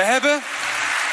We 0.00 0.06
hebben 0.06 0.42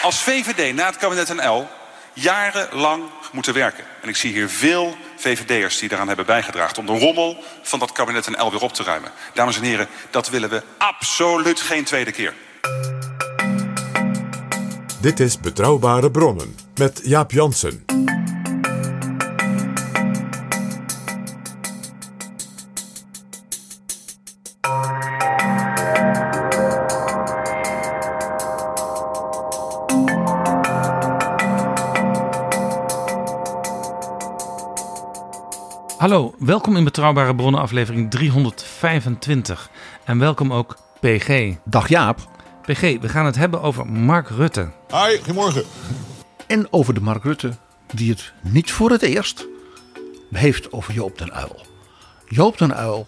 als 0.02 0.21
VVD 0.21 0.74
na 0.74 0.86
het 0.86 0.97
kabinet 0.97 1.36
NL 1.36 1.68
jarenlang 2.13 3.04
moeten 3.31 3.54
werken. 3.54 3.83
En 4.02 4.10
ik 4.10 4.15
zie 4.15 4.31
hier 4.31 4.49
veel 4.49 4.97
VVD'ers 5.15 5.79
die 5.79 5.90
daaraan 5.90 6.08
hebben 6.08 6.26
bijgedragen 6.26 6.78
om 6.78 6.86
de 6.86 6.97
rommel 6.97 7.44
van 7.62 7.79
dat 7.79 7.92
kabinet 7.92 8.29
NL 8.29 8.52
weer 8.52 8.62
op 8.62 8.73
te 8.73 8.84
ruimen. 8.84 9.12
Dames 9.34 9.58
en 9.58 9.63
heren, 9.63 9.88
dat 10.10 10.29
willen 10.29 10.50
we 10.50 10.63
absoluut 10.78 11.62
geen 11.62 11.83
tweede 11.83 12.12
keer. 12.12 12.33
Dit 15.01 15.19
is 15.19 15.40
Betrouwbare 15.40 16.12
Bronnen 16.12 16.55
met 16.76 16.99
Jaap 17.04 17.31
Jansen. 17.31 17.87
Welkom 36.48 36.76
in 36.76 36.84
Betrouwbare 36.84 37.36
Bronnen 37.36 37.62
aflevering 37.62 38.12
325. 38.12 39.70
En 40.04 40.20
welkom 40.20 40.54
ook 40.54 40.78
PG. 41.00 41.55
Dag 41.66 41.88
Jaap. 41.90 42.30
PG, 42.62 42.82
we 42.82 43.10
gaan 43.10 43.26
het 43.26 43.36
hebben 43.36 43.62
over 43.62 43.86
Mark 43.86 44.30
Rutte. 44.30 44.70
Hi, 44.91 45.18
goedemorgen. 45.18 45.64
En 46.48 46.68
over 46.74 46.94
de 46.94 47.00
Mark 47.00 47.24
Rutte 47.24 47.52
die 47.94 48.10
het 48.10 48.34
niet 48.41 48.72
voor 48.72 48.91
het 48.91 49.02
eerst 49.02 49.48
heeft 50.32 50.72
over 50.72 50.94
Joop 50.94 51.18
den 51.18 51.34
Uil. 51.34 51.66
Joop 52.28 52.58
den 52.58 52.76
Uil 52.76 53.08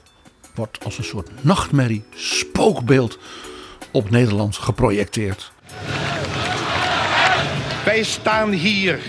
wordt 0.55 0.83
als 0.83 0.97
een 0.97 1.03
soort 1.03 1.30
nachtmerrie, 1.41 2.03
spookbeeld 2.16 3.19
op 3.91 4.09
Nederland 4.09 4.58
geprojecteerd. 4.58 5.52
Wij 7.85 8.03
staan 8.03 8.52
hier 8.52 9.00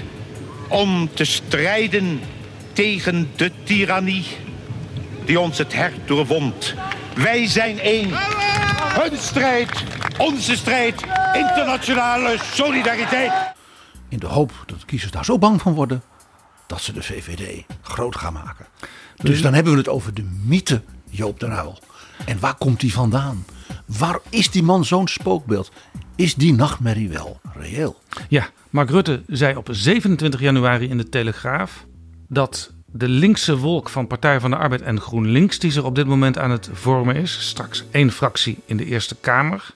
om 0.69 1.09
te 1.15 1.25
strijden 1.25 2.21
tegen 2.73 3.29
de 3.37 3.51
tirannie 3.65 4.25
die 5.25 5.41
ons 5.41 5.59
het 5.59 5.75
hart 5.75 6.09
doorwond. 6.09 6.75
Wij 7.15 7.47
zijn 7.47 7.79
één. 7.79 8.09
Hun 9.01 9.17
strijd, 9.19 9.85
onze 10.19 10.57
strijd, 10.57 11.03
internationale 11.33 12.37
solidariteit. 12.53 13.33
In 14.09 14.19
de 14.19 14.27
hoop 14.27 14.53
dat 14.67 14.81
de 14.81 14.87
kiezers 14.87 15.13
daar 15.13 15.25
zo 15.25 15.39
bang 15.39 15.61
van 15.61 15.75
worden 15.75 16.03
dat 16.67 16.81
ze 16.81 16.93
de 16.93 17.03
VVD 17.03 17.65
groot 17.83 18.17
gaan 18.17 18.33
maken. 18.33 18.67
Dus 19.17 19.43
dan 19.43 19.55
hebben 19.55 19.73
we 19.73 19.79
het 19.79 19.89
over 19.89 20.15
de 20.15 20.29
mythe 20.45 20.83
Joop 21.11 21.41
den 21.41 21.51
Uyl. 21.51 21.79
En 22.27 22.41
waar 22.41 22.55
komt 22.55 22.81
die 22.81 22.93
vandaan? 22.93 23.45
Waar 23.87 24.19
is 24.29 24.51
die 24.51 24.63
man 24.63 24.85
zo'n 24.85 25.09
spookbeeld? 25.09 25.73
Is 26.17 26.35
die 26.35 26.55
nachtmerrie 26.55 27.09
wel 27.09 27.41
reëel? 27.55 28.01
Ja, 28.29 28.49
Mark 28.71 28.91
Rutte 28.91 29.23
zei 29.27 29.57
op 29.57 29.69
27 29.71 30.41
januari 30.41 30.89
in 30.89 30.97
de 30.97 31.09
Telegraaf 31.09 31.87
dat 32.33 32.73
de 32.87 33.09
linkse 33.09 33.57
wolk 33.59 33.89
van 33.89 34.07
Partij 34.07 34.41
van 34.41 34.51
de 34.51 34.57
Arbeid 34.57 34.83
en 34.83 35.01
GroenLinks, 35.01 35.59
die 35.59 35.71
zich 35.71 35.83
op 35.83 35.95
dit 35.95 36.07
moment 36.07 36.39
aan 36.39 36.51
het 36.51 36.69
vormen 36.73 37.17
is, 37.17 37.49
straks 37.49 37.85
één 37.91 38.11
fractie 38.11 38.59
in 38.65 38.77
de 38.77 38.85
Eerste 38.85 39.17
Kamer, 39.17 39.75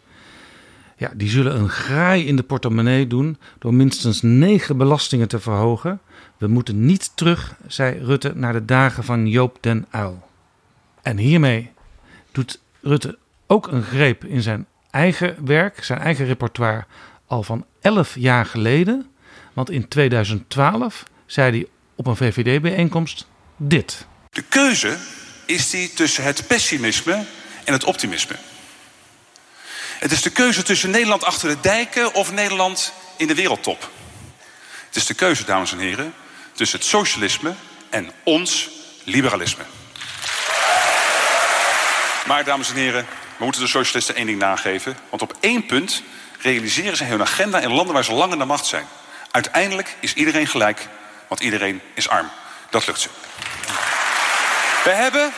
ja, 0.97 1.11
die 1.15 1.29
zullen 1.29 1.57
een 1.57 1.69
graai 1.69 2.27
in 2.27 2.37
de 2.37 2.43
portemonnee 2.43 3.07
doen 3.07 3.39
door 3.59 3.75
minstens 3.75 4.23
negen 4.23 4.77
belastingen 4.77 5.29
te 5.29 5.41
verhogen. 5.41 6.01
We 6.37 6.47
moeten 6.47 6.87
niet 6.87 7.11
terug, 7.15 7.55
zei 7.67 7.99
Rutte, 7.99 8.33
naar 8.35 8.53
de 8.53 8.65
dagen 8.65 9.05
van 9.05 9.27
Joop 9.27 9.59
den 9.61 9.87
Uyl. 9.95 10.23
En 11.03 11.17
hiermee 11.17 11.71
doet 12.33 12.61
Rutte 12.81 13.19
ook 13.47 13.67
een 13.67 13.83
greep 13.83 14.25
in 14.25 14.43
zijn 14.43 14.67
eigen 14.91 15.37
werk, 15.45 15.85
zijn 15.85 15.99
eigen 15.99 16.27
repertoire, 16.27 16.85
al 17.27 17.43
van 17.43 17.65
elf 17.81 18.15
jaar 18.19 18.47
geleden. 18.47 19.07
Want 19.53 19.71
in 19.71 19.89
2012 19.89 21.05
zei 21.27 21.51
hij 21.51 21.69
op 21.97 22.07
een 22.07 22.17
VVD-bijeenkomst 22.17 23.27
dit. 23.57 24.07
De 24.31 24.43
keuze 24.43 24.97
is 25.47 25.71
die 25.71 25.93
tussen 25.93 26.25
het 26.25 26.47
pessimisme 26.47 27.25
en 27.65 27.73
het 27.73 27.85
optimisme. 27.85 28.37
Het 29.99 30.13
is 30.13 30.23
de 30.23 30.31
keuze 30.31 30.63
tussen 30.63 30.91
Nederland 30.91 31.25
achter 31.25 31.49
de 31.49 31.61
dijken 31.61 32.15
of 32.15 32.33
Nederland 32.33 32.93
in 33.17 33.27
de 33.27 33.35
wereldtop. 33.35 33.91
Het 34.87 34.97
is 34.97 35.07
de 35.07 35.15
keuze, 35.15 35.45
dames 35.45 35.73
en 35.73 35.79
heren, 35.79 36.15
tussen 36.53 36.79
het 36.79 36.89
socialisme 36.89 37.55
en 37.91 38.11
ons 38.23 38.71
liberalisme. 39.05 39.63
Maar, 42.27 42.45
dames 42.45 42.71
en 42.71 42.77
heren, 42.77 43.07
we 43.37 43.45
moeten 43.45 43.63
de 43.63 43.69
socialisten 43.69 44.15
één 44.15 44.27
ding 44.27 44.39
nageven. 44.39 44.97
Want 45.11 45.23
op 45.23 45.37
één 45.41 45.67
punt 45.67 46.03
realiseren 46.41 46.97
ze 46.97 47.05
hun 47.05 47.21
agenda 47.21 47.61
in 47.61 47.73
landen 47.73 47.95
waar 47.95 48.05
ze 48.05 48.13
lang 48.13 48.33
in 48.33 48.39
de 48.39 48.45
macht 48.45 48.67
zijn. 48.67 48.87
Uiteindelijk 49.31 49.97
is 50.01 50.15
iedereen 50.15 50.47
gelijk, 50.47 50.89
want 51.29 51.41
iedereen 51.41 51.81
is 51.95 52.09
arm. 52.09 52.31
Dat 52.71 52.87
lukt 52.87 53.01
ze. 53.01 53.09
We 54.85 54.91
hebben 54.91 55.33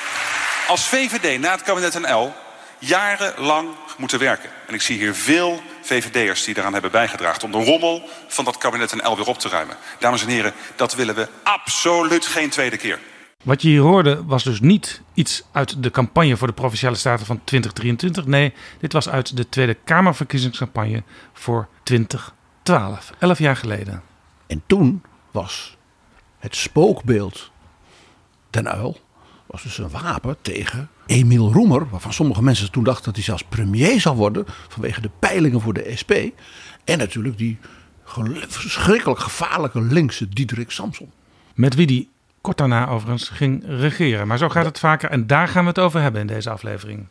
als 0.67 0.89
VVD 0.89 1.41
na 1.41 1.51
het 1.51 1.63
kabinet 1.63 2.01
NL 2.01 2.33
jarenlang 2.79 3.69
moeten 3.97 4.19
werken. 4.19 4.51
En 4.67 4.75
ik 4.75 4.83
zie 4.83 4.99
hier 4.99 5.15
veel 5.15 5.63
VVD'ers 5.83 6.45
die 6.45 6.55
daaraan 6.55 6.73
hebben 6.73 6.91
bijgedragen 6.91 7.43
om 7.43 7.51
de 7.51 7.65
rommel 7.65 8.09
van 8.29 8.45
dat 8.45 8.59
kabinet 8.59 9.03
NL 9.03 9.17
weer 9.17 9.27
op 9.27 9.39
te 9.39 9.49
ruimen. 9.49 9.77
Dames 9.99 10.23
en 10.23 10.29
heren, 10.29 10.53
dat 10.77 10.95
willen 10.95 11.15
we 11.15 11.29
absoluut 11.43 12.27
geen 12.27 12.51
tweede 12.51 12.77
keer. 12.77 12.99
Wat 13.45 13.63
je 13.63 13.69
hier 13.69 13.81
hoorde 13.81 14.25
was 14.25 14.45
dus 14.45 14.61
niet 14.61 15.03
iets 15.15 15.43
uit 15.53 15.83
de 15.83 15.91
campagne 15.91 16.37
voor 16.37 16.47
de 16.47 16.53
Provinciale 16.53 16.97
Staten 16.97 17.27
van 17.27 17.41
2023. 17.45 18.27
Nee, 18.27 18.55
dit 18.81 18.93
was 18.93 19.09
uit 19.09 19.37
de 19.37 19.49
Tweede 19.49 19.75
Kamerverkiezingscampagne 19.85 21.03
voor 21.33 21.69
2012. 21.83 23.11
Elf 23.19 23.39
jaar 23.39 23.57
geleden. 23.57 24.03
En 24.47 24.63
toen 24.67 25.03
was 25.31 25.75
het 26.47 26.57
spookbeeld 26.57 27.51
Den 28.51 28.69
Uil 28.69 29.01
was 29.47 29.62
dus 29.62 29.79
een 29.79 29.91
wapen 29.91 30.37
tegen 30.43 30.89
Emiel 31.07 31.53
Roemer, 31.53 31.89
waarvan 31.89 32.12
sommige 32.12 32.43
mensen 32.43 32.71
toen 32.71 32.84
dachten 32.84 33.05
dat 33.05 33.15
hij 33.15 33.25
zelfs 33.25 33.45
premier 33.45 34.01
zou 34.01 34.17
worden 34.17 34.45
vanwege 34.69 35.01
de 35.01 35.11
peilingen 35.19 35.61
voor 35.61 35.73
de 35.75 35.93
SP. 36.01 36.12
En 36.85 36.99
natuurlijk 36.99 37.39
die 37.39 37.59
verschrikkelijk 38.47 39.21
gevaarlijke 39.21 39.81
linkse 39.81 40.29
Diederik 40.29 40.71
Samson. 40.71 41.12
Met 41.55 41.75
wie 41.75 41.87
die 41.87 42.11
kort 42.41 42.59
daarna 42.59 42.89
overigens 42.89 43.29
ging 43.29 43.65
regeren. 43.67 44.27
Maar 44.27 44.39
zo 44.39 44.49
gaat 44.49 44.65
het 44.65 44.79
vaker 44.79 45.11
en 45.11 45.27
daar 45.27 45.49
gaan 45.49 45.62
we 45.62 45.69
het 45.69 45.79
over 45.79 46.01
hebben 46.01 46.21
in 46.21 46.27
deze 46.27 46.51
aflevering. 46.51 47.06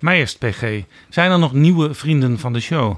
Maar 0.00 0.14
eerst, 0.14 0.38
PG, 0.38 0.82
zijn 1.08 1.30
er 1.30 1.38
nog 1.38 1.52
nieuwe 1.52 1.94
vrienden 1.94 2.38
van 2.38 2.52
de 2.52 2.60
show? 2.60 2.96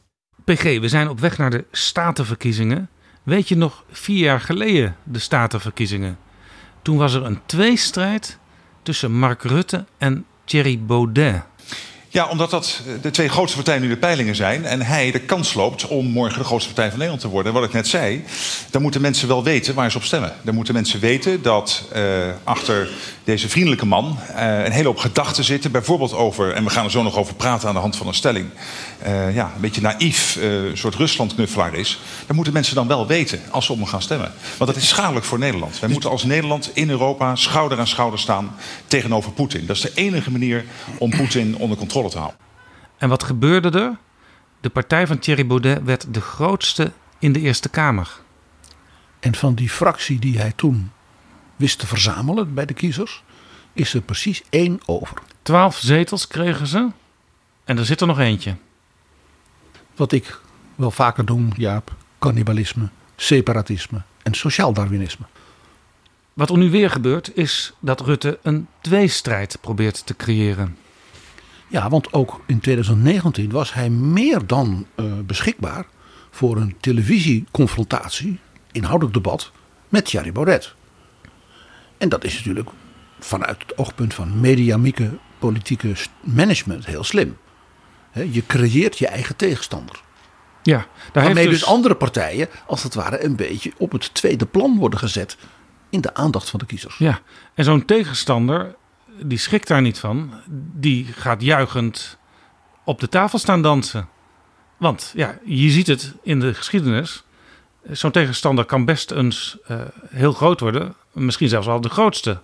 PG, 0.43 0.63
we 0.63 0.87
zijn 0.87 1.09
op 1.09 1.19
weg 1.19 1.37
naar 1.37 1.49
de 1.49 1.65
statenverkiezingen. 1.71 2.89
Weet 3.23 3.47
je 3.47 3.55
nog, 3.55 3.85
vier 3.91 4.19
jaar 4.19 4.39
geleden 4.39 4.95
de 5.03 5.19
statenverkiezingen? 5.19 6.17
Toen 6.81 6.97
was 6.97 7.13
er 7.13 7.23
een 7.23 7.39
tweestrijd 7.45 8.39
tussen 8.81 9.11
Mark 9.11 9.43
Rutte 9.43 9.85
en 9.97 10.25
Thierry 10.45 10.79
Baudet. 10.79 11.43
Ja, 12.13 12.27
omdat 12.27 12.49
dat 12.49 12.81
de 13.01 13.11
twee 13.11 13.29
grootste 13.29 13.57
partijen 13.57 13.81
nu 13.81 13.87
de 13.87 13.97
peilingen 13.97 14.35
zijn. 14.35 14.65
En 14.65 14.81
hij 14.81 15.11
de 15.11 15.19
kans 15.19 15.53
loopt 15.53 15.87
om 15.87 16.05
morgen 16.05 16.39
de 16.39 16.45
grootste 16.45 16.73
partij 16.73 16.89
van 16.89 16.97
Nederland 16.97 17.21
te 17.21 17.29
worden. 17.29 17.53
En 17.53 17.59
wat 17.59 17.67
ik 17.67 17.73
net 17.73 17.87
zei, 17.87 18.23
dan 18.69 18.81
moeten 18.81 19.01
mensen 19.01 19.27
wel 19.27 19.43
weten 19.43 19.73
waar 19.73 19.91
ze 19.91 19.97
op 19.97 20.03
stemmen. 20.03 20.33
Dan 20.41 20.55
moeten 20.55 20.73
mensen 20.73 20.99
weten 20.99 21.41
dat 21.41 21.83
uh, 21.95 22.01
achter 22.43 22.89
deze 23.23 23.49
vriendelijke 23.49 23.85
man 23.85 24.17
uh, 24.29 24.63
een 24.63 24.71
hele 24.71 24.87
hoop 24.87 24.97
gedachten 24.97 25.43
zitten. 25.43 25.71
Bijvoorbeeld 25.71 26.13
over, 26.13 26.51
en 26.51 26.63
we 26.63 26.69
gaan 26.69 26.85
er 26.85 26.91
zo 26.91 27.03
nog 27.03 27.17
over 27.17 27.35
praten 27.35 27.67
aan 27.67 27.73
de 27.73 27.79
hand 27.79 27.95
van 27.95 28.07
een 28.07 28.13
stelling. 28.13 28.49
Uh, 29.05 29.35
ja, 29.35 29.51
een 29.55 29.61
beetje 29.61 29.81
naïef, 29.81 30.35
een 30.41 30.77
soort 30.77 30.95
Rusland-knuffelaar 30.95 31.73
is. 31.73 31.99
Dan 32.25 32.35
moeten 32.35 32.53
mensen 32.53 32.75
dan 32.75 32.87
wel 32.87 33.07
weten 33.07 33.41
als 33.49 33.65
ze 33.65 33.73
hem 33.73 33.85
gaan 33.85 34.01
stemmen. 34.01 34.31
Want 34.57 34.73
dat 34.73 34.81
is 34.81 34.87
schadelijk 34.87 35.25
voor 35.25 35.39
Nederland. 35.39 35.79
Wij 35.79 35.89
moeten 35.89 36.09
als 36.09 36.23
Nederland 36.23 36.71
in 36.73 36.89
Europa 36.89 37.35
schouder 37.35 37.79
aan 37.79 37.87
schouder 37.87 38.19
staan 38.19 38.55
tegenover 38.87 39.31
Poetin. 39.31 39.65
Dat 39.65 39.75
is 39.75 39.81
de 39.81 39.91
enige 39.93 40.31
manier 40.31 40.65
om 40.97 41.09
Poetin 41.09 41.57
onder 41.57 41.77
controle 41.77 42.09
te 42.09 42.17
houden. 42.17 42.39
En 42.97 43.09
wat 43.09 43.23
gebeurde 43.23 43.79
er? 43.79 43.97
De 44.61 44.69
partij 44.69 45.07
van 45.07 45.19
Thierry 45.19 45.47
Baudet 45.47 45.83
werd 45.83 46.13
de 46.13 46.21
grootste 46.21 46.91
in 47.19 47.33
de 47.33 47.39
Eerste 47.39 47.69
Kamer. 47.69 48.09
En 49.19 49.35
van 49.35 49.53
die 49.55 49.69
fractie 49.69 50.19
die 50.19 50.37
hij 50.37 50.53
toen 50.55 50.91
wist 51.63 51.79
te 51.79 51.87
verzamelen 51.87 52.53
bij 52.53 52.65
de 52.65 52.73
kiezers, 52.73 53.23
is 53.73 53.93
er 53.93 54.01
precies 54.01 54.43
één 54.49 54.79
over. 54.85 55.17
Twaalf 55.41 55.77
zetels 55.77 56.27
kregen 56.27 56.67
ze. 56.67 56.89
En 57.63 57.77
er 57.77 57.85
zit 57.85 58.01
er 58.01 58.07
nog 58.07 58.19
eentje. 58.19 58.55
Wat 59.95 60.11
ik 60.11 60.39
wel 60.75 60.91
vaker 60.91 61.23
noem, 61.23 61.49
Jaap, 61.55 61.95
cannibalisme, 62.19 62.89
separatisme 63.15 64.01
en 64.23 64.33
sociaal 64.33 64.73
darwinisme. 64.73 65.25
Wat 66.33 66.49
er 66.49 66.57
nu 66.57 66.69
weer 66.69 66.89
gebeurt, 66.89 67.35
is 67.35 67.73
dat 67.79 68.01
Rutte 68.01 68.39
een 68.41 68.67
tweestrijd 68.81 69.57
probeert 69.61 70.05
te 70.05 70.15
creëren. 70.15 70.77
Ja, 71.67 71.89
want 71.89 72.13
ook 72.13 72.41
in 72.45 72.59
2019 72.59 73.51
was 73.51 73.73
hij 73.73 73.89
meer 73.89 74.47
dan 74.47 74.85
uh, 74.95 75.05
beschikbaar 75.25 75.85
voor 76.31 76.57
een 76.57 76.75
televisieconfrontatie, 76.79 78.39
inhoudelijk 78.71 79.13
debat, 79.13 79.51
met 79.89 80.05
Thierry 80.05 80.31
Baudet. 80.31 80.75
En 81.97 82.09
dat 82.09 82.23
is 82.23 82.35
natuurlijk 82.35 82.69
vanuit 83.19 83.61
het 83.61 83.77
oogpunt 83.77 84.13
van 84.13 84.39
mediamieke 84.39 85.09
politieke 85.39 85.95
management 86.21 86.85
heel 86.85 87.03
slim. 87.03 87.37
je 88.31 88.45
creëert 88.45 88.97
je 88.97 89.07
eigen 89.07 89.35
tegenstander. 89.35 90.01
Ja, 90.63 90.85
daar 91.11 91.23
Waarmee 91.23 91.49
dus... 91.49 91.59
dus 91.59 91.67
andere 91.67 91.95
partijen 91.95 92.47
als 92.67 92.83
het 92.83 92.93
ware 92.93 93.23
een 93.23 93.35
beetje 93.35 93.71
op 93.77 93.91
het 93.91 94.13
tweede 94.13 94.45
plan 94.45 94.77
worden 94.77 94.99
gezet 94.99 95.37
in 95.89 96.01
de 96.01 96.13
aandacht 96.13 96.49
van 96.49 96.59
de 96.59 96.65
kiezers. 96.65 96.97
Ja, 96.97 97.19
en 97.53 97.63
zo'n 97.63 97.85
tegenstander 97.85 98.75
die 99.21 99.37
schrikt 99.37 99.67
daar 99.67 99.81
niet 99.81 99.99
van. 99.99 100.33
Die 100.73 101.05
gaat 101.05 101.41
juichend 101.41 102.17
op 102.83 102.99
de 102.99 103.09
tafel 103.09 103.39
staan 103.39 103.61
dansen. 103.61 104.07
Want 104.77 105.11
ja, 105.15 105.37
je 105.45 105.69
ziet 105.69 105.87
het 105.87 106.13
in 106.23 106.39
de 106.39 106.53
geschiedenis. 106.53 107.23
Zo'n 107.91 108.11
tegenstander 108.11 108.65
kan 108.65 108.85
best 108.85 109.11
eens 109.11 109.57
uh, 109.71 109.81
heel 110.09 110.33
groot 110.33 110.59
worden. 110.59 110.95
Misschien 111.13 111.49
zelfs 111.49 111.67
wel 111.67 111.81
de 111.81 111.89
grootste. 111.89 112.41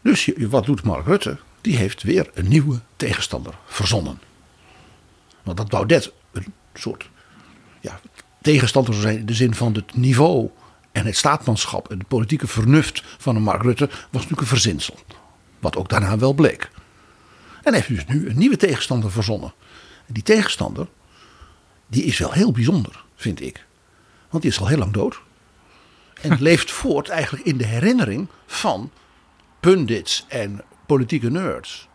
Dus 0.00 0.30
wat 0.36 0.64
doet 0.64 0.82
Mark 0.82 1.06
Rutte? 1.06 1.38
Die 1.60 1.76
heeft 1.76 2.02
weer 2.02 2.30
een 2.34 2.48
nieuwe 2.48 2.80
tegenstander 2.96 3.54
verzonnen. 3.66 4.18
Want 5.42 5.56
dat 5.56 5.68
Baudet 5.68 6.12
een 6.32 6.52
soort 6.74 7.10
ja, 7.80 8.00
tegenstander 8.42 8.94
zijn 8.94 9.18
in 9.18 9.26
de 9.26 9.34
zin 9.34 9.54
van 9.54 9.74
het 9.74 9.96
niveau 9.96 10.50
en 10.92 11.06
het 11.06 11.16
staatmanschap 11.16 11.90
en 11.90 11.98
het 11.98 12.08
politieke 12.08 12.46
vernuft 12.46 13.02
van 13.18 13.36
een 13.36 13.42
Mark 13.42 13.62
Rutte 13.62 13.86
was 13.86 13.98
natuurlijk 14.10 14.40
een 14.40 14.46
verzinsel. 14.46 14.98
Wat 15.58 15.76
ook 15.76 15.88
daarna 15.88 16.18
wel 16.18 16.32
bleek. 16.32 16.70
En 17.62 17.74
heeft 17.74 17.88
dus 17.88 18.06
nu 18.06 18.28
een 18.28 18.38
nieuwe 18.38 18.56
tegenstander 18.56 19.10
verzonnen. 19.10 19.54
En 20.06 20.14
die 20.14 20.22
tegenstander, 20.22 20.88
die 21.86 22.04
is 22.04 22.18
wel 22.18 22.32
heel 22.32 22.52
bijzonder, 22.52 23.04
vind 23.16 23.40
ik. 23.40 23.66
Want 24.30 24.42
die 24.42 24.52
is 24.52 24.60
al 24.60 24.66
heel 24.66 24.78
lang 24.78 24.92
dood. 24.92 25.20
En 26.24 26.42
leeft 26.42 26.70
voort 26.70 27.08
eigenlijk 27.08 27.44
in 27.44 27.56
de 27.56 27.66
herinnering 27.66 28.28
van 28.46 28.90
pundits 29.60 30.24
en 30.28 30.64
politieke 30.86 31.30
nerds. 31.30 31.88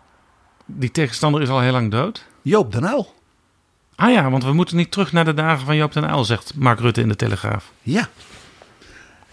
Die 0.65 0.91
tegenstander 0.91 1.41
is 1.41 1.49
al 1.49 1.59
heel 1.59 1.71
lang 1.71 1.91
dood? 1.91 2.25
Joop 2.41 2.71
den 2.71 2.83
Uyl. 2.83 3.13
Ah 3.95 4.11
ja, 4.11 4.29
want 4.29 4.43
we 4.43 4.53
moeten 4.53 4.75
niet 4.77 4.91
terug 4.91 5.11
naar 5.11 5.25
de 5.25 5.33
dagen 5.33 5.65
van 5.65 5.75
Joop 5.75 5.93
den 5.93 6.09
Uyl, 6.09 6.25
zegt 6.25 6.55
Mark 6.55 6.79
Rutte 6.79 7.01
in 7.01 7.07
de 7.07 7.15
Telegraaf. 7.15 7.71
Ja. 7.81 8.09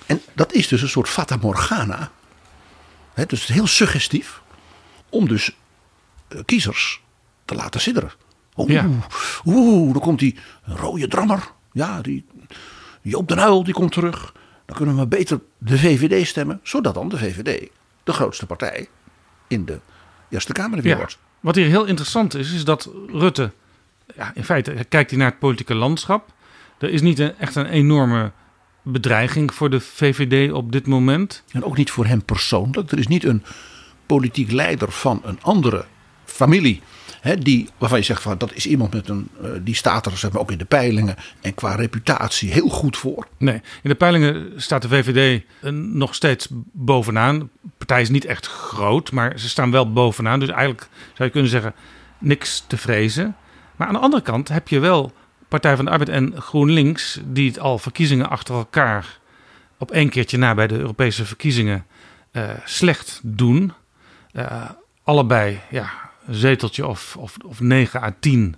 En 0.07 0.21
dat 0.33 0.53
is 0.53 0.69
dus 0.69 0.83
een 0.83 0.89
soort 0.89 1.09
fata 1.09 1.37
morgana 1.37 2.11
He, 3.17 3.27
dus 3.27 3.47
heel 3.47 3.67
suggestief 3.67 4.43
om 5.09 5.29
dus 5.29 5.57
uh, 6.29 6.41
kiezers 6.45 7.03
te 7.45 7.55
laten 7.55 7.81
sidderen. 7.81 8.13
Oeh, 8.57 8.71
ja. 8.71 8.89
oeh, 9.45 9.93
dan 9.93 10.03
komt 10.03 10.19
die 10.19 10.39
rode 10.63 11.09
drammer. 11.09 11.51
Ja, 11.73 12.01
die 12.01 12.25
Joop 13.03 13.29
den 13.29 13.39
Uyl 13.39 13.65
die 13.65 13.75
komt 13.75 13.93
terug. 13.93 14.35
Dan 14.67 14.77
kunnen 14.77 14.97
we 14.97 15.07
beter 15.07 15.41
de 15.59 15.79
VVD 15.79 16.27
stemmen. 16.27 16.61
Zodat 16.63 16.95
dan 16.95 17.09
de 17.09 17.19
VVD 17.19 17.69
de 18.05 18.13
grootste 18.13 18.47
partij 18.47 18.89
in 19.47 19.65
de 19.65 19.79
Eerste 20.29 20.53
Kamer 20.53 20.83
weer 20.83 20.93
ja. 20.93 20.97
wordt. 20.97 21.19
Wat 21.41 21.55
hier 21.55 21.67
heel 21.67 21.85
interessant 21.85 22.35
is, 22.35 22.53
is 22.53 22.65
dat 22.65 22.91
Rutte... 23.07 23.53
Ja, 24.17 24.33
in 24.35 24.45
feite 24.45 24.87
kijkt 24.89 25.11
hij 25.11 25.19
naar 25.19 25.31
het 25.31 25.39
politieke 25.39 25.75
landschap. 25.75 26.33
Er 26.79 26.91
is 26.91 27.01
niet 27.01 27.19
een, 27.19 27.39
echt 27.39 27.55
een 27.55 27.67
enorme 27.67 28.33
bedreiging 28.83 29.55
voor 29.55 29.71
de 29.71 29.81
VVD 29.81 30.53
op 30.53 30.73
dit 30.73 30.87
moment. 30.87 31.43
En 31.53 31.65
ook 31.65 31.77
niet 31.77 31.91
voor 31.91 32.07
hem 32.07 32.25
persoonlijk. 32.25 32.93
Er 32.93 32.99
is 32.99 33.07
niet 33.07 33.25
een 33.25 33.45
politiek 34.07 34.51
leider 34.51 34.93
van 34.93 35.21
een 35.25 35.39
andere 35.43 35.85
familie. 36.25 36.83
Hè, 37.27 37.37
die, 37.37 37.69
waarvan 37.79 37.99
je 37.99 38.05
zegt 38.05 38.23
van 38.23 38.39
dat 38.39 38.55
is 38.55 38.67
iemand 38.67 38.95
met 38.95 39.09
een, 39.09 39.29
uh, 39.43 39.51
die 39.61 39.75
staat 39.75 40.07
er 40.07 40.17
zeg 40.17 40.33
maar, 40.33 40.41
ook 40.41 40.51
in 40.51 40.59
de 40.59 40.65
peilingen 40.65 41.17
en 41.41 41.55
qua 41.55 41.75
reputatie 41.75 42.53
heel 42.53 42.69
goed 42.69 42.97
voor. 42.97 43.27
Nee, 43.39 43.55
in 43.55 43.91
de 43.91 43.95
peilingen 43.95 44.53
staat 44.57 44.83
de 44.83 44.89
VVD 44.89 45.43
uh, 45.63 45.71
nog 45.73 46.15
steeds 46.15 46.49
bovenaan. 46.73 47.39
De 47.39 47.69
partij 47.79 48.01
is 48.01 48.09
niet 48.09 48.25
echt 48.25 48.47
groot, 48.47 49.13
maar 49.13 49.39
ze 49.39 49.49
staan 49.49 49.71
wel 49.71 49.93
bovenaan. 49.93 50.41
Dus 50.41 50.49
eigenlijk 50.49 50.89
zou 50.91 51.25
je 51.25 51.31
kunnen 51.31 51.51
zeggen 51.51 51.75
niks 52.19 52.65
te 52.67 52.77
vrezen. 52.77 53.37
Maar 53.77 53.87
aan 53.87 53.95
de 53.95 54.01
andere 54.01 54.23
kant 54.23 54.49
heb 54.49 54.69
je 54.69 54.79
wel 54.79 55.13
Partij 55.49 55.77
van 55.77 55.85
de 55.85 55.91
Arbeid 55.91 56.09
en 56.09 56.43
GroenLinks, 56.43 57.21
die 57.25 57.49
het 57.49 57.59
al 57.59 57.79
verkiezingen 57.79 58.29
achter 58.29 58.55
elkaar 58.55 59.19
op 59.79 59.91
één 59.91 60.09
keertje 60.09 60.39
na 60.39 60.55
bij 60.55 60.67
de 60.67 60.79
Europese 60.79 61.25
verkiezingen 61.25 61.87
uh, 62.33 62.51
slecht 62.65 63.21
doen. 63.23 63.73
Allebei 65.03 65.61
ja, 65.71 66.06
zeteltje 66.31 66.87
of, 66.87 67.17
of, 67.17 67.37
of 67.45 67.61
9 67.61 68.03
à 68.03 68.15
10. 68.21 68.57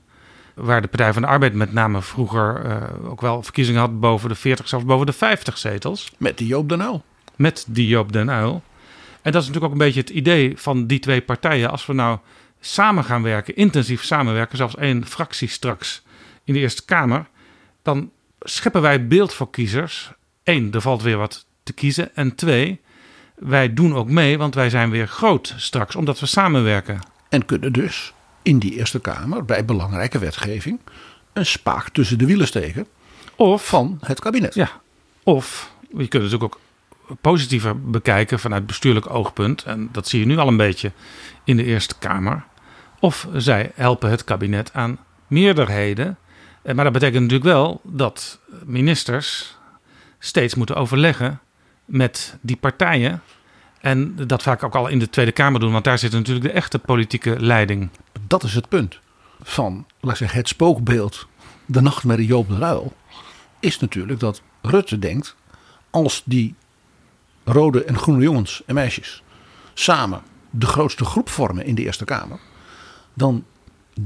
Waar 0.54 0.82
de 0.82 0.88
Partij 0.88 1.12
van 1.12 1.22
de 1.22 1.28
Arbeid 1.28 1.54
met 1.54 1.72
name 1.72 2.02
vroeger 2.02 2.66
uh, 2.66 3.10
ook 3.10 3.20
wel 3.20 3.42
verkiezingen 3.42 3.80
had 3.80 4.00
boven 4.00 4.28
de 4.28 4.34
40, 4.34 4.68
zelfs 4.68 4.84
boven 4.84 5.06
de 5.06 5.12
50 5.12 5.58
zetels. 5.58 6.12
Met 6.16 6.38
die 6.38 6.46
Joop 6.46 6.68
den 6.68 6.80
Uyl. 6.80 7.04
Met 7.36 7.64
die 7.68 7.86
Joop 7.86 8.12
den 8.12 8.28
Uyl. 8.28 8.62
En 9.22 9.32
dat 9.32 9.42
is 9.42 9.48
natuurlijk 9.48 9.64
ook 9.64 9.80
een 9.80 9.86
beetje 9.86 10.00
het 10.00 10.10
idee 10.10 10.52
van 10.56 10.86
die 10.86 10.98
twee 10.98 11.20
partijen. 11.20 11.70
Als 11.70 11.86
we 11.86 11.92
nou 11.92 12.18
samen 12.60 13.04
gaan 13.04 13.22
werken, 13.22 13.56
intensief 13.56 14.04
samenwerken, 14.04 14.56
zelfs 14.56 14.76
één 14.76 15.06
fractie 15.06 15.48
straks 15.48 16.02
in 16.44 16.54
de 16.54 16.60
Eerste 16.60 16.84
Kamer, 16.84 17.26
dan 17.82 18.10
scheppen 18.40 18.82
wij 18.82 19.06
beeld 19.06 19.34
voor 19.34 19.50
kiezers. 19.50 20.12
Eén, 20.44 20.72
er 20.72 20.80
valt 20.80 21.02
weer 21.02 21.16
wat 21.16 21.46
te 21.62 21.72
kiezen. 21.72 22.16
En 22.16 22.34
twee, 22.34 22.80
wij 23.34 23.74
doen 23.74 23.94
ook 23.94 24.08
mee, 24.08 24.38
want 24.38 24.54
wij 24.54 24.70
zijn 24.70 24.90
weer 24.90 25.08
groot 25.08 25.54
straks, 25.56 25.96
omdat 25.96 26.20
we 26.20 26.26
samenwerken. 26.26 27.00
En 27.28 27.44
kunnen 27.44 27.72
dus 27.72 28.12
in 28.42 28.58
die 28.58 28.74
Eerste 28.74 29.00
Kamer 29.00 29.44
bij 29.44 29.64
belangrijke 29.64 30.18
wetgeving 30.18 30.80
een 31.32 31.46
spaak 31.46 31.88
tussen 31.88 32.18
de 32.18 32.26
wielen 32.26 32.46
steken. 32.46 32.86
Of 33.36 33.68
van 33.68 33.98
het 34.02 34.20
kabinet. 34.20 34.54
Ja, 34.54 34.70
of 35.22 35.72
je 35.96 36.08
kunt 36.08 36.30
het 36.30 36.42
ook 36.42 36.60
positiever 37.20 37.90
bekijken 37.90 38.38
vanuit 38.38 38.66
bestuurlijk 38.66 39.10
oogpunt. 39.10 39.62
En 39.62 39.88
dat 39.92 40.08
zie 40.08 40.20
je 40.20 40.26
nu 40.26 40.36
al 40.36 40.48
een 40.48 40.56
beetje 40.56 40.92
in 41.44 41.56
de 41.56 41.64
Eerste 41.64 41.94
Kamer. 41.98 42.44
Of 43.00 43.28
zij 43.34 43.70
helpen 43.74 44.10
het 44.10 44.24
kabinet 44.24 44.72
aan 44.72 44.98
meerderheden 45.26 46.18
eh, 46.68 46.74
maar 46.74 46.84
dat 46.84 46.92
betekent 46.92 47.22
natuurlijk 47.22 47.50
wel 47.50 47.80
dat 47.84 48.40
ministers 48.64 49.56
steeds 50.18 50.54
moeten 50.54 50.76
overleggen 50.76 51.40
met 51.84 52.36
die 52.40 52.56
partijen. 52.56 53.22
En 53.80 54.16
dat 54.26 54.42
vaak 54.42 54.62
ook 54.62 54.74
al 54.74 54.88
in 54.88 54.98
de 54.98 55.10
Tweede 55.10 55.32
Kamer 55.32 55.60
doen, 55.60 55.72
want 55.72 55.84
daar 55.84 55.98
zit 55.98 56.12
natuurlijk 56.12 56.46
de 56.46 56.52
echte 56.52 56.78
politieke 56.78 57.40
leiding. 57.40 57.90
Dat 58.26 58.42
is 58.42 58.54
het 58.54 58.68
punt 58.68 58.98
van 59.42 59.86
laat 60.00 60.12
ik 60.12 60.18
zeggen, 60.18 60.38
het 60.38 60.48
spookbeeld, 60.48 61.26
de 61.66 61.80
nachtmerrie 61.80 62.26
Joop 62.26 62.48
de 62.48 62.58
Ruil. 62.58 62.92
Is 63.60 63.78
natuurlijk 63.78 64.20
dat 64.20 64.42
Rutte 64.62 64.98
denkt, 64.98 65.36
als 65.90 66.22
die 66.24 66.54
rode 67.44 67.84
en 67.84 67.98
groene 67.98 68.22
jongens 68.22 68.62
en 68.66 68.74
meisjes 68.74 69.22
samen 69.74 70.22
de 70.50 70.66
grootste 70.66 71.04
groep 71.04 71.28
vormen 71.28 71.64
in 71.64 71.74
de 71.74 71.82
Eerste 71.82 72.04
Kamer, 72.04 72.38
dan 73.14 73.44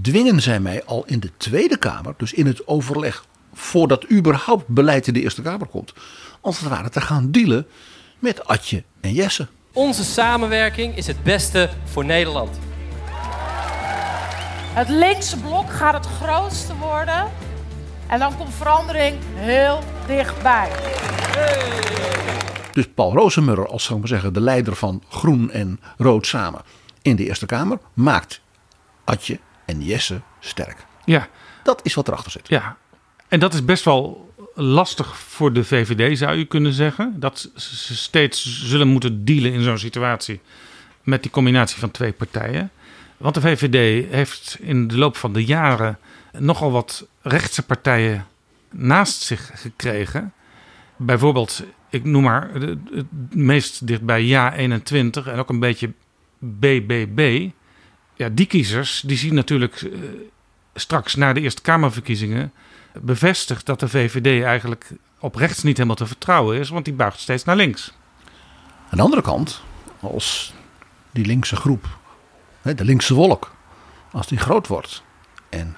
dwingen 0.03 0.41
zij 0.41 0.61
mij 0.61 0.85
al 0.85 1.05
in 1.07 1.21
de 1.21 1.31
Tweede 1.37 1.77
Kamer, 1.77 2.15
dus 2.17 2.33
in 2.33 2.47
het 2.47 2.67
overleg 2.67 3.25
voordat 3.55 4.11
überhaupt 4.11 4.69
beleid 4.69 5.07
in 5.07 5.15
de 5.15 5.21
Eerste 5.21 5.43
Kamer 5.43 5.67
komt, 5.67 5.93
als 6.41 6.61
het 6.61 6.69
ware 6.69 6.89
te 6.89 7.01
gaan 7.01 7.31
dealen 7.31 7.67
met 8.19 8.45
Atje 8.45 8.85
en 9.01 9.13
Jesse. 9.13 9.49
Onze 9.75 10.05
samenwerking 10.05 10.97
is 10.97 11.07
het 11.07 11.23
beste 11.23 11.71
voor 11.85 12.05
Nederland. 12.05 12.59
Het 14.75 14.89
linkse 14.89 15.37
blok 15.39 15.71
gaat 15.73 15.95
het 15.95 16.07
grootste 16.07 16.77
worden. 16.77 17.31
En 18.07 18.19
dan 18.19 18.37
komt 18.37 18.55
verandering 18.55 19.17
heel 19.35 19.79
dichtbij. 20.07 20.69
Dus 22.73 22.89
Paul 22.95 23.13
Rozenmuller, 23.13 23.67
als 23.69 23.83
zou 23.83 23.95
ik 23.95 24.01
maar 24.01 24.09
zeggen, 24.09 24.33
de 24.33 24.41
leider 24.41 24.77
van 24.77 25.03
Groen 25.09 25.51
en 25.51 25.81
Rood 25.99 26.27
samen 26.27 26.61
in 27.03 27.17
de 27.17 27.25
Eerste 27.25 27.47
Kamer, 27.47 27.79
maakt 27.95 28.41
Atje 29.05 29.41
en 29.67 29.83
Jesse 29.83 30.21
sterk. 30.41 30.87
Ja, 31.05 31.29
Dat 31.63 31.81
is 31.83 31.95
wat 31.95 32.09
erachter 32.09 32.31
zit. 32.31 32.49
ja. 32.49 32.77
En 33.29 33.41
dat 33.41 33.55
is 33.55 33.65
best 33.65 33.85
wel 33.85 34.32
lastig 34.55 35.19
voor 35.19 35.53
de 35.53 35.65
VVD, 35.65 36.19
zou 36.19 36.37
je 36.37 36.45
kunnen 36.45 36.73
zeggen. 36.73 37.15
Dat 37.17 37.51
ze 37.57 37.97
steeds 37.97 38.65
zullen 38.65 38.89
moeten 38.89 39.25
dealen 39.25 39.53
in 39.53 39.63
zo'n 39.63 39.79
situatie 39.79 40.41
met 41.03 41.23
die 41.23 41.31
combinatie 41.31 41.79
van 41.79 41.91
twee 41.91 42.13
partijen. 42.13 42.71
Want 43.17 43.35
de 43.35 43.41
VVD 43.41 44.11
heeft 44.11 44.57
in 44.61 44.89
de 44.89 44.99
loop 44.99 45.17
van 45.17 45.33
de 45.33 45.45
jaren 45.45 45.99
nogal 46.39 46.71
wat 46.71 47.07
rechtse 47.23 47.63
partijen 47.63 48.27
naast 48.71 49.23
zich 49.23 49.51
gekregen. 49.55 50.33
Bijvoorbeeld, 50.97 51.65
ik 51.91 52.05
noem 52.05 52.23
maar 52.23 52.51
het 52.55 53.35
meest 53.35 53.87
dichtbij 53.87 54.25
Ja 54.25 54.55
21 54.55 55.27
en 55.27 55.39
ook 55.39 55.49
een 55.49 55.61
beetje 55.61 55.93
BBB. 56.39 57.49
Ja, 58.15 58.29
die 58.29 58.47
kiezers 58.47 59.03
die 59.07 59.17
zien 59.17 59.35
natuurlijk 59.35 59.75
eh, 59.75 59.91
straks 60.75 61.15
na 61.15 61.33
de 61.33 61.41
Eerste 61.41 61.63
Kamerverkiezingen 61.63 62.53
bevestigd 63.01 63.67
dat 63.67 63.81
de 63.81 63.89
VVD 63.89 64.45
eigenlijk 64.45 64.91
op 65.19 65.35
rechts 65.35 65.63
niet 65.63 65.77
helemaal 65.77 65.97
te 65.97 66.07
vertrouwen 66.07 66.59
is, 66.59 66.69
want 66.69 66.85
die 66.85 66.95
buigt 66.95 67.21
steeds 67.21 67.45
naar 67.45 67.57
links. 67.57 67.93
Aan 68.91 68.99
de 68.99 69.03
andere 69.03 69.23
kant, 69.23 69.63
als 70.01 70.55
die 71.11 71.27
linkse 71.27 71.57
groep, 71.57 71.87
de 72.63 72.85
linkse 72.85 73.15
wolk, 73.15 73.55
als 74.13 74.27
die 74.27 74.39
groot 74.39 74.67
wordt 74.67 75.03
en 75.49 75.77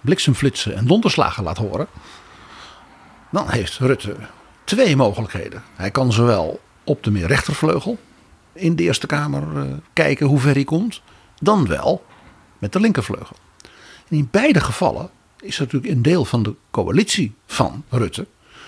bliksemflitsen 0.00 0.76
en 0.76 0.86
donderslagen 0.86 1.44
laat 1.44 1.58
horen, 1.58 1.86
dan 3.30 3.50
heeft 3.50 3.78
Rutte 3.78 4.16
twee 4.64 4.96
mogelijkheden. 4.96 5.62
Hij 5.74 5.90
kan 5.90 6.12
zowel 6.12 6.60
op 6.84 7.02
de 7.02 7.10
meer 7.10 7.26
rechtervleugel 7.26 7.98
in 8.52 8.76
de 8.76 8.82
Eerste 8.82 9.06
Kamer 9.06 9.56
eh, 9.56 9.72
kijken 9.92 10.26
hoe 10.26 10.38
ver 10.40 10.54
hij 10.54 10.64
komt, 10.64 11.02
dan 11.40 11.66
wel 11.66 12.04
met 12.58 12.72
de 12.72 12.80
linkervleugel. 12.80 13.36
In 14.08 14.28
beide 14.30 14.60
gevallen 14.60 15.10
is 15.42 15.58
natuurlijk 15.58 15.92
een 15.92 16.02
deel 16.02 16.24
van 16.24 16.42
de 16.42 16.54
coalitie 16.70 17.32
van 17.46 17.84
Rutte 17.88 18.26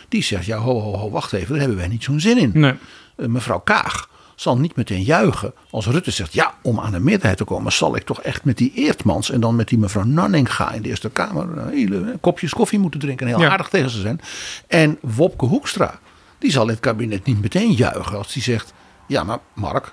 die 0.09 0.23
zegt: 0.23 0.47
ja, 0.47 0.57
ho, 0.59 0.81
ho, 0.81 0.97
ho, 0.97 1.11
wacht 1.11 1.33
even, 1.33 1.49
daar 1.49 1.59
hebben 1.59 1.77
wij 1.79 1.89
niet 1.89 2.05
zo'n 2.05 2.21
zin 2.21 2.39
in. 2.39 2.51
Nee. 2.55 2.75
Eh, 3.17 3.27
mevrouw 3.27 3.59
Kaag 3.61 4.09
zal 4.35 4.59
niet 4.59 4.77
meteen 4.77 5.03
juichen 5.03 5.53
als 5.71 5.87
Rutte 5.87 6.11
zegt: 6.11 6.33
ja, 6.33 6.55
om 6.63 6.81
aan 6.81 6.95
een 6.95 7.05
meerderheid 7.05 7.37
te 7.39 7.45
komen, 7.45 7.73
zal 7.73 7.97
ik 7.97 8.03
toch 8.05 8.21
echt 8.23 8.45
met 8.45 8.59
die 8.59 8.73
Eertmans 8.75 9.31
en 9.31 9.41
dan 9.41 9.57
met 9.57 9.69
die 9.69 9.79
mevrouw 9.79 10.05
Nanninga 10.05 10.73
in 10.73 10.83
de 10.83 10.89
Eerste 10.89 11.11
Kamer 11.11 11.69
hele 11.69 12.19
kopjes 12.21 12.53
koffie 12.53 12.79
moeten 12.79 13.01
drinken 13.01 13.27
en 13.27 13.33
heel 13.35 13.43
Ja. 13.43 13.51
aardig 13.51 13.69
tegen 13.69 13.91
ze 13.91 14.01
zijn. 14.01 14.21
En 14.67 14.99
Wopke 15.01 15.47
Hoekstra, 15.47 15.99
die 16.39 16.51
zal 16.51 16.63
in 16.63 16.69
het 16.69 16.81
kabinet 16.81 17.25
niet 17.25 17.41
meteen 17.43 17.73
juichen 17.73 18.19
als 18.19 18.33
die 18.33 18.43
zegt: 18.43 18.73
ja, 19.07 19.25
maar 19.25 19.39
Mark. 19.55 19.93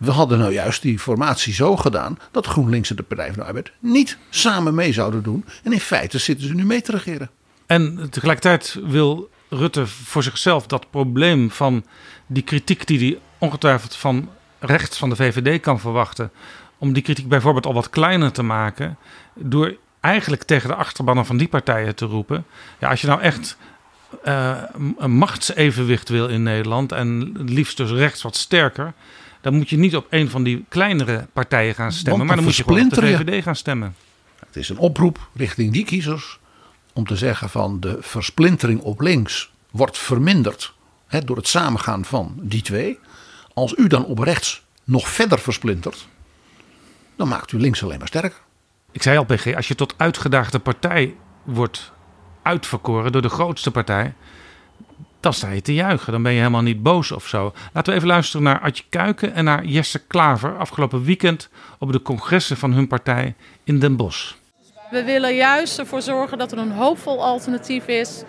We 0.00 0.10
hadden 0.10 0.38
nou 0.38 0.52
juist 0.52 0.82
die 0.82 0.98
formatie 0.98 1.52
zo 1.52 1.76
gedaan 1.76 2.18
dat 2.30 2.46
GroenLinks 2.46 2.90
en 2.90 2.96
de 2.96 3.02
Partij 3.02 3.26
van 3.26 3.38
de 3.38 3.44
Arbeid 3.44 3.72
niet 3.78 4.18
samen 4.30 4.74
mee 4.74 4.92
zouden 4.92 5.22
doen. 5.22 5.44
En 5.62 5.72
in 5.72 5.80
feite 5.80 6.18
zitten 6.18 6.46
ze 6.46 6.54
nu 6.54 6.64
mee 6.64 6.82
te 6.82 6.92
regeren. 6.92 7.30
En 7.66 8.10
tegelijkertijd 8.10 8.78
wil 8.82 9.30
Rutte 9.48 9.86
voor 9.86 10.22
zichzelf 10.22 10.66
dat 10.66 10.90
probleem 10.90 11.50
van 11.50 11.84
die 12.26 12.42
kritiek 12.42 12.86
die 12.86 12.98
hij 12.98 13.20
ongetwijfeld 13.38 13.96
van 13.96 14.28
rechts 14.58 14.98
van 14.98 15.08
de 15.08 15.16
VVD 15.16 15.60
kan 15.60 15.80
verwachten, 15.80 16.30
om 16.78 16.92
die 16.92 17.02
kritiek 17.02 17.28
bijvoorbeeld 17.28 17.66
al 17.66 17.74
wat 17.74 17.90
kleiner 17.90 18.32
te 18.32 18.42
maken, 18.42 18.96
door 19.34 19.76
eigenlijk 20.00 20.42
tegen 20.42 20.68
de 20.68 20.74
achterbannen 20.74 21.26
van 21.26 21.36
die 21.36 21.48
partijen 21.48 21.94
te 21.94 22.04
roepen. 22.04 22.44
Ja, 22.78 22.88
als 22.88 23.00
je 23.00 23.06
nou 23.06 23.20
echt 23.20 23.56
eh, 24.22 24.56
een 24.98 25.10
machtsevenwicht 25.10 26.08
wil 26.08 26.28
in 26.28 26.42
Nederland 26.42 26.92
en 26.92 27.32
liefst 27.44 27.76
dus 27.76 27.90
rechts 27.90 28.22
wat 28.22 28.36
sterker, 28.36 28.92
dan 29.40 29.54
moet 29.54 29.70
je 29.70 29.76
niet 29.76 29.96
op 29.96 30.06
een 30.10 30.30
van 30.30 30.42
die 30.42 30.64
kleinere 30.68 31.26
partijen 31.32 31.74
gaan 31.74 31.92
stemmen, 31.92 32.18
dan 32.18 32.26
maar 32.26 32.36
dan 32.36 32.44
moet 32.44 32.56
je 32.56 32.62
gewoon 32.62 32.82
op 32.84 32.90
de. 32.90 33.00
VVD 33.00 33.42
gaan 33.42 33.56
stemmen. 33.56 33.94
Het 34.46 34.56
is 34.56 34.68
een 34.68 34.78
oproep 34.78 35.28
richting 35.34 35.72
die 35.72 35.84
kiezers 35.84 36.38
om 36.92 37.06
te 37.06 37.16
zeggen 37.16 37.50
van 37.50 37.80
de 37.80 37.96
versplintering 38.00 38.80
op 38.80 39.00
links 39.00 39.50
wordt 39.70 39.98
verminderd 39.98 40.74
hè, 41.06 41.20
door 41.24 41.36
het 41.36 41.48
samengaan 41.48 42.04
van 42.04 42.34
die 42.40 42.62
twee. 42.62 42.98
Als 43.54 43.74
u 43.76 43.86
dan 43.86 44.04
op 44.04 44.18
rechts 44.18 44.62
nog 44.84 45.08
verder 45.08 45.38
versplintert, 45.38 46.08
dan 47.16 47.28
maakt 47.28 47.52
u 47.52 47.58
links 47.58 47.82
alleen 47.82 47.98
maar 47.98 48.08
sterker. 48.08 48.38
Ik 48.92 49.02
zei 49.02 49.18
al, 49.18 49.24
PG, 49.24 49.54
als 49.54 49.68
je 49.68 49.74
tot 49.74 49.94
uitgedaagde 49.96 50.58
partij 50.58 51.14
wordt 51.42 51.92
uitverkoren 52.42 53.12
door 53.12 53.22
de 53.22 53.28
grootste 53.28 53.70
partij, 53.70 54.14
dan 55.20 55.32
sta 55.32 55.50
je 55.50 55.62
te 55.62 55.74
juichen. 55.74 56.12
Dan 56.12 56.22
ben 56.22 56.32
je 56.32 56.38
helemaal 56.38 56.62
niet 56.62 56.82
boos 56.82 57.12
of 57.12 57.26
zo. 57.26 57.52
Laten 57.72 57.92
we 57.92 57.96
even 57.98 58.08
luisteren 58.08 58.42
naar 58.42 58.60
Adje 58.60 58.84
Kuiken 58.88 59.34
en 59.34 59.44
naar 59.44 59.64
Jesse 59.64 59.98
Klaver 60.06 60.58
afgelopen 60.58 61.04
weekend 61.04 61.48
op 61.78 61.92
de 61.92 62.02
congressen 62.02 62.56
van 62.56 62.72
hun 62.72 62.86
partij 62.86 63.34
in 63.64 63.78
Den 63.78 63.96
Bosch. 63.96 64.32
We 64.90 65.04
willen 65.04 65.34
juist 65.34 65.78
ervoor 65.78 66.02
zorgen 66.02 66.38
dat 66.38 66.52
er 66.52 66.58
een 66.58 66.72
hoopvol 66.72 67.24
alternatief 67.24 67.86
is. 67.86 68.22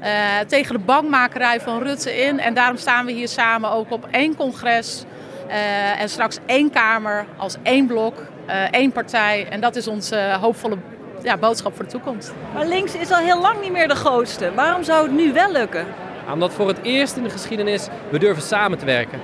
eh, 0.00 0.12
tegen 0.48 0.74
de 0.74 0.80
bankmakerij 0.84 1.60
van 1.60 1.82
Rutte 1.82 2.16
in. 2.26 2.40
En 2.40 2.54
daarom 2.54 2.76
staan 2.76 3.06
we 3.06 3.12
hier 3.12 3.28
samen 3.28 3.70
ook 3.70 3.90
op 3.92 4.08
één 4.10 4.36
congres. 4.36 5.04
eh, 5.48 6.00
en 6.00 6.08
straks 6.08 6.38
één 6.46 6.70
Kamer 6.70 7.26
als 7.36 7.56
één 7.62 7.86
blok, 7.86 8.14
eh, 8.46 8.62
één 8.70 8.92
partij. 8.92 9.46
En 9.50 9.60
dat 9.60 9.76
is 9.76 9.88
onze 9.88 10.36
hoopvolle 10.40 10.76
ja, 11.22 11.36
boodschap 11.36 11.74
voor 11.76 11.84
de 11.84 11.90
toekomst. 11.90 12.32
Maar 12.54 12.66
links 12.66 12.94
is 12.94 13.10
al 13.10 13.18
heel 13.18 13.40
lang 13.40 13.60
niet 13.60 13.72
meer 13.72 13.88
de 13.88 13.94
grootste. 13.94 14.54
Waarom 14.54 14.82
zou 14.84 15.02
het 15.06 15.16
nu 15.16 15.32
wel 15.32 15.52
lukken? 15.52 15.86
Omdat 16.32 16.52
voor 16.52 16.68
het 16.68 16.82
eerst 16.82 17.16
in 17.16 17.22
de 17.22 17.30
geschiedenis 17.30 17.88
we 18.10 18.18
durven 18.18 18.42
samen 18.42 18.78
te 18.78 18.84
werken. 18.84 19.20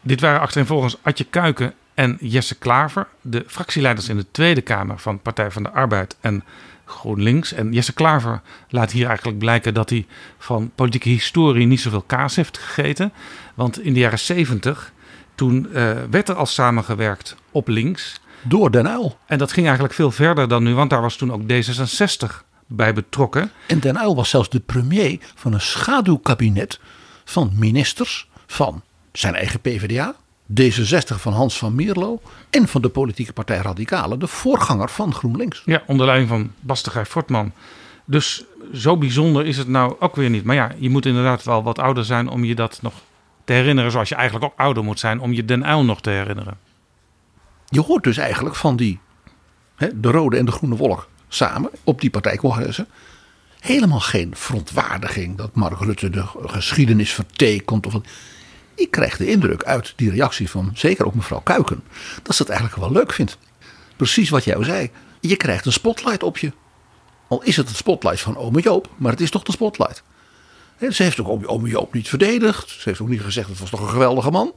Dit 0.00 0.20
waren 0.20 0.40
achtereenvolgens 0.40 0.96
Adje 1.02 1.24
Kuiken 1.24 1.74
en 1.94 2.16
Jesse 2.20 2.58
Klaver, 2.58 3.06
de 3.20 3.44
fractieleiders 3.46 4.08
in 4.08 4.16
de 4.16 4.26
Tweede 4.30 4.60
Kamer 4.60 4.98
van 4.98 5.20
Partij 5.20 5.50
van 5.50 5.62
de 5.62 5.70
Arbeid 5.70 6.16
en 6.20 6.44
GroenLinks. 6.84 7.52
En 7.52 7.72
Jesse 7.72 7.92
Klaver 7.92 8.40
laat 8.68 8.92
hier 8.92 9.06
eigenlijk 9.06 9.38
blijken 9.38 9.74
dat 9.74 9.90
hij 9.90 10.06
van 10.38 10.70
politieke 10.74 11.08
historie 11.08 11.66
niet 11.66 11.80
zoveel 11.80 12.04
kaas 12.06 12.36
heeft 12.36 12.58
gegeten. 12.58 13.12
Want 13.54 13.80
in 13.80 13.92
de 13.92 14.00
jaren 14.00 14.18
70, 14.18 14.92
toen 15.34 15.72
eh, 15.72 15.92
werd 16.10 16.28
er 16.28 16.34
al 16.34 16.46
samengewerkt 16.46 17.36
op 17.50 17.68
links. 17.68 18.20
Door 18.42 18.70
Den 18.70 18.86
Uyl. 18.86 19.18
En 19.26 19.38
dat 19.38 19.52
ging 19.52 19.66
eigenlijk 19.66 19.94
veel 19.94 20.10
verder 20.10 20.48
dan 20.48 20.62
nu, 20.62 20.74
want 20.74 20.90
daar 20.90 21.00
was 21.00 21.16
toen 21.16 21.32
ook 21.32 21.42
D66 21.42 22.48
bij 22.72 22.92
betrokken. 22.92 23.50
En 23.66 23.80
Den 23.80 23.96
Uyl 23.96 24.16
was 24.16 24.30
zelfs 24.30 24.48
de 24.48 24.60
premier 24.60 25.18
van 25.34 25.52
een 25.52 25.60
schaduwkabinet 25.60 26.80
van 27.24 27.52
ministers 27.54 28.28
van 28.46 28.82
zijn 29.12 29.34
eigen 29.34 29.60
PvdA, 29.60 30.14
D66 30.60 31.20
van 31.20 31.32
Hans 31.32 31.58
van 31.58 31.74
Mierlo 31.74 32.20
en 32.50 32.68
van 32.68 32.82
de 32.82 32.88
politieke 32.88 33.32
partij 33.32 33.58
Radicalen, 33.58 34.18
de 34.18 34.26
voorganger 34.26 34.90
van 34.90 35.14
GroenLinks. 35.14 35.62
Ja, 35.64 35.82
onder 35.86 36.06
leiding 36.06 36.28
van 36.28 36.52
Bas 36.60 36.82
de 36.82 36.90
Gij 36.90 37.06
Fortman. 37.06 37.52
Dus 38.04 38.44
zo 38.74 38.96
bijzonder 38.96 39.46
is 39.46 39.56
het 39.56 39.68
nou 39.68 39.96
ook 39.98 40.16
weer 40.16 40.30
niet. 40.30 40.44
Maar 40.44 40.54
ja, 40.54 40.72
je 40.78 40.90
moet 40.90 41.06
inderdaad 41.06 41.42
wel 41.42 41.62
wat 41.62 41.78
ouder 41.78 42.04
zijn 42.04 42.28
om 42.28 42.44
je 42.44 42.54
dat 42.54 42.78
nog 42.82 42.94
te 43.44 43.52
herinneren. 43.52 43.90
Zoals 43.90 44.08
je 44.08 44.14
eigenlijk 44.14 44.44
ook 44.44 44.58
ouder 44.58 44.84
moet 44.84 44.98
zijn 44.98 45.20
om 45.20 45.32
je 45.32 45.44
Den 45.44 45.68
Uyl 45.68 45.84
nog 45.84 46.00
te 46.00 46.10
herinneren. 46.10 46.58
Je 47.68 47.80
hoort 47.80 48.04
dus 48.04 48.16
eigenlijk 48.16 48.56
van 48.56 48.76
die, 48.76 49.00
hè, 49.76 50.00
de 50.00 50.10
rode 50.10 50.36
en 50.36 50.44
de 50.44 50.52
groene 50.52 50.76
wolk 50.76 51.08
samen 51.32 51.70
op 51.84 52.00
die 52.00 52.10
partijcongressen. 52.10 52.88
Helemaal 53.60 54.00
geen 54.00 54.30
verontwaardiging 54.36 55.36
dat 55.36 55.54
Mark 55.54 55.80
Rutte 55.80 56.10
de 56.10 56.24
geschiedenis 56.36 57.12
vertekent. 57.12 57.86
Of. 57.86 57.94
Ik 58.74 58.90
krijg 58.90 59.16
de 59.16 59.26
indruk 59.26 59.64
uit 59.64 59.92
die 59.96 60.10
reactie 60.10 60.50
van 60.50 60.70
zeker 60.74 61.06
ook 61.06 61.14
mevrouw 61.14 61.40
Kuiken. 61.40 61.82
dat 62.22 62.34
ze 62.34 62.42
het 62.42 62.50
eigenlijk 62.50 62.80
wel 62.80 62.92
leuk 62.92 63.12
vindt. 63.12 63.38
Precies 63.96 64.28
wat 64.28 64.44
jij 64.44 64.64
zei. 64.64 64.90
Je 65.20 65.36
krijgt 65.36 65.66
een 65.66 65.72
spotlight 65.72 66.22
op 66.22 66.38
je. 66.38 66.52
Al 67.28 67.42
is 67.42 67.56
het 67.56 67.68
het 67.68 67.76
spotlight 67.76 68.20
van 68.20 68.36
ome 68.36 68.60
Joop, 68.60 68.88
maar 68.96 69.12
het 69.12 69.20
is 69.20 69.30
toch 69.30 69.42
de 69.42 69.52
spotlight. 69.52 70.02
Ze 70.90 71.02
heeft 71.02 71.20
ook 71.20 71.50
ome 71.50 71.68
Joop 71.68 71.94
niet 71.94 72.08
verdedigd. 72.08 72.68
Ze 72.68 72.88
heeft 72.88 73.00
ook 73.00 73.08
niet 73.08 73.20
gezegd 73.20 73.48
het 73.48 73.58
was 73.58 73.70
toch 73.70 73.80
een 73.80 73.88
geweldige 73.88 74.30
man. 74.30 74.54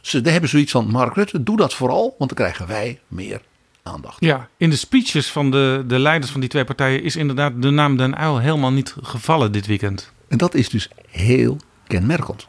Ze 0.00 0.20
hebben 0.20 0.50
zoiets 0.50 0.72
van 0.72 0.90
Mark 0.90 1.14
Rutte, 1.14 1.42
doe 1.42 1.56
dat 1.56 1.74
vooral, 1.74 2.14
want 2.18 2.30
dan 2.30 2.46
krijgen 2.46 2.66
wij 2.66 3.00
meer 3.08 3.40
aandacht. 3.86 4.16
Ja, 4.20 4.48
in 4.56 4.70
de 4.70 4.76
speeches 4.76 5.32
van 5.32 5.50
de, 5.50 5.84
de 5.86 5.98
leiders 5.98 6.30
van 6.32 6.40
die 6.40 6.48
twee 6.48 6.64
partijen 6.64 7.02
is 7.02 7.16
inderdaad 7.16 7.62
de 7.62 7.70
naam 7.70 7.96
Den 7.96 8.22
Uyl 8.22 8.38
helemaal 8.38 8.72
niet 8.72 8.94
gevallen 9.02 9.52
dit 9.52 9.66
weekend. 9.66 10.12
En 10.28 10.38
dat 10.38 10.54
is 10.54 10.68
dus 10.68 10.88
heel 11.10 11.56
kenmerkend. 11.86 12.46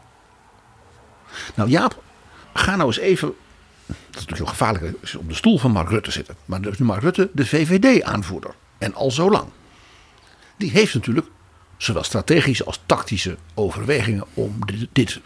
Nou 1.56 1.70
Jaap, 1.70 2.03
ga 2.53 2.75
nou 2.75 2.88
eens 2.88 3.00
even, 3.00 3.34
dat 3.86 3.96
is 3.98 4.13
natuurlijk 4.13 4.38
heel 4.38 4.46
gevaarlijk, 4.46 4.96
is 5.01 5.15
op 5.15 5.29
de 5.29 5.36
stoel 5.36 5.58
van 5.58 5.72
Mark 5.72 5.89
Rutte 5.89 6.12
zitten. 6.12 6.36
Maar 6.46 6.62
dus 6.62 6.79
nu 6.79 6.86
Mark 6.86 7.01
Rutte, 7.01 7.29
de 7.34 7.46
VVD-aanvoerder. 7.46 8.56
En 8.77 8.94
al 8.94 9.12
zo 9.12 9.32
lang. 9.32 9.48
Die 10.58 10.72
heeft 10.72 10.94
natuurlijk 10.94 11.27
zowel 11.77 12.03
strategische 12.03 12.65
als 12.65 12.82
tactische 12.86 13.38
overwegingen 13.53 14.25
om 14.34 14.60
dit, 14.65 14.88
dit 14.91 15.20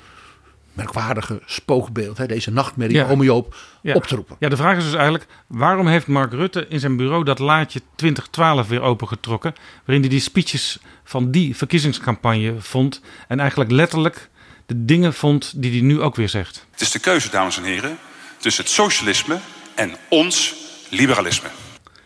merkwaardige 0.73 1.41
spookbeeld, 1.45 2.17
hè, 2.17 2.25
deze 2.25 2.51
nachtmerrie, 2.51 2.95
Ja. 2.97 3.07
ome 3.07 3.23
Joop, 3.23 3.55
Ja. 3.81 3.93
op 3.93 4.03
te 4.05 4.15
roepen. 4.15 4.35
Ja, 4.39 4.49
de 4.49 4.55
vraag 4.57 4.77
is 4.77 4.83
dus 4.83 4.93
eigenlijk: 4.93 5.25
waarom 5.47 5.87
heeft 5.87 6.07
Mark 6.07 6.31
Rutte 6.33 6.65
in 6.67 6.79
zijn 6.79 6.97
bureau 6.97 7.23
dat 7.23 7.39
laadje 7.39 7.81
2012 7.95 8.67
weer 8.67 8.81
opengetrokken? 8.81 9.53
Waarin 9.85 9.99
hij 10.01 10.09
die 10.09 10.19
speeches 10.19 10.79
van 11.03 11.31
die 11.31 11.55
verkiezingscampagne 11.57 12.55
vond. 12.59 13.01
En 13.27 13.39
eigenlijk 13.39 13.71
letterlijk 13.71 14.29
de 14.65 14.85
dingen 14.85 15.13
vond 15.13 15.53
die 15.61 15.71
hij 15.71 15.81
nu 15.81 16.01
ook 16.01 16.15
weer 16.15 16.29
zegt. 16.29 16.65
Het 16.71 16.81
is 16.81 16.91
de 16.91 16.99
keuze, 16.99 17.29
dames 17.29 17.57
en 17.57 17.63
heren, 17.63 17.97
tussen 18.37 18.63
het 18.63 18.71
socialisme 18.73 19.37
en 19.75 19.95
ons 20.09 20.55
liberalisme. 20.89 21.47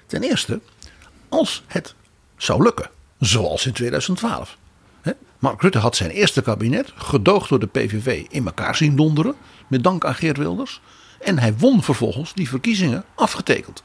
Ten 0.07 0.23
eerste, 0.23 0.59
als 1.29 1.63
het 1.67 1.95
zou 2.37 2.63
lukken, 2.63 2.89
zoals 3.19 3.65
in 3.65 3.73
2012. 3.73 4.57
Mark 5.45 5.61
Rutte 5.61 5.79
had 5.79 5.95
zijn 5.95 6.09
eerste 6.09 6.41
kabinet, 6.41 6.93
gedoogd 6.95 7.49
door 7.49 7.59
de 7.59 7.67
PVV, 7.67 8.25
in 8.29 8.45
elkaar 8.45 8.75
zien 8.75 8.95
donderen. 8.95 9.35
Met 9.67 9.83
dank 9.83 10.05
aan 10.05 10.15
Geert 10.15 10.37
Wilders. 10.37 10.81
En 11.19 11.39
hij 11.39 11.57
won 11.57 11.83
vervolgens 11.83 12.33
die 12.33 12.49
verkiezingen 12.49 13.03
afgetekend. 13.15 13.83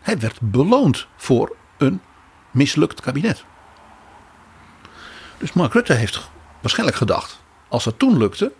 Hij 0.00 0.18
werd 0.18 0.40
beloond 0.40 1.06
voor 1.16 1.56
een 1.78 2.00
mislukt 2.50 3.00
kabinet. 3.00 3.44
Dus 5.38 5.52
Mark 5.52 5.72
Rutte 5.72 5.92
heeft 5.92 6.30
waarschijnlijk 6.60 6.98
gedacht: 6.98 7.40
als 7.68 7.84
dat 7.84 7.98
toen 7.98 8.18
lukte, 8.18 8.52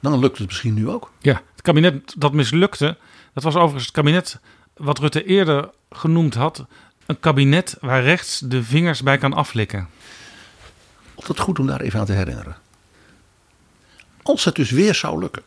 dan 0.00 0.18
lukt 0.18 0.38
het 0.38 0.46
misschien 0.46 0.74
nu 0.74 0.88
ook. 0.88 1.12
Ja, 1.18 1.40
het 1.52 1.62
kabinet 1.62 2.14
dat 2.18 2.32
mislukte, 2.32 2.96
dat 3.32 3.42
was 3.42 3.54
overigens 3.54 3.84
het 3.84 3.94
kabinet 3.94 4.40
wat 4.76 4.98
Rutte 4.98 5.24
eerder 5.24 5.70
genoemd 5.90 6.34
had. 6.34 6.66
Een 7.06 7.20
kabinet 7.20 7.76
waar 7.80 8.02
rechts 8.02 8.38
de 8.38 8.62
vingers 8.62 9.02
bij 9.02 9.18
kan 9.18 9.32
aflikken. 9.32 9.88
Altijd 11.14 11.38
goed 11.40 11.58
om 11.58 11.66
daar 11.66 11.80
even 11.80 12.00
aan 12.00 12.06
te 12.06 12.12
herinneren. 12.12 12.56
Als 14.22 14.44
het 14.44 14.54
dus 14.54 14.70
weer 14.70 14.94
zou 14.94 15.18
lukken. 15.20 15.42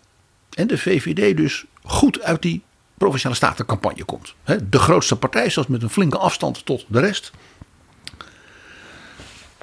En 0.53 0.67
de 0.67 0.77
VVD 0.77 1.37
dus 1.37 1.65
goed 1.83 2.21
uit 2.21 2.41
die 2.41 2.63
provinciale 2.97 3.35
statencampagne 3.35 4.03
komt. 4.03 4.33
De 4.69 4.79
grootste 4.79 5.15
partij, 5.15 5.49
zelfs 5.49 5.69
met 5.69 5.83
een 5.83 5.89
flinke 5.89 6.17
afstand 6.17 6.65
tot 6.65 6.85
de 6.87 6.99
rest. 6.99 7.31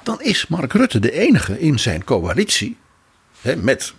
Dan 0.03 0.21
is 0.21 0.47
Mark 0.47 0.73
Rutte 0.73 0.99
de 0.99 1.11
enige 1.11 1.59
in 1.59 1.79
zijn 1.79 2.03
coalitie. 2.03 2.77
Met 3.57 3.93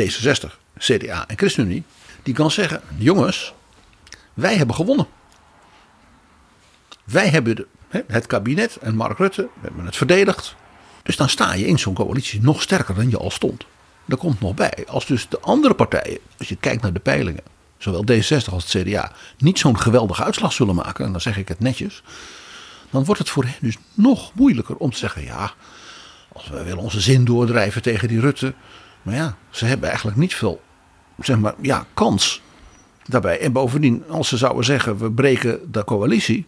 D66, 0.00 0.58
CDA 0.78 1.28
en 1.28 1.38
ChristenUnie. 1.38 1.82
Die 2.22 2.34
kan 2.34 2.50
zeggen: 2.50 2.80
jongens, 2.96 3.54
wij 4.34 4.56
hebben 4.56 4.76
gewonnen. 4.76 5.06
Wij 7.04 7.28
hebben 7.28 7.56
de- 7.56 7.66
het 8.06 8.26
kabinet 8.26 8.76
en 8.76 8.94
Mark 8.94 9.18
Rutte, 9.18 9.48
hebben 9.60 9.84
het 9.84 9.96
verdedigd. 9.96 10.54
Dus 11.02 11.16
dan 11.16 11.28
sta 11.28 11.54
je 11.54 11.66
in 11.66 11.78
zo'n 11.78 11.94
coalitie 11.94 12.42
nog 12.42 12.62
sterker 12.62 12.94
dan 12.94 13.10
je 13.10 13.18
al 13.18 13.30
stond. 13.30 13.64
Er 14.08 14.16
komt 14.16 14.40
nog 14.40 14.54
bij, 14.54 14.84
als 14.86 15.06
dus 15.06 15.28
de 15.28 15.40
andere 15.40 15.74
partijen, 15.74 16.18
als 16.38 16.48
je 16.48 16.56
kijkt 16.56 16.82
naar 16.82 16.92
de 16.92 17.00
peilingen, 17.00 17.42
zowel 17.78 18.04
D66 18.04 18.52
als 18.52 18.72
het 18.72 18.82
CDA, 18.82 19.12
niet 19.38 19.58
zo'n 19.58 19.78
geweldige 19.78 20.24
uitslag 20.24 20.52
zullen 20.52 20.74
maken, 20.74 21.04
en 21.04 21.12
dan 21.12 21.20
zeg 21.20 21.36
ik 21.36 21.48
het 21.48 21.60
netjes, 21.60 22.02
dan 22.90 23.04
wordt 23.04 23.20
het 23.20 23.30
voor 23.30 23.44
hen 23.44 23.54
dus 23.60 23.76
nog 23.94 24.34
moeilijker 24.34 24.76
om 24.76 24.90
te 24.90 24.98
zeggen, 24.98 25.24
ja, 25.24 25.52
als 26.32 26.48
we 26.48 26.62
willen 26.62 26.82
onze 26.82 27.00
zin 27.00 27.24
doordrijven 27.24 27.82
tegen 27.82 28.08
die 28.08 28.20
Rutte, 28.20 28.54
maar 29.02 29.14
ja, 29.14 29.36
ze 29.50 29.64
hebben 29.64 29.88
eigenlijk 29.88 30.16
niet 30.18 30.34
veel, 30.34 30.60
zeg 31.18 31.38
maar, 31.38 31.54
ja, 31.60 31.86
kans 31.94 32.40
daarbij. 33.06 33.40
En 33.40 33.52
bovendien, 33.52 34.04
als 34.08 34.28
ze 34.28 34.36
zouden 34.36 34.64
zeggen, 34.64 34.98
we 34.98 35.12
breken 35.12 35.72
de 35.72 35.84
coalitie, 35.84 36.46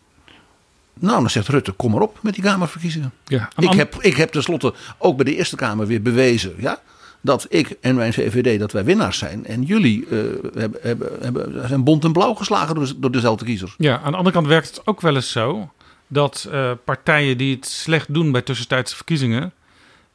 nou, 1.00 1.20
dan 1.20 1.30
zegt 1.30 1.48
Rutte, 1.48 1.72
kom 1.72 1.90
maar 1.90 2.00
op 2.00 2.18
met 2.22 2.34
die 2.34 2.42
Kamerverkiezingen. 2.42 3.12
Ja, 3.24 3.48
Ik 3.56 3.72
heb, 3.72 3.94
ik 4.00 4.16
heb 4.16 4.32
tenslotte 4.32 4.74
ook 4.98 5.16
bij 5.16 5.24
de 5.24 5.36
Eerste 5.36 5.56
Kamer 5.56 5.86
weer 5.86 6.02
bewezen 6.02 6.54
ja, 6.58 6.80
dat 7.20 7.46
ik 7.48 7.76
en 7.80 7.94
mijn 7.94 8.12
VVD 8.12 8.58
dat 8.58 8.72
wij 8.72 8.84
winnaars 8.84 9.18
zijn. 9.18 9.46
En 9.46 9.62
jullie 9.62 10.06
eh, 10.06 10.18
hebben, 10.54 10.80
hebben, 10.82 11.08
hebben, 11.20 11.68
zijn 11.68 11.84
bont 11.84 12.04
en 12.04 12.12
blauw 12.12 12.34
geslagen 12.34 12.74
door, 12.74 12.92
door 12.96 13.10
dezelfde 13.10 13.44
kiezers. 13.44 13.74
Ja, 13.78 14.00
aan 14.00 14.10
de 14.10 14.16
andere 14.16 14.34
kant 14.34 14.46
werkt 14.46 14.68
het 14.68 14.86
ook 14.86 15.00
wel 15.00 15.14
eens 15.14 15.30
zo 15.30 15.70
dat 16.06 16.48
eh, 16.50 16.70
partijen 16.84 17.38
die 17.38 17.54
het 17.54 17.66
slecht 17.66 18.14
doen 18.14 18.32
bij 18.32 18.42
tussentijdse 18.42 18.96
verkiezingen, 18.96 19.52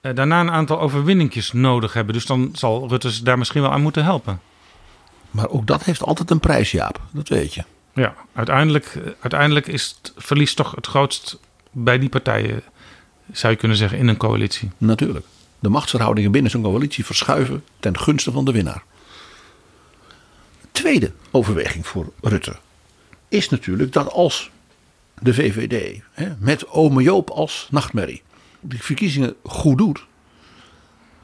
eh, 0.01 0.15
daarna 0.15 0.39
een 0.39 0.51
aantal 0.51 0.79
overwinningjes 0.79 1.51
nodig 1.51 1.93
hebben. 1.93 2.13
Dus 2.13 2.25
dan 2.25 2.49
zal 2.53 2.87
Rutte 2.87 3.11
ze 3.11 3.23
daar 3.23 3.37
misschien 3.37 3.61
wel 3.61 3.71
aan 3.71 3.81
moeten 3.81 4.03
helpen. 4.03 4.41
Maar 5.31 5.49
ook 5.49 5.67
dat 5.67 5.83
heeft 5.83 6.03
altijd 6.03 6.31
een 6.31 6.39
prijs, 6.39 6.71
Jaap. 6.71 7.01
Dat 7.11 7.27
weet 7.27 7.53
je. 7.53 7.63
Ja, 7.93 8.15
uiteindelijk, 8.33 8.97
uiteindelijk 9.19 9.67
is 9.67 9.95
het 10.01 10.13
verlies 10.17 10.53
toch 10.53 10.75
het 10.75 10.87
grootst 10.87 11.39
bij 11.71 11.99
die 11.99 12.09
partijen, 12.09 12.61
zou 13.31 13.53
je 13.53 13.59
kunnen 13.59 13.77
zeggen, 13.77 13.97
in 13.97 14.07
een 14.07 14.17
coalitie. 14.17 14.71
Natuurlijk. 14.77 15.25
De 15.59 15.69
machtsverhoudingen 15.69 16.31
binnen 16.31 16.51
zo'n 16.51 16.61
coalitie 16.61 17.05
verschuiven 17.05 17.63
ten 17.79 17.99
gunste 17.99 18.31
van 18.31 18.45
de 18.45 18.51
winnaar. 18.51 18.83
Tweede 20.71 21.11
overweging 21.31 21.87
voor 21.87 22.11
Rutte 22.21 22.55
is 23.27 23.49
natuurlijk 23.49 23.93
dat 23.93 24.11
als 24.11 24.49
de 25.21 25.33
VVD 25.33 26.01
hè, 26.11 26.33
met 26.39 26.67
ome 26.67 27.03
Joop 27.03 27.29
als 27.29 27.67
nachtmerrie 27.71 28.21
die 28.59 28.83
verkiezingen 28.83 29.35
goed 29.43 29.77
doet, 29.77 30.05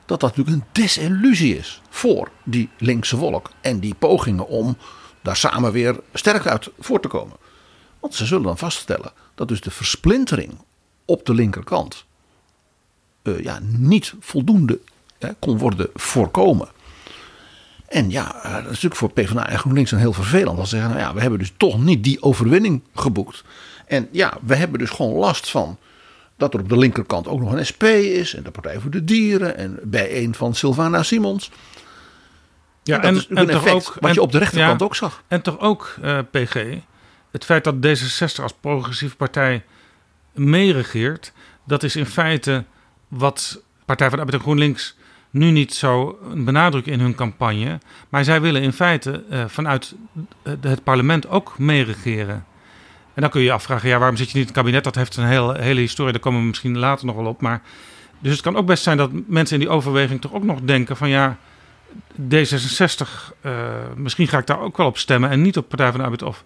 dat 0.05 0.19
dat 0.19 0.35
natuurlijk 0.35 0.57
een 0.57 0.69
desillusie 0.71 1.57
is 1.57 1.81
voor 1.89 2.31
die 2.43 2.69
linkse 2.77 3.17
volk 3.17 3.51
en 3.61 3.79
die 3.79 3.93
pogingen 3.93 4.47
om 4.47 4.77
daar 5.25 5.37
samen 5.37 5.71
weer 5.71 5.99
sterk 6.13 6.45
uit 6.45 6.69
voor 6.79 6.99
te 6.99 7.07
komen. 7.07 7.35
Want 7.99 8.15
ze 8.15 8.25
zullen 8.25 8.43
dan 8.43 8.57
vaststellen 8.57 9.11
dat 9.35 9.47
dus 9.47 9.61
de 9.61 9.71
versplintering 9.71 10.57
op 11.05 11.25
de 11.25 11.33
linkerkant 11.33 12.05
eh, 13.21 13.39
ja, 13.39 13.59
niet 13.61 14.13
voldoende 14.19 14.79
hè, 15.19 15.33
kon 15.39 15.57
worden 15.57 15.89
voorkomen. 15.93 16.67
En 17.87 18.09
ja, 18.09 18.43
eh, 18.43 18.53
dat 18.53 18.61
is 18.61 18.67
natuurlijk 18.67 18.95
voor 18.95 19.11
PvdA 19.11 19.49
en 19.49 19.59
GroenLinks 19.59 19.91
een 19.91 19.97
heel 19.97 20.13
vervelend. 20.13 20.59
Als 20.59 20.69
ze 20.69 20.75
zeggen, 20.75 20.93
nou 20.93 21.07
ja, 21.07 21.13
we 21.13 21.21
hebben 21.21 21.39
dus 21.39 21.53
toch 21.57 21.79
niet 21.79 22.03
die 22.03 22.21
overwinning 22.21 22.81
geboekt. 22.95 23.43
En 23.85 24.07
ja, 24.11 24.37
we 24.41 24.55
hebben 24.55 24.79
dus 24.79 24.89
gewoon 24.89 25.13
last 25.13 25.49
van 25.49 25.77
dat 26.37 26.53
er 26.53 26.59
op 26.59 26.69
de 26.69 26.77
linkerkant 26.77 27.27
ook 27.27 27.39
nog 27.39 27.51
een 27.51 27.65
SP 27.71 27.83
is. 27.83 28.33
En 28.33 28.43
de 28.43 28.51
Partij 28.51 28.79
voor 28.79 28.91
de 28.91 29.03
Dieren. 29.03 29.57
En 29.57 29.79
bij 29.83 30.23
een 30.23 30.35
van 30.35 30.55
Sylvana 30.55 31.03
Simons. 31.03 31.51
Ja, 32.87 32.99
dat 32.99 33.15
is 33.15 33.27
natuurlijk 33.27 33.49
een 33.49 33.55
effect 33.55 33.99
wat 33.99 34.13
je 34.13 34.21
op 34.21 34.31
de 34.31 34.37
rechterkant 34.37 34.79
ja, 34.79 34.85
ook 34.85 34.95
zag. 34.95 35.23
En 35.27 35.41
toch 35.41 35.59
ook, 35.59 35.95
eh, 36.01 36.19
PG, 36.31 36.77
het 37.31 37.45
feit 37.45 37.63
dat 37.63 37.75
D66 37.75 38.43
als 38.43 38.53
progressieve 38.59 39.15
partij 39.15 39.63
meeregeert, 40.33 41.33
dat 41.63 41.83
is 41.83 41.95
in 41.95 42.05
feite 42.05 42.63
wat 43.07 43.63
Partij 43.85 44.09
van 44.09 44.17
de 44.17 44.23
Arbeid 44.23 44.41
en 44.41 44.45
GroenLinks 44.47 44.95
nu 45.29 45.51
niet 45.51 45.73
zo 45.73 46.19
benadrukken 46.33 46.91
in 46.91 46.99
hun 46.99 47.15
campagne. 47.15 47.79
Maar 48.09 48.23
zij 48.23 48.41
willen 48.41 48.61
in 48.61 48.73
feite 48.73 49.23
eh, 49.29 49.43
vanuit 49.47 49.95
het 50.61 50.83
parlement 50.83 51.27
ook 51.27 51.59
meeregeren. 51.59 52.45
En 53.13 53.21
dan 53.21 53.29
kun 53.29 53.39
je 53.39 53.45
je 53.45 53.51
afvragen, 53.51 53.89
ja, 53.89 53.97
waarom 53.97 54.17
zit 54.17 54.31
je 54.31 54.37
niet 54.37 54.47
in 54.47 54.53
het 54.53 54.61
kabinet? 54.61 54.83
Dat 54.83 54.95
heeft 54.95 55.17
een 55.17 55.25
hele, 55.25 55.61
hele 55.61 55.79
historie, 55.79 56.11
daar 56.11 56.21
komen 56.21 56.39
we 56.39 56.47
misschien 56.47 56.77
later 56.77 57.05
nog 57.05 57.15
wel 57.15 57.25
op. 57.25 57.41
Maar, 57.41 57.61
dus 58.19 58.31
het 58.31 58.41
kan 58.41 58.55
ook 58.55 58.65
best 58.65 58.83
zijn 58.83 58.97
dat 58.97 59.11
mensen 59.27 59.55
in 59.59 59.61
die 59.61 59.75
overweging 59.75 60.21
toch 60.21 60.33
ook 60.33 60.43
nog 60.43 60.61
denken 60.61 60.97
van 60.97 61.09
ja, 61.09 61.37
D66, 62.21 63.33
eh, 63.41 63.51
misschien 63.95 64.27
ga 64.27 64.37
ik 64.37 64.47
daar 64.47 64.59
ook 64.59 64.77
wel 64.77 64.87
op 64.87 64.97
stemmen 64.97 65.29
en 65.29 65.41
niet 65.41 65.57
op 65.57 65.69
Partij 65.69 65.89
van 65.89 65.97
de 65.97 66.03
Arbeid 66.03 66.23
of 66.23 66.43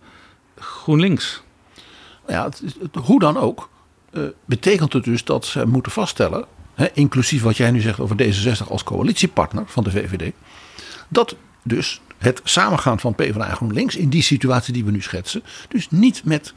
GroenLinks. 0.57 1.43
Ja, 2.27 2.49
hoe 3.03 3.19
dan 3.19 3.37
ook, 3.37 3.69
eh, 4.11 4.23
betekent 4.45 4.93
het 4.93 5.03
dus 5.03 5.23
dat 5.23 5.45
ze 5.45 5.67
moeten 5.67 5.91
vaststellen, 5.91 6.45
hè, 6.73 6.87
inclusief 6.93 7.41
wat 7.41 7.57
jij 7.57 7.71
nu 7.71 7.81
zegt 7.81 7.99
over 7.99 8.15
D66 8.15 8.69
als 8.69 8.83
coalitiepartner 8.83 9.63
van 9.67 9.83
de 9.83 9.91
VVD, 9.91 10.33
dat 11.07 11.35
dus 11.63 12.01
het 12.17 12.41
samengaan 12.43 12.99
van 12.99 13.15
PvdA 13.15 13.49
en 13.49 13.55
GroenLinks 13.55 13.95
in 13.95 14.09
die 14.09 14.23
situatie 14.23 14.73
die 14.73 14.85
we 14.85 14.91
nu 14.91 15.01
schetsen, 15.01 15.43
dus 15.69 15.89
niet 15.89 16.25
met 16.25 16.53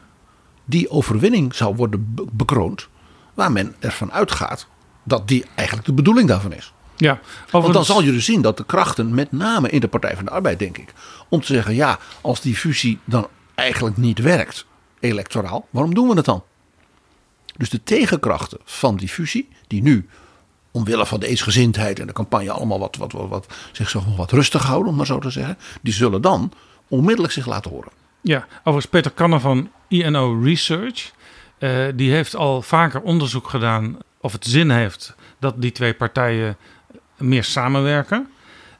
die 0.65 0.91
overwinning 0.91 1.55
zou 1.55 1.77
worden 1.77 2.15
be- 2.15 2.25
bekroond, 2.33 2.89
waar 3.35 3.53
men 3.53 3.75
ervan 3.79 4.13
uitgaat 4.13 4.67
dat 5.03 5.29
die 5.29 5.45
eigenlijk 5.55 5.87
de 5.87 5.95
bedoeling 5.95 6.29
daarvan 6.29 6.53
is. 6.53 6.73
Ja, 7.03 7.21
Want 7.51 7.73
dan 7.73 7.85
zal 7.85 8.03
je 8.03 8.13
dus 8.13 8.25
zien 8.25 8.43
dat 8.43 8.57
de 8.57 8.65
krachten, 8.65 9.15
met 9.15 9.33
name 9.33 9.69
in 9.69 9.81
de 9.81 9.89
Partij 9.89 10.15
van 10.17 10.25
de 10.25 10.31
Arbeid, 10.31 10.59
denk 10.59 10.79
ik, 10.79 10.93
om 11.29 11.41
te 11.41 11.47
zeggen: 11.47 11.75
ja, 11.75 11.99
als 12.21 12.41
die 12.41 12.57
fusie 12.57 12.99
dan 13.05 13.29
eigenlijk 13.55 13.97
niet 13.97 14.19
werkt, 14.19 14.67
electoraal, 15.01 15.67
waarom 15.71 15.95
doen 15.95 16.09
we 16.09 16.15
het 16.15 16.25
dan? 16.25 16.43
Dus 17.57 17.71
de 17.71 17.83
tegenkrachten 17.83 18.59
van 18.65 18.97
die 18.97 19.09
fusie, 19.09 19.49
die 19.67 19.83
nu 19.83 20.09
omwille 20.71 21.07
van 21.07 21.21
de 21.21 21.27
eensgezindheid 21.27 21.99
en 22.01 22.07
de 22.07 22.13
campagne 22.13 22.51
allemaal 22.51 22.79
wat, 22.79 22.97
wat, 22.97 23.13
wat, 23.13 23.29
wat, 23.29 23.47
zich 23.73 23.91
zo 23.91 24.03
wat 24.17 24.31
rustig 24.33 24.63
houden, 24.63 24.91
om 24.91 24.97
maar 24.97 25.07
zo 25.07 25.19
te 25.19 25.31
zeggen, 25.31 25.59
die 25.81 25.93
zullen 25.93 26.23
dan 26.23 26.53
onmiddellijk 26.89 27.33
zich 27.33 27.47
laten 27.47 27.71
horen. 27.71 27.93
Ja, 28.21 28.47
overigens 28.59 28.87
Peter 28.87 29.11
Kanner 29.11 29.41
van 29.41 29.71
INO 29.89 30.41
Research. 30.43 31.13
eh, 31.59 31.87
die 31.95 32.13
heeft 32.13 32.37
al 32.37 32.63
vaker 32.63 33.01
onderzoek 33.01 33.49
gedaan 33.49 33.99
of 34.21 34.33
het 34.33 34.47
zin 34.47 34.71
heeft 34.71 35.15
dat 35.39 35.55
die 35.63 35.73
twee 35.73 35.95
partijen 35.95 36.57
meer 37.23 37.45
samenwerken. 37.45 38.29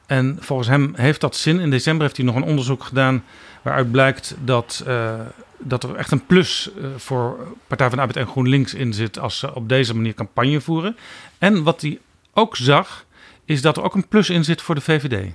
En 0.05 0.37
volgens 0.39 0.67
hem 0.67 0.93
heeft 0.95 1.21
dat 1.21 1.35
zin. 1.35 1.59
In 1.59 1.69
december 1.69 2.03
heeft 2.03 2.17
hij 2.17 2.25
nog 2.25 2.35
een 2.35 2.43
onderzoek 2.43 2.83
gedaan 2.83 3.23
waaruit 3.61 3.91
blijkt 3.91 4.35
dat 4.43 4.83
eh, 4.87 5.19
dat 5.65 5.83
er 5.83 5.95
echt 5.95 6.11
een 6.11 6.25
plus 6.25 6.69
eh, 6.77 6.85
voor 6.97 7.55
Partij 7.67 7.87
van 7.87 7.95
de 7.95 8.01
Arbeid 8.03 8.25
en 8.25 8.31
GroenLinks 8.31 8.73
in 8.73 8.93
zit 8.93 9.19
als 9.19 9.39
ze 9.39 9.55
op 9.55 9.69
deze 9.69 9.95
manier 9.95 10.13
campagne 10.13 10.61
voeren. 10.61 10.97
En 11.37 11.63
wat 11.63 11.81
hij 11.81 11.99
ook 12.33 12.55
zag, 12.55 13.05
is 13.45 13.61
dat 13.61 13.77
er 13.77 13.83
ook 13.83 13.95
een 13.95 14.07
plus 14.07 14.29
in 14.29 14.43
zit 14.43 14.61
voor 14.61 14.75
de 14.75 14.81
VVD. 14.81 15.31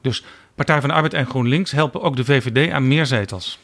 Dus 0.00 0.24
Partij 0.54 0.80
van 0.80 0.88
de 0.88 0.94
Arbeid 0.94 1.14
en 1.14 1.26
GroenLinks 1.26 1.70
helpen 1.70 2.02
ook 2.02 2.16
de 2.16 2.24
VVD 2.24 2.72
aan 2.72 2.88
meer 2.88 3.06
zetels. 3.06 3.58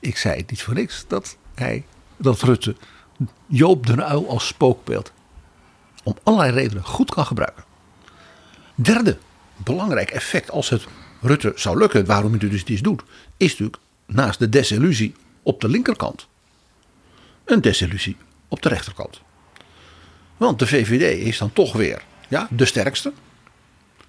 Ik 0.00 0.16
zei 0.16 0.36
het 0.36 0.50
niet 0.50 0.62
voor 0.62 0.74
niks 0.74 1.04
dat 1.08 1.36
hij, 1.54 1.84
dat 2.16 2.42
Rutte 2.42 2.76
Joop 3.46 3.86
den 3.86 3.98
Uyl 3.98 4.28
als 4.28 4.46
spookbeeld 4.46 5.12
om 6.02 6.16
allerlei 6.22 6.52
redenen 6.52 6.84
goed 6.84 7.10
kan 7.10 7.26
gebruiken. 7.26 7.64
Derde 8.78 9.18
belangrijk 9.56 10.10
effect 10.10 10.50
als 10.50 10.68
het 10.68 10.86
Rutte 11.20 11.52
zou 11.54 11.78
lukken, 11.78 12.06
waarom 12.06 12.30
hij 12.30 12.48
dus 12.48 12.64
dit 12.64 12.84
doet, 12.84 13.02
is 13.36 13.50
natuurlijk 13.50 13.78
naast 14.06 14.38
de 14.38 14.48
desillusie 14.48 15.14
op 15.42 15.60
de 15.60 15.68
linkerkant 15.68 16.28
een 17.46 17.60
desillusie 17.60 18.16
op 18.48 18.62
de 18.62 18.68
rechterkant. 18.68 19.20
Want 20.36 20.58
de 20.58 20.66
VVD 20.66 21.18
is 21.26 21.38
dan 21.38 21.52
toch 21.52 21.72
weer 21.72 22.02
ja, 22.28 22.48
de 22.50 22.64
sterkste. 22.64 23.12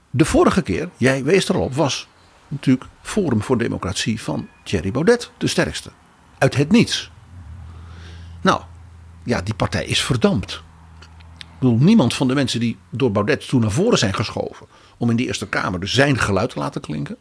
De 0.09 0.25
vorige 0.25 0.61
keer, 0.61 0.89
jij 0.97 1.23
wees 1.23 1.49
erop, 1.49 1.73
was 1.73 2.07
natuurlijk 2.47 2.89
Forum 3.01 3.41
voor 3.41 3.57
Democratie 3.57 4.21
van 4.21 4.49
Thierry 4.63 4.91
Baudet 4.91 5.31
de 5.37 5.47
sterkste. 5.47 5.91
Uit 6.37 6.55
het 6.55 6.71
niets. 6.71 7.11
Nou, 8.41 8.61
ja, 9.23 9.41
die 9.41 9.53
partij 9.53 9.85
is 9.85 10.01
verdampt. 10.01 10.63
Ik 11.59 11.63
bedoel, 11.63 11.77
niemand 11.77 12.13
van 12.13 12.27
de 12.27 12.33
mensen 12.33 12.59
die 12.59 12.77
door 12.89 13.11
Baudet 13.11 13.47
toen 13.47 13.61
naar 13.61 13.71
voren 13.71 13.97
zijn 13.97 14.13
geschoven. 14.13 14.67
om 14.97 15.09
in 15.09 15.15
de 15.15 15.25
Eerste 15.25 15.47
Kamer 15.47 15.79
dus 15.79 15.93
zijn 15.93 16.17
geluid 16.19 16.49
te 16.49 16.59
laten 16.59 16.81
klinken. 16.81 17.17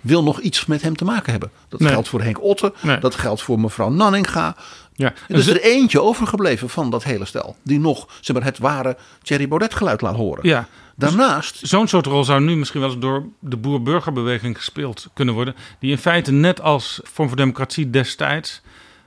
wil 0.00 0.22
nog 0.22 0.40
iets 0.40 0.66
met 0.66 0.82
hem 0.82 0.96
te 0.96 1.04
maken 1.04 1.30
hebben. 1.30 1.50
Dat 1.68 1.80
Nee. 1.80 1.88
geldt 1.92 2.08
voor 2.08 2.22
Henk 2.22 2.42
Otte, 2.42 2.72
Nee. 2.82 2.98
dat 2.98 3.14
geldt 3.14 3.42
voor 3.42 3.60
mevrouw 3.60 3.88
Nanninga. 3.90 4.56
Ja, 4.94 5.12
Er 5.28 5.36
is 5.36 5.46
er 5.46 5.60
eentje 5.62 6.02
overgebleven 6.02 6.68
van 6.68 6.90
dat 6.90 7.04
hele 7.04 7.24
stel. 7.24 7.56
die 7.62 7.78
nog 7.80 8.08
zeg 8.20 8.36
maar, 8.36 8.44
het 8.44 8.58
ware 8.58 8.96
Thierry 9.22 9.48
Baudet 9.48 9.74
geluid 9.74 10.00
laat 10.00 10.14
horen. 10.16 10.48
ja. 10.48 10.68
Daarnaast 10.96 11.58
Zo'n 11.62 11.88
soort 11.88 12.06
rol 12.06 12.24
zou 12.24 12.40
nu 12.40 12.56
misschien 12.56 12.80
wel 12.80 12.90
eens 12.90 12.98
door 12.98 13.26
de 13.38 13.56
boer-burgerbeweging 13.56 14.56
gespeeld 14.56 15.06
kunnen 15.14 15.34
worden. 15.34 15.54
Die 15.78 15.90
in 15.90 15.98
feite 15.98 16.32
net 16.32 16.60
als 16.60 17.00
Vorm 17.04 17.28
voor 17.28 17.36
Democratie 17.36 17.90
destijds 17.90 18.60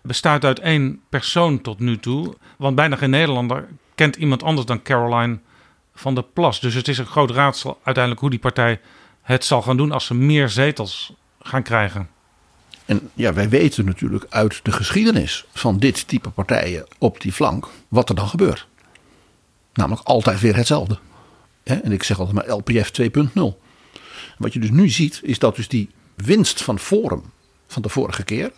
bestaat 0.03 0.43
uit 0.45 0.59
één 0.59 0.99
persoon 1.09 1.61
tot 1.61 1.79
nu 1.79 1.97
toe. 1.99 2.33
Want 2.57 2.75
bijna 2.75 2.95
geen 2.95 3.09
Nederlander 3.09 3.67
kent 3.99 4.15
iemand 4.15 4.43
anders 4.43 4.67
dan 4.67 4.81
Caroline 4.81 5.39
van 5.93 6.15
der 6.15 6.23
Plas. 6.23 6.59
Dus 6.59 6.73
het 6.73 6.87
is 6.87 6.97
een 6.97 7.05
groot 7.05 7.31
raadsel 7.31 7.79
uiteindelijk 7.83 8.19
hoe 8.19 8.29
die 8.29 8.39
partij 8.39 8.79
het 9.21 9.45
zal 9.45 9.61
gaan 9.61 9.77
doen 9.77 9.91
als 9.91 10.05
ze 10.05 10.13
meer 10.13 10.49
zetels 10.49 11.13
gaan 11.41 11.63
krijgen. 11.63 12.09
En 12.85 13.09
ja, 13.13 13.33
wij 13.33 13.49
weten 13.49 13.85
natuurlijk 13.85 14.25
uit 14.29 14.59
de 14.63 14.71
geschiedenis 14.71 15.45
van 15.53 15.79
dit 15.79 16.07
type 16.07 16.29
partijen 16.29 16.85
op 16.97 17.21
die 17.21 17.31
flank 17.31 17.67
wat 17.87 18.09
er 18.09 18.15
dan 18.15 18.27
gebeurt. 18.27 18.67
Namelijk 19.73 20.07
altijd 20.07 20.39
weer 20.39 20.55
hetzelfde. 20.55 20.99
En 21.63 21.91
ik 21.91 22.03
zeg 22.03 22.19
altijd 22.19 22.35
maar 22.35 22.55
LPF 22.55 22.91
2.0. 23.01 23.41
Wat 24.37 24.53
je 24.53 24.59
dus 24.59 24.69
nu 24.69 24.89
ziet 24.89 25.19
is 25.23 25.39
dat 25.39 25.55
dus 25.55 25.67
die 25.67 25.89
winst 26.15 26.63
van 26.63 26.79
Forum 26.79 27.23
van 27.67 27.81
de 27.81 27.89
vorige 27.89 28.23
keer 28.23 28.51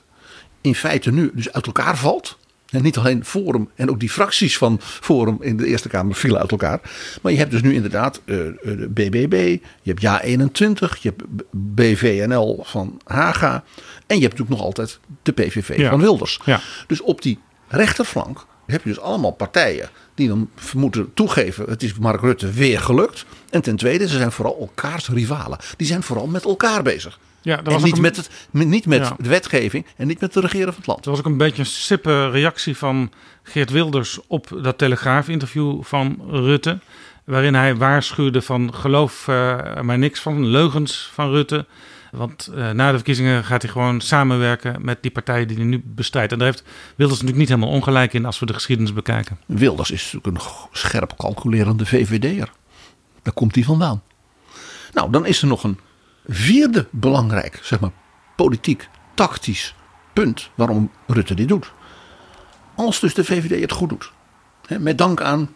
in 0.62 0.76
feite 0.76 1.12
nu 1.12 1.32
dus 1.34 1.52
uit 1.52 1.66
elkaar 1.66 1.98
valt. 1.98 2.38
En 2.72 2.84
niet 2.84 2.98
alleen 2.98 3.26
Forum 3.26 3.70
en 3.76 3.90
ook 3.90 4.00
die 4.00 4.10
fracties 4.10 4.58
van 4.58 4.78
Forum 4.82 5.38
in 5.40 5.58
de 5.58 5.66
Eerste 5.66 5.90
Kamer 5.90 6.16
vielen 6.16 6.40
uit 6.42 6.52
elkaar. 6.52 6.80
Maar 7.22 7.32
je 7.32 7.38
hebt 7.38 7.52
dus 7.52 7.62
nu 7.62 7.74
inderdaad 7.74 8.22
eh, 8.26 8.48
eh, 8.48 8.54
de 8.64 8.90
BBB, 8.90 9.58
je 9.82 9.94
hebt 9.94 10.02
Ja21, 10.02 11.02
je 11.02 11.10
hebt 11.10 11.24
BVNL 11.52 12.64
van 12.64 13.02
Haga. 13.06 13.64
En 14.08 14.16
je 14.16 14.22
hebt 14.22 14.38
natuurlijk 14.38 14.50
nog 14.50 14.62
altijd 14.62 15.00
de 15.24 15.32
PVV 15.32 15.78
Ja. 15.78 15.90
van 15.90 16.00
Wilders. 16.02 16.40
Ja. 16.46 16.62
Dus 16.88 17.02
op 17.02 17.22
die 17.22 17.40
rechterflank 17.68 18.46
heb 18.66 18.84
je 18.84 18.90
dus 18.90 19.00
allemaal 19.00 19.32
partijen 19.32 19.90
die 20.16 20.28
dan 20.28 20.50
moeten 20.76 21.14
toegeven: 21.14 21.70
het 21.70 21.84
is 21.84 21.94
Mark 21.94 22.22
Rutte 22.22 22.52
weer 22.52 22.80
gelukt. 22.80 23.26
En 23.50 23.62
ten 23.62 23.76
tweede, 23.76 24.08
ze 24.08 24.18
zijn 24.18 24.32
vooral 24.32 24.58
elkaars 24.60 25.08
rivalen. 25.10 25.58
Die 25.78 25.88
zijn 25.88 26.04
vooral 26.04 26.28
met 26.28 26.44
elkaar 26.44 26.84
bezig. 26.84 27.20
Ja, 27.42 27.56
dat 27.56 27.66
En 27.66 27.72
was 27.74 27.84
niet 27.84 27.96
een- 27.96 28.02
met, 28.02 28.16
het, 28.18 28.30
niet 28.52 28.86
met 28.86 29.00
Ja. 29.00 29.16
de 29.20 29.30
wetgeving 29.30 29.86
en 29.98 30.08
niet 30.08 30.20
met 30.22 30.34
de 30.34 30.40
regeren 30.40 30.68
van 30.68 30.76
het 30.78 30.86
land. 30.88 31.00
Het 31.00 31.08
was 31.10 31.20
ook 31.20 31.26
een 31.26 31.38
beetje 31.38 31.60
een 31.62 31.66
sippe 31.66 32.30
reactie 32.30 32.78
van 32.78 33.12
Geert 33.44 33.70
Wilders 33.70 34.20
op 34.28 34.48
dat 34.62 34.78
Telegraaf-interview 34.78 35.84
van 35.84 36.22
Rutte. 36.30 36.80
Waarin 37.26 37.54
hij 37.56 37.76
waarschuwde 37.76 38.42
van 38.42 38.74
geloof 38.74 39.28
er 39.28 39.86
maar 39.86 39.98
niks 39.98 40.20
van, 40.20 40.46
leugens 40.46 41.10
van 41.14 41.30
Rutte. 41.30 41.66
Want 42.12 42.48
eh, 42.56 42.70
na 42.70 42.88
de 42.90 42.96
verkiezingen 42.96 43.44
gaat 43.44 43.62
hij 43.62 43.72
gewoon 43.72 44.02
samenwerken 44.02 44.86
met 44.86 45.02
die 45.02 45.12
partijen 45.12 45.48
die 45.48 45.58
hij 45.58 45.66
nu 45.66 45.82
bestrijdt. 45.86 46.32
En 46.32 46.38
daar 46.38 46.48
heeft 46.48 46.64
Wilders 46.96 47.22
natuurlijk 47.22 47.38
niet 47.38 47.58
helemaal 47.58 47.70
ongelijk 47.80 48.14
in 48.14 48.26
als 48.26 48.40
we 48.40 48.46
de 48.46 48.54
geschiedenis 48.54 48.94
bekijken. 48.94 49.38
Wilders 49.46 49.92
is 49.92 50.12
natuurlijk 50.14 50.44
een 50.46 50.52
scherp 50.72 51.14
calculerende 51.18 51.86
VVD'er. 51.86 52.50
Daar 53.22 53.34
komt 53.34 53.56
hij 53.56 53.64
vandaan. 53.64 54.02
Nou, 54.94 55.12
dan 55.12 55.26
is 55.26 55.42
er 55.42 55.48
nog 55.48 55.64
een 55.64 55.80
vierde 56.32 56.88
belangrijk, 56.90 57.60
zeg 57.64 57.80
maar, 57.80 57.92
politiek, 58.36 58.90
tactisch 59.14 59.76
punt 60.14 60.50
waarom 60.56 60.92
Rutte 61.08 61.34
dit 61.34 61.48
doet. 61.48 61.72
Als 62.76 63.00
dus 63.00 63.14
de 63.14 63.24
VVD 63.24 63.62
het 63.62 63.72
goed 63.72 63.90
doet, 63.90 64.12
hè, 64.66 64.80
met 64.80 64.98
dank 64.98 65.22
aan 65.22 65.50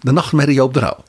de 0.00 0.12
nachtmerrie 0.12 0.62
op 0.62 0.74
de 0.74 0.80
rouw, 0.80 1.04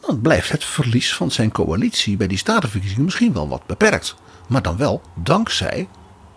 dan 0.00 0.20
blijft 0.20 0.50
het 0.50 0.64
verlies 0.64 1.14
van 1.14 1.30
zijn 1.30 1.52
coalitie 1.52 2.16
bij 2.16 2.26
die 2.26 2.38
statenverkiezingen 2.38 3.04
misschien 3.04 3.32
wel 3.32 3.48
wat 3.48 3.66
beperkt. 3.66 4.14
Maar 4.48 4.62
dan 4.62 4.76
wel 4.76 5.02
dankzij 5.14 5.88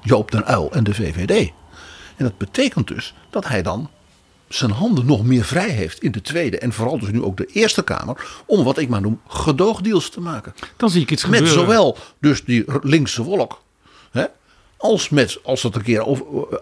Joop 0.02 0.32
den 0.32 0.52
Uyl 0.52 0.72
en 0.72 0.84
de 0.84 0.94
VVD. 0.94 1.52
En 2.16 2.26
dat 2.26 2.38
betekent 2.38 2.88
dus 2.88 3.14
dat 3.30 3.48
hij 3.48 3.62
dan 3.62 3.90
zijn 4.56 4.72
handen 4.72 5.06
nog 5.06 5.24
meer 5.24 5.44
vrij 5.44 5.70
heeft 5.70 6.02
in 6.02 6.12
de 6.12 6.22
Tweede 6.22 6.58
en 6.58 6.74
vooral 6.74 7.00
dus 7.00 7.10
nu 7.10 7.24
ook 7.24 7.38
de 7.38 7.46
Eerste 7.46 7.84
Kamer. 7.84 8.44
om 8.46 8.64
wat 8.64 8.78
ik 8.78 8.90
maar 8.90 9.02
noem 9.02 9.22
gedoogdeals 9.28 10.10
te 10.10 10.22
maken. 10.22 10.54
Dan 10.78 10.90
zie 10.90 11.02
ik 11.02 11.12
iets 11.12 11.26
Met 11.26 11.40
gebeuren. 11.40 11.62
zowel 11.62 11.98
dus 12.20 12.44
die 12.44 12.66
linkse 12.82 13.24
wolk. 13.24 13.62
Hè, 14.12 14.26
als 14.78 15.10
met, 15.10 15.40
als 15.44 15.64
het, 15.64 15.76
een 15.76 15.82
keer, 15.82 16.02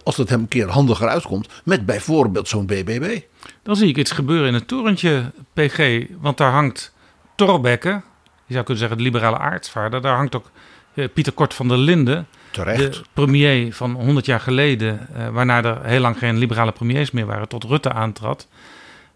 als 0.04 0.18
het 0.18 0.30
hem 0.30 0.40
een 0.40 0.48
keer 0.48 0.68
handiger 0.70 1.08
uitkomt. 1.08 1.48
met 1.64 1.86
bijvoorbeeld 1.86 2.48
zo'n 2.48 2.66
BBB. 2.66 3.20
Dan 3.64 3.76
zie 3.76 3.90
ik 3.90 3.98
iets 3.98 4.12
gebeuren 4.12 4.48
in 4.48 4.54
het 4.54 4.68
torentje 4.68 5.32
PG. 5.54 6.06
Want 6.20 6.38
daar 6.38 6.52
hangt 6.52 6.94
Torbekke, 7.36 8.02
je 8.46 8.54
zou 8.54 8.64
kunnen 8.64 8.78
zeggen 8.78 8.98
de 8.98 9.04
liberale 9.04 9.38
aartsvaarder. 9.38 10.02
Daar 10.02 10.16
hangt 10.16 10.36
ook 10.36 10.52
eh, 10.94 11.08
Pieter 11.14 11.34
Kort 11.34 11.54
van 11.54 11.68
der 11.68 11.78
Linden. 11.78 12.28
Terecht. 12.52 12.94
De 12.94 13.02
premier 13.14 13.74
van 13.74 13.92
100 13.94 14.26
jaar 14.26 14.40
geleden, 14.40 15.08
eh, 15.14 15.30
waarna 15.30 15.64
er 15.64 15.86
heel 15.86 16.00
lang 16.00 16.18
geen 16.18 16.38
liberale 16.38 16.72
premiers 16.72 17.12
meer 17.12 17.26
waren, 17.26 17.48
tot 17.48 17.64
Rutte 17.64 17.92
aantrad. 17.92 18.48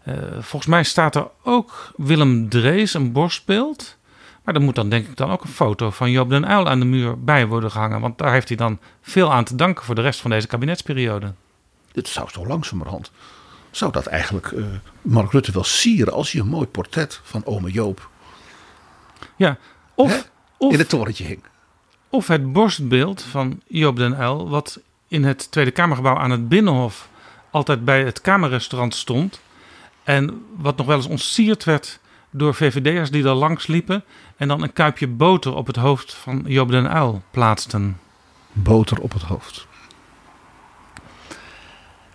Eh, 0.02 0.14
volgens 0.32 0.66
mij 0.66 0.84
staat 0.84 1.14
er 1.14 1.28
ook 1.42 1.92
Willem 1.96 2.48
Drees, 2.48 2.94
een 2.94 3.12
borstbeeld. 3.12 3.96
Maar 4.42 4.54
er 4.54 4.60
moet 4.60 4.74
dan 4.74 4.88
denk 4.88 5.06
ik 5.06 5.16
dan 5.16 5.30
ook 5.30 5.42
een 5.42 5.48
foto 5.48 5.90
van 5.90 6.10
Joop 6.10 6.28
den 6.30 6.50
Uyl 6.50 6.68
aan 6.68 6.78
de 6.78 6.84
muur 6.84 7.24
bij 7.24 7.46
worden 7.46 7.70
gehangen. 7.70 8.00
Want 8.00 8.18
daar 8.18 8.32
heeft 8.32 8.48
hij 8.48 8.56
dan 8.56 8.78
veel 9.02 9.32
aan 9.32 9.44
te 9.44 9.56
danken 9.56 9.84
voor 9.84 9.94
de 9.94 10.00
rest 10.00 10.20
van 10.20 10.30
deze 10.30 10.46
kabinetsperiode. 10.46 11.32
Dit 11.92 12.08
zou 12.08 12.28
zo 12.32 12.46
langzamerhand. 12.46 13.10
zou 13.70 13.92
dat 13.92 14.06
eigenlijk 14.06 14.52
eh, 14.52 14.64
Mark 15.02 15.32
Rutte 15.32 15.52
wel 15.52 15.64
sieren. 15.64 16.12
als 16.12 16.32
hij 16.32 16.40
een 16.40 16.48
mooi 16.48 16.66
portret 16.66 17.20
van 17.22 17.44
ome 17.44 17.70
Joop. 17.70 18.08
Ja, 19.36 19.58
of, 19.94 20.30
of, 20.56 20.72
in 20.72 20.78
het 20.78 20.88
torentje 20.88 21.24
hing. 21.24 21.42
Of 22.10 22.26
het 22.26 22.52
borstbeeld 22.52 23.22
van 23.22 23.60
Joop 23.66 23.96
den 23.96 24.20
Uyl, 24.20 24.48
wat 24.48 24.80
in 25.08 25.24
het 25.24 25.50
Tweede 25.50 25.70
Kamergebouw 25.70 26.16
aan 26.16 26.30
het 26.30 26.48
Binnenhof 26.48 27.08
altijd 27.50 27.84
bij 27.84 28.04
het 28.04 28.20
Kamerrestaurant 28.20 28.94
stond. 28.94 29.40
En 30.04 30.44
wat 30.56 30.76
nog 30.76 30.86
wel 30.86 30.96
eens 30.96 31.06
ontsierd 31.06 31.64
werd 31.64 31.98
door 32.30 32.54
VVD'ers 32.54 33.10
die 33.10 33.22
daar 33.22 33.34
langs 33.34 33.66
liepen. 33.66 34.04
En 34.36 34.48
dan 34.48 34.62
een 34.62 34.72
kuipje 34.72 35.06
boter 35.06 35.54
op 35.54 35.66
het 35.66 35.76
hoofd 35.76 36.14
van 36.14 36.42
Joop 36.46 36.70
den 36.70 36.96
Uyl 36.96 37.22
plaatsten. 37.30 37.98
boter 38.52 39.00
op 39.00 39.12
het 39.12 39.22
hoofd. 39.22 39.66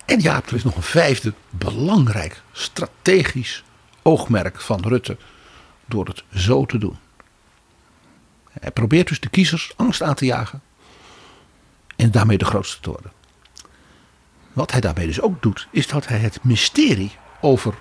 En 0.06 0.22
ja, 0.22 0.42
er 0.46 0.54
is 0.54 0.64
nog 0.64 0.76
een 0.76 0.82
vijfde 0.82 1.34
belangrijk 1.50 2.42
strategisch 2.52 3.64
oogmerk 4.02 4.62
van 4.62 4.82
Rutte 4.82 5.18
door 5.86 6.06
het 6.06 6.24
zo 6.34 6.66
te 6.66 6.78
doen. 6.78 6.98
Hij 8.60 8.72
probeert 8.72 9.08
dus 9.08 9.20
de 9.20 9.30
kiezers 9.30 9.74
angst 9.76 10.02
aan 10.02 10.16
te 10.16 10.26
jagen 10.26 10.62
en 11.96 12.12
daarmee 12.12 12.38
de 12.38 12.46
grootste 12.46 12.82
te 12.82 12.90
worden. 12.90 13.12
Wat 14.54 14.72
hij 14.72 14.82
daarmee 14.82 15.08
dus 15.08 15.22
ook 15.22 15.42
doet, 15.42 15.68
is 15.72 15.88
dat 15.88 16.08
hij 16.08 16.18
het 16.18 16.44
mysterie 16.44 17.12
over 17.42 17.74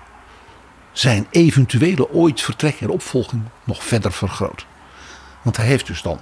zijn 0.91 1.27
eventuele 1.29 2.09
ooit 2.09 2.41
vertrek 2.41 2.81
en 2.81 2.89
opvolging 2.89 3.43
nog 3.63 3.83
verder 3.83 4.11
vergroot. 4.11 4.65
Want 5.41 5.57
hij 5.57 5.65
heeft 5.65 5.87
dus 5.87 6.01
dan 6.01 6.21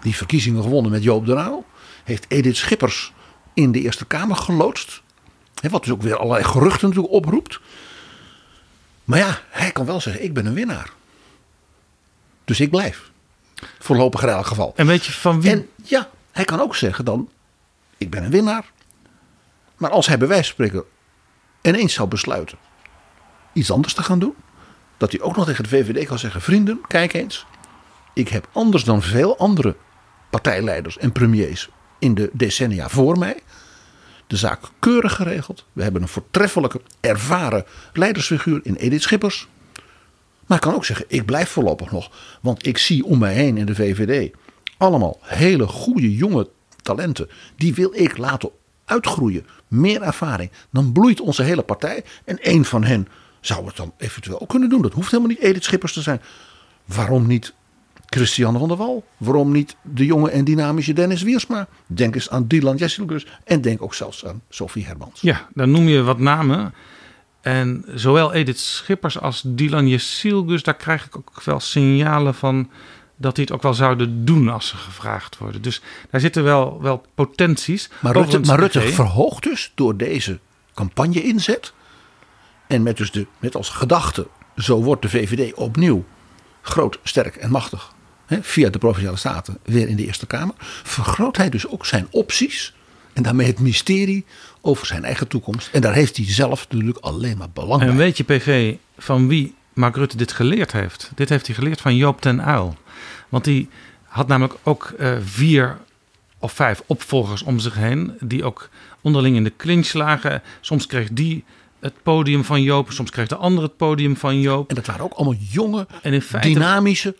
die 0.00 0.16
verkiezingen 0.16 0.62
gewonnen 0.62 0.90
met 0.90 1.02
Joop 1.02 1.26
den 1.26 1.38
Uyl. 1.38 1.66
Heeft 2.04 2.24
Edith 2.28 2.56
Schippers 2.56 3.12
in 3.54 3.72
de 3.72 3.80
Eerste 3.80 4.04
Kamer 4.04 4.36
geloodst. 4.36 5.02
Wat 5.70 5.82
dus 5.82 5.92
ook 5.92 6.02
weer 6.02 6.16
allerlei 6.16 6.44
geruchten 6.44 6.88
natuurlijk 6.88 7.14
oproept. 7.14 7.60
Maar 9.04 9.18
ja, 9.18 9.40
hij 9.50 9.72
kan 9.72 9.86
wel 9.86 10.00
zeggen, 10.00 10.24
ik 10.24 10.34
ben 10.34 10.46
een 10.46 10.54
winnaar. 10.54 10.90
Dus 12.44 12.60
ik 12.60 12.70
blijf. 12.70 13.10
Voorlopig 13.78 14.22
in 14.22 14.28
elk 14.28 14.46
geval. 14.46 14.72
En 14.76 14.86
weet 14.86 15.04
je 15.04 15.12
van 15.12 15.40
wie? 15.40 15.50
En 15.50 15.68
ja, 15.82 16.10
hij 16.32 16.44
kan 16.44 16.60
ook 16.60 16.76
zeggen 16.76 17.04
dan, 17.04 17.30
ik 17.96 18.10
ben 18.10 18.24
een 18.24 18.30
winnaar. 18.30 18.70
Maar 19.76 19.90
als 19.90 20.06
hij 20.06 20.18
bij 20.18 20.28
wijze 20.28 20.44
van 20.44 20.52
spreken 20.52 20.84
ineens 21.62 21.94
zou 21.94 22.08
besluiten 22.08 22.58
iets 23.52 23.70
anders 23.70 23.94
te 23.94 24.02
gaan 24.02 24.18
doen. 24.18 24.34
Dat 24.96 25.12
hij 25.12 25.20
ook 25.20 25.36
nog 25.36 25.44
tegen 25.44 25.62
de 25.62 25.68
VVD 25.68 26.06
kan 26.06 26.18
zeggen: 26.18 26.40
vrienden, 26.40 26.80
kijk 26.86 27.12
eens. 27.12 27.46
Ik 28.14 28.28
heb 28.28 28.48
anders 28.52 28.84
dan 28.84 29.02
veel 29.02 29.38
andere 29.38 29.76
partijleiders 30.30 30.98
en 30.98 31.12
premiers 31.12 31.68
in 31.98 32.14
de 32.14 32.30
decennia 32.32 32.88
voor 32.88 33.18
mij 33.18 33.42
de 34.26 34.36
zaak 34.36 34.60
keurig 34.78 35.14
geregeld. 35.14 35.64
We 35.72 35.82
hebben 35.82 36.02
een 36.02 36.08
voortreffelijke, 36.08 36.80
ervaren 37.00 37.64
leidersfiguur 37.92 38.60
in 38.62 38.74
Edith 38.74 39.02
Schippers. 39.02 39.48
Maar 40.48 40.56
ik 40.56 40.62
kan 40.62 40.74
ook 40.74 40.84
zeggen, 40.84 41.04
ik 41.08 41.24
blijf 41.24 41.48
voorlopig 41.48 41.90
nog. 41.90 42.10
Want 42.40 42.66
ik 42.66 42.78
zie 42.78 43.04
om 43.04 43.18
mij 43.18 43.34
heen 43.34 43.56
in 43.56 43.66
de 43.66 43.74
VVD 43.74 44.30
allemaal 44.76 45.18
hele 45.20 45.66
goede 45.66 46.14
jonge 46.14 46.48
talenten. 46.82 47.28
Die 47.56 47.74
wil 47.74 47.90
ik 47.94 48.16
laten 48.16 48.50
uitgroeien. 48.84 49.46
Meer 49.68 50.02
ervaring. 50.02 50.50
Dan 50.70 50.92
bloeit 50.92 51.20
onze 51.20 51.42
hele 51.42 51.62
partij. 51.62 52.04
En 52.24 52.38
één 52.38 52.64
van 52.64 52.84
hen 52.84 53.08
zou 53.40 53.66
het 53.66 53.76
dan 53.76 53.92
eventueel 53.98 54.40
ook 54.40 54.48
kunnen 54.48 54.68
doen. 54.68 54.82
Dat 54.82 54.92
hoeft 54.92 55.10
helemaal 55.10 55.30
niet 55.30 55.40
Edith 55.40 55.64
Schippers 55.64 55.92
te 55.92 56.02
zijn. 56.02 56.20
Waarom 56.84 57.26
niet 57.26 57.54
Christiane 58.06 58.58
van 58.58 58.68
der 58.68 58.76
Wal? 58.76 59.04
Waarom 59.16 59.52
niet 59.52 59.76
de 59.82 60.04
jonge 60.04 60.30
en 60.30 60.44
dynamische 60.44 60.92
Dennis 60.92 61.22
Wiersma? 61.22 61.68
Denk 61.86 62.14
eens 62.14 62.30
aan 62.30 62.46
Dylan 62.46 62.76
Jessilgus 62.76 63.26
en 63.44 63.60
denk 63.60 63.82
ook 63.82 63.94
zelfs 63.94 64.26
aan 64.26 64.42
Sophie 64.48 64.86
Hermans. 64.86 65.20
Ja, 65.20 65.48
dan 65.54 65.70
noem 65.70 65.88
je 65.88 66.02
wat 66.02 66.18
namen. 66.18 66.74
En 67.40 67.84
zowel 67.94 68.32
Edith 68.32 68.58
Schippers 68.58 69.20
als 69.20 69.42
Dylan 69.44 69.88
Jessilgus, 69.88 70.62
daar 70.62 70.76
krijg 70.76 71.06
ik 71.06 71.16
ook 71.16 71.42
wel 71.42 71.60
signalen 71.60 72.34
van 72.34 72.70
dat 73.16 73.34
die 73.34 73.44
het 73.44 73.52
ook 73.52 73.62
wel 73.62 73.74
zouden 73.74 74.24
doen 74.24 74.48
als 74.48 74.68
ze 74.68 74.76
gevraagd 74.76 75.38
worden. 75.38 75.62
Dus 75.62 75.80
daar 76.10 76.20
zitten 76.20 76.44
wel, 76.44 76.82
wel 76.82 77.04
potenties. 77.14 77.90
Maar 78.00 78.12
Rutte, 78.12 78.38
maar 78.38 78.58
Rutte 78.58 78.80
verhoogt 78.80 79.42
dus 79.42 79.72
door 79.74 79.96
deze 79.96 80.38
campagne 80.74 81.22
inzet. 81.22 81.72
En 82.66 82.82
met, 82.82 82.96
dus 82.96 83.10
de, 83.10 83.26
met 83.38 83.56
als 83.56 83.68
gedachte, 83.68 84.26
zo 84.56 84.82
wordt 84.82 85.02
de 85.02 85.08
VVD 85.08 85.54
opnieuw 85.54 86.04
groot, 86.62 86.98
sterk 87.02 87.36
en 87.36 87.50
machtig. 87.50 87.92
Hè, 88.26 88.42
via 88.42 88.70
de 88.70 88.78
Provinciale 88.78 89.16
Staten 89.16 89.58
weer 89.62 89.88
in 89.88 89.96
de 89.96 90.04
Eerste 90.04 90.26
Kamer. 90.26 90.54
Vergroot 90.82 91.36
hij 91.36 91.48
dus 91.48 91.66
ook 91.68 91.86
zijn 91.86 92.06
opties. 92.10 92.74
En 93.18 93.24
daarmee 93.24 93.46
het 93.46 93.60
mysterie 93.60 94.24
over 94.60 94.86
zijn 94.86 95.04
eigen 95.04 95.28
toekomst. 95.28 95.68
En 95.72 95.80
daar 95.80 95.94
heeft 95.94 96.16
hij 96.16 96.26
zelf 96.26 96.68
natuurlijk 96.68 96.98
alleen 96.98 97.36
maar 97.36 97.50
belang 97.50 97.82
En 97.82 97.96
weet 97.96 98.16
je, 98.16 98.24
PG, 98.24 98.76
van 98.98 99.28
wie 99.28 99.54
Mark 99.72 99.96
Rutte 99.96 100.16
dit 100.16 100.32
geleerd 100.32 100.72
heeft? 100.72 101.10
Dit 101.14 101.28
heeft 101.28 101.46
hij 101.46 101.54
geleerd 101.54 101.80
van 101.80 101.96
Joop 101.96 102.20
ten 102.20 102.48
Uyl. 102.48 102.76
Want 103.28 103.44
die 103.44 103.68
had 104.04 104.26
namelijk 104.26 104.54
ook 104.62 104.94
eh, 104.98 105.12
vier 105.24 105.78
of 106.38 106.52
vijf 106.52 106.82
opvolgers 106.86 107.42
om 107.42 107.58
zich 107.58 107.74
heen. 107.74 108.12
Die 108.20 108.44
ook 108.44 108.68
onderling 109.00 109.36
in 109.36 109.44
de 109.44 109.52
clinch 109.56 109.92
lagen. 109.92 110.42
Soms 110.60 110.86
kreeg 110.86 111.08
die 111.12 111.44
het 111.80 111.94
podium 112.02 112.44
van 112.44 112.62
Joop. 112.62 112.92
Soms 112.92 113.10
kreeg 113.10 113.26
de 113.26 113.36
ander 113.36 113.62
het 113.62 113.76
podium 113.76 114.16
van 114.16 114.40
Joop. 114.40 114.68
En 114.68 114.74
dat 114.74 114.86
waren 114.86 115.04
ook 115.04 115.12
allemaal 115.12 115.40
jonge, 115.50 115.86
En 116.02 116.12
in 116.12 116.22
feite, 116.22 116.48
dynamische, 116.48 117.16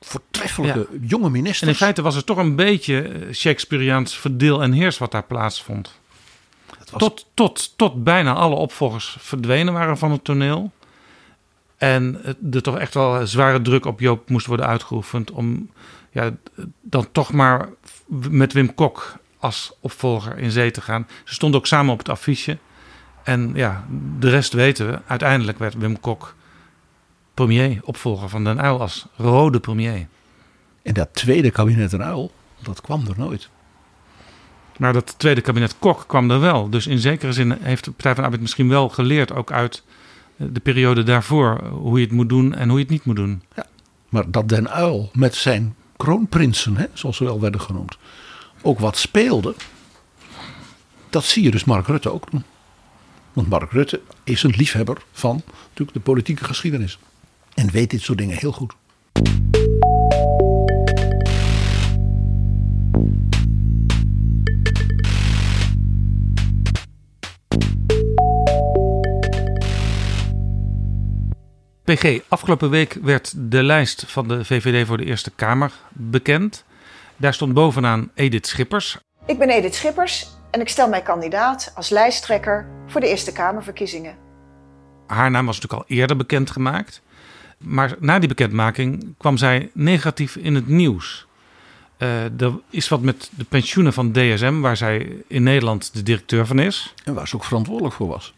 voortreffelijke 0.00 0.86
jonge 1.00 1.30
ministers. 1.30 1.62
en 1.62 1.68
in 1.68 1.74
feite 1.74 2.02
was 2.02 2.14
het 2.14 2.26
toch 2.26 2.36
een 2.36 2.56
beetje 2.56 3.00
eh, 3.02 3.34
Shakespeareaans 3.34 4.18
verdeel 4.18 4.62
en 4.62 4.72
heers 4.72 4.98
wat 4.98 5.10
daar 5.10 5.24
plaatsvond. 5.24 5.98
Was- 6.90 7.00
Tot, 7.00 7.26
tot, 7.34 7.72
tot 7.76 8.04
bijna 8.04 8.34
alle 8.34 8.54
opvolgers 8.54 9.16
verdwenen 9.20 9.72
waren 9.72 9.98
van 9.98 10.10
het 10.10 10.24
toneel. 10.24 10.72
En 11.76 12.20
er 12.52 12.62
toch 12.62 12.78
echt 12.78 12.94
wel 12.94 13.26
zware 13.26 13.62
druk 13.62 13.86
op 13.86 14.00
Joop 14.00 14.28
moest 14.30 14.46
worden 14.46 14.66
uitgeoefend. 14.66 15.30
om 15.30 15.70
ja, 16.10 16.30
dan 16.82 17.06
toch 17.12 17.32
maar 17.32 17.68
met 18.30 18.52
Wim 18.52 18.74
Kok 18.74 19.16
als 19.38 19.72
opvolger 19.80 20.38
in 20.38 20.50
zee 20.50 20.70
te 20.70 20.80
gaan. 20.80 21.06
Ze 21.24 21.34
stonden 21.34 21.60
ook 21.60 21.66
samen 21.66 21.92
op 21.92 21.98
het 21.98 22.08
affiche. 22.08 22.58
En 23.24 23.50
ja, 23.54 23.86
de 24.18 24.30
rest 24.30 24.52
weten 24.52 24.90
we. 24.90 24.98
Uiteindelijk 25.06 25.58
werd 25.58 25.74
Wim 25.74 26.00
Kok 26.00 26.34
premier, 27.44 27.80
opvolger 27.84 28.28
van 28.28 28.44
Den 28.44 28.64
Uyl 28.64 28.80
als 28.80 29.06
rode 29.16 29.60
premier. 29.60 30.06
En 30.82 30.94
dat 30.94 31.08
tweede 31.12 31.50
kabinet 31.50 31.92
een 31.92 32.02
uil, 32.02 32.32
dat 32.62 32.80
kwam 32.80 33.06
er 33.06 33.14
nooit. 33.16 33.48
Maar 34.78 34.92
dat 34.92 35.14
tweede 35.18 35.40
kabinet 35.40 35.78
Kok 35.78 36.04
kwam 36.06 36.30
er 36.30 36.40
wel. 36.40 36.70
Dus 36.70 36.86
in 36.86 36.98
zekere 36.98 37.32
zin 37.32 37.58
heeft 37.60 37.84
de 37.84 37.90
Partij 37.90 38.10
van 38.10 38.20
de 38.20 38.22
Arbeid 38.22 38.42
misschien 38.42 38.68
wel 38.68 38.88
geleerd, 38.88 39.32
ook 39.32 39.52
uit 39.52 39.82
eh, 40.36 40.46
de 40.50 40.60
periode 40.60 41.02
daarvoor, 41.02 41.64
hoe 41.64 41.98
je 41.98 42.04
het 42.04 42.14
moet 42.14 42.28
doen 42.28 42.54
en 42.54 42.68
hoe 42.68 42.78
je 42.78 42.84
het 42.84 42.92
niet 42.92 43.04
moet 43.04 43.16
doen. 43.16 43.42
Maar 44.08 44.30
dat 44.30 44.48
Den 44.48 44.70
Uil 44.70 45.10
met 45.12 45.34
zijn 45.34 45.74
kroonprinsen, 45.96 46.76
hè, 46.76 46.86
zoals 46.92 47.16
ze 47.16 47.24
wel 47.24 47.40
werden 47.40 47.60
genoemd, 47.60 47.98
ook 48.62 48.78
wat 48.78 48.96
speelde. 48.96 49.54
Dat 51.10 51.24
zie 51.24 51.42
je 51.42 51.50
dus 51.50 51.64
Mark 51.64 51.86
Rutte 51.86 52.12
ook 52.12 52.30
doen. 52.30 52.44
Want 53.32 53.48
Mark 53.48 53.72
Rutte 53.72 54.00
is 54.24 54.42
een 54.42 54.54
liefhebber 54.56 55.02
van 55.12 55.42
natuurlijk 55.68 55.92
de 55.92 56.00
politieke 56.00 56.44
geschiedenis. 56.44 56.98
En 57.54 57.70
weet 57.70 57.90
dit 57.90 58.00
soort 58.00 58.18
dingen 58.18 58.36
heel 58.36 58.52
goed. 58.52 58.74
PG, 71.94 72.20
afgelopen 72.28 72.70
week 72.70 72.98
werd 73.02 73.32
de 73.36 73.62
lijst 73.62 74.04
van 74.06 74.28
de 74.28 74.44
VVD 74.44 74.86
voor 74.86 74.96
de 74.96 75.04
Eerste 75.04 75.30
Kamer 75.30 75.72
bekend. 75.92 76.64
Daar 77.16 77.34
stond 77.34 77.52
bovenaan 77.54 78.10
Edith 78.14 78.46
Schippers. 78.46 78.98
Ik 79.26 79.38
ben 79.38 79.50
Edith 79.50 79.74
Schippers 79.74 80.28
en 80.50 80.60
ik 80.60 80.68
stel 80.68 80.88
mij 80.88 81.02
kandidaat 81.02 81.72
als 81.74 81.88
lijsttrekker 81.88 82.66
voor 82.86 83.00
de 83.00 83.08
Eerste 83.08 83.32
Kamerverkiezingen. 83.32 84.16
Haar 85.06 85.30
naam 85.30 85.46
was 85.46 85.60
natuurlijk 85.60 85.90
al 85.90 85.96
eerder 85.96 86.16
bekendgemaakt. 86.16 87.02
Maar 87.58 87.96
na 88.00 88.18
die 88.18 88.28
bekendmaking 88.28 89.14
kwam 89.18 89.36
zij 89.36 89.70
negatief 89.72 90.36
in 90.36 90.54
het 90.54 90.68
nieuws. 90.68 91.26
Eh, 91.98 92.40
er 92.40 92.60
is 92.70 92.88
wat 92.88 93.00
met 93.00 93.30
de 93.34 93.44
pensioenen 93.44 93.92
van 93.92 94.12
DSM, 94.12 94.60
waar 94.60 94.76
zij 94.76 95.16
in 95.26 95.42
Nederland 95.42 95.94
de 95.94 96.02
directeur 96.02 96.46
van 96.46 96.58
is. 96.58 96.94
En 97.04 97.14
waar 97.14 97.28
ze 97.28 97.36
ook 97.36 97.44
verantwoordelijk 97.44 97.94
voor 97.94 98.08
was. 98.08 98.34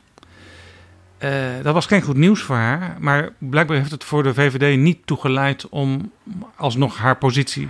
Eh, 1.19 1.31
dat 1.63 1.75
was 1.75 1.87
geen 1.87 2.03
goed 2.03 2.17
nieuws 2.17 2.43
voor 2.43 2.57
haar. 2.57 2.97
Maar 2.99 3.33
blijkbaar 3.39 3.77
heeft 3.77 3.91
het 3.91 4.05
voor 4.05 4.23
de 4.23 4.35
VVD 4.35 4.79
niet 4.79 5.07
toegeleid 5.07 5.69
om 5.69 6.13
alsnog 6.57 6.97
haar 6.97 7.17
positie 7.17 7.69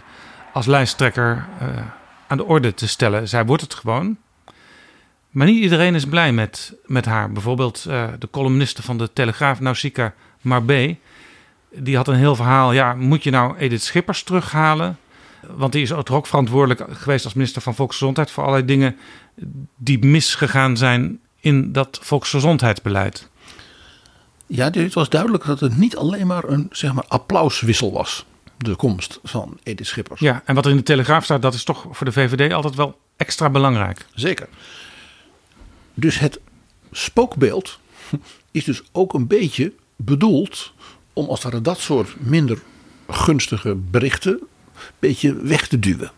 als 0.52 0.66
lijsttrekker 0.66 1.46
eh, 1.58 1.68
aan 2.26 2.36
de 2.36 2.44
orde 2.44 2.74
te 2.74 2.88
stellen. 2.88 3.28
Zij 3.28 3.46
wordt 3.46 3.62
het 3.62 3.74
gewoon. 3.74 4.16
Maar 5.30 5.46
niet 5.46 5.62
iedereen 5.62 5.94
is 5.94 6.06
blij 6.06 6.32
met, 6.32 6.74
met 6.86 7.04
haar. 7.04 7.32
Bijvoorbeeld 7.32 7.82
de 8.18 8.28
columniste 8.30 8.82
van 8.82 8.98
de 8.98 9.12
Telegraaf, 9.12 9.60
Nausicaa 9.60 10.14
Marbé. 10.40 10.96
Die 11.74 11.96
had 11.96 12.08
een 12.08 12.14
heel 12.14 12.36
verhaal. 12.36 12.72
Ja, 12.72 12.94
moet 12.94 13.22
je 13.22 13.30
nou 13.30 13.56
Edith 13.56 13.82
Schippers 13.82 14.22
terughalen? 14.22 14.98
Want 15.56 15.72
die 15.72 15.82
is 15.82 15.92
ook 15.92 16.26
verantwoordelijk 16.26 16.84
geweest 16.90 17.24
als 17.24 17.34
minister 17.34 17.62
van 17.62 17.74
Volksgezondheid... 17.74 18.30
voor 18.30 18.42
allerlei 18.42 18.66
dingen 18.66 18.96
die 19.76 20.04
misgegaan 20.04 20.76
zijn 20.76 21.20
in 21.40 21.72
dat 21.72 21.98
volksgezondheidsbeleid. 22.02 23.28
Ja, 24.46 24.70
het 24.70 24.94
was 24.94 25.08
duidelijk 25.08 25.44
dat 25.44 25.60
het 25.60 25.76
niet 25.76 25.96
alleen 25.96 26.26
maar 26.26 26.44
een 26.44 26.66
zeg 26.70 26.92
maar, 26.92 27.04
applauswissel 27.08 27.92
was. 27.92 28.24
De 28.56 28.74
komst 28.74 29.20
van 29.22 29.58
Edith 29.62 29.86
Schippers. 29.86 30.20
Ja, 30.20 30.42
en 30.44 30.54
wat 30.54 30.64
er 30.64 30.70
in 30.70 30.76
de 30.76 30.82
Telegraaf 30.82 31.24
staat, 31.24 31.42
dat 31.42 31.54
is 31.54 31.64
toch 31.64 31.86
voor 31.90 32.06
de 32.06 32.12
VVD 32.12 32.52
altijd 32.52 32.74
wel 32.74 32.98
extra 33.16 33.50
belangrijk. 33.50 34.06
Zeker. 34.14 34.48
Dus 35.94 36.18
het 36.18 36.40
spookbeeld 36.92 37.78
is 38.50 38.64
dus 38.64 38.82
ook 38.92 39.14
een 39.14 39.26
beetje 39.26 39.72
bedoeld 39.96 40.72
om 41.12 41.28
als 41.28 41.42
het 41.42 41.52
ware 41.52 41.64
dat 41.64 41.78
soort 41.78 42.14
minder 42.18 42.58
gunstige 43.08 43.74
berichten 43.74 44.32
een 44.32 44.48
beetje 44.98 45.34
weg 45.34 45.68
te 45.68 45.78
duwen. 45.78 46.10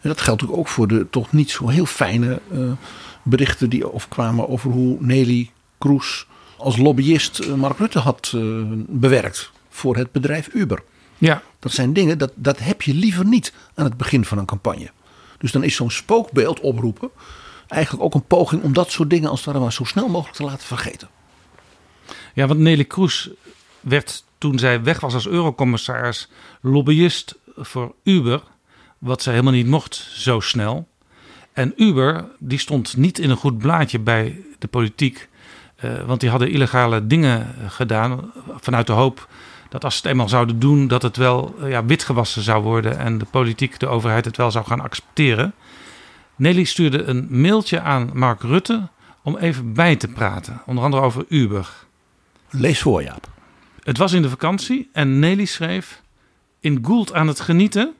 En 0.00 0.08
dat 0.08 0.20
geldt 0.20 0.48
ook 0.48 0.68
voor 0.68 0.88
de 0.88 1.06
toch 1.10 1.32
niet 1.32 1.50
zo 1.50 1.68
heel 1.68 1.86
fijne 1.86 2.40
eh, 2.52 2.58
berichten 3.22 3.70
die 3.70 3.88
of 3.88 4.08
kwamen 4.08 4.48
over 4.48 4.70
hoe 4.70 4.96
Nelly 5.00 5.50
Kroes 5.78 6.26
als 6.56 6.76
lobbyist 6.76 7.38
eh, 7.38 7.54
Mark 7.54 7.78
Rutte 7.78 7.98
had 7.98 8.32
eh, 8.34 8.42
bewerkt 8.76 9.50
voor 9.68 9.96
het 9.96 10.12
bedrijf 10.12 10.48
Uber. 10.52 10.82
Ja, 11.18 11.42
Dat 11.58 11.72
zijn 11.72 11.92
dingen, 11.92 12.18
dat, 12.18 12.32
dat 12.34 12.58
heb 12.58 12.82
je 12.82 12.94
liever 12.94 13.24
niet 13.24 13.52
aan 13.74 13.84
het 13.84 13.96
begin 13.96 14.24
van 14.24 14.38
een 14.38 14.44
campagne. 14.44 14.90
Dus 15.38 15.52
dan 15.52 15.64
is 15.64 15.74
zo'n 15.74 15.90
spookbeeld 15.90 16.60
oproepen 16.60 17.10
eigenlijk 17.68 18.04
ook 18.04 18.14
een 18.14 18.26
poging 18.26 18.62
om 18.62 18.72
dat 18.72 18.90
soort 18.90 19.10
dingen 19.10 19.30
als 19.30 19.38
het 19.38 19.48
ware 19.48 19.60
maar 19.60 19.72
zo 19.72 19.84
snel 19.84 20.08
mogelijk 20.08 20.36
te 20.36 20.44
laten 20.44 20.66
vergeten. 20.66 21.08
ja 22.34 22.46
want 22.46 22.60
Nelly 22.60 22.84
Kroes 22.84 23.30
werd 23.84 24.24
toen 24.38 24.58
zij 24.58 24.82
weg 24.82 25.00
was 25.00 25.14
als 25.14 25.28
eurocommissaris 25.28 26.30
lobbyist 26.60 27.34
voor 27.56 27.94
Uber. 28.02 28.42
Wat 28.98 29.22
zij 29.22 29.32
helemaal 29.32 29.54
niet 29.54 29.66
mocht 29.66 29.94
zo 30.12 30.40
snel. 30.40 30.88
En 31.52 31.72
Uber 31.76 32.24
die 32.38 32.58
stond 32.58 32.96
niet 32.96 33.18
in 33.18 33.30
een 33.30 33.36
goed 33.36 33.58
blaadje 33.58 33.98
bij 33.98 34.40
de 34.58 34.68
politiek. 34.68 35.28
eh, 35.76 36.02
want 36.06 36.20
die 36.20 36.30
hadden 36.30 36.50
illegale 36.50 37.06
dingen 37.06 37.54
gedaan 37.68 38.32
vanuit 38.60 38.86
de 38.86 38.92
hoop 38.92 39.28
dat 39.68 39.84
als 39.84 39.94
ze 39.94 40.00
het 40.00 40.10
eenmaal 40.10 40.28
zouden 40.28 40.58
doen, 40.58 40.86
dat 40.88 41.02
het 41.02 41.16
wel 41.16 41.54
eh, 41.60 41.70
ja, 41.70 41.84
witgewassen 41.84 42.42
zou 42.42 42.62
worden 42.62 42.98
en 42.98 43.18
de 43.18 43.24
politiek, 43.24 43.78
de 43.78 43.86
overheid 43.86 44.24
het 44.24 44.36
wel 44.36 44.50
zou 44.50 44.64
gaan 44.64 44.80
accepteren. 44.80 45.54
Nelly 46.36 46.64
stuurde 46.64 47.02
een 47.02 47.26
mailtje 47.30 47.80
aan 47.80 48.10
Mark 48.12 48.42
Rutte 48.42 48.88
om 49.22 49.36
even 49.36 49.72
bij 49.72 49.96
te 49.96 50.08
praten. 50.08 50.62
Onder 50.66 50.84
andere 50.84 51.02
over 51.02 51.24
Uber. 51.28 51.68
Lees 52.50 52.80
voor, 52.80 53.02
Jaap. 53.02 53.33
Het 53.84 53.98
was 53.98 54.12
in 54.12 54.22
de 54.22 54.28
vakantie 54.28 54.88
en 54.92 55.18
Nelly 55.18 55.44
schreef... 55.44 56.02
In 56.60 56.78
Gould 56.82 57.12
aan 57.12 57.28
het 57.28 57.40
genieten? 57.40 57.94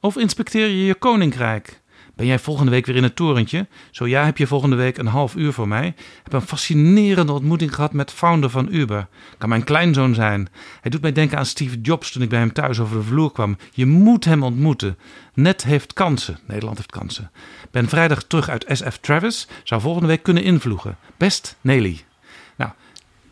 Of 0.00 0.16
inspecteer 0.16 0.66
je 0.66 0.84
je 0.84 0.94
koninkrijk? 0.94 1.80
Ben 2.14 2.26
jij 2.26 2.38
volgende 2.38 2.70
week 2.70 2.86
weer 2.86 2.96
in 2.96 3.02
het 3.02 3.16
torentje? 3.16 3.66
Zo 3.90 4.06
ja, 4.06 4.24
heb 4.24 4.38
je 4.38 4.46
volgende 4.46 4.76
week 4.76 4.98
een 4.98 5.06
half 5.06 5.34
uur 5.34 5.52
voor 5.52 5.68
mij. 5.68 5.94
Heb 6.22 6.32
een 6.32 6.40
fascinerende 6.40 7.32
ontmoeting 7.32 7.74
gehad 7.74 7.92
met 7.92 8.12
founder 8.12 8.50
van 8.50 8.68
Uber. 8.70 9.08
Kan 9.38 9.48
mijn 9.48 9.64
kleinzoon 9.64 10.14
zijn. 10.14 10.48
Hij 10.80 10.90
doet 10.90 11.00
mij 11.00 11.12
denken 11.12 11.38
aan 11.38 11.46
Steve 11.46 11.80
Jobs 11.80 12.12
toen 12.12 12.22
ik 12.22 12.28
bij 12.28 12.38
hem 12.38 12.52
thuis 12.52 12.80
over 12.80 12.96
de 12.96 13.02
vloer 13.02 13.32
kwam. 13.32 13.56
Je 13.72 13.86
moet 13.86 14.24
hem 14.24 14.42
ontmoeten. 14.42 14.98
Net 15.34 15.64
heeft 15.64 15.92
kansen. 15.92 16.38
Nederland 16.46 16.76
heeft 16.76 16.92
kansen. 16.92 17.30
Ben 17.70 17.88
vrijdag 17.88 18.22
terug 18.22 18.48
uit 18.48 18.64
SF 18.68 18.96
Travis. 19.00 19.48
Zou 19.64 19.80
volgende 19.80 20.08
week 20.08 20.22
kunnen 20.22 20.42
invloegen. 20.42 20.96
Best 21.16 21.56
Nelly. 21.60 22.04
Nou, 22.56 22.70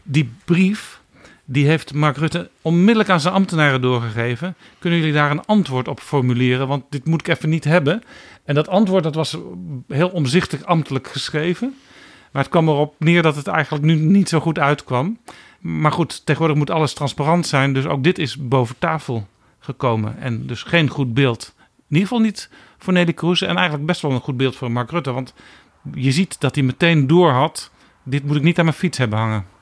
die 0.03 0.33
brief 0.45 0.93
die 1.44 1.66
heeft 1.66 1.94
Mark 1.94 2.16
Rutte 2.16 2.50
onmiddellijk 2.62 3.09
aan 3.09 3.20
zijn 3.20 3.35
ambtenaren 3.35 3.80
doorgegeven. 3.80 4.54
Kunnen 4.78 4.98
jullie 4.98 5.14
daar 5.14 5.30
een 5.30 5.44
antwoord 5.44 5.88
op 5.88 6.00
formuleren? 6.00 6.68
Want 6.68 6.85
dit 6.88 7.04
moet 7.04 7.20
ik 7.20 7.28
even 7.28 7.48
niet 7.48 7.64
hebben. 7.64 8.02
En 8.44 8.54
dat 8.54 8.68
antwoord 8.68 9.02
dat 9.02 9.14
was 9.14 9.38
heel 9.88 10.09
omzichtig 10.09 10.64
ambtelijk 10.64 11.09
geschreven. 11.09 11.74
Maar 12.33 12.42
het 12.42 12.50
kwam 12.50 12.68
erop 12.68 12.94
neer 12.98 13.22
dat 13.22 13.37
het 13.37 13.46
eigenlijk 13.46 13.85
nu 13.85 13.94
niet 13.94 14.28
zo 14.28 14.40
goed 14.40 14.59
uitkwam. 14.59 15.18
Maar 15.61 15.92
goed, 15.92 16.26
tegenwoordig 16.26 16.59
moet 16.59 16.70
alles 16.70 16.94
transparant 16.94 17.46
zijn. 17.46 17.72
Dus 17.72 17.87
ook 17.87 18.04
dit 18.04 18.18
is 18.18 18.37
boven 18.37 18.78
tafel 18.78 19.28
gekomen. 19.59 20.18
En 20.18 20.46
dus 20.46 20.62
geen 20.62 20.88
goed 20.88 21.14
beeld. 21.14 21.54
In 21.59 22.00
ieder 22.00 22.09
geval 22.09 22.24
niet 22.24 22.50
voor 22.78 22.92
Nelly 22.92 23.12
Kroes. 23.12 23.42
En 23.42 23.57
eigenlijk 23.57 23.87
best 23.87 24.00
wel 24.00 24.11
een 24.11 24.20
goed 24.20 24.37
beeld 24.37 24.57
voor 24.57 24.70
Mark 24.70 24.90
Rutte. 24.90 25.12
Want 25.12 25.35
je 25.94 26.12
ziet 26.12 26.40
dat 26.40 26.54
hij 26.54 26.64
meteen 26.64 27.07
door 27.07 27.30
had. 27.30 27.70
Dit 28.02 28.24
moet 28.24 28.37
ik 28.37 28.42
niet 28.42 28.59
aan 28.59 28.64
mijn 28.64 28.76
fiets 28.76 28.98
hebben 28.98 29.18
hangen. 29.18 29.54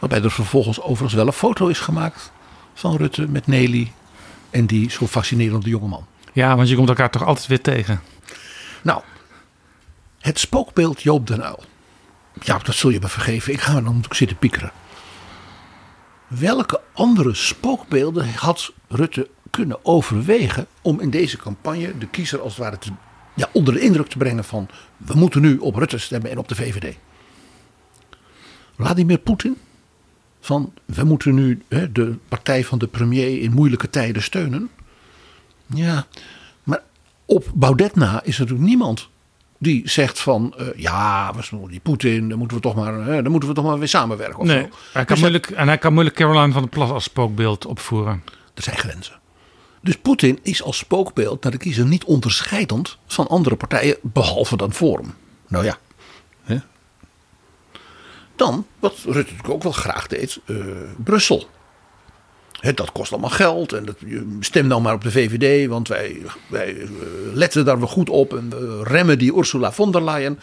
Waarbij 0.00 0.22
er 0.22 0.30
vervolgens 0.30 0.80
overigens 0.80 1.14
wel 1.14 1.26
een 1.26 1.32
foto 1.32 1.66
is 1.66 1.78
gemaakt 1.78 2.32
van 2.74 2.96
Rutte 2.96 3.28
met 3.28 3.46
Nelly 3.46 3.92
en 4.50 4.66
die 4.66 4.90
zo 4.90 5.06
fascinerende 5.06 5.68
jongeman. 5.68 6.06
Ja, 6.32 6.56
want 6.56 6.68
je 6.68 6.76
komt 6.76 6.88
elkaar 6.88 7.10
toch 7.10 7.24
altijd 7.24 7.46
weer 7.46 7.60
tegen. 7.60 8.00
Nou, 8.82 9.02
het 10.18 10.38
spookbeeld 10.38 11.02
Joop 11.02 11.26
den 11.26 11.40
Uyl. 11.40 11.62
Ja, 12.42 12.58
dat 12.58 12.74
zul 12.74 12.90
je 12.90 13.00
me 13.00 13.08
vergeven. 13.08 13.52
Ik 13.52 13.60
ga 13.60 13.72
dan 13.72 13.84
natuurlijk 13.84 14.14
zitten 14.14 14.36
piekeren. 14.36 14.72
Welke 16.26 16.80
andere 16.92 17.34
spookbeelden 17.34 18.34
had 18.34 18.72
Rutte 18.88 19.28
kunnen 19.50 19.84
overwegen 19.84 20.66
om 20.82 21.00
in 21.00 21.10
deze 21.10 21.36
campagne 21.36 21.98
de 21.98 22.06
kiezer 22.06 22.40
als 22.40 22.52
het 22.52 22.62
ware 22.62 22.78
te, 22.78 22.90
ja, 23.34 23.48
onder 23.52 23.74
de 23.74 23.80
indruk 23.80 24.06
te 24.06 24.18
brengen 24.18 24.44
van 24.44 24.68
we 24.96 25.14
moeten 25.14 25.40
nu 25.40 25.58
op 25.58 25.74
Rutte 25.74 25.98
stemmen 25.98 26.30
en 26.30 26.38
op 26.38 26.48
de 26.48 26.54
VVD? 26.54 26.96
Vladimir 28.76 29.18
Poetin? 29.18 29.56
Van 30.40 30.72
we 30.84 31.04
moeten 31.04 31.34
nu 31.34 31.62
hè, 31.68 31.92
de 31.92 32.16
partij 32.28 32.64
van 32.64 32.78
de 32.78 32.86
premier 32.86 33.42
in 33.42 33.52
moeilijke 33.52 33.90
tijden 33.90 34.22
steunen. 34.22 34.70
Ja, 35.66 36.06
maar 36.62 36.82
op 37.24 37.50
Baudet 37.54 37.96
na 37.96 38.22
is 38.22 38.34
er 38.34 38.40
natuurlijk 38.40 38.68
niemand 38.68 39.08
die 39.58 39.88
zegt 39.88 40.20
van 40.20 40.54
uh, 40.60 40.66
ja, 40.76 41.32
die 41.68 41.80
Poetin, 41.80 42.28
dan 42.28 42.38
moeten 42.38 42.56
we 42.56 42.62
toch 42.62 42.74
maar, 42.74 42.94
hè, 42.94 43.22
dan 43.22 43.30
moeten 43.30 43.48
we 43.48 43.54
toch 43.54 43.64
maar 43.64 43.78
weer 43.78 43.88
samenwerken. 43.88 44.38
Of 44.38 44.46
nee, 44.46 44.62
zo. 44.62 44.68
hij 44.92 45.04
kan 45.04 45.06
Dus 45.06 45.18
moeilijk, 45.18 45.50
en 45.50 45.66
hij 45.66 45.78
kan 45.78 45.92
moeilijk 45.92 46.16
Caroline 46.16 46.52
van 46.52 46.62
der 46.62 46.70
Plas 46.70 46.90
als 46.90 47.04
spookbeeld 47.04 47.66
opvoeren. 47.66 48.22
Er 48.54 48.62
zijn 48.62 48.76
grenzen. 48.76 49.18
Dus 49.82 49.96
Poetin 49.96 50.38
is 50.42 50.62
als 50.62 50.78
spookbeeld 50.78 51.42
naar 51.42 51.52
de 51.52 51.58
kiezer 51.58 51.86
niet 51.86 52.04
onderscheidend 52.04 52.98
van 53.06 53.28
andere 53.28 53.56
partijen, 53.56 53.96
behalve 54.02 54.56
dan 54.56 54.72
Forum. 54.72 55.14
Nou 55.48 55.64
ja. 55.64 55.78
Dan, 58.40 58.66
wat 58.78 58.94
Rutte 58.94 59.18
natuurlijk 59.18 59.48
ook 59.48 59.62
wel 59.62 59.72
graag 59.72 60.06
deed, 60.06 60.40
eh, 60.46 60.56
Brussel. 61.04 61.48
Hè, 62.60 62.74
dat 62.74 62.92
kost 62.92 63.12
allemaal 63.12 63.30
geld 63.30 63.72
en 63.72 63.84
dat, 63.84 63.96
stem 64.40 64.66
nou 64.66 64.82
maar 64.82 64.94
op 64.94 65.02
de 65.02 65.10
VVD, 65.10 65.68
want 65.68 65.88
wij, 65.88 66.22
wij 66.46 66.80
eh, 66.80 66.88
letten 67.32 67.64
daar 67.64 67.78
wel 67.78 67.88
goed 67.88 68.10
op 68.10 68.36
en 68.36 68.50
we 68.50 68.82
remmen 68.84 69.18
die 69.18 69.36
Ursula 69.36 69.72
von 69.72 69.90
der 69.92 70.04
Leyen. 70.04 70.40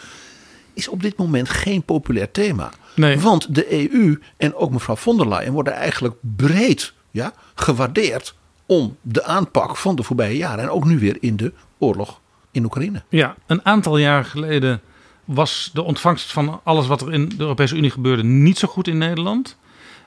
Is 0.74 0.88
op 0.88 1.02
dit 1.02 1.18
moment 1.18 1.50
geen 1.50 1.84
populair 1.84 2.32
thema. 2.32 2.72
Nee. 2.96 3.20
Want 3.20 3.56
de 3.56 3.92
EU 3.92 4.20
en 4.38 4.56
ook 4.56 4.72
mevrouw 4.72 4.96
von 4.96 5.18
der 5.18 5.28
Leyen 5.28 5.54
worden 5.54 5.74
eigenlijk 5.74 6.16
breed 6.36 6.94
ja, 7.12 7.34
gewaardeerd 7.56 8.36
om 8.66 8.98
de 9.02 9.24
aanpak 9.24 9.78
van 9.78 9.96
de 9.96 10.04
voorbije 10.04 10.38
jaren. 10.38 10.64
En 10.64 10.70
ook 10.70 10.86
nu 10.86 11.00
weer 11.00 11.18
in 11.20 11.38
de 11.38 11.54
oorlog 11.78 12.20
in 12.52 12.66
Oekraïne. 12.66 13.04
Ja, 13.10 13.36
een 13.48 13.66
aantal 13.66 13.98
jaar 13.98 14.26
geleden 14.26 14.82
was 15.28 15.70
de 15.74 15.84
ontvangst 15.84 16.32
van 16.32 16.60
alles 16.63 16.88
wat 16.88 17.02
er 17.02 17.13
in 17.13 17.30
de 17.30 17.36
Europese 17.38 17.76
Unie 17.76 17.90
gebeurde 17.92 18.24
niet 18.24 18.58
zo 18.58 18.68
goed 18.68 18.88
in 18.88 18.98
Nederland. 18.98 19.56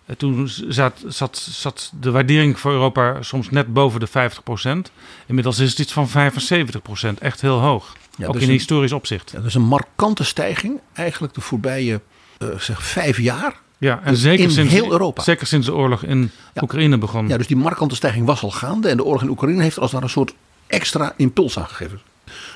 Eh, 0.07 0.17
Toen 0.17 0.49
zat, 0.69 1.05
zat, 1.07 1.37
zat 1.51 1.93
de 2.01 2.11
waardering 2.11 2.59
voor 2.61 2.73
Europa 2.73 3.23
soms 3.23 3.51
net 3.51 3.73
boven 3.73 4.01
de 4.01 4.07
50%. 4.09 4.91
Inmiddels 5.27 5.59
is 5.59 5.71
het 5.71 5.79
iets 5.79 5.93
van 5.93 6.09
75%, 6.09 7.19
echt 7.19 7.41
heel 7.41 7.59
hoog. 7.61 7.97
Ja, 8.17 8.27
ook 8.27 8.33
dus 8.33 8.43
in 8.43 8.49
een- 8.49 8.55
historisch 8.55 8.93
opzicht. 8.93 9.31
Ja, 9.31 9.39
dat 9.39 9.47
is 9.47 9.55
een 9.55 9.63
markante 9.63 10.25
stijging, 10.25 10.81
eigenlijk 10.93 11.35
de 11.35 11.41
voorbije 11.41 12.01
eh, 12.39 12.49
zeg, 12.59 12.83
vijf 12.83 13.19
jaar. 13.21 13.55
Ja, 13.79 14.01
en 14.05 14.17
zeker 14.17 14.45
in 14.45 14.51
sinds, 14.51 14.73
heel 14.73 14.91
Europa. 14.93 15.23
Zeker 15.23 15.47
sinds 15.47 15.67
de 15.67 15.75
oorlog 15.75 16.03
in 16.03 16.31
Ja. 16.55 16.63
Oekraïne 16.63 16.99
begon. 16.99 17.29
Ja, 17.29 17.37
dus 17.37 17.47
die 17.47 17.57
markante 17.57 17.95
stijging 17.95 18.27
was 18.27 18.43
al 18.43 18.51
gaande. 18.51 18.89
En 18.89 18.97
de 18.97 19.05
oorlog 19.05 19.23
in 19.23 19.29
Oekraïne 19.31 19.63
heeft 19.63 19.77
als 19.79 19.85
het 19.85 19.93
ware 19.93 20.05
een 20.05 20.11
soort 20.11 20.35
extra 20.67 21.13
impuls 21.17 21.59
aan 21.59 21.67
gegeven. 21.67 22.01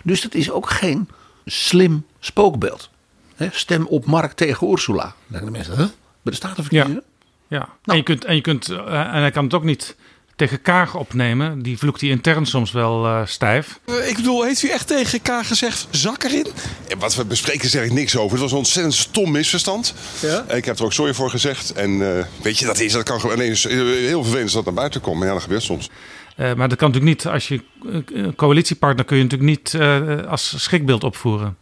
Dus 0.03 0.21
dat 0.23 0.35
is 0.35 0.51
ook 0.51 0.71
geen 0.71 1.09
slim 1.45 2.07
spookbeeld. 2.21 2.91
Hè, 3.37 3.49
stem 3.53 3.87
op 3.87 4.05
Mark 4.07 4.33
tegen 4.33 4.71
Ursula. 4.71 5.03
Dan 5.03 5.13
denken 5.27 5.47
de 5.47 5.53
mensen, 5.53 5.77
huh? 5.77 5.87
bij 6.23 6.33
de 6.33 6.35
Statenverkiezingen? 6.35 7.03
Ja. 7.49 7.59
Nou. 7.59 7.69
En, 7.85 7.97
je 7.97 8.03
kunt, 8.03 8.25
en, 8.25 8.35
je 8.35 8.41
kunt, 8.41 8.69
eh, 8.69 9.01
en 9.01 9.21
hij 9.21 9.31
kan 9.31 9.45
het 9.45 9.55
ook 9.55 9.65
niet 9.65 9.97
tegen 10.37 10.63
Kaag 10.63 10.95
opnemen. 10.95 11.63
Die 11.63 11.79
vloekt 11.79 12.01
hij 12.01 12.11
intern 12.11 12.47
soms 12.47 12.73
wel 12.73 13.07
eh, 13.07 13.27
stijf. 13.27 13.79
Eh, 13.85 14.09
Ik 14.09 14.17
bedoel, 14.17 14.45
heeft 14.45 14.63
u 14.63 14.69
echt 14.69 14.87
tegen 14.87 15.23
K 15.23 15.29
gezegd, 15.43 15.87
zak 15.91 16.23
erin? 16.23 16.47
En 16.89 16.99
wat 16.99 17.15
we 17.15 17.25
bespreken 17.25 17.69
zeg 17.69 17.85
ik 17.85 17.93
niks 17.93 18.17
over. 18.17 18.31
Het 18.31 18.41
was 18.41 18.51
een 18.51 18.57
ontzettend 18.59 18.95
stom 18.95 19.31
misverstand. 19.31 19.95
Ja? 20.21 20.45
Ik 20.49 20.65
heb 20.65 20.79
er 20.79 20.85
ook 20.85 20.93
sorry 20.93 21.15
voor 21.15 21.31
gezegd. 21.31 21.73
En 21.73 22.17
eh, 22.17 22.25
weet 22.43 22.59
je, 22.59 22.67
dat 22.67 22.81
is, 22.81 22.93
dat 22.93 23.03
kan 23.03 23.21
gewoon 23.21 23.37
ineens 23.37 23.63
heel 23.65 24.23
vervelend 24.23 24.45
als 24.45 24.53
dat 24.53 24.65
naar 24.65 24.75
buiten 24.75 25.01
komt. 25.01 25.19
Maar 25.19 25.27
ja, 25.27 25.33
dat 25.33 25.43
gebeurt 25.43 25.63
soms. 25.63 25.91
Eh, 26.35 26.55
maar 26.55 26.69
dat 26.69 26.79
kan 26.79 26.91
natuurlijk 26.91 27.17
niet. 27.17 27.33
Als 27.33 27.49
je 27.49 27.63
eh, 27.87 28.25
een 28.25 28.35
coalitiepartner 28.35 29.05
kun 29.05 29.17
je 29.17 29.23
natuurlijk 29.23 29.51
niet 29.51 29.75
eh, 29.75 30.27
als 30.27 30.63
schrikbeeld 30.63 31.05
opvoeren. 31.05 31.57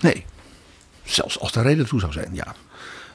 Nee. 0.00 0.24
Zelfs 1.04 1.38
als 1.38 1.52
de 1.52 1.62
reden 1.62 1.86
toe 1.86 2.00
zou 2.00 2.12
zijn, 2.12 2.34
ja. 2.34 2.54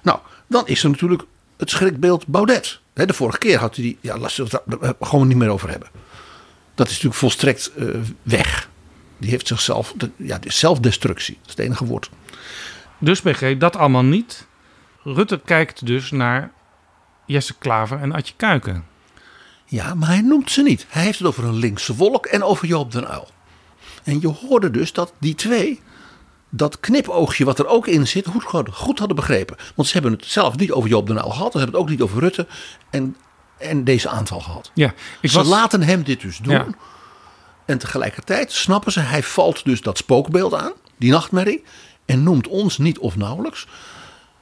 Nou, 0.01 0.19
dan 0.47 0.67
is 0.67 0.83
er 0.83 0.89
natuurlijk 0.89 1.23
het 1.57 1.69
schrikbeeld 1.69 2.27
Baudet. 2.27 2.79
De 2.93 3.13
vorige 3.13 3.37
keer 3.37 3.59
had 3.59 3.75
hij 3.75 3.83
die... 3.83 3.97
Ja, 4.01 4.17
laten 4.17 4.45
we 4.45 4.61
het 4.69 4.81
daar 4.81 4.93
gewoon 4.99 5.27
niet 5.27 5.37
meer 5.37 5.49
over 5.49 5.69
hebben. 5.69 5.89
Dat 6.75 6.87
is 6.87 6.93
natuurlijk 6.93 7.19
volstrekt 7.19 7.71
eh, 7.75 7.87
weg. 8.21 8.69
Die 9.17 9.29
heeft 9.29 9.47
zichzelf... 9.47 9.93
Ja, 10.15 10.37
de 10.37 10.51
zelfdestructie. 10.51 11.37
Dat 11.39 11.45
is 11.45 11.51
het 11.51 11.65
enige 11.65 11.85
woord. 11.85 12.09
Dus 12.97 13.21
BG, 13.21 13.57
dat 13.57 13.75
allemaal 13.75 14.03
niet. 14.03 14.47
Rutte 15.03 15.41
kijkt 15.45 15.85
dus 15.85 16.11
naar 16.11 16.51
Jesse 17.25 17.57
Klaver 17.57 17.99
en 17.99 18.11
Adje 18.13 18.33
Kuiken. 18.35 18.85
Ja, 19.69 19.93
maar 19.93 20.07
hij 20.07 20.21
noemt 20.21 20.51
ze 20.51 20.61
niet. 20.61 20.85
Hij 20.89 21.03
heeft 21.03 21.17
het 21.19 21.27
over 21.27 21.43
een 21.43 21.55
linkse 21.55 21.95
wolk 21.95 22.25
en 22.25 22.43
over 22.43 22.67
Joop 22.67 22.91
den 22.91 23.03
Uyl. 23.03 23.27
En 24.03 24.21
je 24.21 24.27
hoorde 24.27 24.71
dus 24.71 24.93
dat 24.93 25.13
die 25.19 25.35
twee 25.35 25.81
dat 26.49 26.79
knipoogje 26.79 27.45
wat 27.45 27.59
er 27.59 27.67
ook 27.67 27.87
in 27.87 28.07
zit 28.07 28.27
goed, 28.27 28.43
hadden- 28.43 28.73
goed 28.73 28.97
hadden 28.99 29.15
begrepen. 29.15 29.57
Want 29.75 29.87
ze 29.87 29.93
hebben 29.93 30.11
het 30.11 30.25
zelf 30.25 30.57
niet 30.57 30.71
over 30.71 30.89
Joop 30.89 31.07
den 31.07 31.15
Uyl 31.15 31.29
gehad. 31.29 31.51
Ze 31.51 31.57
hebben 31.57 31.75
het 31.75 31.83
ook 31.83 31.89
niet 31.89 32.01
over 32.01 32.19
Rutte 32.19 32.47
en, 32.89 33.15
en 33.57 33.83
deze 33.83 34.09
aanval 34.09 34.39
gehad. 34.39 34.71
Ja, 34.73 34.93
ik 35.21 35.29
ze 35.29 35.37
was, 35.37 35.47
laten 35.47 35.83
hem 35.83 36.03
dit 36.03 36.21
dus 36.21 36.37
doen. 36.37 36.53
Ja. 36.53 36.65
En 37.65 37.77
tegelijkertijd 37.77 38.51
snappen 38.51 38.91
ze, 38.91 38.99
hij 38.99 39.23
valt 39.23 39.63
dus 39.63 39.81
dat 39.81 39.97
spookbeeld 39.97 40.53
aan, 40.53 40.71
die 40.97 41.11
nachtmerrie. 41.11 41.63
En 42.05 42.23
noemt 42.23 42.47
ons 42.47 42.77
niet 42.77 42.99
of 42.99 43.15
nauwelijks. 43.15 43.67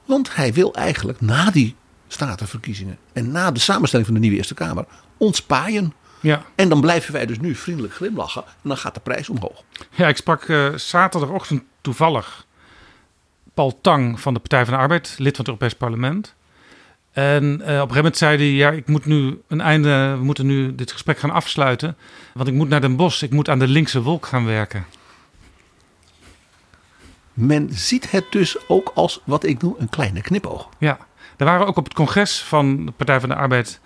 Want 0.06 0.36
hij 0.36 0.54
wil 0.54 0.74
eigenlijk 0.74 1.22
na 1.22 1.52
die 1.52 1.76
statenverkiezingen 2.08 2.97
en 3.14 3.32
na 3.32 3.52
de 3.52 3.60
samenstelling 3.60 4.08
van 4.08 4.16
de 4.16 4.22
nieuwe 4.22 4.38
Eerste 4.38 4.54
Kamer 4.54 4.86
ons 5.18 5.41
paaien. 5.41 5.93
ja. 6.20 6.43
En 6.55 6.70
dan 6.70 6.82
blijven 6.82 7.13
wij 7.13 7.26
dus 7.26 7.39
nu 7.39 7.55
vriendelijk 7.55 7.93
glimlachen 7.93 8.43
en 8.43 8.70
dan 8.70 8.78
gaat 8.78 8.93
de 8.93 8.99
prijs 8.99 9.30
omhoog. 9.30 9.63
ja, 9.89 10.07
ik 10.07 10.18
sprak 10.18 10.43
eh, 10.43 10.74
zaterdagochtend 10.74 11.63
toevallig 11.82 12.45
Paul 13.53 13.80
Tang 13.82 14.20
van 14.20 14.34
de 14.34 14.39
Partij 14.39 14.66
van 14.66 14.74
de 14.74 14.80
Arbeid, 14.80 15.16
lid 15.18 15.36
van 15.36 15.45
het 15.45 15.47
Europees 15.47 15.76
Parlement. 15.76 16.36
En 17.11 17.43
eh, 17.43 17.59
op 17.59 17.68
een 17.68 17.76
gegeven 17.76 17.95
moment 17.95 18.18
zei 18.18 18.38
hij: 18.38 18.51
Ja, 18.51 18.72
ik 18.72 18.88
moet 18.88 19.05
nu 19.05 19.41
een 19.47 19.61
einde, 19.61 20.16
we 20.18 20.24
moeten 20.24 20.45
nu 20.45 20.76
dit 20.76 20.91
gesprek 20.91 21.18
gaan 21.18 21.32
afsluiten. 21.32 21.97
Want 22.34 22.47
ik 22.47 22.53
moet 22.53 22.70
naar 22.70 22.82
Den 22.82 22.95
Bosch, 22.95 23.22
ik 23.22 23.32
moet 23.32 23.49
aan 23.49 23.59
de 23.59 23.68
linkse 23.68 24.01
wolk 24.01 24.26
gaan 24.26 24.45
werken. 24.45 24.86
Men 27.34 27.70
ziet 27.72 28.11
het 28.11 28.26
dus 28.30 28.57
ook 28.68 28.91
als 28.95 29.22
wat 29.24 29.43
ik 29.43 29.61
noem 29.61 29.76
een 29.78 29.89
kleine 29.89 30.22
knipoog. 30.22 30.70
Ja, 30.78 30.97
er 31.38 31.45
waren 31.45 31.68
ook 31.68 31.78
op 31.78 31.84
het 31.84 31.93
congres 31.93 32.41
van 32.41 32.86
de 32.86 32.91
Partij 32.91 33.20
van 33.20 33.30
de 33.30 33.36
Arbeid 33.36 33.80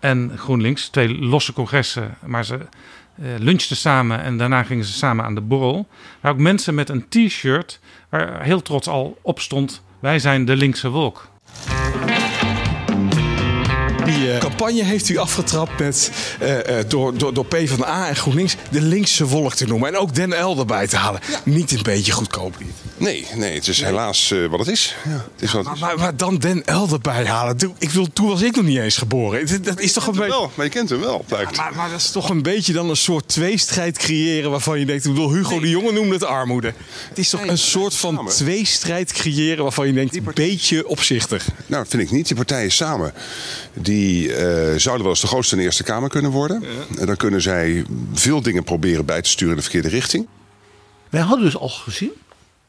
en 0.00 0.32
GroenLinks, 0.36 0.88
twee 0.88 1.18
losse 1.18 1.52
congressen, 1.52 2.16
maar 2.26 2.44
ze 2.44 2.54
eh, 2.54 3.26
lunchten 3.38 3.76
samen 3.76 4.22
en 4.22 4.38
daarna 4.38 4.62
gingen 4.62 4.84
ze 4.84 4.92
samen 4.92 5.24
aan 5.24 5.34
de 5.34 5.40
borrel. 5.40 5.88
Maar 6.20 6.32
ook 6.32 6.38
mensen 6.38 6.74
met 6.74 6.88
een 6.88 7.08
t-shirt 7.08 7.80
waar 8.08 8.42
heel 8.42 8.62
trots 8.62 8.88
al 8.88 9.18
op 9.22 9.40
stond: 9.40 9.82
Wij 9.98 10.18
zijn 10.18 10.44
de 10.44 10.56
linkse 10.56 10.88
wolk. 10.88 11.28
Die 14.14 14.32
eh, 14.32 14.38
campagne 14.40 14.84
heeft 14.84 15.08
u 15.08 15.16
afgetrapt 15.16 15.78
met, 15.78 16.10
eh, 16.40 16.78
eh, 16.78 16.84
door, 16.88 17.18
door, 17.18 17.34
door 17.34 17.46
PvdA 17.46 18.08
en 18.08 18.16
GroenLinks 18.16 18.56
de 18.70 18.80
linkse 18.80 19.26
wolk 19.26 19.54
te 19.54 19.66
noemen. 19.66 19.88
En 19.88 19.96
ook 19.96 20.14
Den 20.14 20.44
L 20.44 20.58
erbij 20.58 20.86
te 20.86 20.96
halen. 20.96 21.20
Niet 21.44 21.72
een 21.72 21.82
beetje 21.82 22.12
goedkoop 22.12 22.54
dit. 22.58 22.66
Nee, 22.96 23.26
nee, 23.34 23.54
het 23.54 23.68
is 23.68 23.82
helaas 23.82 24.30
eh, 24.30 24.46
wat 24.46 24.58
het 24.58 24.68
is. 24.68 24.94
Ja, 25.04 25.10
het 25.10 25.42
is 25.42 25.52
wat 25.52 25.66
het 25.66 25.78
Maar, 25.80 25.88
maar, 25.88 25.98
maar 25.98 26.16
dan 26.16 26.36
Den 26.38 26.62
L 26.66 26.86
erbij 26.92 27.24
halen. 27.26 27.56
Doe- 27.58 27.72
Ik 27.78 27.90
wil, 27.90 28.06
toen 28.12 28.28
was 28.28 28.42
ik 28.42 28.56
nog 28.56 28.64
niet 28.64 28.78
eens 28.78 28.96
geboren. 28.96 29.46
Dat, 29.46 29.64
dat 29.64 29.80
is 29.80 29.92
toch 29.92 30.06
een 30.06 30.12
beetje... 30.12 30.28
Wel, 30.28 30.50
maar 30.54 30.64
je 30.66 30.72
kent 30.72 30.90
hem 30.90 31.00
wel, 31.00 31.24
blijkt. 31.28 31.56
Maar, 31.56 31.72
maar 31.74 31.90
dat 31.90 31.98
is 32.00 32.10
toch 32.10 32.28
een 32.30 32.42
beetje 32.42 32.72
dan 32.72 32.88
een 32.90 32.96
soort 32.96 33.28
tweestrijd 33.28 33.98
creëren 33.98 34.50
waarvan 34.50 34.78
je 34.78 34.84
denkt, 34.86 35.04
ik 35.04 35.10
bedoel, 35.12 35.32
Hugo 35.32 35.60
de 35.60 35.68
Jonge 35.70 35.92
noemde 35.92 36.12
het 36.14 36.24
armoede. 36.24 36.72
Het 37.08 37.18
is 37.18 37.28
toch 37.30 37.40
Nee, 37.40 37.50
een 37.50 37.58
soort 37.58 37.94
van 37.94 38.14
samen. 38.14 38.32
tweestrijd 38.32 39.12
creëren 39.12 39.62
waarvan 39.62 39.86
je 39.86 39.92
denkt, 39.92 40.16
een 40.16 40.26
beetje 40.34 40.88
opzichtig. 40.88 41.46
Nou, 41.66 41.82
dat 41.82 41.90
vind 41.90 42.02
ik 42.02 42.10
niet. 42.10 42.26
Die 42.26 42.36
partijen 42.36 42.72
samen, 42.72 43.12
die 43.74 43.99
eh, 44.00 44.78
zouden 44.78 45.02
wel 45.02 45.12
eens 45.12 45.20
de 45.20 45.26
grootste 45.26 45.54
in 45.54 45.60
de 45.60 45.66
Eerste 45.66 45.82
Kamer 45.82 46.08
kunnen 46.08 46.30
worden. 46.30 46.64
En 46.98 47.06
dan 47.06 47.16
kunnen 47.16 47.42
zij 47.42 47.84
veel 48.12 48.42
dingen 48.42 48.64
proberen 48.64 49.06
bij 49.06 49.22
te 49.22 49.28
sturen 49.28 49.50
in 49.50 49.56
de 49.56 49.62
verkeerde 49.62 49.88
richting. 49.88 50.28
Wij 51.08 51.20
hadden 51.20 51.44
dus 51.44 51.56
al 51.56 51.68
gezien 51.68 52.12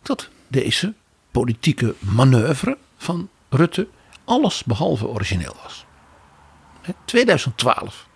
dat 0.02 0.30
deze 0.48 0.94
politieke 1.32 1.96
manoeuvre 2.00 2.78
van 2.98 3.30
Rutte 3.50 3.88
alles 4.26 4.64
behalve 4.64 5.08
origineel 5.08 5.56
was. 5.64 5.86
Hè, 6.82 6.92
2012. 7.06 8.08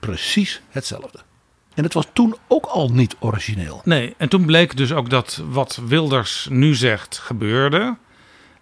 Precies 0.00 0.62
hetzelfde. 0.70 1.18
En 1.74 1.84
het 1.84 1.92
was 1.92 2.06
toen 2.12 2.36
ook 2.48 2.64
al 2.64 2.88
niet 2.88 3.16
origineel. 3.18 3.80
Nee, 3.84 4.14
en 4.18 4.28
toen 4.28 4.44
bleek 4.44 4.76
dus 4.76 4.92
ook 4.92 5.10
dat 5.10 5.42
wat 5.48 5.80
Wilders 5.86 6.46
nu 6.50 6.74
zegt 6.74 7.18
gebeurde. 7.18 7.96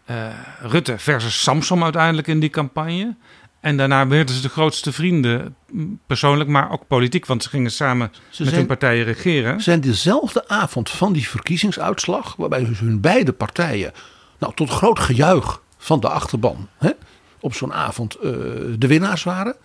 Eh, 0.04 0.26
Rutte 0.60 0.98
versus 0.98 1.42
Samsom 1.42 1.82
uiteindelijk 1.82 2.26
in 2.26 2.40
die 2.40 2.50
campagne. 2.50 3.16
En 3.60 3.76
daarna 3.76 4.06
werden 4.06 4.34
ze 4.34 4.40
de 4.42 4.48
grootste 4.48 4.92
vrienden, 4.92 5.56
persoonlijk, 6.06 6.50
maar 6.50 6.70
ook 6.72 6.86
politiek. 6.86 7.26
Want 7.26 7.42
ze 7.42 7.48
gingen 7.48 7.70
samen 7.70 8.10
met 8.10 8.20
zijn- 8.30 8.54
hun 8.54 8.66
partijen 8.66 9.04
regeren. 9.04 9.60
zijn 9.60 9.80
dezelfde 9.80 10.48
avond 10.48 10.90
van 10.90 11.12
die 11.12 11.28
verkiezingsuitslag, 11.28 12.36
waarbij 12.36 12.64
dus 12.64 12.78
hun 12.78 13.00
beide 13.00 13.32
partijen, 13.32 13.92
nou 14.38 14.54
tot 14.54 14.70
groot 14.70 14.98
gejuich 14.98 15.60
van 15.78 16.00
de 16.00 16.08
achterban, 16.08 16.68
hè, 16.78 16.90
op 17.40 17.54
zo'n 17.54 17.72
avond 17.72 18.14
eh, 18.14 18.22
de 18.78 18.86
winnaars 18.86 19.22
waren, 19.22 19.56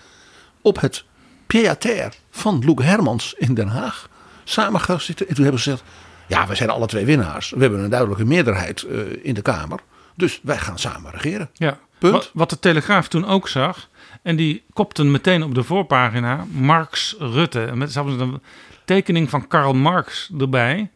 op 0.62 0.82
het 0.82 1.04
pied-à-terre 1.48 2.12
van 2.32 2.62
Loek 2.66 2.82
Hermans 2.82 3.34
in 3.38 3.54
Den 3.54 3.68
Haag 3.68 4.10
samen 4.44 4.80
gaan 4.82 5.02
zitten. 5.02 5.28
En 5.28 5.34
toen 5.36 5.44
hebben 5.44 5.62
ze 5.62 5.70
gezegd, 5.70 5.90
ja, 6.28 6.48
we 6.48 6.56
zijn 6.56 6.70
alle 6.70 6.88
twee 6.88 7.06
winnaars. 7.06 7.50
We 7.50 7.62
hebben 7.62 7.80
een 7.84 7.90
duidelijke 7.90 8.26
meerderheid 8.26 8.82
eh, 8.84 8.98
in 9.22 9.34
de 9.34 9.42
Kamer. 9.42 9.80
Dus 10.16 10.40
wij 10.44 10.58
gaan 10.58 10.80
samen 10.80 11.12
regeren. 11.12 11.50
Ja. 11.54 11.80
Punt. 11.98 12.32
Wat, 12.34 12.50
de 12.50 12.60
Telegraaf 12.60 13.08
toen 13.08 13.26
ook 13.26 13.48
zag. 13.48 13.90
En 14.22 14.36
die 14.36 14.64
kopten 14.74 15.12
meteen 15.12 15.44
op 15.44 15.56
de 15.56 15.64
voorpagina 15.64 16.46
Marx 16.52 17.16
Rutte. 17.20 17.72
Met 17.74 17.92
zelfs 17.92 18.14
een 18.20 18.42
tekening 18.86 19.30
van 19.30 19.48
Karl 19.48 19.74
Marx 19.74 20.32
erbij. 20.40 20.90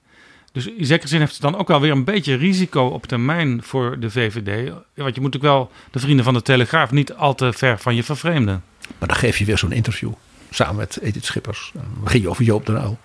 Dus 0.51 0.67
in 0.67 0.86
zekere 0.86 1.07
zin 1.07 1.20
heeft 1.20 1.34
het 1.34 1.41
dan 1.41 1.57
ook 1.57 1.67
wel 1.67 1.82
weer 1.82 1.91
een 1.91 2.03
beetje 2.03 2.36
risico 2.36 2.86
op 2.86 3.05
termijn 3.05 3.63
voor 3.63 3.99
de 3.99 4.09
VVD. 4.09 4.72
Want 4.95 5.15
je 5.15 5.22
moet 5.22 5.36
ook 5.36 5.41
wel 5.41 5.72
de 5.91 5.99
vrienden 5.99 6.26
van 6.26 6.34
de 6.34 6.41
Telegraaf 6.41 6.91
niet 6.91 7.13
al 7.13 7.36
te 7.36 7.53
ver 7.53 7.80
van 7.80 7.95
je 7.95 8.03
vervreemden. 8.03 8.63
Maar 8.97 9.07
dan 9.07 9.17
geef 9.17 9.38
je 9.38 9.45
weer 9.45 9.57
zo'n 9.57 9.72
interview. 9.72 10.11
Samen 10.49 10.76
met 10.76 10.99
Edith 11.01 11.26
Schippers. 11.26 11.72
Dan 11.74 11.84
begin 12.03 12.22
je 12.22 12.30
over 12.30 12.43
Joop 12.43 12.65
de 12.65 12.72
Uyl. 12.72 12.97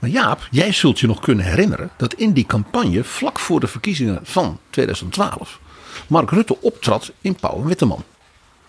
Maar 0.00 0.10
Jaap, 0.10 0.48
jij 0.50 0.72
zult 0.72 1.00
je 1.00 1.06
nog 1.06 1.20
kunnen 1.20 1.44
herinneren 1.44 1.90
dat 1.96 2.14
in 2.14 2.32
die 2.32 2.46
campagne 2.46 3.04
vlak 3.04 3.38
voor 3.38 3.60
de 3.60 3.66
verkiezingen 3.66 4.20
van 4.22 4.58
2012 4.70 5.60
Mark 6.06 6.30
Rutte 6.30 6.60
optrad 6.60 7.12
in 7.20 7.34
Pauw 7.34 7.56
en 7.56 7.66
Witteman. 7.66 8.04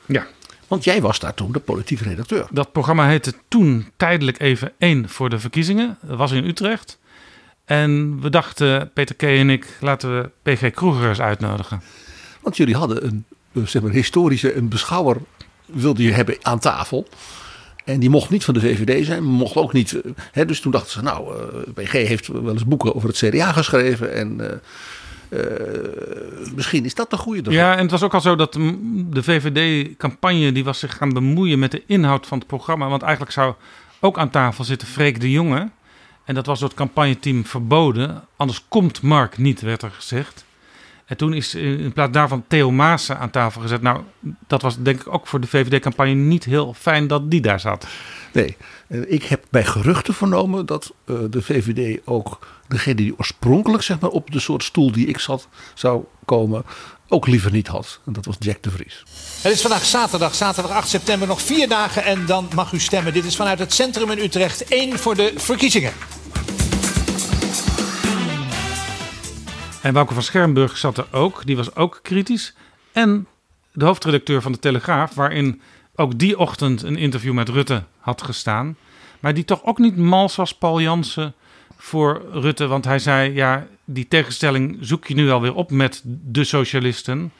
Ja. 0.06 0.28
Want 0.68 0.84
jij 0.84 1.02
was 1.02 1.20
daar 1.20 1.34
toen 1.34 1.52
de 1.52 1.60
politiek 1.60 2.00
redacteur. 2.00 2.48
Dat 2.52 2.72
programma 2.72 3.08
heette 3.08 3.34
toen 3.48 3.92
tijdelijk 3.98 4.40
even 4.40 4.74
één 4.78 5.10
voor 5.10 5.30
de 5.30 5.40
verkiezingen. 5.40 5.98
Dat 6.02 6.18
was 6.18 6.32
in 6.32 6.46
Utrecht. 6.46 7.00
En 7.66 8.22
we 8.22 8.30
dachten, 8.30 8.92
Peter 8.94 9.16
K. 9.16 9.22
en 9.22 9.50
ik, 9.50 9.78
laten 9.80 10.22
we 10.22 10.30
PG 10.42 10.72
Kroeger 10.72 11.10
eens 11.10 11.22
uitnodigen. 11.22 11.82
Want 12.42 12.58
jullie 12.58 12.76
hadden 12.76 13.06
een 13.06 13.26
eh, 13.54 13.66
zeg 13.66 13.82
maar, 13.82 13.92
historische, 13.92 14.56
een 14.56 14.70
beschouwer 14.70 15.18
wilde 15.66 16.04
je 16.04 16.12
hebben 16.12 16.38
aan 16.42 16.60
tafel. 16.60 17.08
En 17.86 18.00
die 18.00 18.10
mocht 18.10 18.30
niet 18.30 18.44
van 18.44 18.54
de 18.54 18.60
VVD 18.60 19.06
zijn, 19.06 19.24
mocht 19.24 19.56
ook 19.56 19.74
niet. 19.74 19.94
eh, 20.02 20.12
Hè, 20.32 20.46
dus 20.46 20.60
toen 20.60 20.72
dachten 20.72 20.92
ze, 20.92 21.02
nou, 21.02 21.36
eh 21.38 21.74
PG 21.74 21.92
heeft 21.92 22.28
wel 22.28 22.50
eens 22.52 22.66
boeken 22.66 22.96
over 22.96 23.10
het 23.10 23.18
CDA 23.18 23.52
geschreven. 23.52 24.14
En 24.14 24.42
eh, 24.42 25.40
misschien 26.56 26.86
is 26.86 26.96
dat 26.96 27.10
de 27.10 27.18
goede. 27.18 27.40
ervoor. 27.40 27.54
Ja, 27.54 27.74
en 27.76 27.82
het 27.82 27.92
was 27.92 28.04
ook 28.04 28.14
al 28.14 28.22
zo 28.22 28.36
dat 28.36 28.56
mm, 28.56 29.08
de 29.14 29.24
VVD-campagne 29.24 30.52
die 30.52 30.64
was 30.64 30.80
zich 30.80 30.98
gaan 30.98 31.14
bemoeien 31.14 31.60
met 31.60 31.72
de 31.72 31.84
inhoud 31.86 32.28
van 32.28 32.38
het 32.38 32.48
programma. 32.48 32.88
Want 32.88 33.02
eigenlijk 33.02 33.32
zou 33.34 33.54
ook 34.00 34.18
aan 34.18 34.30
tafel 34.30 34.64
zitten 34.64 34.88
Freek 34.88 35.20
de 35.20 35.32
Jonge. 35.32 35.70
En 36.26 36.36
dat 36.36 36.46
was 36.46 36.60
door 36.60 36.68
het 36.70 36.78
campagneteam 36.78 37.46
verboden. 37.46 38.24
Anders 38.36 38.66
komt 38.68 39.02
Mark 39.02 39.38
niet, 39.38 39.62
werd 39.62 39.82
er 39.82 39.92
gezegd. 39.92 40.46
En 41.12 41.18
toen 41.18 41.34
is 41.34 41.56
in 41.56 41.80
in 41.80 41.94
plaats 41.94 42.12
daarvan 42.12 42.44
Theo 42.48 42.72
Maassen 42.72 43.20
aan 43.20 43.30
tafel 43.30 43.62
gezet. 43.62 43.82
Nou, 43.82 44.02
dat 44.48 44.62
was 44.62 44.78
denk 44.78 45.02
ik 45.02 45.14
ook 45.14 45.28
voor 45.28 45.40
de 45.40 45.48
VVD-campagne 45.48 46.14
niet 46.14 46.44
heel 46.44 46.74
fijn 46.74 47.08
dat 47.08 47.32
die 47.32 47.42
daar 47.42 47.60
zat. 47.60 47.88
Nee, 48.34 48.58
ik 48.88 49.24
heb 49.24 49.44
bij 49.50 49.66
geruchten 49.66 50.14
vernomen 50.14 50.66
dat 50.66 50.94
eh, 51.06 51.16
de 51.30 51.42
VVD 51.42 52.00
ook 52.06 52.48
degene 52.68 52.96
die 52.96 53.14
oorspronkelijk 53.18 53.84
zeg 53.84 54.00
maar, 54.00 54.10
op 54.10 54.32
de 54.32 54.40
soort 54.40 54.64
stoel 54.64 54.92
die 54.92 55.08
ik 55.08 55.20
zat 55.20 55.48
zou 55.74 56.04
komen, 56.26 56.64
ook 57.08 57.28
liever 57.28 57.52
niet 57.52 57.68
had. 57.68 58.00
En 58.06 58.14
dat 58.14 58.26
was 58.26 58.36
Jack 58.40 58.64
de 58.64 58.72
Vries. 58.72 59.04
Het 59.42 59.52
is 59.52 59.62
vandaag 59.62 59.86
zaterdag, 59.86 60.36
zaterdag 60.36 60.72
8 60.72 60.90
september, 60.90 61.28
nog 61.28 61.42
vier 61.42 61.68
dagen 61.68 62.04
en 62.04 62.26
dan 62.26 62.48
mag 62.56 62.72
u 62.72 62.80
stemmen. 62.80 63.14
Dit 63.14 63.26
is 63.26 63.36
vanuit 63.36 63.60
het 63.60 63.74
centrum 63.74 64.12
in 64.12 64.20
Utrecht, 64.20 64.64
één 64.64 65.00
voor 65.00 65.16
de 65.16 65.34
verkiezingen. 65.36 65.94
En 69.82 69.94
Wouke 69.94 70.14
van 70.14 70.24
Schermburg 70.24 70.78
zat 70.78 70.98
er 70.98 71.08
ook. 71.12 71.46
Die 71.46 71.56
was 71.56 71.76
ook 71.76 72.00
kritisch. 72.02 72.54
En 72.92 73.28
de 73.72 73.86
hoofdredacteur 73.86 74.42
van 74.42 74.52
de 74.52 74.60
Telegraaf, 74.60 75.14
waarin 75.14 75.62
ook 75.96 76.20
die 76.20 76.38
ochtend 76.38 76.82
een 76.82 76.98
interview 76.98 77.34
met 77.34 77.50
Rutte 77.50 77.84
had 77.98 78.22
gestaan. 78.22 78.78
Maar 79.20 79.34
die 79.34 79.46
toch 79.46 79.64
ook 79.64 79.78
niet 79.78 79.98
mals 79.98 80.36
was, 80.36 80.54
Paul 80.54 80.82
Jansen, 80.82 81.34
voor 81.78 82.26
Rutte. 82.32 82.68
Want 82.68 82.86
hij 82.86 83.00
zei, 83.00 83.34
ja, 83.34 83.68
die 83.86 84.08
tegenstelling 84.08 84.78
zoek 84.80 85.08
je 85.08 85.14
nu 85.14 85.32
alweer 85.32 85.54
op 85.54 85.72
met 85.72 86.02
de 86.06 86.44
socialisten. 86.44 87.32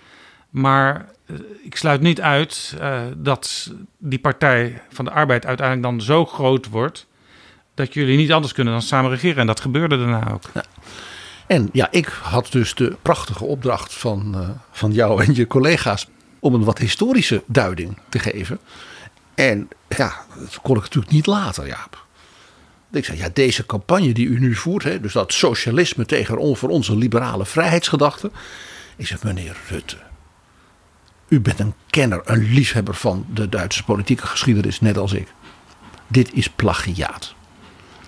Maar 0.50 1.10
eh, 1.26 1.36
ik 1.64 1.76
sluit 1.76 2.02
niet 2.02 2.22
uit 2.22 2.76
eh, 2.80 3.02
dat 3.18 3.74
die 3.98 4.20
partij 4.20 4.82
van 4.90 5.06
de 5.06 5.12
arbeid 5.12 5.46
uiteindelijk 5.46 5.88
dan 5.88 6.02
zo 6.02 6.26
groot 6.26 6.70
wordt... 6.70 7.08
dat 7.74 7.94
jullie 7.94 8.18
niet 8.18 8.32
anders 8.32 8.54
kunnen 8.54 8.74
dan 8.74 8.82
samen 8.82 9.12
regeren. 9.12 9.38
En 9.38 9.48
dat 9.48 9.60
gebeurde 9.60 9.98
daarna 9.98 10.32
ook. 10.32 10.42
En 11.52 11.70
ja, 11.74 11.88
ik 11.92 12.06
had 12.08 12.52
dus 12.52 12.76
de 12.76 12.98
prachtige 13.02 13.46
opdracht 13.46 13.94
van, 13.94 14.36
eh, 14.36 14.50
van 14.72 14.92
jou 14.92 15.24
en 15.26 15.36
je 15.36 15.48
collega's 15.48 16.08
om 16.40 16.54
een 16.54 16.64
wat 16.64 16.78
historische 16.78 17.44
duiding 17.46 17.98
te 18.10 18.20
geven. 18.20 18.60
En 19.36 19.70
ja, 19.88 20.26
dat 20.40 20.60
kon 20.62 20.76
ik 20.76 20.82
natuurlijk 20.82 21.12
niet 21.14 21.26
laten, 21.26 21.68
Jaap. 21.68 22.06
Ik 22.92 23.06
zei, 23.06 23.18
ja, 23.18 23.30
deze 23.34 23.66
campagne 23.66 24.14
die 24.14 24.28
u 24.28 24.40
nu 24.40 24.56
voert, 24.56 24.84
hè, 24.84 25.00
dus 25.00 25.14
dat 25.14 25.34
socialisme 25.34 26.06
tegen 26.06 26.38
on- 26.38 26.58
voor 26.58 26.70
onze 26.70 26.96
liberale 26.96 27.46
vrijheidsgedachten. 27.46 28.32
Ik 28.96 29.08
zeg, 29.08 29.24
meneer 29.24 29.56
Rutte, 29.70 29.98
u 31.28 31.40
bent 31.40 31.60
een 31.60 31.74
kenner, 31.90 32.22
een 32.26 32.44
liefhebber 32.54 32.96
van 32.96 33.26
de 33.34 33.50
Duitse 33.50 33.84
politieke 33.84 34.28
geschiedenis, 34.28 34.80
net 34.82 34.98
als 34.98 35.14
ik. 35.14 35.28
Dit 36.08 36.34
is 36.34 36.50
plagiaat. 36.50 37.36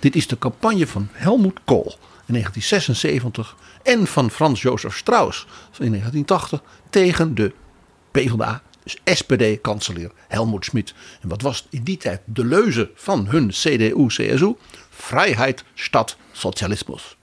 Dit 0.03 0.15
is 0.15 0.27
de 0.27 0.37
campagne 0.37 0.87
van 0.87 1.07
Helmut 1.11 1.59
Kohl 1.65 1.95
in 2.25 2.33
1976 2.33 3.55
en 3.83 4.07
van 4.07 4.31
Frans 4.31 4.61
Jozef 4.61 4.97
Strauss 4.97 5.45
in 5.79 5.89
1980 5.89 6.63
tegen 6.89 7.35
de 7.35 7.53
PvdA, 8.11 8.61
dus 8.83 8.97
SPD-kanselier 9.05 10.11
Helmut 10.27 10.65
Schmidt. 10.65 10.93
En 11.21 11.29
wat 11.29 11.41
was 11.41 11.67
in 11.69 11.83
die 11.83 11.97
tijd 11.97 12.21
de 12.25 12.45
leuze 12.45 12.91
van 12.95 13.27
hun 13.27 13.49
CDU-CSU? 13.49 14.53
Vrijheid, 14.89 15.63
stad, 15.73 16.17
socialismus. 16.31 17.17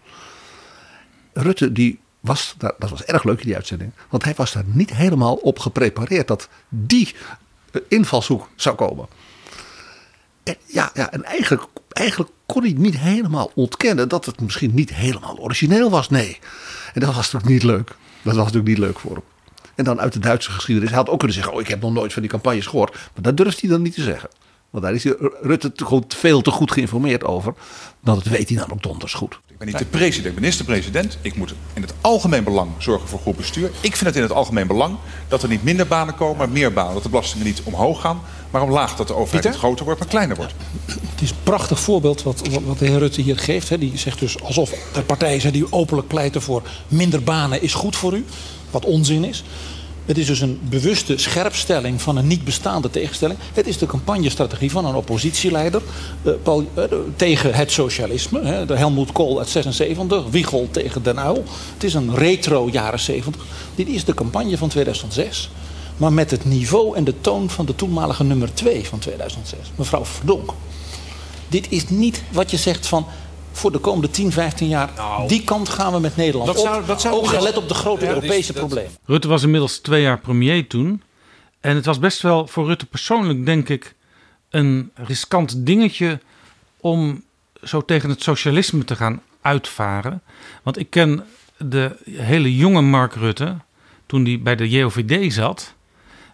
Rutte 1.33 1.73
die 1.73 2.01
was, 2.21 2.55
dat 2.59 2.91
was 2.91 3.05
erg 3.05 3.25
leuk 3.25 3.41
in 3.41 3.47
die 3.47 3.57
uitzending, 3.57 3.93
want 4.09 4.25
hij 4.25 4.35
was 4.37 4.53
daar 4.53 4.65
niet 4.67 4.95
helemaal 4.95 5.35
op 5.35 5.59
geprepareerd 5.59 6.29
dat 6.29 6.49
die 6.69 7.15
eh, 7.71 7.81
invalshoek 7.89 8.49
zou 8.55 8.77
komen. 8.77 9.07
En, 10.43 10.57
ja, 10.67 10.91
ja, 10.95 11.13
en 11.13 11.25
eigenlijk, 11.25 11.63
eigenlijk 11.89 12.31
kon 12.53 12.63
hij 12.63 12.75
niet 12.77 12.99
helemaal 12.99 13.51
ontkennen 13.55 14.09
dat 14.09 14.27
het 14.27 14.41
misschien 14.41 14.75
niet 14.75 14.95
helemaal 14.95 15.39
origineel 15.39 15.91
was. 15.91 16.09
Nee. 16.09 16.39
En 16.95 17.01
dat 17.01 17.15
was 17.15 17.33
natuurlijk 17.33 17.53
niet 17.53 17.63
leuk. 17.63 17.87
Dat 18.23 18.35
was 18.35 18.45
natuurlijk 18.45 18.67
niet 18.67 18.79
leuk 18.79 18.99
voor 18.99 19.13
hem. 19.13 19.23
En 19.75 19.85
dan 19.85 20.01
uit 20.01 20.13
de 20.13 20.19
Duitse 20.19 20.51
geschiedenis. 20.51 20.89
Hij 20.91 20.99
had 20.99 21.09
ook 21.09 21.19
kunnen 21.19 21.37
zeggen: 21.37 21.55
Oh, 21.55 21.61
ik 21.61 21.69
heb 21.69 21.81
nog 21.81 21.93
nooit 21.93 22.13
van 22.13 22.23
die 22.23 22.31
campagnes 22.31 22.67
gehoord. 22.67 22.93
Maar 22.93 23.23
dat 23.23 23.37
durft 23.37 23.61
hij 23.61 23.71
dan 23.71 23.83
niet 23.83 23.95
te 23.95 24.03
zeggen. 24.03 24.29
Want 24.71 24.85
daar 24.85 24.95
is 24.95 25.05
Rutte 25.43 25.73
gewoon 25.75 26.05
veel 26.09 26.41
te 26.41 26.51
goed 26.51 26.73
geïnformeerd 26.73 27.25
over. 27.25 27.55
Dan 28.01 28.15
dat 28.15 28.25
weet 28.25 28.49
hij 28.49 28.59
dan 28.59 28.73
ook 28.73 28.83
donders 28.83 29.15
goed. 29.15 29.39
Ik 29.47 29.59
ben 29.59 29.67
niet 29.67 29.79
de 29.79 29.85
president, 29.85 30.35
minister-president. 30.35 31.19
Ik 31.21 31.37
moet 31.37 31.55
in 31.73 31.83
het 31.83 31.95
algemeen 32.01 32.45
belang 32.45 32.71
zorgen 32.79 33.09
voor 33.09 33.19
goed 33.19 33.37
bestuur. 33.37 33.71
Ik 33.81 33.97
vind 33.97 34.07
het 34.07 34.17
in 34.17 34.23
het 34.23 34.33
algemeen 34.33 34.67
belang 34.67 34.97
dat 35.29 35.43
er 35.43 35.49
niet 35.49 35.63
minder 35.63 35.87
banen 35.87 36.15
komen, 36.15 36.37
maar 36.37 36.49
meer 36.49 36.73
banen. 36.73 36.95
Dat 36.95 37.03
de 37.03 37.09
belastingen 37.09 37.47
niet 37.47 37.63
omhoog 37.65 38.01
gaan, 38.01 38.21
maar 38.51 38.63
omlaag. 38.63 38.97
Dat 38.97 39.07
de 39.07 39.15
overheid 39.15 39.45
niet 39.45 39.57
groter 39.57 39.85
wordt, 39.85 40.01
maar 40.01 40.09
kleiner 40.09 40.37
wordt. 40.37 40.55
Het 40.85 41.21
is 41.21 41.31
een 41.31 41.37
prachtig 41.43 41.81
voorbeeld 41.81 42.23
wat, 42.23 42.49
wat, 42.49 42.63
wat 42.63 42.79
de 42.79 42.87
heer 42.87 42.99
Rutte 42.99 43.21
hier 43.21 43.39
geeft. 43.39 43.69
Hè. 43.69 43.79
Die 43.79 43.99
zegt 43.99 44.19
dus 44.19 44.43
alsof 44.43 44.73
er 44.95 45.03
partijen 45.03 45.41
zijn 45.41 45.53
die 45.53 45.73
openlijk 45.73 46.09
pleiten 46.09 46.43
voor 46.43 46.63
minder 46.89 47.23
banen 47.23 47.63
is 47.63 47.75
goed 47.75 47.97
voor 47.97 48.15
u. 48.15 48.25
Wat 48.71 48.85
onzin 48.85 49.25
is. 49.25 49.45
Het 50.11 50.19
is 50.19 50.27
dus 50.27 50.41
een 50.41 50.61
bewuste 50.63 51.19
scherpstelling 51.19 52.03
van 52.03 52.17
een 52.17 52.27
niet 52.27 52.45
bestaande 52.45 52.91
tegenstelling. 52.91 53.39
Het 53.53 53.67
is 53.67 53.79
de 53.79 53.87
campagnestrategie 53.87 54.71
van 54.71 54.85
een 54.85 54.95
oppositieleider 54.95 55.83
uh, 56.23 56.33
Paul, 56.43 56.67
uh, 56.79 56.85
tegen 57.17 57.55
het 57.55 57.73
socialisme. 57.73 58.43
Hè, 58.43 58.67
de 58.67 58.77
Helmut 58.77 59.13
Kool 59.13 59.39
uit 59.39 59.49
76, 59.49 60.25
Wiegel 60.31 60.69
tegen 60.71 61.03
Den 61.03 61.19
Uyl. 61.19 61.45
Het 61.75 61.85
is 61.85 61.95
een 61.95 62.15
retro 62.15 62.69
jaren 62.73 63.01
70. 63.01 63.45
Dit 63.75 63.89
is 63.89 64.05
de 64.05 64.15
campagne 64.15 64.59
van 64.59 64.69
2006. 64.69 65.51
Maar 65.97 66.13
met 66.13 66.31
het 66.31 66.45
niveau 66.45 66.97
en 66.97 67.05
de 67.05 67.21
toon 67.21 67.51
van 67.51 67.67
de 67.67 67.75
toenmalige 67.75 68.25
nummer 68.25 68.55
2 68.55 68.87
van 68.87 68.99
2006. 68.99 69.59
Mevrouw 69.75 70.05
Verdonk. 70.05 70.53
Dit 71.49 71.67
is 71.69 71.89
niet 71.89 72.23
wat 72.33 72.51
je 72.51 72.57
zegt 72.57 72.87
van 72.87 73.07
voor 73.53 73.73
de 73.73 73.79
komende 73.79 74.11
10, 74.11 74.33
15 74.33 74.69
jaar. 74.69 74.91
Nou, 74.97 75.29
die 75.29 75.45
kant 75.45 75.69
gaan 75.69 75.93
we 75.93 76.01
met 76.01 76.17
Nederland 76.17 76.47
dat 76.47 76.61
zou, 76.61 76.87
dat 76.87 77.01
zou 77.01 77.15
ook 77.15 77.27
gelet 77.27 77.57
op 77.57 77.69
de 77.69 77.75
grote 77.75 78.09
Europese 78.09 78.53
problemen. 78.53 78.93
Rutte 79.05 79.29
was 79.29 79.43
inmiddels 79.43 79.79
twee 79.79 80.03
jaar 80.03 80.19
premier 80.19 80.67
toen. 80.67 81.03
En 81.61 81.75
het 81.75 81.85
was 81.85 81.99
best 81.99 82.23
wel 82.23 82.47
voor 82.47 82.67
Rutte 82.67 82.87
persoonlijk, 82.87 83.47
denk 83.47 83.69
ik, 83.69 83.95
een 84.51 84.91
riskant 84.95 85.67
dingetje 85.67 86.21
om 86.81 87.23
zo 87.63 87.85
tegen 87.85 88.09
het 88.09 88.23
socialisme 88.23 88.85
te 88.85 88.97
gaan 88.97 89.23
uitvaren. 89.41 90.23
Want 90.63 90.79
ik 90.79 90.91
ken 90.91 91.25
de 91.57 91.97
hele 92.11 92.57
jonge 92.57 92.81
Mark 92.81 93.15
Rutte, 93.15 93.57
toen 94.07 94.25
hij 94.25 94.41
bij 94.43 94.57
de 94.57 94.69
JOVD 94.69 95.33
zat. 95.33 95.75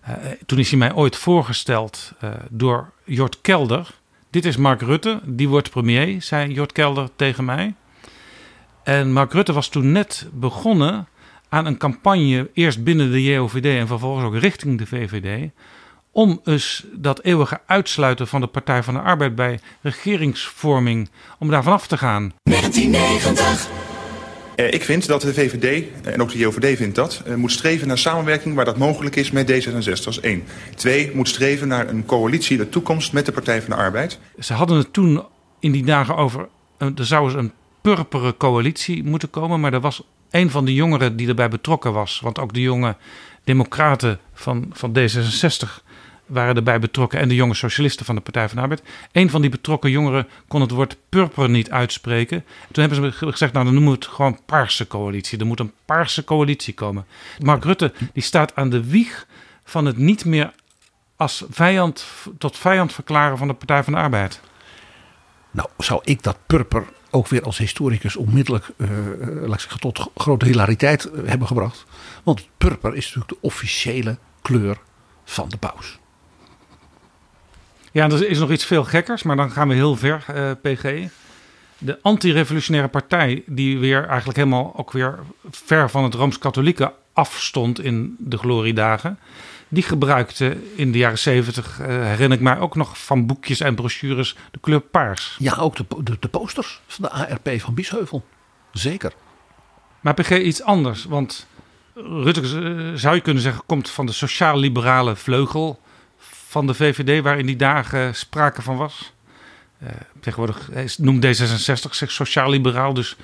Uh, 0.09 0.15
toen 0.47 0.59
is 0.59 0.71
hij 0.71 0.79
mij 0.79 0.95
ooit 0.95 1.17
voorgesteld 1.17 2.13
uh, 2.25 2.31
door 2.51 2.93
Jort 3.05 3.41
Kelder. 3.41 3.95
Dit 4.31 4.45
is 4.45 4.57
Mark 4.57 4.83
Rutte, 4.83 5.21
die 5.25 5.49
wordt 5.49 5.71
premier, 5.71 6.23
zei 6.23 6.53
Jort 6.53 6.73
Kelder 6.73 7.09
tegen 7.17 7.45
mij. 7.45 7.75
En 8.85 9.13
Mark 9.13 9.33
Rutte 9.33 9.53
was 9.53 9.69
toen 9.69 9.93
net 9.93 10.29
begonnen 10.33 11.09
aan 11.49 11.67
een 11.67 11.77
campagne, 11.77 12.51
eerst 12.53 12.85
binnen 12.85 13.11
de 13.11 13.23
JOVD 13.23 13.65
en 13.65 13.87
vervolgens 13.87 14.25
ook 14.25 14.37
richting 14.37 14.79
de 14.79 14.87
VVD, 14.87 15.51
om 16.11 16.41
dus 16.43 16.85
dat 16.93 17.23
eeuwige 17.23 17.61
uitsluiten 17.67 18.27
van 18.27 18.41
de 18.41 18.47
Partij 18.47 18.83
van 18.83 18.95
de 18.95 19.01
Arbeid 19.01 19.35
bij 19.35 19.61
regeringsvorming, 19.81 21.11
om 21.39 21.51
daar 21.51 21.63
vanaf 21.63 21.87
te 21.87 21.99
gaan. 21.99 22.33
1990. 22.43 23.96
Eh, 24.57 24.73
ik 24.73 24.85
vind 24.85 25.07
dat 25.07 25.21
de 25.21 25.35
VVD, 25.35 25.85
en 26.03 26.23
ook 26.23 26.31
de 26.31 26.39
JOVD 26.39 26.77
vindt 26.77 26.95
dat, 26.95 27.23
eh, 27.25 27.35
moet 27.35 27.53
streven 27.53 27.89
naar 27.89 27.99
samenwerking 27.99 28.55
waar 28.55 28.65
dat 28.65 28.77
mogelijk 28.77 29.17
is 29.17 29.31
met 29.31 29.47
D66. 29.47 30.05
Dat 30.05 30.17
één. 30.17 30.45
Twee, 30.75 31.11
moet 31.15 31.29
streven 31.29 31.69
naar 31.69 31.89
een 31.89 32.07
coalitie 32.07 32.59
in 32.59 32.65
de 32.65 32.69
toekomst 32.69 33.13
met 33.13 33.27
de 33.27 33.33
Partij 33.33 33.63
van 33.63 33.71
de 33.71 33.83
Arbeid. 33.83 34.19
Ze 34.39 34.53
hadden 34.53 34.77
het 34.77 34.93
toen 34.93 35.25
in 35.61 35.73
die 35.73 35.85
dagen 35.85 36.17
over, 36.17 36.49
er 36.79 36.93
zou 36.95 37.25
eens 37.25 37.35
een 37.35 37.53
purpere 37.81 38.37
coalitie 38.37 39.05
moeten 39.05 39.31
komen, 39.31 39.61
maar 39.61 39.73
er 39.73 39.81
was 39.81 40.03
een 40.31 40.51
van 40.51 40.65
de 40.65 40.75
jongeren 40.75 41.17
die 41.17 41.29
erbij 41.29 41.49
betrokken 41.49 41.93
was, 41.93 42.21
want 42.21 42.39
ook 42.39 42.55
de 42.55 42.61
jonge 42.61 42.97
democraten 43.45 44.19
van, 44.35 44.71
van 44.73 44.99
D66 44.99 45.85
waren 46.27 46.57
erbij 46.57 46.79
betrokken 46.79 47.19
en 47.21 47.29
de 47.29 47.35
jonge 47.35 47.55
socialisten 47.55 48.07
van 48.07 48.15
de 48.15 48.21
Partij 48.21 48.47
van 48.49 48.57
de 48.57 48.63
Arbeid. 48.63 48.83
Een 49.13 49.31
van 49.31 49.41
die 49.41 49.51
betrokken 49.51 49.91
jongeren 49.91 50.29
kon 50.49 50.61
het 50.61 50.71
woord 50.71 50.97
purper 51.09 51.49
niet 51.49 51.71
uitspreken. 51.71 52.45
Toen 52.73 52.85
hebben 52.85 53.13
ze 53.13 53.27
gezegd, 53.27 53.53
nou 53.53 53.65
dan 53.65 53.75
noemen 53.75 53.93
we 53.93 53.99
het 53.99 54.07
gewoon 54.07 54.39
paarse 54.47 54.87
coalitie. 54.87 55.39
Er 55.39 55.47
moet 55.47 55.61
een 55.61 55.73
paarse 55.85 56.25
coalitie 56.25 56.75
komen. 56.75 57.07
Mark 57.39 57.65
Rutte 57.65 57.93
die 58.13 58.23
staat 58.23 58.55
aan 58.55 58.71
de 58.71 58.85
wieg 58.85 59.27
van 59.65 59.85
het 59.85 59.97
niet 59.97 60.25
meer 60.25 60.53
als 61.17 61.45
vijand 61.51 62.07
tot 62.39 62.59
vijand 62.59 62.93
verklaren 62.93 63.39
van 63.39 63.49
de 63.49 63.55
Partij 63.55 63.85
van 63.85 63.93
de 63.93 63.99
Arbeid. 63.99 64.41
Nou, 65.51 65.69
zou 65.79 66.01
ik 66.05 66.23
dat 66.23 66.39
purper 66.47 66.85
ook 67.11 67.29
weer 67.29 67.43
als 67.43 67.59
historicus 67.59 68.17
onmiddellijk 68.17 68.69
uh, 68.77 68.89
laat 69.41 69.55
ik 69.55 69.61
zeggen, 69.61 69.81
tot 69.81 70.11
grote 70.17 70.47
hilariteit 70.47 71.05
eh, 71.05 71.29
hebben 71.29 71.47
gebracht. 71.47 71.85
Want 72.23 72.49
purper 72.59 72.95
is 72.95 73.05
natuurlijk 73.05 73.29
de 73.29 73.39
officiële 73.41 74.19
kleur 74.43 74.79
van 75.25 75.49
de 75.49 75.57
paus. 75.57 75.99
Ja, 77.97 78.11
er 78.11 78.29
is 78.29 78.39
nog 78.39 78.51
iets 78.51 78.65
veel 78.65 78.85
gekkers, 78.85 79.23
maar 79.23 79.37
dan 79.37 79.51
gaan 79.51 79.69
we 79.69 79.75
heel 79.75 79.97
ver, 79.97 80.25
uh, 80.35 80.51
PG. 80.63 81.09
De 81.79 81.99
anti-revolutionaire 82.03 82.89
partij, 82.91 83.43
die 83.47 83.79
weer 83.79 84.07
eigenlijk 84.07 84.39
helemaal 84.39 84.73
ook 84.77 84.93
weer 84.93 85.19
ver 85.51 85.91
van 85.91 86.05
het 86.05 86.15
Rooms-Katholieke 86.15 86.93
afstond 87.13 87.81
in 87.81 88.17
de 88.19 88.39
gloriedagen. 88.39 89.19
Die 89.69 89.83
gebruikte 89.83 90.57
in 90.75 90.93
de 90.93 90.99
jaren 90.99 91.19
zeventig, 91.19 91.81
uh, 91.81 91.87
herinner 91.87 92.39
ik 92.39 92.45
mij 92.45 92.59
ook 92.59 92.75
nog 92.75 92.99
van 92.99 93.27
boekjes 93.27 93.61
en 93.61 93.75
brochures, 93.75 94.37
de 94.51 94.59
kleur 94.61 94.81
paars. 94.81 95.37
Ja, 95.39 95.57
ook 95.57 95.77
de, 95.77 95.85
de, 96.03 96.17
de 96.21 96.29
posters 96.29 96.81
van 96.87 97.05
de 97.05 97.11
ARP 97.11 97.61
van 97.61 97.75
Biesheuvel. 97.75 98.25
Zeker. 98.73 99.13
Maar 100.01 100.15
PG 100.15 100.31
iets 100.31 100.63
anders, 100.63 101.05
want 101.05 101.47
Rutte, 101.95 102.41
uh, 102.41 102.93
zou 102.95 103.15
je 103.15 103.21
kunnen 103.21 103.43
zeggen, 103.43 103.63
komt 103.67 103.91
van 103.91 104.07
de 104.07 104.13
sociaal-liberale 104.13 105.17
vleugel 105.17 105.85
van 106.57 106.67
de 106.67 106.75
VVD 106.75 107.23
waar 107.23 107.39
in 107.39 107.47
die 107.47 107.57
dagen 107.57 108.15
sprake 108.15 108.63
van 108.63 108.77
was. 108.77 109.13
Uh, 109.83 109.89
tegenwoordig 110.21 110.71
noemt 110.99 111.27
D66 111.27 111.91
zich 111.91 112.11
sociaal-liberaal, 112.11 112.95
dus 112.95 113.17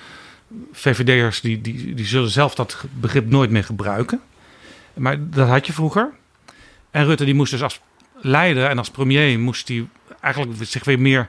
VVD'ers 0.72 1.40
die, 1.40 1.60
die, 1.60 1.94
die 1.94 2.06
zullen 2.06 2.30
zelf 2.30 2.54
dat 2.54 2.84
begrip 3.00 3.28
nooit 3.30 3.50
meer 3.50 3.64
gebruiken. 3.64 4.20
Maar 4.94 5.30
dat 5.30 5.48
had 5.48 5.66
je 5.66 5.72
vroeger. 5.72 6.10
En 6.90 7.04
Rutte 7.04 7.24
die 7.24 7.34
moest 7.34 7.50
dus 7.50 7.62
als 7.62 7.80
leider 8.14 8.68
en 8.68 8.78
als 8.78 8.90
premier 8.90 9.38
moest 9.38 9.68
hij 9.68 9.86
eigenlijk 10.20 10.64
zich 10.64 10.84
weer 10.84 11.00
meer 11.00 11.28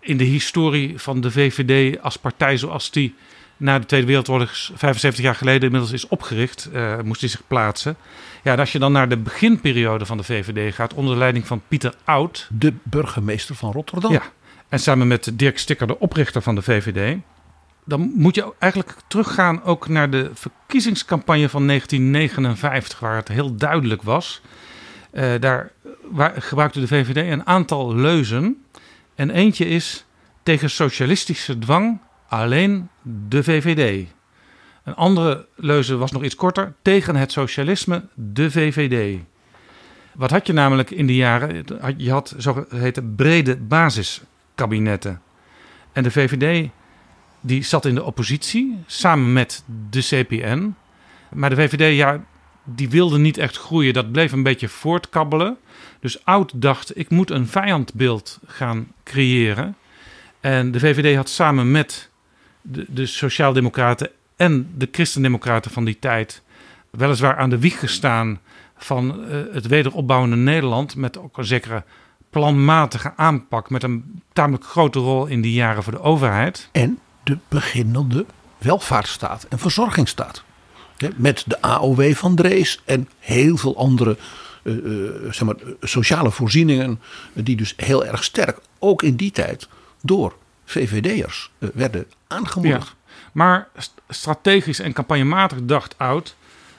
in 0.00 0.16
de 0.16 0.24
historie 0.24 0.98
van 0.98 1.20
de 1.20 1.30
VVD 1.30 2.00
als 2.00 2.16
partij 2.16 2.56
zoals 2.56 2.90
die 2.90 3.14
na 3.58 3.78
de 3.78 3.86
Tweede 3.86 4.06
Wereldoorlog 4.06 4.50
75 4.74 5.24
jaar 5.24 5.34
geleden 5.34 5.62
inmiddels 5.62 5.92
is 5.92 6.08
opgericht, 6.08 6.68
uh, 6.72 7.00
moest 7.04 7.20
hij 7.20 7.30
zich 7.30 7.42
plaatsen. 7.46 7.96
Ja, 8.42 8.52
en 8.52 8.58
als 8.58 8.72
je 8.72 8.78
dan 8.78 8.92
naar 8.92 9.08
de 9.08 9.16
beginperiode 9.16 10.06
van 10.06 10.16
de 10.16 10.22
VVD 10.22 10.74
gaat, 10.74 10.94
onder 10.94 11.16
leiding 11.16 11.46
van 11.46 11.62
Pieter 11.68 11.94
Oud. 12.04 12.48
De 12.50 12.74
burgemeester 12.82 13.54
van 13.54 13.72
Rotterdam. 13.72 14.12
Ja, 14.12 14.22
en 14.68 14.78
samen 14.78 15.06
met 15.06 15.30
Dirk 15.34 15.58
Stikker, 15.58 15.86
de 15.86 15.98
oprichter 15.98 16.42
van 16.42 16.54
de 16.54 16.62
VVD. 16.62 17.16
Dan 17.84 18.12
moet 18.14 18.34
je 18.34 18.52
eigenlijk 18.58 18.96
teruggaan 19.08 19.62
ook 19.62 19.88
naar 19.88 20.10
de 20.10 20.30
verkiezingscampagne 20.34 21.48
van 21.48 21.66
1959, 21.66 23.00
waar 23.00 23.16
het 23.16 23.28
heel 23.28 23.54
duidelijk 23.54 24.02
was. 24.02 24.40
Uh, 25.12 25.32
daar 25.40 25.72
waar, 26.10 26.42
gebruikte 26.42 26.80
de 26.80 26.86
VVD 26.86 27.16
een 27.16 27.46
aantal 27.46 27.94
leuzen. 27.94 28.64
En 29.14 29.30
eentje 29.30 29.66
is 29.66 30.04
tegen 30.42 30.70
socialistische 30.70 31.58
dwang 31.58 32.00
alleen 32.28 32.88
de 33.28 33.42
VVD. 33.42 34.06
Een 34.84 34.94
andere 34.94 35.46
leuze 35.54 35.96
was 35.96 36.12
nog 36.12 36.24
iets 36.24 36.34
korter. 36.34 36.74
Tegen 36.82 37.16
het 37.16 37.32
socialisme, 37.32 38.04
de 38.14 38.50
VVD. 38.50 39.18
Wat 40.14 40.30
had 40.30 40.46
je 40.46 40.52
namelijk 40.52 40.90
in 40.90 41.06
die 41.06 41.16
jaren? 41.16 41.64
Je 41.96 42.10
had 42.10 42.34
zogeheten 42.36 43.14
brede 43.14 43.56
basiskabinetten. 43.56 45.20
En 45.92 46.02
de 46.02 46.10
VVD 46.10 46.68
die 47.40 47.62
zat 47.62 47.84
in 47.84 47.94
de 47.94 48.04
oppositie 48.04 48.78
samen 48.86 49.32
met 49.32 49.64
de 49.90 50.00
CPN. 50.00 50.74
Maar 51.30 51.50
de 51.50 51.56
VVD, 51.56 51.96
ja, 51.96 52.24
die 52.64 52.88
wilde 52.88 53.18
niet 53.18 53.38
echt 53.38 53.56
groeien. 53.56 53.92
Dat 53.92 54.12
bleef 54.12 54.32
een 54.32 54.42
beetje 54.42 54.68
voortkabbelen. 54.68 55.56
Dus 56.00 56.24
Oud 56.24 56.52
dacht, 56.54 56.98
ik 56.98 57.10
moet 57.10 57.30
een 57.30 57.46
vijandbeeld 57.46 58.38
gaan 58.46 58.92
creëren. 59.04 59.76
En 60.40 60.70
de 60.70 60.78
VVD 60.78 61.16
had 61.16 61.28
samen 61.28 61.70
met 61.70 62.07
de, 62.70 62.84
de 62.88 63.06
Sociaaldemocraten 63.06 64.10
en 64.36 64.70
de 64.76 64.88
Christendemocraten 64.92 65.70
van 65.70 65.84
die 65.84 65.98
tijd 65.98 66.42
weliswaar 66.90 67.36
aan 67.36 67.50
de 67.50 67.58
wieg 67.58 67.78
gestaan 67.78 68.38
van 68.76 69.20
uh, 69.20 69.36
het 69.52 69.66
wederopbouwende 69.66 70.36
Nederland. 70.36 70.96
Met 70.96 71.18
ook 71.18 71.38
een 71.38 71.44
zekere 71.44 71.84
planmatige 72.30 73.12
aanpak. 73.16 73.70
Met 73.70 73.82
een 73.82 74.22
tamelijk 74.32 74.64
grote 74.64 74.98
rol 74.98 75.26
in 75.26 75.40
die 75.40 75.52
jaren 75.52 75.82
voor 75.82 75.92
de 75.92 76.00
overheid. 76.00 76.68
En 76.72 76.98
de 77.24 77.38
beginnende 77.48 78.26
welvaartsstaat 78.58 79.46
en 79.48 79.58
verzorgingsstaat. 79.58 80.42
Met 81.16 81.44
de 81.46 81.62
AOW 81.62 82.14
van 82.14 82.34
Drees 82.34 82.82
en 82.84 83.08
heel 83.18 83.56
veel 83.56 83.76
andere 83.76 84.16
uh, 84.62 84.74
uh, 84.74 85.10
zeg 85.32 85.42
maar, 85.42 85.56
sociale 85.80 86.30
voorzieningen. 86.30 87.00
Die 87.32 87.56
dus 87.56 87.74
heel 87.76 88.04
erg 88.04 88.24
sterk, 88.24 88.58
ook 88.78 89.02
in 89.02 89.16
die 89.16 89.30
tijd, 89.30 89.68
door 90.02 90.34
VVD'ers 90.68 91.50
werden 91.58 92.06
aangemoedigd. 92.26 92.94
Maar 93.32 93.68
strategisch 94.08 94.78
en 94.78 94.92
campagnematig 94.92 95.58
dacht 95.62 95.98
Oud... 95.98 96.36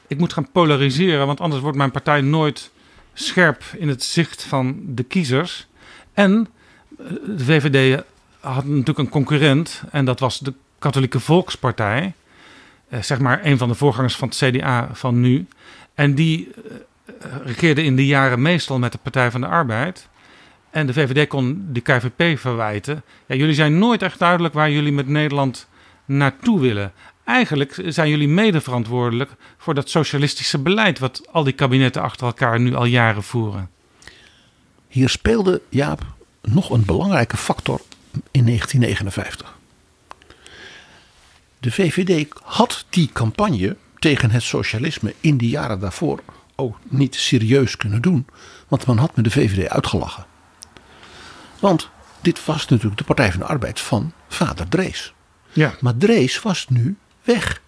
ik 0.07 0.17
moet 0.17 0.33
gaan 0.33 0.51
polariseren, 0.51 1.25
want 1.25 1.41
anders 1.41 1.61
wordt 1.61 1.77
mijn 1.77 1.91
partij 1.91 2.21
nooit 2.21 2.71
scherp 3.13 3.63
in 3.77 3.87
het 3.87 4.03
zicht 4.03 4.43
van 4.43 4.79
de 4.85 5.03
kiezers. 5.03 5.67
En 6.13 6.47
eh, 6.97 7.05
de 7.37 7.43
VVD 7.43 8.03
had 8.39 8.65
natuurlijk 8.65 8.97
een 8.97 9.09
concurrent 9.09 9.83
en 9.91 10.05
dat 10.05 10.19
was 10.19 10.39
de 10.39 10.53
Katholieke 10.79 11.19
Volkspartij. 11.19 12.13
Eh, 12.89 13.01
zeg 13.01 13.19
maar 13.19 13.45
een 13.45 13.57
van 13.57 13.67
de 13.67 13.75
voorgangers 13.75 14.15
van 14.15 14.27
het 14.27 14.37
CDA 14.37 14.89
van 14.93 15.21
nu. 15.21 15.47
En 15.93 16.15
die 16.15 16.51
eh, 16.53 17.35
regeerde 17.43 17.83
in 17.83 17.95
die 17.95 18.05
jaren 18.05 18.41
meestal 18.41 18.79
met 18.79 18.91
de 18.91 18.97
Partij 18.97 19.31
van 19.31 19.41
de 19.41 19.47
Arbeid. 19.47 20.08
En 20.69 20.87
de 20.87 20.93
VVD 20.93 21.27
kon 21.27 21.67
de 21.71 21.81
KVP 21.81 22.39
verwijten. 22.39 23.03
Ja, 23.25 23.35
jullie 23.35 23.53
zijn 23.53 23.77
nooit 23.77 24.01
echt 24.01 24.19
duidelijk 24.19 24.53
waar 24.53 24.71
jullie 24.71 24.91
met 24.91 25.07
Nederland 25.07 25.67
naartoe 26.05 26.59
willen. 26.59 26.93
Eigenlijk 27.23 27.81
zijn 27.85 28.09
jullie 28.09 28.27
mede 28.27 28.61
verantwoordelijk 28.61 29.31
voor 29.57 29.73
dat 29.73 29.89
socialistische 29.89 30.59
beleid 30.59 30.99
wat 30.99 31.27
al 31.31 31.43
die 31.43 31.53
kabinetten 31.53 32.01
achter 32.01 32.27
elkaar 32.27 32.59
nu 32.59 32.75
al 32.75 32.85
jaren 32.85 33.23
voeren. 33.23 33.69
Hier 34.87 35.09
speelde 35.09 35.61
Jaap 35.69 36.01
nog 36.41 36.69
een 36.69 36.85
belangrijke 36.85 37.37
factor 37.37 37.81
in 38.31 38.45
1959. 38.45 39.57
De 41.59 41.71
VVD 41.71 42.27
had 42.43 42.85
die 42.89 43.09
campagne 43.13 43.75
tegen 43.99 44.31
het 44.31 44.43
socialisme 44.43 45.13
in 45.21 45.37
de 45.37 45.47
jaren 45.47 45.79
daarvoor 45.79 46.19
ook 46.55 46.77
niet 46.83 47.15
serieus 47.15 47.77
kunnen 47.77 48.01
doen, 48.01 48.27
want 48.67 48.87
men 48.87 48.97
had 48.97 49.15
met 49.15 49.25
de 49.25 49.31
VVD 49.31 49.69
uitgelachen. 49.69 50.25
Want 51.59 51.89
dit 52.21 52.45
was 52.45 52.67
natuurlijk 52.67 52.97
de 52.97 53.03
Partij 53.03 53.31
van 53.31 53.39
de 53.39 53.45
Arbeid 53.45 53.79
van 53.79 54.13
vader 54.27 54.67
Drees. 54.67 55.13
Ja. 55.51 55.73
Maar 55.79 55.97
Drees 55.97 56.41
was 56.41 56.65
nu 56.69 56.97
weg. 57.23 57.61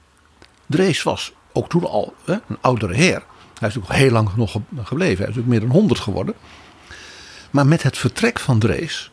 Drees 0.66 1.04
was 1.04 1.34
ook 1.54 1.70
toen 1.70 1.88
al 1.88 2.14
hè, 2.26 2.34
een 2.34 2.58
oudere 2.62 2.94
heer. 2.94 3.24
Hij 3.60 3.70
is 3.70 3.76
natuurlijk 3.76 3.94
heel 3.94 4.12
lang 4.12 4.36
nog 4.36 4.52
gebleven. 4.84 5.18
Hij 5.18 5.28
is 5.28 5.36
natuurlijk 5.36 5.48
meer 5.48 5.60
dan 5.60 5.70
100 5.70 6.00
geworden. 6.00 6.36
Maar 7.52 7.68
met 7.68 7.84
het 7.84 7.98
vertrek 7.98 8.40
van 8.40 8.60
Drees 8.60 9.12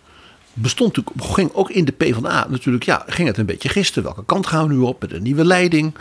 bestond 0.52 0.96
natuurlijk, 0.96 1.32
ging 1.34 1.52
ook 1.52 1.70
in 1.70 1.84
de 1.84 1.92
PvdA 1.92 2.46
natuurlijk, 2.48 2.84
ja, 2.84 3.04
ging 3.06 3.28
het 3.28 3.38
een 3.38 3.46
beetje 3.46 3.68
gisteren. 3.68 4.04
Welke 4.04 4.24
kant 4.24 4.46
gaan 4.46 4.68
we 4.68 4.74
nu 4.74 4.80
op 4.80 5.00
met 5.00 5.12
een 5.12 5.22
nieuwe 5.22 5.44
leiding? 5.44 5.94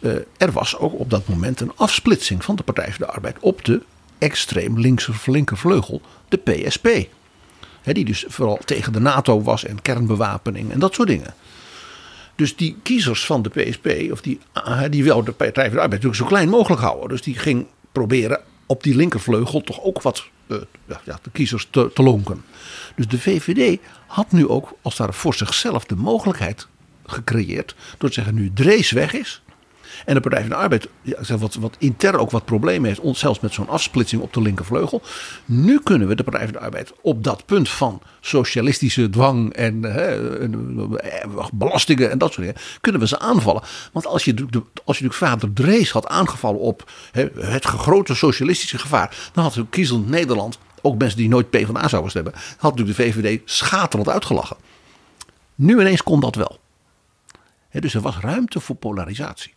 Uh, 0.00 0.12
er 0.36 0.52
was 0.52 0.76
ook 0.76 0.98
op 0.98 1.10
dat 1.10 1.28
moment 1.28 1.60
een 1.60 1.72
afsplitsing 1.76 2.44
van 2.44 2.56
de 2.56 2.62
Partij 2.62 2.92
van 2.92 3.06
de 3.06 3.12
Arbeid 3.12 3.36
op 3.40 3.64
de 3.64 3.82
extreem 4.18 4.80
linkse 4.80 5.12
linkervleugel, 5.26 6.00
de 6.28 6.36
PSP. 6.36 6.88
Die 7.84 8.04
dus 8.04 8.24
vooral 8.28 8.58
tegen 8.64 8.92
de 8.92 9.00
NATO 9.00 9.42
was 9.42 9.64
en 9.64 9.82
kernbewapening 9.82 10.72
en 10.72 10.78
dat 10.78 10.94
soort 10.94 11.08
dingen. 11.08 11.34
Dus 12.34 12.56
die 12.56 12.76
kiezers 12.82 13.26
van 13.26 13.42
de 13.42 13.48
PSP, 13.48 14.12
of 14.12 14.20
die, 14.20 14.38
die 14.90 15.04
wel 15.04 15.24
de 15.24 15.32
Partij 15.32 15.64
van 15.64 15.74
de 15.74 15.80
Arbeid 15.80 16.02
natuurlijk 16.02 16.16
zo 16.16 16.26
klein 16.26 16.48
mogelijk 16.48 16.82
houden. 16.82 17.08
Dus 17.08 17.22
die 17.22 17.38
ging 17.38 17.66
proberen 17.92 18.40
op 18.66 18.82
die 18.82 18.96
linkervleugel 18.96 19.60
toch 19.60 19.82
ook 19.82 20.02
wat 20.02 20.24
uh, 20.46 20.58
ja, 21.04 21.18
de 21.22 21.30
kiezers 21.32 21.68
te, 21.70 21.90
te 21.94 22.02
lonken. 22.02 22.44
Dus 22.96 23.08
de 23.08 23.18
VVD 23.18 23.80
had 24.06 24.32
nu 24.32 24.48
ook 24.48 24.72
als 24.82 24.96
daar 24.96 25.14
voor 25.14 25.34
zichzelf 25.34 25.84
de 25.84 25.96
mogelijkheid 25.96 26.66
gecreëerd. 27.06 27.74
Door 27.98 28.08
te 28.08 28.14
zeggen 28.14 28.34
nu 28.34 28.52
Drees 28.52 28.90
weg 28.90 29.12
is. 29.12 29.42
En 30.04 30.14
de 30.14 30.20
Partij 30.20 30.40
van 30.40 30.48
de 30.48 30.54
Arbeid, 30.54 30.88
ja, 31.02 31.38
wat, 31.38 31.54
wat 31.54 31.76
intern 31.78 32.16
ook 32.16 32.30
wat 32.30 32.44
problemen 32.44 32.88
heeft, 32.88 33.18
zelfs 33.18 33.40
met 33.40 33.52
zo'n 33.52 33.68
afsplitsing 33.68 34.22
op 34.22 34.32
de 34.32 34.42
linkervleugel. 34.42 35.02
Nu 35.44 35.80
kunnen 35.80 36.08
we 36.08 36.14
de 36.14 36.24
Partij 36.24 36.44
van 36.44 36.52
de 36.52 36.58
Arbeid 36.58 36.92
op 37.00 37.24
dat 37.24 37.46
punt 37.46 37.68
van 37.68 38.00
socialistische 38.20 39.10
dwang 39.10 39.52
en 39.52 39.84
eh, 39.84 41.46
belastingen 41.52 42.10
en 42.10 42.18
dat 42.18 42.32
soort 42.32 42.46
dingen, 42.46 42.60
kunnen 42.80 43.00
we 43.00 43.06
ze 43.06 43.18
aanvallen. 43.18 43.62
Want 43.92 44.06
als 44.06 44.24
je, 44.24 44.34
als 44.84 44.98
je 44.98 45.04
natuurlijk 45.04 45.14
vader 45.14 45.52
Drees 45.52 45.90
had 45.90 46.06
aangevallen 46.06 46.60
op 46.60 46.90
het 47.38 47.64
grote 47.64 48.14
socialistische 48.14 48.78
gevaar, 48.78 49.30
dan 49.32 49.44
had 49.44 49.58
kiezend 49.70 50.08
Nederland, 50.08 50.58
ook 50.82 50.98
mensen 50.98 51.18
die 51.18 51.28
nooit 51.28 51.50
PvdA 51.50 51.88
zouden 51.88 52.10
stemmen, 52.10 52.32
had 52.56 52.76
natuurlijk 52.76 52.96
de 52.96 53.02
VVD 53.02 53.40
schaterend 53.44 54.08
uitgelachen. 54.08 54.56
Nu 55.54 55.80
ineens 55.80 56.02
kon 56.02 56.20
dat 56.20 56.34
wel. 56.34 56.58
dus 57.70 57.94
er 57.94 58.00
was 58.00 58.18
ruimte 58.18 58.60
voor 58.60 58.76
polarisatie. 58.76 59.54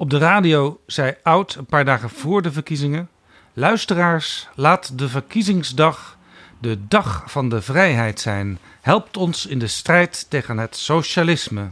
Op 0.00 0.10
de 0.10 0.18
radio 0.18 0.80
zei 0.86 1.14
Oud 1.22 1.54
een 1.54 1.66
paar 1.66 1.84
dagen 1.84 2.10
voor 2.10 2.42
de 2.42 2.52
verkiezingen: 2.52 3.08
Luisteraars, 3.52 4.48
laat 4.54 4.98
de 4.98 5.08
verkiezingsdag 5.08 6.18
de 6.58 6.86
dag 6.88 7.24
van 7.26 7.48
de 7.48 7.62
vrijheid 7.62 8.20
zijn. 8.20 8.58
Helpt 8.80 9.16
ons 9.16 9.46
in 9.46 9.58
de 9.58 9.66
strijd 9.66 10.26
tegen 10.28 10.58
het 10.58 10.76
socialisme. 10.76 11.70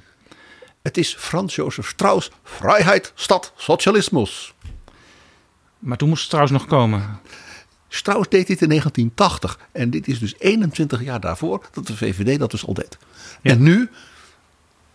Het 0.82 0.96
is 0.96 1.14
Frans 1.14 1.54
Jozef 1.54 1.88
Strauss, 1.88 2.30
vrijheid, 2.44 3.12
stad, 3.14 3.52
socialismus. 3.56 4.54
Maar 5.78 5.96
toen 5.96 6.08
moest 6.08 6.24
Strauss 6.24 6.52
nog 6.52 6.66
komen. 6.66 7.20
Strauss 7.88 8.28
deed 8.28 8.46
dit 8.46 8.62
in 8.62 8.68
1980. 8.68 9.58
En 9.72 9.90
dit 9.90 10.08
is 10.08 10.18
dus 10.18 10.34
21 10.38 11.02
jaar 11.02 11.20
daarvoor 11.20 11.68
dat 11.72 11.86
de 11.86 11.96
VVD 11.96 12.38
dat 12.38 12.50
dus 12.50 12.66
al 12.66 12.74
deed. 12.74 12.98
En 13.42 13.62
nu, 13.62 13.90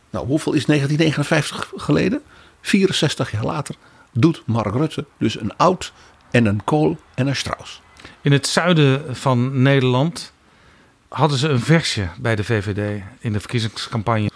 nou 0.09 0.27
hoeveel 0.27 0.53
is 0.53 0.65
1959 0.65 1.71
geleden? 1.75 2.21
64 2.63 3.31
jaar 3.31 3.43
later 3.43 3.75
doet 4.11 4.43
Mark 4.45 4.75
Rutte 4.75 5.05
dus 5.17 5.39
een 5.39 5.57
oud 5.57 5.93
en 6.31 6.45
een 6.45 6.63
kool 6.63 6.97
en 7.15 7.27
een 7.27 7.35
Strauss. 7.35 7.81
In 8.21 8.31
het 8.31 8.47
zuiden 8.47 9.15
van 9.15 9.61
Nederland 9.61 10.33
hadden 11.07 11.37
ze 11.37 11.47
een 11.47 11.59
versje 11.59 12.07
bij 12.19 12.35
de 12.35 12.43
VVD 12.43 13.03
in 13.19 13.33
de 13.33 13.39
verkiezingscampagne. 13.39 14.29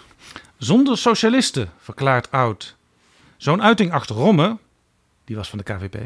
Zonder 0.56 0.98
socialisten, 0.98 1.70
verklaart 1.78 2.30
Oud. 2.30 2.76
Zo'n 3.36 3.62
uiting 3.62 3.92
achter 3.92 4.16
Romme, 4.16 4.58
die 5.24 5.36
was 5.36 5.48
van 5.48 5.58
de 5.58 5.64
KVP, 5.64 5.96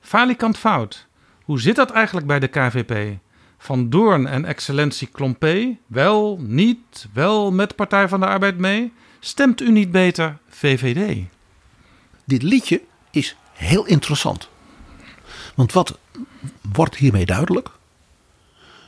falikant 0.00 0.58
fout. 0.58 1.06
Hoe 1.42 1.60
zit 1.60 1.76
dat 1.76 1.90
eigenlijk 1.90 2.26
bij 2.26 2.38
de 2.40 2.46
KVP? 2.46 3.18
Van 3.58 3.90
Doorn 3.90 4.26
en 4.26 4.44
excellentie 4.44 5.08
Klompé, 5.12 5.76
wel, 5.86 6.38
niet, 6.40 7.08
wel 7.12 7.52
met 7.52 7.76
Partij 7.76 8.08
van 8.08 8.20
de 8.20 8.26
Arbeid 8.26 8.58
mee? 8.58 8.92
Stemt 9.20 9.60
u 9.60 9.70
niet 9.70 9.90
beter 9.90 10.38
VVD? 10.48 11.26
Dit 12.30 12.42
liedje 12.42 12.80
is 13.10 13.36
heel 13.52 13.86
interessant. 13.86 14.48
Want 15.54 15.72
wat 15.72 15.98
wordt 16.72 16.96
hiermee 16.96 17.26
duidelijk? 17.26 17.70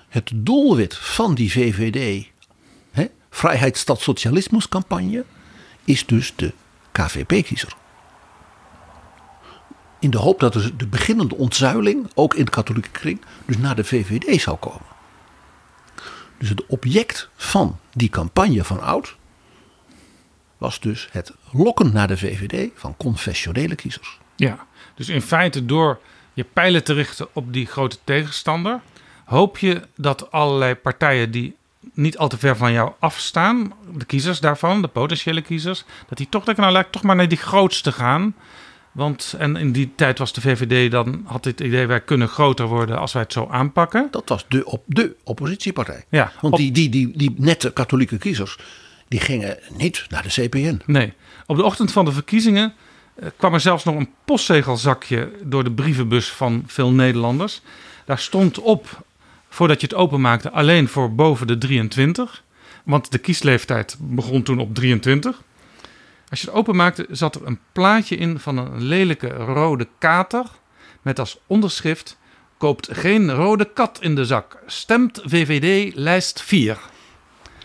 Het 0.09 0.31
doelwit 0.35 0.97
van 0.97 1.35
die 1.35 1.53
VVD, 1.53 2.27
hè, 2.91 3.07
Vrijheid, 3.31 3.79
Stad, 3.79 4.01
Socialismus 4.01 4.69
campagne, 4.69 5.25
is 5.85 6.07
dus 6.07 6.33
de 6.37 6.53
KVP-kiezer. 6.93 7.77
In 9.99 10.11
de 10.11 10.19
hoop 10.19 10.41
dat 10.41 10.53
de 10.53 10.87
beginnende 10.87 11.37
ontzuiling, 11.37 12.11
ook 12.15 12.35
in 12.35 12.45
de 12.45 12.51
katholieke 12.51 12.91
kring, 12.91 13.21
dus 13.47 13.59
naar 13.59 13.77
de 13.77 13.85
VVD 13.85 14.41
zou 14.41 14.57
komen. 14.57 14.87
Dus 16.39 16.49
het 16.49 16.67
object 16.67 17.29
van 17.37 17.79
die 17.93 18.09
campagne 18.09 18.65
van 18.65 18.81
Oud 18.81 19.17
was 20.63 20.81
dus 20.81 21.09
het 21.11 21.33
lokken 21.51 21.93
naar 21.93 22.09
de 22.09 22.17
VVD 22.17 22.71
van 22.75 22.97
confessionele 22.97 23.75
kiezers. 23.75 24.19
Ja, 24.37 24.67
dus 24.95 25.09
in 25.09 25.23
feite 25.23 25.67
door 25.67 26.01
je 26.33 26.45
pijlen 26.45 26.85
te 26.85 26.93
richten 26.93 27.29
op 27.33 27.53
die 27.53 27.67
grote 27.67 27.99
tegenstander, 28.05 28.81
hoop 29.25 29.59
je 29.59 29.83
dat 29.97 30.31
allerlei 30.31 30.75
partijen 30.75 31.31
die 31.31 31.57
niet 31.93 32.19
al 32.19 32.29
te 32.29 32.39
ver 32.39 32.57
van 32.57 32.73
jou 32.73 32.93
afstaan, 32.99 33.73
de 33.95 34.05
kiezers 34.05 34.41
daarvan, 34.41 34.83
de 34.83 34.89
potentiële 34.89 35.43
kiezers, 35.43 35.85
dat 36.09 36.19
die 36.19 36.29
toch 36.29 36.45
denken, 36.45 36.63
nou 36.63 36.75
laat 36.75 36.87
ik 36.87 36.93
toch 36.93 37.03
maar 37.03 37.17
naar 37.17 37.29
die 37.29 37.39
grootste 37.39 37.93
gaan. 37.93 38.35
Want 38.93 39.35
en 39.39 39.57
in 39.57 39.73
die 39.73 39.93
tijd 39.97 40.19
was 40.19 40.33
de 40.33 40.41
VVD 40.41 40.91
dan, 40.91 41.23
had 41.25 41.43
dit 41.43 41.61
idee, 41.61 41.87
wij 41.87 42.01
kunnen 42.01 42.29
groter 42.29 42.67
worden 42.67 42.99
als 42.99 43.13
wij 43.13 43.23
het 43.23 43.33
zo 43.33 43.49
aanpakken. 43.51 44.09
Dat 44.11 44.29
was 44.29 44.45
de, 44.49 44.65
op, 44.65 44.83
de 44.87 45.17
oppositiepartij. 45.25 46.05
Ja, 46.09 46.33
Want 46.41 46.57
die, 46.57 46.73
die, 46.73 46.89
die, 46.89 47.17
die 47.17 47.35
nette 47.37 47.73
katholieke 47.73 48.19
kiezers, 48.19 48.59
die 49.13 49.21
gingen 49.21 49.59
niet 49.77 50.07
naar 50.09 50.23
de 50.23 50.29
CPN. 50.29 50.81
Nee. 50.87 51.13
Op 51.47 51.57
de 51.57 51.65
ochtend 51.65 51.93
van 51.93 52.05
de 52.05 52.13
verkiezingen 52.13 52.75
eh, 53.15 53.29
kwam 53.37 53.55
er 53.55 53.61
zelfs 53.61 53.85
nog 53.85 53.97
een 53.97 54.11
postzegelzakje 54.25 55.33
door 55.43 55.65
de 55.65 55.73
brievenbus 55.73 56.31
van 56.33 56.65
veel 56.67 56.91
Nederlanders. 56.91 57.61
Daar 58.05 58.19
stond 58.19 58.59
op, 58.59 59.05
voordat 59.49 59.81
je 59.81 59.87
het 59.87 59.97
openmaakte, 59.97 60.51
alleen 60.51 60.89
voor 60.89 61.15
boven 61.15 61.47
de 61.47 61.59
23. 61.59 62.43
Want 62.85 63.13
de 63.13 63.19
kiesleeftijd 63.19 63.97
begon 64.01 64.43
toen 64.43 64.59
op 64.59 64.75
23. 64.75 65.43
Als 66.29 66.41
je 66.41 66.47
het 66.47 66.57
openmaakte, 66.57 67.07
zat 67.11 67.35
er 67.35 67.47
een 67.47 67.59
plaatje 67.73 68.17
in 68.17 68.39
van 68.39 68.57
een 68.57 68.83
lelijke 68.83 69.29
rode 69.29 69.89
kater. 69.99 70.45
Met 71.03 71.19
als 71.19 71.39
onderschrift: 71.47 72.19
Koopt 72.57 72.89
geen 72.93 73.33
rode 73.33 73.73
kat 73.73 73.99
in 74.01 74.15
de 74.15 74.25
zak. 74.25 74.59
Stemt 74.67 75.21
VVD 75.25 75.95
lijst 75.95 76.43
4. 76.43 76.79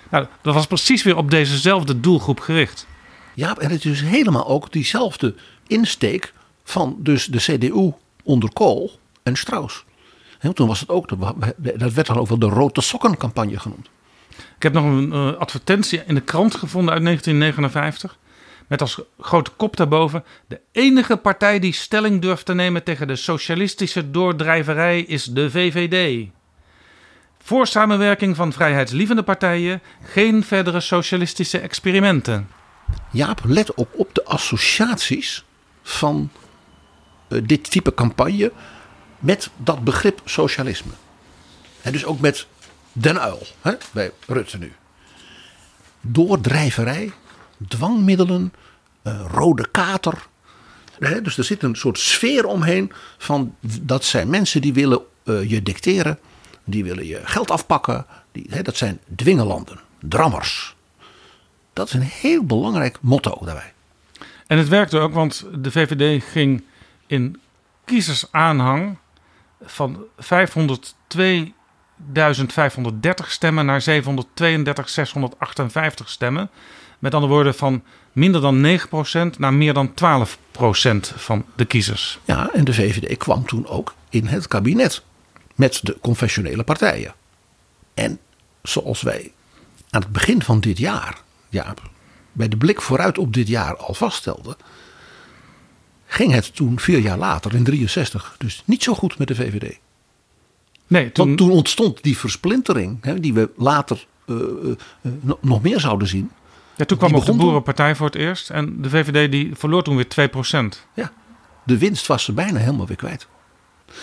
Nou, 0.10 0.26
dat 0.42 0.54
was 0.54 0.68
precies 0.68 1.04
weer 1.04 1.18
op 1.18 1.32
dezezelfde 1.32 2.00
doelgroep 2.00 2.40
gericht. 2.40 2.88
Ja, 3.34 3.56
en 3.58 3.72
het 3.72 3.86
is 3.86 4.02
helemaal 4.02 4.48
ook 4.48 4.72
diezelfde 4.72 5.36
insteek 5.68 6.34
van 6.64 6.96
dus 7.00 7.26
de 7.26 7.38
CDU 7.38 7.92
onder 8.24 8.54
Kool 8.54 9.00
en 9.24 9.36
Strauss. 9.36 9.86
Toen 10.54 10.68
was 10.68 10.80
het 10.80 10.90
ook, 10.90 11.10
dat 11.78 11.94
werd 11.94 12.08
dan 12.08 12.18
ook 12.18 12.28
wel 12.28 12.40
de 12.40 12.46
rode 12.46 12.82
sokkencampagne 12.82 13.60
genoemd. 13.60 13.90
Ik 14.56 14.64
heb 14.64 14.74
nog 14.74 14.84
een 14.84 15.14
uh, 15.14 15.34
advertentie 15.34 16.04
in 16.06 16.16
de 16.16 16.22
krant 16.22 16.56
gevonden 16.56 16.94
uit 16.94 17.04
1959. 17.04 18.18
Met 18.68 18.82
als 18.82 19.02
grote 19.20 19.52
kop 19.52 19.78
daarboven: 19.78 20.24
De 20.48 20.62
enige 20.72 21.18
partij 21.18 21.60
die 21.60 21.74
stelling 21.74 22.22
durft 22.22 22.46
te 22.46 22.54
nemen 22.54 22.84
tegen 22.84 23.08
de 23.08 23.16
socialistische 23.16 24.12
doordrijverij 24.12 25.02
is 25.02 25.24
de 25.24 25.52
VVD. 25.52 26.28
Voor 27.48 27.68
samenwerking 27.68 28.36
van 28.36 28.54
vrijheidslievende 28.54 29.24
partijen 29.24 29.82
geen 30.04 30.44
verdere 30.44 30.80
socialistische 30.80 31.60
experimenten. 31.60 32.50
Jaap, 33.12 33.42
let 33.46 33.78
ook 33.78 33.90
op 33.92 34.10
de 34.14 34.24
associaties 34.26 35.46
van 35.84 36.30
eh, 37.28 37.42
dit 37.44 37.72
type 37.72 37.94
campagne 37.94 38.52
met 39.20 39.50
dat 39.58 39.84
begrip 39.84 40.22
socialisme. 40.26 40.92
En 41.82 41.92
dus 41.92 42.06
ook 42.06 42.20
met 42.20 42.48
Den 42.92 43.20
Uil, 43.20 43.42
hè, 43.62 43.74
bij 43.92 44.12
Rutte 44.26 44.58
nu. 44.58 44.74
Doordrijverij, 46.02 47.12
dwangmiddelen, 47.68 48.54
eh, 49.02 49.26
rode 49.32 49.68
kater. 49.72 50.28
Hè, 51.00 51.22
dus 51.22 51.38
er 51.38 51.44
zit 51.44 51.64
een 51.64 51.76
soort 51.76 52.00
sfeer 52.00 52.46
omheen 52.46 52.92
van 53.18 53.56
dat 53.82 54.04
zijn 54.04 54.30
mensen 54.30 54.62
die 54.62 54.74
willen 54.74 55.02
eh, 55.24 55.50
je 55.50 55.64
dicteren. 55.64 56.20
Die 56.70 56.84
willen 56.84 57.06
je 57.06 57.20
geld 57.24 57.52
afpakken. 57.52 58.06
Die, 58.32 58.46
hè, 58.50 58.62
dat 58.62 58.78
zijn 58.78 59.00
dwingelanden, 59.16 59.80
drammers. 60.00 60.76
Dat 61.74 61.88
is 61.88 61.94
een 61.94 62.02
heel 62.02 62.44
belangrijk 62.44 62.98
motto 63.02 63.46
daarbij. 63.46 63.74
En 64.48 64.58
het 64.58 64.68
werkte 64.68 65.00
ook, 65.00 65.14
want 65.14 65.46
de 65.56 65.72
VVD 65.72 66.24
ging 66.24 66.64
in 67.08 67.40
kiezersaanhang 67.86 68.98
van 69.62 69.98
502.530 70.22 70.30
stemmen 73.28 73.66
naar 73.66 73.86
732.658 73.90 73.94
stemmen. 76.06 76.50
Met 77.00 77.14
andere 77.14 77.34
woorden, 77.34 77.56
van 77.56 77.84
minder 78.12 78.42
dan 78.42 78.80
9% 79.36 79.38
naar 79.38 79.54
meer 79.54 79.74
dan 79.74 79.90
12% 79.90 79.94
van 81.16 81.46
de 81.56 81.66
kiezers. 81.66 82.20
Ja, 82.26 82.50
en 82.54 82.64
de 82.64 82.74
VVD 82.74 83.18
kwam 83.18 83.46
toen 83.46 83.68
ook 83.68 83.94
in 84.10 84.26
het 84.26 84.48
kabinet 84.48 85.04
met 85.58 85.80
de 85.84 85.98
confessionele 86.02 86.64
partijen. 86.64 87.14
En 87.94 88.20
zoals 88.64 89.02
wij 89.02 89.32
aan 89.90 90.02
het 90.02 90.12
begin 90.12 90.42
van 90.42 90.60
dit 90.60 90.78
jaar, 90.78 91.22
ja, 91.50 91.74
bij 92.32 92.48
de 92.48 92.58
blik 92.58 92.82
vooruit 92.82 93.18
op 93.18 93.34
dit 93.34 93.48
jaar 93.48 93.78
al 93.78 93.94
vaststelden, 93.94 94.56
ging 96.06 96.34
het 96.34 96.56
toen 96.56 96.80
vier 96.80 97.00
jaar 97.00 97.18
later, 97.18 97.56
in 97.56 97.64
63, 97.64 98.36
dus 98.38 98.64
niet 98.66 98.84
zo 98.84 98.94
goed 98.94 99.18
met 99.18 99.28
de 99.28 99.36
VVD. 99.36 99.80
Nee, 100.88 101.12
toen... 101.12 101.26
Want 101.26 101.38
toen 101.38 101.52
ontstond 101.52 102.04
die 102.04 102.18
versplintering, 102.18 102.98
hè, 103.02 103.20
die 103.20 103.34
we 103.34 103.50
later 103.56 104.06
uh, 104.26 104.38
uh, 105.02 105.12
nog 105.40 105.62
meer 105.62 105.80
zouden 105.80 106.08
zien. 106.08 106.32
Ja, 106.76 106.86
toen 106.86 106.98
kwam 106.98 107.16
ook 107.16 107.26
de 107.26 107.34
Boerenpartij 107.34 107.96
voor 107.96 108.06
het 108.06 108.16
eerst. 108.16 108.50
En 108.50 108.82
de 108.82 108.90
VVD 108.90 109.32
die 109.32 109.56
verloor 109.56 109.84
toen 109.84 109.96
weer 109.96 110.30
2%. 110.76 110.92
Ja, 110.94 111.12
de 111.64 111.78
winst 111.78 112.08
was 112.08 112.24
ze 112.24 112.34
bijna 112.34 112.60
helemaal 112.60 112.88
weer 112.88 112.98
kwijt. 112.98 113.28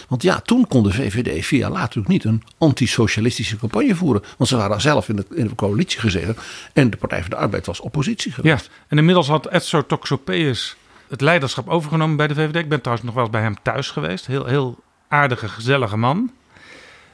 Want 0.08 0.22
ja, 0.22 0.40
toen 0.40 0.66
kon 0.66 0.82
de 0.82 0.92
VVD 0.92 1.46
jaar 1.46 1.70
later 1.70 1.80
natuurlijk 1.80 2.08
niet 2.08 2.24
een 2.24 2.42
antisocialistische 2.58 3.56
campagne 3.56 3.94
voeren. 3.94 4.22
Want 4.36 4.50
ze 4.50 4.56
waren 4.56 4.80
zelf 4.80 5.08
in 5.08 5.16
de, 5.16 5.26
in 5.34 5.48
de 5.48 5.54
coalitie 5.54 6.00
gezeten. 6.00 6.36
En 6.72 6.90
de 6.90 6.96
Partij 6.96 7.20
van 7.20 7.30
de 7.30 7.36
Arbeid 7.36 7.66
was 7.66 7.80
oppositie 7.80 8.32
geweest. 8.32 8.64
Ja, 8.64 8.72
en 8.88 8.98
inmiddels 8.98 9.28
had 9.28 9.50
Edso 9.50 9.86
Toxopeus 9.86 10.76
het 11.08 11.20
leiderschap 11.20 11.68
overgenomen 11.68 12.16
bij 12.16 12.26
de 12.26 12.34
VVD. 12.34 12.56
Ik 12.56 12.68
ben 12.68 12.80
trouwens 12.80 13.06
nog 13.06 13.14
wel 13.14 13.24
eens 13.24 13.32
bij 13.32 13.42
hem 13.42 13.56
thuis 13.62 13.90
geweest. 13.90 14.26
Heel, 14.26 14.46
heel 14.46 14.78
aardige, 15.08 15.48
gezellige 15.48 15.96
man. 15.96 16.30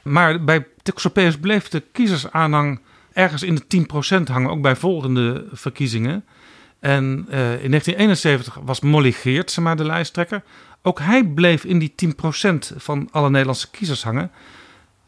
Maar 0.03 0.43
bij 0.43 0.67
Toxopeus 0.81 1.37
bleef 1.37 1.67
de 1.67 1.83
kiezersaanhang 1.91 2.79
ergens 3.13 3.43
in 3.43 3.55
de 3.55 3.85
10% 4.19 4.23
hangen. 4.23 4.49
Ook 4.49 4.61
bij 4.61 4.75
volgende 4.75 5.45
verkiezingen. 5.51 6.25
En 6.79 7.03
uh, 7.29 7.63
in 7.63 7.69
1971 7.69 8.57
was 8.63 8.79
Molly 8.79 9.11
Geertsema 9.11 9.75
de 9.75 9.85
lijsttrekker. 9.85 10.43
Ook 10.81 10.99
hij 10.99 11.23
bleef 11.23 11.63
in 11.63 11.79
die 11.79 11.93
10% 12.05 12.75
van 12.75 13.07
alle 13.11 13.29
Nederlandse 13.29 13.69
kiezers 13.69 14.03
hangen. 14.03 14.31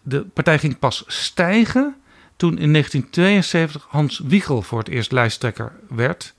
De 0.01 0.21
partij 0.21 0.59
ging 0.59 0.79
pas 0.79 1.03
stijgen 1.07 1.95
toen 2.35 2.57
in 2.57 2.71
1972 2.71 3.85
Hans 3.89 4.19
Wiegel 4.23 4.61
voor 4.61 4.79
het 4.79 4.87
eerst 4.87 5.11
lijsttrekker 5.11 5.71
werd. 5.89 6.33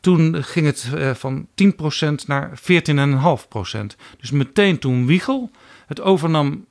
Toen 0.00 0.44
ging 0.44 0.66
het 0.66 0.88
uh, 0.94 1.14
van 1.14 1.46
10% 1.62 2.26
naar 2.26 2.50
14,5%. 2.60 3.78
Dus 4.20 4.30
meteen 4.30 4.78
toen 4.78 5.06
Wiegel 5.06 5.50
het 5.86 6.00
overnam, 6.00 6.66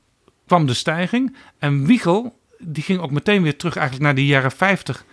kwam 0.47 0.65
de 0.65 0.73
stijging. 0.73 1.35
En 1.59 1.85
Wiegel 1.85 2.39
die 2.59 2.83
ging 2.83 2.99
ook 2.99 3.11
meteen 3.11 3.43
weer 3.43 3.57
terug 3.57 3.75
eigenlijk 3.75 4.05
naar 4.05 4.15
de 4.15 4.25
jaren 4.25 4.51
50 4.51 5.05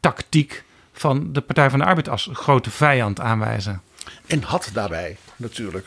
tactiek 0.00 0.64
van 0.92 1.32
de 1.32 1.40
Partij 1.40 1.70
van 1.70 1.78
de 1.78 1.84
Arbeid 1.84 2.08
als 2.08 2.30
grote 2.32 2.70
vijand 2.70 3.20
aanwijzen. 3.20 3.82
En 4.26 4.42
had 4.42 4.70
daarbij 4.72 5.16
natuurlijk 5.36 5.86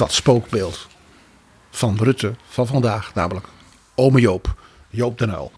dat 0.00 0.12
spookbeeld 0.12 0.88
van 1.70 1.96
Rutte 1.96 2.34
van 2.48 2.66
vandaag, 2.66 3.14
namelijk 3.14 3.46
ome 3.94 4.20
Joop, 4.20 4.54
Joop 4.90 5.18
den 5.18 5.28
Uyl. 5.28 5.52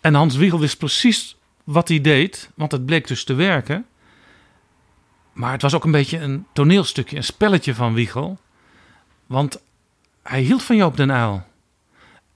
En 0.00 0.14
Hans 0.14 0.36
Wiegel 0.36 0.60
wist 0.60 0.78
precies 0.78 1.36
wat 1.64 1.88
hij 1.88 2.00
deed, 2.00 2.50
want 2.54 2.72
het 2.72 2.86
bleek 2.86 3.06
dus 3.06 3.24
te 3.24 3.34
werken. 3.34 3.86
Maar 5.32 5.52
het 5.52 5.62
was 5.62 5.74
ook 5.74 5.84
een 5.84 5.90
beetje 5.90 6.18
een 6.18 6.46
toneelstukje, 6.52 7.16
een 7.16 7.24
spelletje 7.24 7.74
van 7.74 7.94
Wiegel. 7.94 8.38
Want 9.26 9.62
hij 10.22 10.40
hield 10.40 10.62
van 10.62 10.76
Joop 10.76 10.96
den 10.96 11.10
Uyl. 11.10 11.42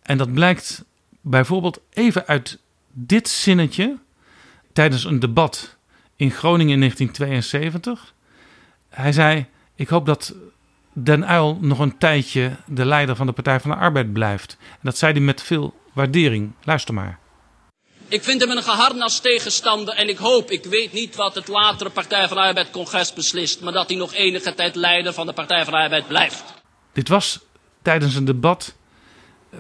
En 0.03 0.19
dat 0.19 0.33
blijkt 0.33 0.85
bijvoorbeeld 1.21 1.81
even 1.91 2.27
uit 2.27 2.59
dit 2.93 3.29
zinnetje 3.29 3.99
tijdens 4.73 5.05
een 5.05 5.21
debat 5.21 5.77
in 6.17 6.31
Groningen 6.31 6.73
in 6.73 6.81
1972. 6.81 8.15
Hij 8.89 9.13
zei: 9.13 9.47
Ik 9.75 9.89
hoop 9.89 10.07
dat 10.07 10.35
Den 11.03 11.31
Uyl 11.31 11.59
nog 11.61 11.79
een 11.79 11.99
tijdje 11.99 12.57
de 12.67 12.85
leider 12.85 13.17
van 13.17 13.27
de 13.27 13.33
Partij 13.33 13.61
van 13.61 13.71
de 13.71 13.77
Arbeid 13.77 14.13
blijft. 14.13 14.57
En 14.61 14.79
dat 14.83 14.99
zei 14.99 15.13
hij 15.13 15.21
met 15.21 15.43
veel 15.43 15.75
waardering. 15.93 16.53
Luister 16.65 16.95
maar. 16.95 17.19
Ik 18.09 18.23
vind 18.23 18.41
hem 18.41 18.51
een 18.51 18.63
geharnast 18.63 19.23
tegenstander 19.23 19.95
en 19.95 20.09
ik 20.09 20.19
hoop, 20.19 20.51
ik 20.51 20.65
weet 20.65 20.93
niet 20.93 21.17
wat 21.17 21.35
het 21.35 21.49
latere 21.49 21.91
Partij 21.91 22.29
van 22.29 22.37
de 22.37 22.43
Arbeid 22.43 22.71
congres 22.71 23.13
beslist, 23.13 23.61
maar 23.61 23.73
dat 23.73 23.89
hij 23.89 23.97
nog 23.97 24.15
enige 24.15 24.55
tijd 24.55 24.75
leider 24.75 25.13
van 25.13 25.27
de 25.27 25.33
Partij 25.33 25.65
van 25.65 25.73
de 25.73 25.79
Arbeid 25.79 26.09
blijft. 26.09 26.45
Dit 26.93 27.09
was 27.09 27.41
tijdens 27.83 28.15
een 28.15 28.25
debat 28.25 28.75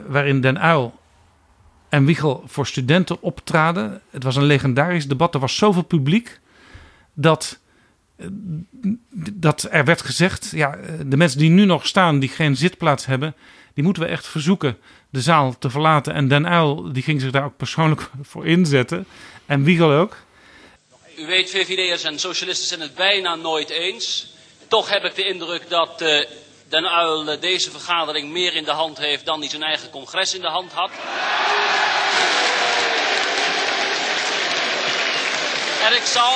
waarin 0.07 0.41
Den 0.41 0.65
Uyl 0.65 0.95
en 1.89 2.05
Wiegel 2.05 2.43
voor 2.47 2.67
studenten 2.67 3.23
optraden. 3.23 4.01
Het 4.11 4.23
was 4.23 4.37
een 4.37 4.45
legendarisch 4.45 5.09
debat. 5.09 5.35
Er 5.35 5.41
was 5.41 5.57
zoveel 5.57 5.83
publiek 5.83 6.41
dat, 7.15 7.59
dat 9.35 9.67
er 9.71 9.85
werd 9.85 10.03
gezegd: 10.03 10.51
ja, 10.51 10.79
de 11.07 11.17
mensen 11.17 11.39
die 11.39 11.51
nu 11.51 11.65
nog 11.65 11.87
staan, 11.87 12.19
die 12.19 12.29
geen 12.29 12.57
zitplaats 12.57 13.07
hebben, 13.07 13.35
die 13.75 13.85
moeten 13.85 14.03
we 14.03 14.09
echt 14.09 14.27
verzoeken 14.27 14.79
de 15.11 15.21
zaal 15.21 15.59
te 15.59 15.71
verlaten. 15.71 16.15
En 16.15 16.29
Den 16.29 16.53
Uyl 16.53 16.93
die 16.93 17.03
ging 17.03 17.21
zich 17.21 17.31
daar 17.31 17.45
ook 17.45 17.57
persoonlijk 17.57 18.11
voor 18.31 18.47
inzetten. 18.47 19.07
En 19.47 19.65
Wiegel 19.65 19.93
ook. 19.93 20.17
U 21.19 21.27
weet, 21.27 21.51
VVD'ers 21.51 22.03
en 22.03 22.19
socialisten 22.19 22.67
zijn 22.67 22.81
het 22.81 22.95
bijna 22.95 23.35
nooit 23.35 23.71
eens. 23.71 24.33
Toch 24.69 24.91
heb 24.91 25.05
ik 25.05 25.15
de 25.15 25.27
indruk 25.27 25.69
dat 25.69 26.03
uh, 26.03 26.25
Den 26.69 26.85
Uyl 26.85 27.41
deze 27.41 27.71
vergadering 27.71 28.31
meer 28.31 28.55
in 28.55 28.65
de 28.65 28.71
hand 28.71 28.99
heeft 28.99 29.25
dan 29.25 29.41
hij 29.41 29.49
zijn 29.49 29.63
eigen 29.63 29.91
congres 29.91 30.35
in 30.35 30.41
de 30.41 30.49
hand 30.49 30.73
had. 30.73 30.91
En 35.87 35.97
ik 35.97 36.05
zou. 36.05 36.33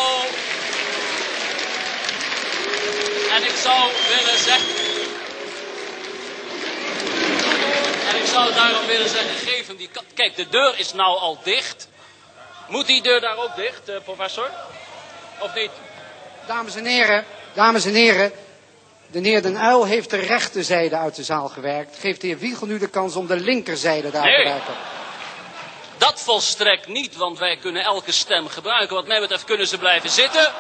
En 3.37 3.43
ik 3.43 3.57
zou 3.57 3.91
willen 4.09 4.39
zeggen. 4.39 4.74
En 8.09 8.16
ik 8.16 8.26
zou 8.26 8.55
daarom 8.55 8.87
willen 8.87 9.09
zeggen: 9.09 9.35
geef 9.35 9.66
hem 9.66 9.76
die. 9.76 9.91
Kijk, 10.14 10.37
de 10.37 10.49
deur 10.49 10.78
is 10.78 10.93
nou 10.93 11.18
al 11.18 11.39
dicht. 11.45 11.89
Moet 12.68 12.87
die 12.87 13.03
deur 13.03 13.20
daar 13.20 13.37
ook 13.37 13.57
dicht, 13.57 13.89
uh, 13.89 13.97
professor? 14.05 14.51
Of 15.39 15.55
niet? 15.55 15.70
Dames 16.47 16.74
en 16.74 16.85
heren, 16.85 17.24
dames 17.53 17.85
en 17.85 17.95
heren. 17.95 18.33
De 19.07 19.20
heer 19.20 19.43
Den 19.43 19.57
Uyl 19.57 19.85
heeft 19.85 20.11
de 20.11 20.16
rechterzijde 20.16 20.97
uit 20.97 21.16
de 21.16 21.22
zaal 21.22 21.49
gewerkt. 21.49 21.97
Geeft 21.99 22.20
de 22.20 22.26
heer 22.26 22.39
Wiegel 22.39 22.66
nu 22.66 22.78
de 22.78 22.89
kans 22.89 23.16
om 23.16 23.26
de 23.26 23.37
linkerzijde 23.37 24.11
daar 24.11 24.24
nee. 24.24 24.37
te 24.37 24.49
werken? 24.49 24.74
Dat 25.99 26.20
volstrekt 26.20 26.87
niet, 26.87 27.16
want 27.16 27.39
wij 27.39 27.57
kunnen 27.57 27.83
elke 27.83 28.12
stem 28.12 28.49
gebruiken. 28.49 28.97
Wat 28.97 29.07
mij 29.07 29.20
betreft 29.20 29.45
kunnen 29.45 29.66
ze 29.66 29.78
blijven 29.78 30.11
zitten. 30.11 30.53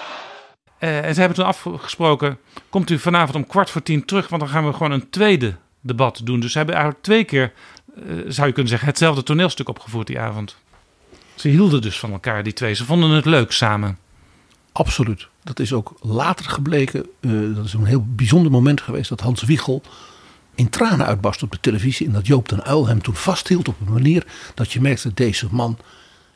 Uh, 0.82 1.04
en 1.04 1.14
ze 1.14 1.20
hebben 1.20 1.38
toen 1.38 1.46
afgesproken, 1.46 2.38
komt 2.68 2.90
u 2.90 2.98
vanavond 2.98 3.36
om 3.36 3.46
kwart 3.46 3.70
voor 3.70 3.82
tien 3.82 4.04
terug, 4.04 4.28
want 4.28 4.42
dan 4.42 4.50
gaan 4.50 4.66
we 4.66 4.72
gewoon 4.72 4.92
een 4.92 5.10
tweede 5.10 5.56
debat 5.80 6.20
doen. 6.24 6.40
Dus 6.40 6.52
ze 6.52 6.56
hebben 6.56 6.74
eigenlijk 6.74 7.04
twee 7.04 7.24
keer, 7.24 7.52
uh, 7.96 8.24
zou 8.28 8.46
je 8.46 8.52
kunnen 8.52 8.70
zeggen, 8.70 8.88
hetzelfde 8.88 9.22
toneelstuk 9.22 9.68
opgevoerd 9.68 10.06
die 10.06 10.18
avond. 10.18 10.56
Ze 11.34 11.48
hielden 11.48 11.82
dus 11.82 11.98
van 11.98 12.12
elkaar, 12.12 12.42
die 12.42 12.52
twee. 12.52 12.74
Ze 12.74 12.84
vonden 12.84 13.10
het 13.10 13.24
leuk 13.24 13.52
samen. 13.52 13.98
Absoluut. 14.72 15.28
Dat 15.42 15.58
is 15.58 15.72
ook 15.72 15.94
later 16.00 16.44
gebleken. 16.50 17.06
Uh, 17.20 17.56
dat 17.56 17.64
is 17.64 17.72
een 17.72 17.84
heel 17.84 18.06
bijzonder 18.08 18.52
moment 18.52 18.80
geweest 18.80 19.08
dat 19.08 19.20
Hans 19.20 19.42
Wiegel 19.42 19.82
in 20.54 20.70
tranen 20.70 21.06
uitbarst 21.06 21.42
op 21.42 21.50
de 21.50 21.60
televisie. 21.60 22.06
En 22.06 22.12
dat 22.12 22.26
Joop 22.26 22.48
den 22.48 22.68
Uyl 22.68 22.86
hem 22.86 23.02
toen 23.02 23.14
vasthield 23.14 23.68
op 23.68 23.80
een 23.80 23.92
manier 23.92 24.26
dat 24.54 24.72
je 24.72 24.80
merkte, 24.80 25.14
deze 25.14 25.46
man, 25.50 25.78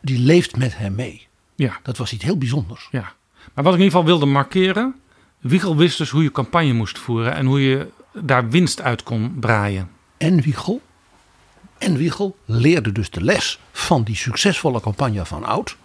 die 0.01 0.19
leeft 0.19 0.57
met 0.57 0.77
hem 0.77 0.95
mee. 0.95 1.27
Ja. 1.55 1.79
Dat 1.83 1.97
was 1.97 2.13
iets 2.13 2.25
heel 2.25 2.39
bijzonders. 2.39 2.89
Ja. 2.91 3.13
Maar 3.57 3.65
wat 3.65 3.75
ik 3.75 3.81
in 3.81 3.85
ieder 3.85 3.99
geval 4.01 4.19
wilde 4.19 4.33
markeren. 4.33 4.95
Wiegel 5.39 5.77
wist 5.77 5.99
dus 5.99 6.11
hoe 6.11 6.23
je 6.23 6.31
campagne 6.31 6.73
moest 6.73 6.99
voeren 6.99 7.35
en 7.35 7.47
hoe 7.47 7.61
je 7.61 7.89
daar 8.13 8.49
winst 8.49 8.81
uit 8.81 9.03
kon 9.03 9.37
braaien. 9.41 9.91
En 10.17 10.41
Wiegel 10.41 10.83
En 11.79 11.97
Wiegel 11.97 12.37
leerde 12.45 12.93
dus 12.93 13.11
de 13.11 13.23
les 13.23 13.59
van 13.73 14.03
die 14.03 14.17
succesvolle 14.17 14.81
campagne 14.81 15.27
van 15.27 15.45
Oud. 15.45 15.77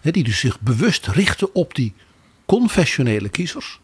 Die 0.00 0.24
dus 0.24 0.38
zich 0.38 0.60
bewust 0.60 1.06
richtte 1.06 1.52
op 1.52 1.74
die 1.74 1.94
confessionele 2.46 3.28
kiezers. 3.28 3.80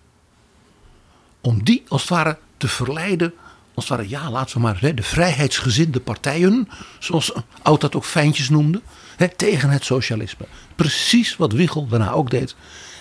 Om 1.40 1.64
die 1.64 1.82
als 1.88 2.00
het 2.00 2.10
ware 2.10 2.38
te 2.56 2.68
verleiden. 2.68 3.34
Als 3.74 3.88
het 3.88 3.96
ware, 3.96 4.08
ja, 4.08 4.30
laten 4.30 4.56
we 4.56 4.62
maar 4.62 4.94
de 4.94 5.02
vrijheidsgezinde 5.02 6.00
partijen. 6.00 6.68
Zoals 6.98 7.32
Oud 7.62 7.80
dat 7.80 7.94
ook 7.96 8.04
fijntjes 8.04 8.48
noemde. 8.48 8.80
Tegen 9.28 9.70
het 9.70 9.84
socialisme. 9.84 10.46
Precies 10.76 11.36
wat 11.36 11.52
Wiegel 11.52 11.86
daarna 11.86 12.10
ook 12.10 12.30
deed. 12.30 12.54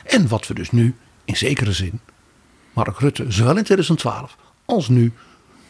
En 0.05 0.27
wat 0.27 0.47
we 0.47 0.53
dus 0.53 0.71
nu 0.71 0.95
in 1.25 1.35
zekere 1.35 1.71
zin. 1.71 1.99
Mark 2.73 2.99
Rutte, 2.99 3.25
zowel 3.27 3.57
in 3.57 3.63
2012 3.63 4.37
als 4.65 4.87
nu. 4.87 5.13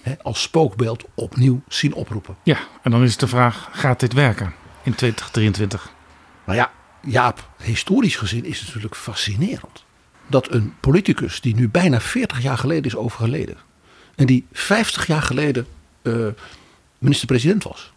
Hè, 0.02 0.14
als 0.22 0.41
spookbeeld 0.41 1.04
opnieuw 1.14 1.62
zien 1.68 1.93
oproepen. 1.93 2.36
Ja, 2.43 2.58
en 2.82 2.91
dan 2.91 3.04
is 3.04 3.18
de 3.18 3.28
vraag: 3.28 3.70
gaat 3.72 3.99
dit 3.99 4.14
werken 4.14 4.54
in 4.84 4.95
2023? 4.95 5.91
Nou 6.45 6.58
ja, 6.58 6.72
Jaap, 7.02 7.49
historisch 7.64 8.16
gezien 8.16 8.45
is 8.45 8.58
het 8.58 8.68
natuurlijk 8.68 8.95
fascinerend. 8.95 9.84
Dat 10.28 10.52
een 10.52 10.74
politicus 10.80 11.41
die 11.41 11.56
nu 11.56 11.70
bijna 11.70 11.99
40 11.99 12.41
jaar 12.41 12.58
geleden 12.58 12.86
is 12.86 12.95
overgeleden. 12.95 13.58
En 14.16 14.26
die 14.26 14.45
50 14.52 15.08
jaar 15.08 15.22
geleden 15.22 15.68
eh, 16.02 16.28
minister-president 16.97 17.64
was. 17.64 17.93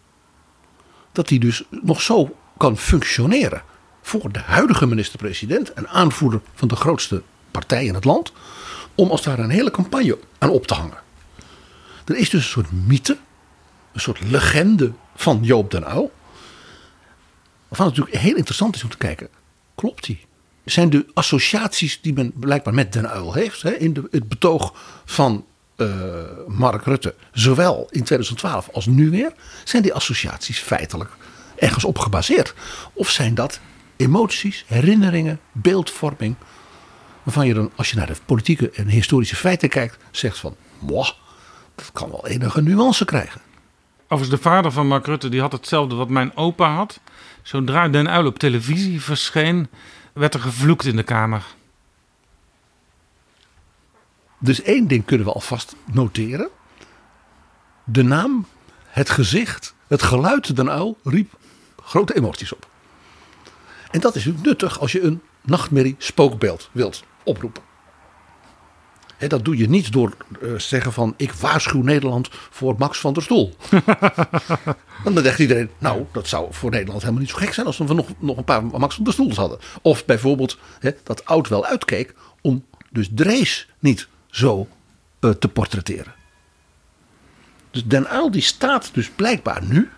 Dat 1.11 1.27
die 1.27 1.39
dus 1.39 1.63
nog 1.69 2.01
zo 2.01 2.35
kan 2.57 2.77
functioneren 2.77 3.63
voor 4.01 4.31
de 4.31 4.39
huidige 4.39 4.85
minister-president 4.85 5.73
en 5.73 5.87
aanvoerder 5.87 6.41
van 6.53 6.67
de 6.67 6.75
grootste 6.75 7.23
partij 7.51 7.85
in 7.85 7.93
het 7.93 8.03
land. 8.03 8.31
Om 8.95 9.09
als 9.09 9.23
daar 9.23 9.39
een 9.39 9.49
hele 9.49 9.71
campagne 9.71 10.19
aan 10.37 10.49
op 10.49 10.67
te 10.67 10.73
hangen. 10.73 10.97
Er 12.05 12.17
is 12.17 12.29
dus 12.29 12.43
een 12.43 12.49
soort 12.49 12.71
mythe, 12.71 13.17
een 13.93 13.99
soort 13.99 14.21
legende 14.21 14.91
van 15.15 15.39
Joop 15.41 15.71
den 15.71 15.83
Uyl. 15.83 16.11
Waarvan 17.67 17.87
het 17.87 17.95
natuurlijk 17.95 18.25
heel 18.25 18.35
interessant 18.35 18.75
is 18.75 18.83
om 18.83 18.89
te 18.89 18.97
kijken, 18.97 19.29
klopt 19.75 20.05
die? 20.05 20.25
Zijn 20.65 20.89
de 20.89 21.05
associaties 21.13 22.01
die 22.01 22.13
men 22.13 22.31
blijkbaar 22.35 22.73
met 22.73 22.93
Den 22.93 23.05
Uyl 23.15 23.33
heeft, 23.33 23.61
hè, 23.61 23.71
in 23.71 24.07
het 24.11 24.27
betoog 24.27 24.73
van 25.05 25.45
uh, 25.77 25.87
Mark 26.47 26.85
Rutte, 26.85 27.15
zowel 27.31 27.87
in 27.91 28.03
2012 28.03 28.69
als 28.69 28.85
nu 28.85 29.09
weer, 29.09 29.33
zijn 29.63 29.83
die 29.83 29.93
associaties 29.93 30.59
feitelijk 30.59 31.11
ergens 31.55 31.85
op 31.85 31.97
gebaseerd? 31.97 32.53
Of 32.93 33.09
zijn 33.09 33.35
dat 33.35 33.59
emoties, 33.95 34.63
herinneringen, 34.67 35.39
beeldvorming, 35.51 36.35
waarvan 37.23 37.47
je 37.47 37.53
dan, 37.53 37.71
als 37.75 37.89
je 37.89 37.95
naar 37.95 38.07
de 38.07 38.15
politieke 38.25 38.69
en 38.69 38.87
historische 38.87 39.35
feiten 39.35 39.69
kijkt, 39.69 39.97
zegt 40.11 40.37
van, 40.37 40.55
moh, 40.79 41.09
dat 41.75 41.91
kan 41.93 42.09
wel 42.09 42.27
enige 42.27 42.61
nuance 42.61 43.05
krijgen. 43.05 43.41
Overigens, 44.07 44.41
de 44.41 44.49
vader 44.49 44.71
van 44.71 44.87
Mark 44.87 45.05
Rutte 45.05 45.29
die 45.29 45.41
had 45.41 45.51
hetzelfde 45.51 45.95
wat 45.95 46.09
mijn 46.09 46.37
opa 46.37 46.73
had. 46.73 46.99
Zodra 47.41 47.87
Den 47.87 48.07
Uyl 48.07 48.25
op 48.25 48.39
televisie 48.39 49.01
verscheen, 49.01 49.67
werd 50.13 50.33
er 50.33 50.39
gevloekt 50.39 50.85
in 50.85 50.95
de 50.95 51.03
kamer. 51.03 51.43
Dus 54.39 54.61
één 54.61 54.87
ding 54.87 55.05
kunnen 55.05 55.27
we 55.27 55.33
alvast 55.33 55.75
noteren. 55.91 56.49
De 57.83 58.03
naam, 58.03 58.45
het 58.85 59.09
gezicht, 59.09 59.73
het 59.87 60.03
geluid 60.03 60.55
Den 60.55 60.67
Uyl 60.67 60.97
riep 61.03 61.37
grote 61.85 62.15
emoties 62.15 62.53
op. 62.53 62.67
En 63.91 63.99
dat 63.99 64.15
is 64.15 64.25
nuttig 64.41 64.79
als 64.79 64.91
je 64.91 65.01
een 65.01 65.21
nachtmerrie 65.41 65.95
spookbeeld 65.97 66.69
wilt 66.71 67.03
oproepen. 67.23 67.63
He, 69.17 69.27
dat 69.27 69.45
doe 69.45 69.57
je 69.57 69.69
niet 69.69 69.91
door 69.91 70.15
uh, 70.41 70.59
zeggen 70.59 70.93
van 70.93 71.13
ik 71.17 71.31
waarschuw 71.31 71.81
Nederland 71.81 72.29
voor 72.31 72.75
Max 72.77 72.99
van 72.99 73.13
der 73.13 73.23
Stoel. 73.23 73.55
dan 75.03 75.23
zegt 75.23 75.39
iedereen, 75.39 75.69
nou 75.77 76.05
dat 76.11 76.27
zou 76.27 76.47
voor 76.53 76.71
Nederland 76.71 77.01
helemaal 77.01 77.21
niet 77.21 77.29
zo 77.29 77.37
gek 77.37 77.53
zijn 77.53 77.65
als 77.65 77.77
we 77.77 77.93
nog, 77.93 78.07
nog 78.19 78.37
een 78.37 78.43
paar 78.43 78.65
Max 78.65 78.95
van 78.95 79.03
der 79.03 79.13
Stoels 79.13 79.35
hadden. 79.35 79.59
Of 79.81 80.05
bijvoorbeeld 80.05 80.57
he, 80.79 80.91
dat 81.03 81.25
Oud 81.25 81.47
wel 81.47 81.65
uitkeek 81.65 82.15
om 82.41 82.65
dus 82.89 83.09
Drees 83.11 83.69
niet 83.79 84.07
zo 84.29 84.67
uh, 85.19 85.31
te 85.31 85.47
portretteren. 85.47 86.13
Dus 87.71 87.85
Den 87.85 88.07
Uyl 88.13 88.31
die 88.31 88.41
staat 88.41 88.89
dus 88.93 89.09
blijkbaar 89.09 89.63
nu 89.63 89.89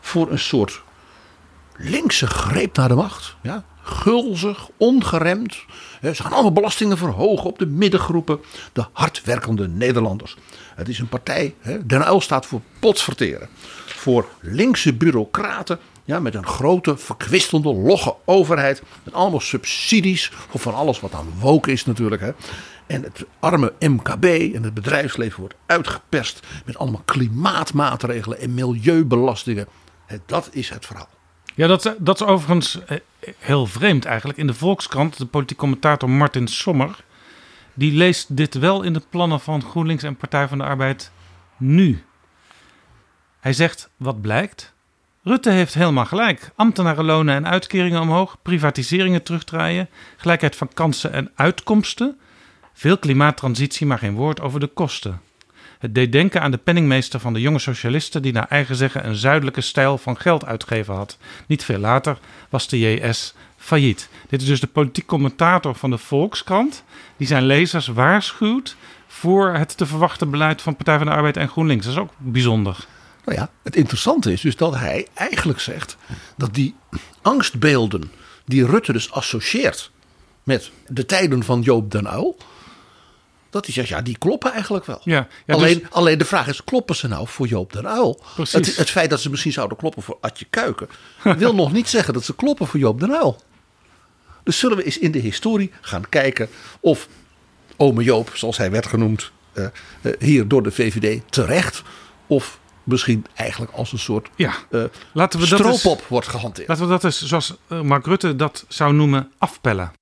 voor 0.00 0.30
een 0.30 0.38
soort 0.38 0.82
linkse 1.76 2.26
greep 2.26 2.76
naar 2.76 2.88
de 2.88 2.94
macht. 2.94 3.36
Ja? 3.42 3.64
Gulzig, 3.82 4.68
ongeremd. 4.76 5.56
Ze 6.02 6.22
gaan 6.22 6.32
allemaal 6.32 6.52
belastingen 6.52 6.98
verhogen 6.98 7.44
op 7.44 7.58
de 7.58 7.66
middengroepen. 7.66 8.40
De 8.72 8.84
hardwerkende 8.92 9.68
Nederlanders. 9.68 10.36
Het 10.74 10.88
is 10.88 10.98
een 10.98 11.08
partij. 11.08 11.54
Den 11.86 12.06
Uyl 12.06 12.20
staat 12.20 12.46
voor 12.46 12.60
potsverteren. 12.78 13.48
Voor 13.86 14.28
linkse 14.40 14.94
bureaucraten. 14.94 15.78
Ja, 16.04 16.20
met 16.20 16.34
een 16.34 16.46
grote, 16.46 16.96
verkwistende, 16.96 17.74
logge 17.74 18.14
overheid. 18.24 18.82
Met 19.02 19.14
allemaal 19.14 19.40
subsidies. 19.40 20.32
Of 20.50 20.62
van 20.62 20.74
alles 20.74 21.00
wat 21.00 21.14
aan 21.14 21.32
woke 21.40 21.72
is 21.72 21.84
natuurlijk. 21.84 22.22
Hè. 22.22 22.32
En 22.86 23.02
het 23.02 23.24
arme 23.40 23.72
MKB 23.78 24.24
en 24.54 24.62
het 24.62 24.74
bedrijfsleven 24.74 25.40
wordt 25.40 25.54
uitgeperst. 25.66 26.46
Met 26.64 26.78
allemaal 26.78 27.02
klimaatmaatregelen 27.04 28.40
en 28.40 28.54
milieubelastingen. 28.54 29.66
Dat 30.26 30.48
is 30.52 30.68
het 30.68 30.86
verhaal. 30.86 31.08
Ja, 31.54 31.66
dat, 31.66 31.94
dat 31.98 32.20
is 32.20 32.26
overigens 32.26 32.78
heel 33.38 33.66
vreemd 33.66 34.04
eigenlijk. 34.04 34.38
In 34.38 34.46
de 34.46 34.54
Volkskrant, 34.54 35.18
de 35.18 35.26
politiek 35.26 35.58
commentator 35.58 36.10
Martin 36.10 36.48
Sommer... 36.48 37.04
die 37.74 37.92
leest 37.92 38.36
dit 38.36 38.54
wel 38.54 38.82
in 38.82 38.92
de 38.92 39.02
plannen 39.10 39.40
van 39.40 39.62
GroenLinks 39.62 40.02
en 40.02 40.16
Partij 40.16 40.48
van 40.48 40.58
de 40.58 40.64
Arbeid 40.64 41.10
nu. 41.56 42.04
Hij 43.40 43.52
zegt, 43.52 43.90
wat 43.96 44.20
blijkt? 44.20 44.72
Rutte 45.22 45.50
heeft 45.50 45.74
helemaal 45.74 46.06
gelijk. 46.06 46.50
Ambtenarenlonen 46.56 47.34
en 47.34 47.46
uitkeringen 47.46 48.00
omhoog, 48.00 48.36
privatiseringen 48.42 49.22
terugdraaien... 49.22 49.88
gelijkheid 50.16 50.56
van 50.56 50.68
kansen 50.74 51.12
en 51.12 51.30
uitkomsten... 51.34 52.18
veel 52.72 52.98
klimaattransitie, 52.98 53.86
maar 53.86 53.98
geen 53.98 54.14
woord 54.14 54.40
over 54.40 54.60
de 54.60 54.66
kosten... 54.66 55.20
Het 55.84 55.94
deed 55.94 56.12
denken 56.12 56.40
aan 56.40 56.50
de 56.50 56.56
penningmeester 56.56 57.20
van 57.20 57.32
de 57.32 57.40
jonge 57.40 57.58
socialisten 57.58 58.22
die 58.22 58.32
naar 58.32 58.46
eigen 58.48 58.76
zeggen 58.76 59.06
een 59.06 59.14
zuidelijke 59.14 59.60
stijl 59.60 59.98
van 59.98 60.16
geld 60.16 60.44
uitgeven 60.44 60.94
had. 60.94 61.18
Niet 61.46 61.64
veel 61.64 61.78
later 61.78 62.18
was 62.48 62.68
de 62.68 62.78
JS 62.78 63.34
failliet. 63.56 64.08
Dit 64.28 64.40
is 64.40 64.46
dus 64.46 64.60
de 64.60 64.66
politiek 64.66 65.06
commentator 65.06 65.74
van 65.74 65.90
de 65.90 65.98
Volkskrant 65.98 66.84
die 67.16 67.26
zijn 67.26 67.46
lezers 67.46 67.86
waarschuwt 67.86 68.76
voor 69.06 69.54
het 69.54 69.76
te 69.76 69.86
verwachten 69.86 70.30
beleid 70.30 70.62
van 70.62 70.76
Partij 70.76 70.96
van 70.96 71.06
de 71.06 71.12
Arbeid 71.12 71.36
en 71.36 71.48
GroenLinks. 71.48 71.84
Dat 71.84 71.94
is 71.94 72.00
ook 72.00 72.12
bijzonder. 72.18 72.86
Nou 73.24 73.38
ja, 73.38 73.50
het 73.62 73.76
interessante 73.76 74.32
is 74.32 74.40
dus 74.40 74.56
dat 74.56 74.74
hij 74.74 75.06
eigenlijk 75.14 75.60
zegt 75.60 75.96
dat 76.36 76.54
die 76.54 76.74
angstbeelden 77.22 78.10
die 78.44 78.66
Rutte 78.66 78.92
dus 78.92 79.12
associeert 79.12 79.90
met 80.42 80.70
de 80.88 81.06
tijden 81.06 81.42
van 81.42 81.60
Joop 81.60 81.90
den 81.90 82.06
Uyl 82.06 82.36
dat 83.54 83.64
hij 83.64 83.74
zegt, 83.74 83.88
ja, 83.88 84.00
die 84.02 84.18
kloppen 84.18 84.52
eigenlijk 84.52 84.86
wel. 84.86 85.00
Ja, 85.04 85.28
ja, 85.46 85.54
alleen, 85.54 85.78
dus- 85.78 85.90
alleen 85.90 86.18
de 86.18 86.24
vraag 86.24 86.46
is, 86.46 86.64
kloppen 86.64 86.96
ze 86.96 87.08
nou 87.08 87.28
voor 87.28 87.46
Joop 87.46 87.72
den? 87.72 88.16
Precies. 88.34 88.52
Het, 88.52 88.76
het 88.76 88.90
feit 88.90 89.10
dat 89.10 89.20
ze 89.20 89.30
misschien 89.30 89.52
zouden 89.52 89.76
kloppen 89.76 90.02
voor 90.02 90.18
Adje 90.20 90.46
Kuiken... 90.50 90.88
wil 91.38 91.54
nog 91.54 91.72
niet 91.72 91.88
zeggen 91.88 92.14
dat 92.14 92.24
ze 92.24 92.34
kloppen 92.34 92.66
voor 92.66 92.80
Joop 92.80 93.00
den 93.00 93.10
Uyl. 93.10 93.42
Dus 94.42 94.58
zullen 94.58 94.76
we 94.76 94.84
eens 94.84 94.98
in 94.98 95.10
de 95.10 95.18
historie 95.18 95.72
gaan 95.80 96.08
kijken 96.08 96.48
of 96.80 97.08
ome 97.76 98.02
Joop, 98.02 98.30
zoals 98.34 98.56
hij 98.56 98.70
werd 98.70 98.86
genoemd... 98.86 99.30
eh, 99.52 99.64
eh, 100.00 100.12
hier 100.18 100.48
door 100.48 100.62
de 100.62 100.70
VVD 100.70 101.22
terecht... 101.30 101.82
of 102.26 102.58
misschien 102.84 103.26
eigenlijk 103.34 103.72
als 103.72 103.92
een 103.92 103.98
soort 103.98 104.28
Ja, 104.36 104.54
eh 104.70 104.84
laten 105.12 105.40
we 105.40 105.48
dat 105.48 105.58
stroopop 105.58 105.98
eens- 105.98 106.08
wordt 106.08 106.28
gehanteerd. 106.28 106.68
Laten 106.68 106.84
we 106.84 106.90
dat 106.90 107.04
eens, 107.04 107.22
zoals 107.22 107.54
Mark 107.68 108.06
Rutte 108.06 108.36
dat 108.36 108.64
zou 108.68 108.92
noemen, 108.94 109.32
afpellen. 109.38 109.92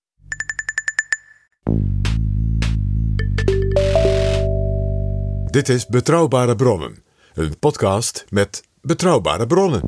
Dit 5.53 5.68
is 5.68 5.86
Betrouwbare 5.86 6.57
Bronnen, 6.57 7.03
een 7.34 7.59
podcast 7.59 8.24
met 8.28 8.64
betrouwbare 8.80 9.46
bronnen. 9.46 9.80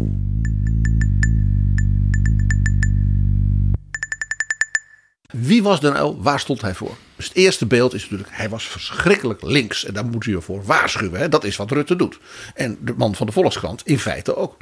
Wie 5.30 5.62
was 5.62 5.80
Den 5.80 5.96
Uyl? 5.96 6.22
Waar 6.22 6.40
stond 6.40 6.60
hij 6.60 6.74
voor? 6.74 6.96
Dus 7.16 7.28
het 7.28 7.36
eerste 7.36 7.66
beeld 7.66 7.94
is 7.94 8.02
natuurlijk, 8.02 8.30
hij 8.32 8.48
was 8.48 8.64
verschrikkelijk 8.64 9.42
links. 9.42 9.84
En 9.84 9.94
daar 9.94 10.04
moet 10.04 10.26
u 10.26 10.34
ervoor 10.34 10.64
waarschuwen. 10.64 11.20
Hè? 11.20 11.28
Dat 11.28 11.44
is 11.44 11.56
wat 11.56 11.70
Rutte 11.70 11.96
doet. 11.96 12.18
En 12.54 12.78
de 12.80 12.94
man 12.96 13.14
van 13.14 13.26
de 13.26 13.32
Volkskrant 13.32 13.86
in 13.86 13.98
feite 13.98 14.36
ook. 14.36 14.56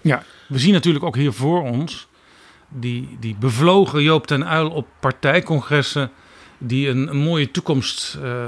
Ja, 0.00 0.22
we 0.48 0.58
zien 0.58 0.72
natuurlijk 0.72 1.04
ook 1.04 1.16
hier 1.16 1.32
voor 1.32 1.62
ons 1.62 2.08
die, 2.68 3.16
die 3.20 3.36
bevlogen 3.40 4.02
Joop 4.02 4.26
ten 4.26 4.52
Uyl 4.52 4.70
op 4.70 4.86
partijcongressen 5.00 6.10
die 6.58 6.88
een, 6.88 7.08
een 7.08 7.16
mooie 7.16 7.50
toekomst 7.50 8.18
eh, 8.22 8.46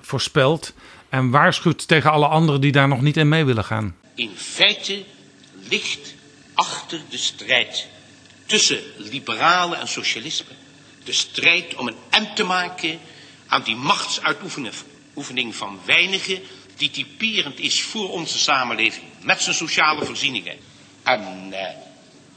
voorspelt 0.00 0.74
en 1.10 1.30
waarschuwt 1.30 1.88
tegen 1.88 2.10
alle 2.10 2.26
anderen 2.26 2.60
die 2.60 2.72
daar 2.72 2.88
nog 2.88 3.00
niet 3.00 3.16
in 3.16 3.28
mee 3.28 3.44
willen 3.44 3.64
gaan. 3.64 3.96
In 4.14 4.32
feite 4.36 5.04
ligt 5.68 6.14
achter 6.54 7.00
de 7.08 7.18
strijd 7.18 7.86
tussen 8.46 8.80
liberalen 8.96 9.78
en 9.80 9.88
socialisme 9.88 10.54
de 11.04 11.12
strijd 11.12 11.74
om 11.74 11.86
een 11.88 11.96
eind 12.10 12.36
te 12.36 12.44
maken 12.44 12.98
aan 13.46 13.62
die 13.62 13.76
machtsuitoefening 13.76 15.54
van 15.54 15.80
weinigen 15.84 16.42
die 16.76 16.90
typerend 16.90 17.58
is 17.58 17.82
voor 17.82 18.10
onze 18.10 18.38
samenleving 18.38 19.04
met 19.20 19.42
zijn 19.42 19.54
sociale 19.54 20.04
voorzieningen. 20.04 20.56
En 21.02 21.52
eh, 21.52 21.74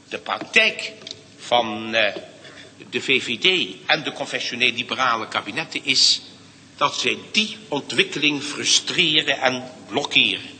de 0.08 0.18
praktijk 0.18 0.92
van 1.38 1.94
eh, 1.94 2.14
de 2.90 3.00
VVD 3.00 3.74
en 3.86 4.02
de 4.02 4.12
confessioneel 4.12 4.72
liberale 4.72 5.28
kabinetten 5.28 5.84
is 5.84 6.22
dat 6.76 6.94
zij 6.94 7.18
die 7.32 7.58
ontwikkeling 7.68 8.42
frustreren 8.42 9.40
en 9.40 9.62
blokkeren. 9.88 10.52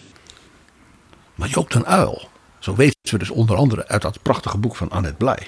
Maar 1.34 1.48
Joop 1.48 1.70
den 1.70 1.86
Uil, 1.86 2.28
zo 2.58 2.74
weten 2.74 2.98
we 3.02 3.18
dus 3.18 3.30
onder 3.30 3.56
andere 3.56 3.88
uit 3.88 4.02
dat 4.02 4.22
prachtige 4.22 4.58
boek 4.58 4.76
van 4.76 4.90
Annette 4.90 5.16
Blij, 5.16 5.46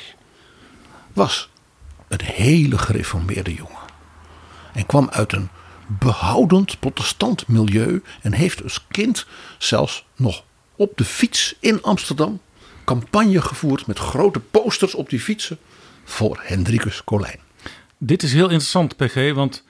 was 1.12 1.48
een 2.08 2.24
hele 2.24 2.78
gereformeerde 2.78 3.54
jongen. 3.54 3.84
En 4.72 4.86
kwam 4.86 5.08
uit 5.10 5.32
een 5.32 5.48
behoudend 5.86 6.80
protestant 6.80 7.48
milieu 7.48 8.02
en 8.22 8.32
heeft 8.32 8.62
als 8.62 8.86
kind 8.88 9.26
zelfs 9.58 10.04
nog 10.16 10.44
op 10.76 10.92
de 10.96 11.04
fiets 11.04 11.54
in 11.60 11.82
Amsterdam 11.82 12.40
campagne 12.84 13.40
gevoerd 13.40 13.86
met 13.86 13.98
grote 13.98 14.40
posters 14.40 14.94
op 14.94 15.10
die 15.10 15.20
fietsen 15.20 15.58
voor 16.04 16.40
Hendrikus 16.42 17.04
Colijn. 17.04 17.38
Dit 17.98 18.22
is 18.22 18.32
heel 18.32 18.48
interessant, 18.48 18.96
PG, 18.96 19.32
want 19.34 19.64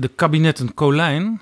de 0.00 0.08
kabinetten 0.08 0.74
Colijn, 0.74 1.40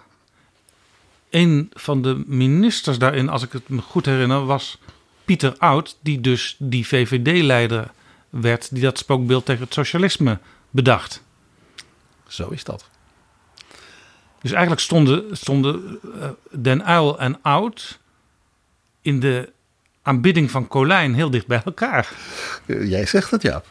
een 1.31 1.71
van 1.73 2.03
de 2.03 2.23
ministers 2.27 2.99
daarin, 2.99 3.29
als 3.29 3.43
ik 3.43 3.53
het 3.53 3.69
me 3.69 3.81
goed 3.81 4.07
herinner, 4.07 4.47
was 4.47 4.79
Pieter 5.25 5.55
Oud, 5.59 5.97
die 6.01 6.21
dus 6.21 6.57
die 6.59 6.87
VVD-leider 6.87 7.91
werd, 8.31 8.75
die 8.75 8.83
dat 8.83 8.99
spookbeeld 8.99 9.45
tegen 9.45 9.65
het 9.65 9.75
socialisme 9.75 10.39
bedacht. 10.71 11.23
Zo 12.27 12.49
is 12.49 12.65
dat. 12.65 12.89
Dus 14.41 14.51
eigenlijk 14.51 14.81
stonden, 14.81 15.37
stonden 15.37 15.99
uh, 16.05 16.29
Den 16.51 16.85
Uil 16.85 17.19
en 17.19 17.43
Oud 17.43 17.99
in 19.03 19.21
de 19.21 19.53
aanbidding 20.03 20.51
van 20.51 20.69
Colijn 20.69 21.15
heel 21.15 21.31
dicht 21.31 21.47
bij 21.47 21.63
elkaar. 21.65 22.13
Jij 22.67 23.07
zegt 23.07 23.31
het, 23.31 23.43
ja. 23.43 23.63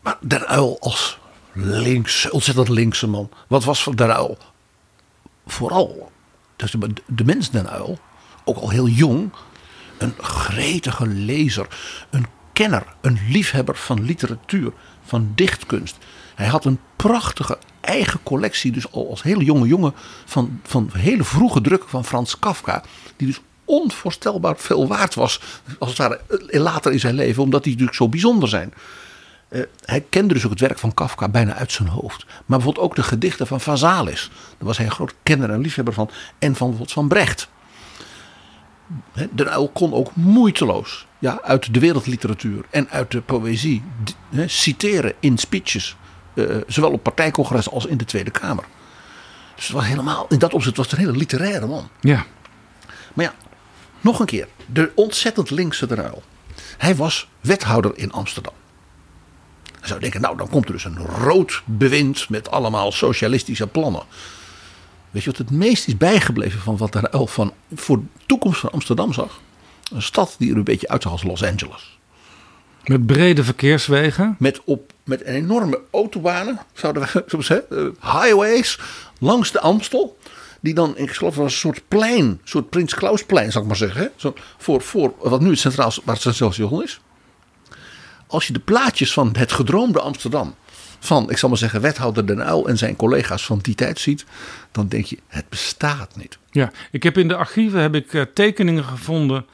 Maar 0.00 0.18
Den 0.20 0.46
Uil 0.46 0.76
als 0.80 1.18
links, 1.60 2.30
ontzettend 2.30 2.68
linkse 2.68 3.06
man. 3.06 3.30
Wat 3.48 3.64
was 3.64 3.82
voor 3.82 3.96
Den 3.96 4.14
Uil 4.14 4.38
vooral, 5.46 6.12
dus 6.56 6.70
de, 6.70 6.92
de 7.06 7.24
mens 7.24 7.50
Den 7.50 7.70
Uil, 7.70 7.98
ook 8.44 8.56
al 8.56 8.70
heel 8.70 8.88
jong, 8.88 9.30
een 9.98 10.14
gretige 10.20 11.06
lezer, 11.06 11.66
een 12.10 12.26
kenner, 12.52 12.84
een 13.00 13.18
liefhebber 13.28 13.76
van 13.76 14.04
literatuur, 14.04 14.72
van 15.04 15.32
dichtkunst. 15.34 15.96
Hij 16.34 16.46
had 16.46 16.64
een 16.64 16.80
prachtige 16.96 17.58
eigen 17.80 18.22
collectie, 18.22 18.72
dus 18.72 18.92
al 18.92 19.10
als 19.10 19.22
hele 19.22 19.44
jonge 19.44 19.66
jongen, 19.66 19.94
van, 20.24 20.60
van 20.62 20.90
hele 20.92 21.24
vroege 21.24 21.60
drukken 21.60 21.88
van 21.88 22.04
Frans 22.04 22.38
Kafka. 22.38 22.82
Die 23.16 23.26
dus 23.26 23.40
onvoorstelbaar 23.64 24.56
veel 24.56 24.88
waard 24.88 25.14
was, 25.14 25.40
als 25.78 25.88
het 25.88 25.98
ware 25.98 26.20
later 26.58 26.92
in 26.92 27.00
zijn 27.00 27.14
leven, 27.14 27.42
omdat 27.42 27.62
die 27.62 27.72
natuurlijk 27.72 27.98
zo 27.98 28.08
bijzonder 28.08 28.48
zijn. 28.48 28.74
Uh, 29.48 29.62
hij 29.84 30.00
kende 30.00 30.34
dus 30.34 30.44
ook 30.44 30.50
het 30.50 30.60
werk 30.60 30.78
van 30.78 30.94
Kafka 30.94 31.28
bijna 31.28 31.54
uit 31.54 31.72
zijn 31.72 31.88
hoofd. 31.88 32.24
Maar 32.26 32.58
bijvoorbeeld 32.58 32.84
ook 32.84 32.94
de 32.94 33.02
gedichten 33.02 33.46
van 33.46 33.60
Vazalis. 33.60 34.30
Daar 34.30 34.66
was 34.66 34.76
hij 34.76 34.86
een 34.86 34.92
groot 34.92 35.14
kenner 35.22 35.50
en 35.50 35.60
liefhebber 35.60 35.94
van. 35.94 36.10
En 36.38 36.56
van 36.56 36.66
bijvoorbeeld 36.68 36.92
van 36.92 37.08
Brecht. 37.08 37.48
De 39.32 39.48
Uil 39.48 39.68
kon 39.68 39.92
ook 39.92 40.14
moeiteloos 40.14 41.06
ja, 41.18 41.40
uit 41.42 41.74
de 41.74 41.80
wereldliteratuur 41.80 42.64
en 42.70 42.90
uit 42.90 43.10
de 43.10 43.20
poëzie 43.20 43.82
he, 44.28 44.48
citeren 44.48 45.12
in 45.20 45.38
speeches. 45.38 45.96
Uh, 46.34 46.56
zowel 46.66 46.92
op 46.92 47.02
partijcongressen 47.02 47.72
als 47.72 47.86
in 47.86 47.96
de 47.96 48.04
Tweede 48.04 48.30
Kamer. 48.30 48.64
Dus 49.54 49.66
het 49.66 49.76
was 49.76 49.86
helemaal, 49.86 50.26
in 50.28 50.38
dat 50.38 50.54
opzicht 50.54 50.76
was 50.76 50.90
het 50.90 50.98
een 50.98 51.04
hele 51.04 51.18
literaire 51.18 51.66
man. 51.66 51.88
Ja. 52.00 52.26
Maar 53.14 53.24
ja, 53.24 53.34
nog 54.00 54.20
een 54.20 54.26
keer. 54.26 54.48
De 54.66 54.92
ontzettend 54.94 55.50
linkse 55.50 55.86
de 55.86 56.02
Uil. 56.02 56.22
Hij 56.78 56.96
was 56.96 57.28
wethouder 57.40 57.98
in 57.98 58.12
Amsterdam. 58.12 58.52
Je 59.80 59.86
zou 59.86 60.00
denken, 60.00 60.20
nou 60.20 60.36
dan 60.36 60.48
komt 60.48 60.66
er 60.66 60.72
dus 60.72 60.84
een 60.84 60.98
rood 60.98 61.62
bewind 61.64 62.28
met 62.28 62.50
allemaal 62.50 62.92
socialistische 62.92 63.66
plannen. 63.66 64.02
Weet 65.10 65.22
je 65.22 65.30
wat 65.30 65.38
het 65.38 65.50
meest 65.50 65.88
is 65.88 65.96
bijgebleven 65.96 66.60
van 66.60 66.76
wat 66.76 66.92
de 66.92 67.10
Uil 67.10 67.26
van 67.26 67.52
voor 67.74 67.96
de 67.98 68.06
toekomst 68.26 68.60
van 68.60 68.70
Amsterdam 68.72 69.12
zag? 69.12 69.40
Een 69.92 70.02
stad 70.02 70.34
die 70.38 70.50
er 70.50 70.56
een 70.56 70.64
beetje 70.64 70.88
uitzag 70.88 71.12
als 71.12 71.22
Los 71.22 71.44
Angeles. 71.44 71.98
Met 72.84 73.06
brede 73.06 73.44
verkeerswegen. 73.44 74.36
Met, 74.38 74.60
op, 74.64 74.92
met 75.04 75.20
enorme 75.20 75.80
autobanen, 75.90 76.58
zouden 76.72 77.02
we 77.26 77.42
zeggen, 77.42 77.96
highways 78.00 78.78
langs 79.18 79.52
de 79.52 79.60
Amstel. 79.60 80.18
Die 80.60 80.74
dan, 80.74 80.96
ik 80.96 81.10
geloof, 81.10 81.34
was 81.34 81.52
een 81.52 81.58
soort 81.58 81.82
plein, 81.88 82.24
een 82.24 82.40
soort 82.44 82.70
Prins 82.70 82.94
Klausplein, 82.94 83.52
zou 83.52 83.64
ik 83.64 83.68
maar 83.70 83.78
zeggen. 83.78 84.10
Zo, 84.16 84.34
voor, 84.58 84.82
voor 84.82 85.14
wat 85.18 85.40
nu 85.40 85.50
het 85.50 85.58
centraal, 85.58 85.92
waar 86.04 86.14
het 86.14 86.22
centraal 86.22 86.52
station 86.52 86.82
is. 86.82 87.00
Als 88.28 88.46
je 88.46 88.52
de 88.52 88.58
plaatjes 88.58 89.12
van 89.12 89.34
het 89.38 89.52
gedroomde 89.52 90.00
Amsterdam, 90.00 90.54
van, 90.98 91.30
ik 91.30 91.38
zal 91.38 91.48
maar 91.48 91.58
zeggen, 91.58 91.80
wethouder 91.80 92.26
Den 92.26 92.40
Uyl 92.40 92.68
en 92.68 92.78
zijn 92.78 92.96
collega's 92.96 93.46
van 93.46 93.58
die 93.58 93.74
tijd 93.74 93.98
ziet, 93.98 94.24
dan 94.72 94.88
denk 94.88 95.04
je, 95.04 95.18
het 95.26 95.48
bestaat 95.48 96.16
niet. 96.16 96.38
Ja, 96.50 96.72
ik 96.90 97.02
heb 97.02 97.18
in 97.18 97.28
de 97.28 97.36
archieven 97.36 97.80
heb 97.80 97.94
ik, 97.94 98.12
uh, 98.12 98.22
tekeningen 98.34 98.84
gevonden 98.84 99.46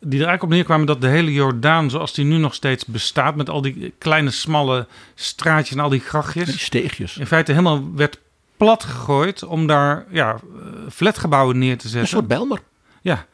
die 0.00 0.20
er 0.20 0.26
eigenlijk 0.26 0.42
op 0.42 0.48
neerkwamen 0.48 0.86
dat 0.86 1.00
de 1.00 1.08
hele 1.08 1.32
Jordaan, 1.32 1.90
zoals 1.90 2.14
die 2.14 2.24
nu 2.24 2.36
nog 2.36 2.54
steeds 2.54 2.84
bestaat, 2.84 3.36
met 3.36 3.50
al 3.50 3.62
die 3.62 3.94
kleine 3.98 4.30
smalle 4.30 4.86
straatjes 5.14 5.76
en 5.76 5.82
al 5.82 5.88
die 5.88 6.00
grachtjes. 6.00 6.46
Die 6.46 6.58
steegjes. 6.58 7.16
In 7.16 7.26
feite 7.26 7.50
helemaal 7.50 7.94
werd 7.94 8.18
plat 8.56 8.84
gegooid 8.84 9.42
om 9.42 9.66
daar 9.66 10.04
ja, 10.10 10.38
flatgebouwen 10.90 11.58
neer 11.58 11.78
te 11.78 11.82
zetten. 11.82 12.00
Een 12.00 12.06
soort 12.06 12.28
Belmer. 12.28 12.60
Ja, 13.02 13.26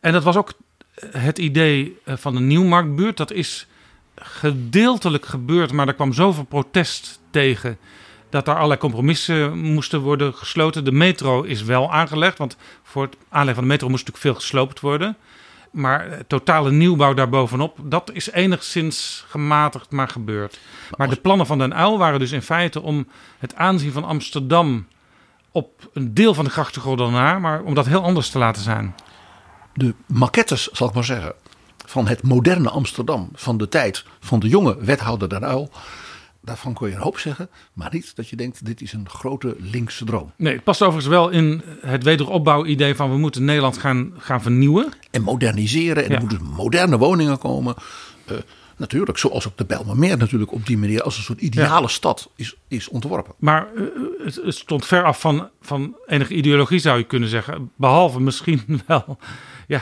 en 0.00 0.12
dat 0.12 0.22
was 0.22 0.36
ook 0.36 0.52
het 1.10 1.38
idee 1.38 1.98
van 2.06 2.34
de 2.34 2.40
Nieuwmarktbuurt. 2.40 3.16
Dat 3.16 3.32
is 3.32 3.66
gedeeltelijk 4.16 5.26
gebeurd, 5.26 5.72
maar 5.72 5.88
er 5.88 5.94
kwam 5.94 6.12
zoveel 6.12 6.44
protest 6.44 7.20
tegen 7.30 7.78
dat 8.30 8.48
er 8.48 8.54
allerlei 8.54 8.80
compromissen 8.80 9.58
moesten 9.58 10.00
worden 10.00 10.34
gesloten. 10.34 10.84
De 10.84 10.92
metro 10.92 11.42
is 11.42 11.62
wel 11.62 11.92
aangelegd, 11.92 12.38
want 12.38 12.56
voor 12.82 13.02
het 13.02 13.16
aanleggen 13.28 13.54
van 13.54 13.64
de 13.64 13.70
metro 13.70 13.88
moest 13.88 14.06
natuurlijk 14.06 14.24
veel 14.24 14.42
gesloopt 14.42 14.80
worden. 14.80 15.16
Maar 15.70 16.26
totale 16.26 16.70
nieuwbouw 16.70 17.14
daarbovenop, 17.14 17.78
dat 17.82 18.10
is 18.12 18.30
enigszins 18.30 19.24
gematigd 19.28 19.90
maar 19.90 20.08
gebeurd. 20.08 20.58
Maar 20.96 21.08
de 21.08 21.16
plannen 21.16 21.46
van 21.46 21.58
Den 21.58 21.78
Uyl 21.78 21.98
waren 21.98 22.18
dus 22.18 22.32
in 22.32 22.42
feite 22.42 22.80
om 22.80 23.06
het 23.38 23.54
aanzien 23.54 23.92
van 23.92 24.04
Amsterdam 24.04 24.86
op 25.52 25.90
een 25.92 26.14
deel 26.14 26.34
van 26.34 26.44
de 26.44 26.50
grachtengordel 26.50 27.10
naar, 27.10 27.40
maar 27.40 27.62
om 27.62 27.74
dat 27.74 27.86
heel 27.86 28.02
anders 28.02 28.30
te 28.30 28.38
laten 28.38 28.62
zijn. 28.62 28.94
De 29.74 29.94
maquettes, 30.06 30.68
zal 30.68 30.88
ik 30.88 30.94
maar 30.94 31.04
zeggen, 31.04 31.34
van 31.90 32.08
het 32.08 32.22
moderne 32.22 32.70
Amsterdam 32.70 33.28
van 33.34 33.56
de 33.56 33.68
tijd 33.68 34.04
van 34.20 34.40
de 34.40 34.48
jonge 34.48 34.76
wethouder 34.84 35.28
Den 35.28 35.42
Uyl. 35.42 35.70
Daarvan 36.42 36.72
kon 36.72 36.88
je 36.88 36.94
een 36.94 37.00
hoop 37.00 37.18
zeggen, 37.18 37.48
maar 37.72 37.88
niet 37.92 38.16
dat 38.16 38.28
je 38.28 38.36
denkt: 38.36 38.66
dit 38.66 38.80
is 38.80 38.92
een 38.92 39.08
grote 39.08 39.56
linkse 39.58 40.04
droom. 40.04 40.32
Nee, 40.36 40.54
het 40.54 40.64
past 40.64 40.82
overigens 40.82 41.14
wel 41.14 41.28
in 41.28 41.62
het 41.80 42.02
wederopbouwidee 42.02 42.94
van 42.94 43.10
we 43.10 43.16
moeten 43.16 43.44
Nederland 43.44 43.78
gaan, 43.78 44.12
gaan 44.18 44.42
vernieuwen. 44.42 44.92
En 45.10 45.22
moderniseren. 45.22 46.04
En 46.04 46.10
ja. 46.10 46.14
er 46.14 46.20
moeten 46.20 46.42
moderne 46.42 46.98
woningen 46.98 47.38
komen. 47.38 47.74
Uh, 48.30 48.38
natuurlijk, 48.76 49.18
zoals 49.18 49.48
ook 49.48 49.56
de 49.56 49.64
Bijlmermeer 49.64 50.16
natuurlijk 50.16 50.52
op 50.52 50.66
die 50.66 50.78
manier 50.78 51.02
als 51.02 51.16
een 51.16 51.22
soort 51.22 51.40
ideale 51.40 51.80
ja. 51.80 51.88
stad 51.88 52.30
is, 52.36 52.56
is 52.68 52.88
ontworpen. 52.88 53.34
Maar 53.38 53.68
uh, 53.74 53.84
het, 54.24 54.34
het, 54.44 54.54
stond 54.54 54.86
ver 54.86 55.04
af 55.04 55.20
van, 55.20 55.48
van 55.60 55.96
enige 56.06 56.34
ideologie 56.34 56.78
zou 56.78 56.98
je 56.98 57.04
kunnen 57.04 57.28
zeggen. 57.28 57.70
Behalve 57.76 58.20
misschien 58.20 58.62
wel, 58.86 59.18
ja, 59.66 59.80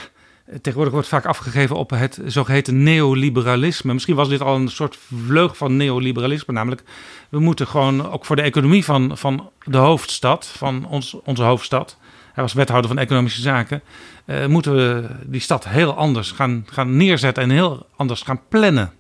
Tegenwoordig 0.51 0.93
wordt 0.93 1.09
vaak 1.09 1.27
afgegeven 1.27 1.77
op 1.77 1.91
het 1.91 2.21
zogeheten 2.27 2.83
neoliberalisme. 2.83 3.93
Misschien 3.93 4.15
was 4.15 4.29
dit 4.29 4.41
al 4.41 4.57
een 4.57 4.69
soort 4.69 4.99
vleug 5.27 5.57
van 5.57 5.77
neoliberalisme. 5.77 6.55
Namelijk, 6.55 6.83
we 7.29 7.39
moeten 7.39 7.67
gewoon 7.67 8.11
ook 8.11 8.25
voor 8.25 8.37
de 8.37 8.43
economie 8.43 8.85
van, 8.85 9.19
van 9.19 9.51
de 9.65 9.77
hoofdstad, 9.77 10.47
van 10.47 10.87
ons, 10.87 11.17
onze 11.25 11.43
hoofdstad. 11.43 11.97
Hij 12.33 12.43
was 12.43 12.53
wethouder 12.53 12.91
van 12.91 12.99
economische 12.99 13.41
zaken. 13.41 13.83
Uh, 14.27 14.47
moeten 14.47 14.75
we 14.75 15.09
die 15.27 15.41
stad 15.41 15.69
heel 15.69 15.95
anders 15.95 16.31
gaan, 16.31 16.67
gaan 16.71 16.97
neerzetten 16.97 17.43
en 17.43 17.51
heel 17.51 17.87
anders 17.97 18.23
gaan 18.23 18.41
plannen. 18.49 18.93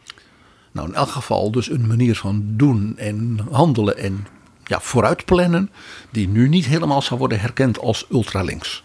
Nou, 0.73 0.89
in 0.89 0.95
elk 0.95 1.11
geval 1.11 1.51
dus 1.51 1.71
een 1.71 1.87
manier 1.87 2.17
van 2.17 2.43
doen 2.47 2.95
en 2.97 3.41
handelen 3.51 3.99
en 3.99 4.27
ja, 4.65 4.81
vooruitplannen. 4.81 5.71
Die 6.11 6.29
nu 6.29 6.49
niet 6.49 6.67
helemaal 6.67 7.03
zou 7.03 7.19
worden 7.19 7.41
herkend 7.41 7.79
als 7.79 8.07
ultralinks. 8.11 8.85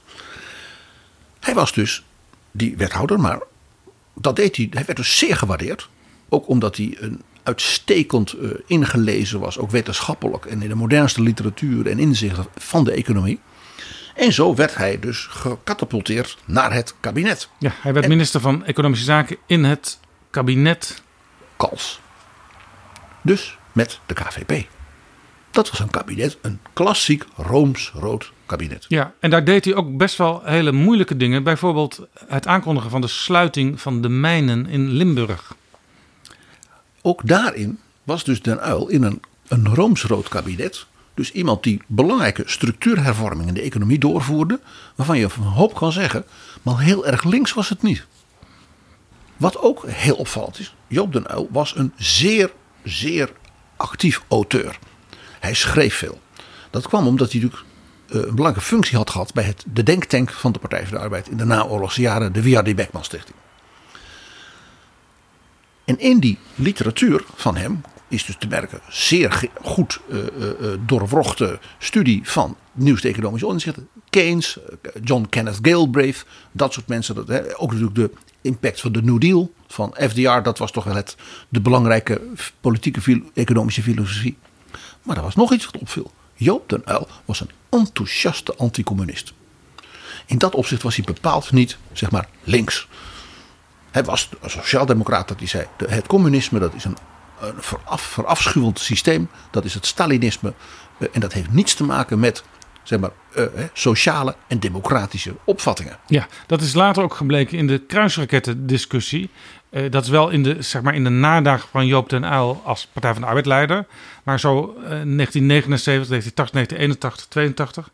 Hij 1.39 1.53
was 1.53 1.73
dus 1.73 2.03
die 2.53 2.77
wethouder, 2.77 3.19
maar 3.19 3.39
dat 4.13 4.35
deed 4.35 4.55
hij. 4.55 4.67
Hij 4.71 4.85
werd 4.85 4.97
dus 4.97 5.17
zeer 5.17 5.35
gewaardeerd. 5.35 5.89
Ook 6.29 6.47
omdat 6.47 6.77
hij 6.77 6.97
een 6.99 7.21
uitstekend 7.43 8.35
uh, 8.35 8.51
ingelezen 8.65 9.39
was, 9.39 9.57
ook 9.57 9.71
wetenschappelijk 9.71 10.45
en 10.45 10.61
in 10.61 10.69
de 10.69 10.75
modernste 10.75 11.21
literatuur 11.21 11.87
en 11.87 11.99
inzichten 11.99 12.45
van 12.55 12.83
de 12.83 12.91
economie. 12.91 13.39
En 14.15 14.33
zo 14.33 14.55
werd 14.55 14.75
hij 14.75 14.99
dus 14.99 15.27
gecatapulteerd 15.29 16.37
naar 16.45 16.73
het 16.73 16.95
kabinet. 16.99 17.49
Ja, 17.59 17.71
hij 17.81 17.93
werd 17.93 18.05
en, 18.05 18.11
minister 18.11 18.41
van 18.41 18.65
Economische 18.65 19.05
Zaken 19.05 19.37
in 19.45 19.63
het 19.63 19.99
kabinet. 20.29 21.01
Kals. 21.57 21.99
Dus 23.21 23.57
met 23.71 23.99
de 24.05 24.13
KVP. 24.13 24.67
Dat 25.51 25.69
was 25.69 25.79
een 25.79 25.89
kabinet, 25.89 26.37
een 26.41 26.59
klassiek 26.73 27.25
Rooms-rood 27.35 28.32
kabinet. 28.45 28.85
Ja, 28.87 29.13
en 29.19 29.29
daar 29.29 29.43
deed 29.43 29.65
hij 29.65 29.75
ook 29.75 29.97
best 29.97 30.17
wel 30.17 30.41
hele 30.43 30.71
moeilijke 30.71 31.17
dingen. 31.17 31.43
Bijvoorbeeld 31.43 32.07
het 32.27 32.47
aankondigen 32.47 32.89
van 32.89 33.01
de 33.01 33.07
sluiting 33.07 33.81
van 33.81 34.01
de 34.01 34.09
mijnen 34.09 34.65
in 34.65 34.89
Limburg. 34.89 35.55
Ook 37.01 37.27
daarin 37.27 37.79
was 38.03 38.23
dus 38.23 38.41
Den 38.41 38.67
Uyl 38.67 38.87
in 38.87 39.03
een, 39.03 39.21
een 39.47 39.75
Rooms-rood 39.75 40.27
kabinet. 40.27 40.85
Dus 41.13 41.31
iemand 41.31 41.63
die 41.63 41.81
belangrijke 41.87 42.43
structuurhervormingen 42.45 43.47
in 43.47 43.53
de 43.53 43.61
economie 43.61 43.99
doorvoerde. 43.99 44.59
Waarvan 44.95 45.17
je 45.17 45.29
van 45.29 45.43
hoop 45.43 45.73
kan 45.75 45.91
zeggen, 45.91 46.25
maar 46.61 46.79
heel 46.79 47.05
erg 47.05 47.23
links 47.23 47.53
was 47.53 47.69
het 47.69 47.81
niet. 47.81 48.05
Wat 49.37 49.57
ook 49.57 49.83
heel 49.87 50.15
opvallend 50.15 50.59
is, 50.59 50.75
Joop 50.87 51.13
den 51.13 51.31
Uyl 51.31 51.47
was 51.51 51.75
een 51.75 51.93
zeer, 51.97 52.51
zeer 52.83 53.31
actief 53.77 54.23
auteur. 54.27 54.79
Hij 55.39 55.53
schreef 55.53 55.95
veel. 55.95 56.21
Dat 56.69 56.87
kwam 56.87 57.07
omdat 57.07 57.31
hij 57.31 57.41
natuurlijk 57.41 57.69
een 58.13 58.35
belangrijke 58.35 58.61
functie 58.61 58.97
had 58.97 59.09
gehad 59.09 59.33
bij 59.33 59.43
het, 59.43 59.63
de 59.73 59.83
denktank 59.83 60.31
van 60.31 60.51
de 60.51 60.59
Partij 60.59 60.81
voor 60.87 60.97
de 60.97 61.03
Arbeid 61.03 61.29
in 61.29 61.37
de 61.37 61.45
naoorlogse 61.45 62.01
jaren, 62.01 62.33
de 62.33 62.43
W.R.D. 62.43 62.75
Beckman 62.75 63.03
Stichting. 63.03 63.37
En 65.85 65.99
in 65.99 66.19
die 66.19 66.37
literatuur 66.55 67.23
van 67.35 67.55
hem 67.55 67.81
is 68.07 68.25
dus 68.25 68.35
te 68.39 68.47
merken 68.47 68.79
zeer 68.89 69.49
goed 69.61 69.99
uh, 70.09 70.17
uh, 70.17 70.67
doorwrochte 70.85 71.59
studie 71.77 72.21
van 72.23 72.57
nieuwste 72.71 73.07
economische 73.07 73.47
inzichten. 73.47 73.87
Keynes, 74.09 74.57
John 75.03 75.25
Kenneth 75.29 75.59
Galbraith, 75.61 76.25
dat 76.51 76.73
soort 76.73 76.87
mensen. 76.87 77.15
Dat, 77.15 77.55
ook 77.57 77.71
natuurlijk 77.71 77.95
de 77.95 78.11
impact 78.41 78.81
van 78.81 78.91
de 78.91 79.01
New 79.01 79.19
Deal 79.19 79.53
van 79.67 79.95
FDR, 79.99 80.41
dat 80.41 80.57
was 80.57 80.71
toch 80.71 80.83
wel 80.83 80.95
het, 80.95 81.15
de 81.49 81.61
belangrijke 81.61 82.21
politieke 82.61 83.23
economische 83.33 83.81
filosofie. 83.81 84.37
Maar 85.03 85.17
er 85.17 85.23
was 85.23 85.35
nog 85.35 85.53
iets 85.53 85.65
wat 85.65 85.77
opviel. 85.77 86.11
Joop 86.33 86.69
den 86.69 86.81
Uyl 86.85 87.07
was 87.25 87.39
een 87.39 87.49
enthousiaste 87.73 88.55
anticommunist. 88.55 89.33
In 90.25 90.37
dat 90.37 90.55
opzicht 90.55 90.81
was 90.81 90.95
hij 90.95 91.05
bepaald 91.05 91.51
niet, 91.51 91.77
zeg 91.91 92.11
maar, 92.11 92.27
links. 92.43 92.87
Hij 93.91 94.03
was 94.03 94.29
een 94.41 94.49
sociaaldemocraat 94.49 95.27
dat 95.27 95.39
hij 95.39 95.47
zei: 95.47 95.67
het 95.87 96.07
communisme 96.07 96.59
dat 96.59 96.73
is 96.73 96.85
een, 96.85 96.97
een 97.39 97.53
veraf, 97.57 98.01
verafschuwend 98.01 98.79
systeem, 98.79 99.29
dat 99.51 99.65
is 99.65 99.73
het 99.73 99.85
Stalinisme. 99.85 100.53
Eh, 100.97 101.07
en 101.11 101.19
dat 101.19 101.33
heeft 101.33 101.51
niets 101.51 101.73
te 101.73 101.83
maken 101.83 102.19
met 102.19 102.43
zeg 102.83 102.99
maar, 102.99 103.11
uh, 103.37 103.45
sociale 103.73 104.35
en 104.47 104.59
democratische 104.59 105.35
opvattingen. 105.43 105.97
Ja, 106.07 106.27
dat 106.47 106.61
is 106.61 106.73
later 106.73 107.03
ook 107.03 107.13
gebleken 107.13 107.57
in 107.57 107.67
de 107.67 107.77
kruisraketten-discussie. 107.77 109.29
Uh, 109.69 109.91
dat 109.91 110.03
is 110.03 110.09
wel 110.09 110.29
in 110.29 110.43
de, 110.43 110.61
zeg 110.61 110.81
maar, 110.81 110.95
in 110.95 111.03
de 111.03 111.09
nadagen 111.09 111.69
van 111.69 111.85
Joop 111.85 112.09
den 112.09 112.23
Uyl 112.23 112.61
als 112.65 112.87
Partij 112.93 113.11
van 113.13 113.21
de 113.21 113.27
Arbeid 113.27 113.45
leider. 113.45 113.85
Maar 114.23 114.39
zo 114.39 114.57
uh, 114.57 114.89
1979, 114.89 116.07
1980, 116.07 116.53
1981, 116.53 117.27
82. 117.27 117.89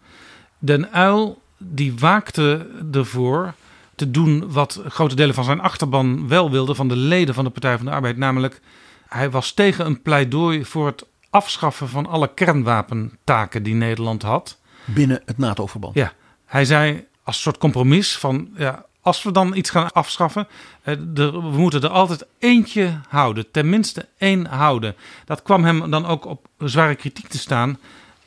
Den 0.59 0.89
Uyl 0.95 1.41
die 1.57 1.93
waakte 1.97 2.67
ervoor 2.91 3.53
te 3.95 4.11
doen 4.11 4.51
wat 4.51 4.81
grote 4.87 5.15
delen 5.15 5.35
van 5.35 5.43
zijn 5.43 5.61
achterban 5.61 6.27
wel 6.27 6.51
wilden 6.51 6.75
van 6.75 6.87
de 6.87 6.95
leden 6.95 7.33
van 7.33 7.43
de 7.43 7.49
Partij 7.49 7.77
van 7.77 7.85
de 7.85 7.91
Arbeid. 7.91 8.17
Namelijk, 8.17 8.61
hij 9.07 9.29
was 9.29 9.51
tegen 9.51 9.85
een 9.85 10.01
pleidooi 10.01 10.65
voor 10.65 10.85
het 10.85 11.05
afschaffen 11.29 11.89
van 11.89 12.05
alle 12.05 12.33
kernwapentaken 12.33 13.63
die 13.63 13.73
Nederland 13.73 14.21
had. 14.21 14.58
Binnen 14.93 15.21
het 15.25 15.37
NATO-verband. 15.37 15.95
Ja, 15.95 16.13
hij 16.45 16.65
zei 16.65 17.05
als 17.23 17.41
soort 17.41 17.57
compromis 17.57 18.17
van 18.17 18.49
ja, 18.57 18.85
als 19.01 19.23
we 19.23 19.31
dan 19.31 19.55
iets 19.55 19.69
gaan 19.69 19.91
afschaffen, 19.91 20.47
eh, 20.81 20.95
we 21.13 21.39
moeten 21.41 21.81
er 21.81 21.89
altijd 21.89 22.25
eentje 22.39 22.99
houden, 23.07 23.51
tenminste 23.51 24.07
één 24.17 24.45
houden. 24.45 24.95
Dat 25.25 25.41
kwam 25.41 25.63
hem 25.63 25.91
dan 25.91 26.05
ook 26.05 26.25
op 26.25 26.47
zware 26.57 26.95
kritiek 26.95 27.27
te 27.27 27.37
staan 27.37 27.77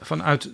vanuit 0.01 0.51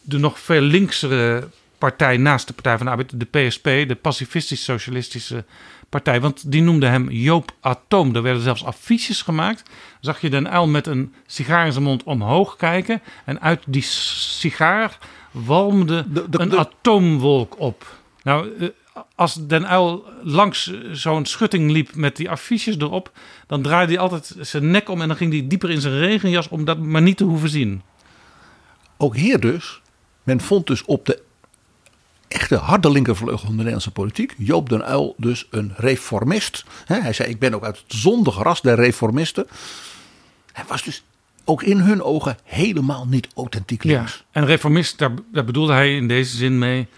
de 0.00 0.18
nog 0.18 0.38
veel 0.38 0.60
linksere 0.60 1.48
partij 1.78 2.16
naast 2.16 2.46
de 2.46 2.52
Partij 2.52 2.76
van 2.76 2.86
de 2.86 2.92
Arbeid, 2.92 3.20
de 3.20 3.46
PSP, 3.46 3.64
de 3.64 3.98
Pacifistisch-Socialistische 4.00 5.44
Partij. 5.88 6.20
Want 6.20 6.50
die 6.50 6.62
noemde 6.62 6.86
hem 6.86 7.10
Joop 7.10 7.54
Atoom. 7.60 8.14
Er 8.14 8.22
werden 8.22 8.42
zelfs 8.42 8.64
affiches 8.64 9.22
gemaakt. 9.22 9.62
Zag 10.00 10.20
je 10.20 10.30
Den 10.30 10.50
Uil 10.50 10.68
met 10.68 10.86
een 10.86 11.14
sigaar 11.26 11.66
in 11.66 11.72
zijn 11.72 11.84
mond 11.84 12.02
omhoog 12.02 12.56
kijken. 12.56 13.02
En 13.24 13.40
uit 13.40 13.62
die 13.66 13.82
sigaar 13.82 14.98
walmde 15.32 16.06
een 16.30 16.58
atoomwolk 16.58 17.58
op. 17.58 18.00
Nou, 18.22 18.56
eh, 18.58 18.68
als 19.14 19.46
Den 19.46 19.66
Uil 19.66 20.04
langs 20.22 20.72
zo'n 20.92 21.26
schutting 21.26 21.70
liep 21.70 21.94
met 21.94 22.16
die 22.16 22.30
affiches 22.30 22.76
erop, 22.76 23.12
dan 23.46 23.62
draaide 23.62 23.92
hij 23.92 24.00
altijd 24.00 24.34
zijn 24.40 24.70
nek 24.70 24.88
om 24.88 25.00
en 25.00 25.08
dan 25.08 25.16
ging 25.16 25.32
hij 25.32 25.46
dieper 25.46 25.70
in 25.70 25.80
zijn 25.80 25.98
regenjas 25.98 26.48
om 26.48 26.64
dat 26.64 26.78
maar 26.78 27.02
niet 27.02 27.16
te 27.16 27.24
hoeven 27.24 27.48
zien. 27.48 27.82
Ook 28.96 29.16
hier 29.16 29.40
dus, 29.40 29.80
men 30.22 30.40
vond 30.40 30.66
dus 30.66 30.84
op 30.84 31.06
de 31.06 31.22
echte 32.28 32.56
harde 32.56 32.90
linkervleugel 32.90 33.38
van 33.38 33.48
de 33.48 33.56
Nederlandse 33.56 33.90
politiek, 33.90 34.34
Joop 34.36 34.68
den 34.68 34.84
Uil 34.84 35.14
dus 35.16 35.46
een 35.50 35.72
reformist. 35.76 36.64
hij 36.84 37.12
zei, 37.12 37.28
ik 37.28 37.38
ben 37.38 37.54
ook 37.54 37.64
uit 37.64 37.76
het 37.76 37.92
zondige 37.92 38.42
ras 38.42 38.60
der 38.60 38.74
reformisten. 38.74 39.46
Hij 40.52 40.64
was 40.68 40.82
dus 40.82 41.02
ook 41.44 41.62
in 41.62 41.78
hun 41.78 42.02
ogen 42.02 42.36
helemaal 42.44 43.06
niet 43.06 43.28
authentiek 43.34 43.84
links. 43.84 44.24
Ja, 44.32 44.40
en 44.40 44.46
reformist, 44.46 44.98
daar, 44.98 45.10
daar 45.32 45.44
bedoelde 45.44 45.72
hij 45.72 45.96
in 45.96 46.08
deze 46.08 46.36
zin 46.36 46.58
mee... 46.58 46.88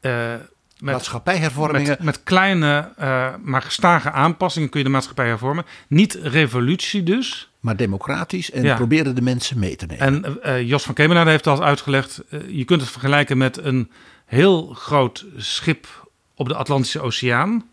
Uh, 0.00 0.34
met, 0.78 0.94
maatschappijhervormingen. 0.94 1.88
Met, 1.88 2.02
met 2.02 2.22
kleine, 2.22 2.92
uh, 3.00 3.28
maar 3.42 3.62
gestage 3.62 4.10
aanpassingen 4.10 4.68
kun 4.68 4.78
je 4.78 4.86
de 4.86 4.92
maatschappij 4.92 5.26
hervormen. 5.26 5.64
Niet 5.88 6.14
revolutie 6.22 7.02
dus. 7.02 7.50
Maar 7.60 7.76
democratisch 7.76 8.50
en 8.50 8.62
ja. 8.62 8.76
probeerde 8.76 9.12
de 9.12 9.22
mensen 9.22 9.58
mee 9.58 9.76
te 9.76 9.86
nemen. 9.86 10.24
En 10.24 10.38
uh, 10.44 10.68
Jos 10.68 10.82
van 10.82 10.94
Kemenade 10.94 11.30
heeft 11.30 11.46
al 11.46 11.64
uitgelegd. 11.64 12.22
je 12.48 12.64
kunt 12.64 12.80
het 12.80 12.90
vergelijken 12.90 13.38
met 13.38 13.56
een 13.56 13.90
heel 14.26 14.66
groot 14.74 15.24
schip 15.36 16.08
op 16.34 16.48
de 16.48 16.54
Atlantische 16.54 17.00
Oceaan. 17.00 17.68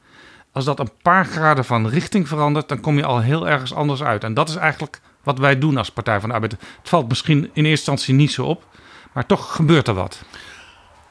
Als 0.51 0.65
dat 0.65 0.79
een 0.79 0.91
paar 1.01 1.25
graden 1.25 1.65
van 1.65 1.89
richting 1.89 2.27
verandert, 2.27 2.69
dan 2.69 2.79
kom 2.79 2.97
je 2.97 3.05
al 3.05 3.21
heel 3.21 3.47
ergens 3.47 3.73
anders 3.73 4.03
uit. 4.03 4.23
En 4.23 4.33
dat 4.33 4.49
is 4.49 4.55
eigenlijk 4.55 5.01
wat 5.27 5.39
wij 5.39 5.59
doen 5.59 5.77
als 5.77 5.91
Partij 5.91 6.19
van 6.19 6.29
de 6.29 6.35
Arbeid. 6.35 6.51
Het 6.51 6.89
valt 6.89 7.07
misschien 7.07 7.37
in 7.37 7.65
eerste 7.65 7.69
instantie 7.69 8.13
niet 8.13 8.31
zo 8.31 8.45
op, 8.45 8.65
maar 9.13 9.25
toch 9.25 9.55
gebeurt 9.55 9.87
er 9.87 9.93
wat. 9.93 10.21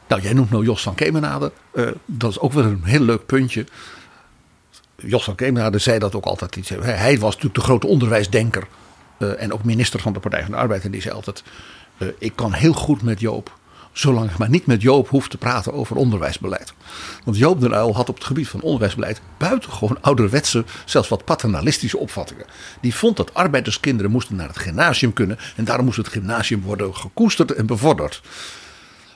Nou, 0.07 0.23
jij 0.23 0.33
noemt 0.33 0.51
nou 0.51 0.64
Jos 0.64 0.83
van 0.83 0.95
Kemenade. 0.95 1.53
Uh, 1.75 1.89
dat 2.05 2.31
is 2.31 2.39
ook 2.39 2.53
weer 2.53 2.64
een 2.64 2.85
heel 2.85 3.01
leuk 3.01 3.27
puntje. 3.27 3.67
Jos 4.97 5.25
van 5.25 5.35
Kemenade 5.35 5.79
zei 5.79 5.99
dat 5.99 6.14
ook 6.14 6.25
altijd 6.25 6.57
iets. 6.57 6.69
Hij 6.69 7.19
was 7.19 7.35
natuurlijk 7.35 7.55
de 7.55 7.61
grote 7.61 7.87
onderwijsdenker. 7.87 8.67
Uh, 9.19 9.43
en 9.43 9.53
ook 9.53 9.64
minister 9.64 10.01
van 10.01 10.12
de 10.12 10.21
Partij 10.21 10.43
van 10.43 10.51
de 10.51 10.57
Arbeid. 10.57 10.85
En 10.85 10.91
die 10.91 11.01
zei 11.01 11.14
altijd: 11.14 11.43
uh, 11.99 12.09
Ik 12.19 12.33
kan 12.35 12.53
heel 12.53 12.73
goed 12.73 13.03
met 13.03 13.21
Joop. 13.21 13.56
Zolang 13.97 14.30
ik 14.30 14.38
maar 14.38 14.49
niet 14.49 14.66
met 14.66 14.82
Joop 14.82 15.09
hoef 15.09 15.28
te 15.28 15.38
praten 15.38 15.72
over 15.72 15.97
onderwijsbeleid. 15.97 16.73
Want 17.24 17.36
Joop 17.36 17.60
den 17.60 17.73
Uyl 17.73 17.94
had 17.94 18.09
op 18.09 18.14
het 18.14 18.24
gebied 18.24 18.48
van 18.48 18.60
onderwijsbeleid 18.60 19.20
buitengewoon 19.39 19.98
ouderwetse, 20.01 20.64
zelfs 20.85 21.09
wat 21.09 21.24
paternalistische 21.24 21.98
opvattingen. 21.98 22.47
Die 22.81 22.94
vond 22.94 23.16
dat 23.16 23.35
arbeiderskinderen 23.35 24.10
moesten 24.10 24.36
naar 24.36 24.48
het 24.48 24.59
gymnasium 24.59 25.12
kunnen. 25.12 25.39
En 25.56 25.64
daarom 25.64 25.85
moest 25.85 25.97
het 25.97 26.09
gymnasium 26.09 26.62
worden 26.62 26.97
gekoesterd 26.97 27.55
en 27.55 27.66
bevorderd. 27.66 28.23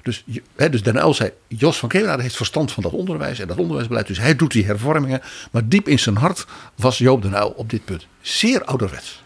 Dus, 0.02 0.24
he, 0.57 0.70
dus 0.70 0.82
Den 0.82 0.97
Uyl 0.97 1.15
zei, 1.15 1.31
Jos 1.48 1.78
van 1.78 1.89
Kemenade 1.89 2.23
heeft 2.23 2.36
verstand 2.36 2.73
van 2.73 2.82
dat 2.82 2.93
onderwijs 2.93 3.39
en 3.39 3.48
dat 3.48 3.59
onderwijsbeleid. 3.59 4.07
Dus 4.07 4.19
hij 4.19 4.36
doet 4.36 4.52
die 4.52 4.65
hervormingen. 4.65 5.20
Maar 5.51 5.69
diep 5.69 5.89
in 5.89 5.98
zijn 5.98 6.16
hart 6.16 6.47
was 6.74 6.98
Joop 6.98 7.23
den 7.23 7.35
Uyl 7.35 7.55
op 7.57 7.70
dit 7.70 7.85
punt 7.85 8.07
zeer 8.20 8.65
ouderwets. 8.65 9.23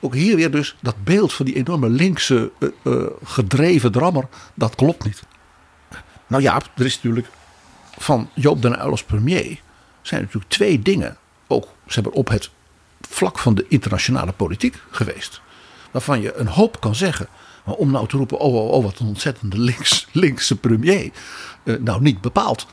Ook 0.00 0.14
hier 0.14 0.36
weer 0.36 0.50
dus 0.50 0.76
dat 0.80 1.04
beeld 1.04 1.32
van 1.32 1.46
die 1.46 1.54
enorme 1.54 1.88
linkse 1.88 2.50
uh, 2.58 2.68
uh, 2.82 3.06
gedreven 3.24 3.92
drammer. 3.92 4.28
Dat 4.54 4.74
klopt 4.74 5.04
niet. 5.04 5.22
Nou 6.26 6.42
ja, 6.42 6.60
er 6.76 6.84
is 6.84 6.94
natuurlijk 6.94 7.28
van 7.98 8.30
Joop 8.34 8.62
den 8.62 8.80
Uyl 8.80 8.90
als 8.90 9.04
premier. 9.04 9.60
Zijn 10.02 10.20
natuurlijk 10.20 10.50
twee 10.50 10.82
dingen. 10.82 11.16
Ook 11.46 11.68
ze 11.86 11.94
hebben 11.94 12.12
op 12.12 12.28
het 12.28 12.50
vlak 13.00 13.38
van 13.38 13.54
de 13.54 13.64
internationale 13.68 14.32
politiek 14.32 14.76
geweest. 14.90 15.40
Waarvan 15.90 16.20
je 16.20 16.34
een 16.34 16.46
hoop 16.46 16.80
kan 16.80 16.94
zeggen. 16.94 17.26
Maar 17.64 17.74
om 17.74 17.90
nou 17.90 18.08
te 18.08 18.16
roepen, 18.16 18.38
oh, 18.38 18.54
oh, 18.54 18.70
oh 18.70 18.84
wat 18.84 18.98
een 18.98 19.06
ontzettende 19.06 19.58
links, 19.58 20.06
linkse 20.12 20.56
premier. 20.56 21.10
Uh, 21.64 21.76
nou, 21.78 22.02
niet 22.02 22.20
bepaald. 22.20 22.66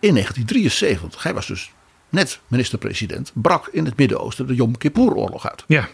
In 0.00 0.12
1973, 0.12 1.22
hij 1.22 1.34
was 1.34 1.46
dus 1.46 1.70
net 2.08 2.40
minister-president, 2.46 3.30
brak 3.34 3.66
in 3.66 3.84
het 3.84 3.96
Midden-Oosten 3.96 4.46
de 4.46 4.54
Yom 4.54 4.78
Kippur-oorlog 4.78 5.48
uit. 5.48 5.64
Ja. 5.66 5.88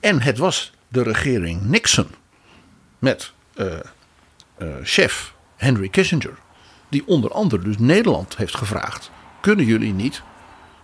En 0.00 0.20
het 0.20 0.38
was 0.38 0.72
de 0.88 1.02
regering 1.02 1.62
Nixon 1.62 2.08
met 2.98 3.32
uh, 3.54 3.66
uh, 4.58 4.68
chef 4.82 5.34
Henry 5.56 5.88
Kissinger, 5.88 6.38
die 6.88 7.06
onder 7.06 7.30
andere 7.30 7.62
dus 7.62 7.78
Nederland 7.78 8.36
heeft 8.36 8.56
gevraagd: 8.56 9.10
kunnen 9.40 9.64
jullie 9.64 9.92
niet 9.92 10.22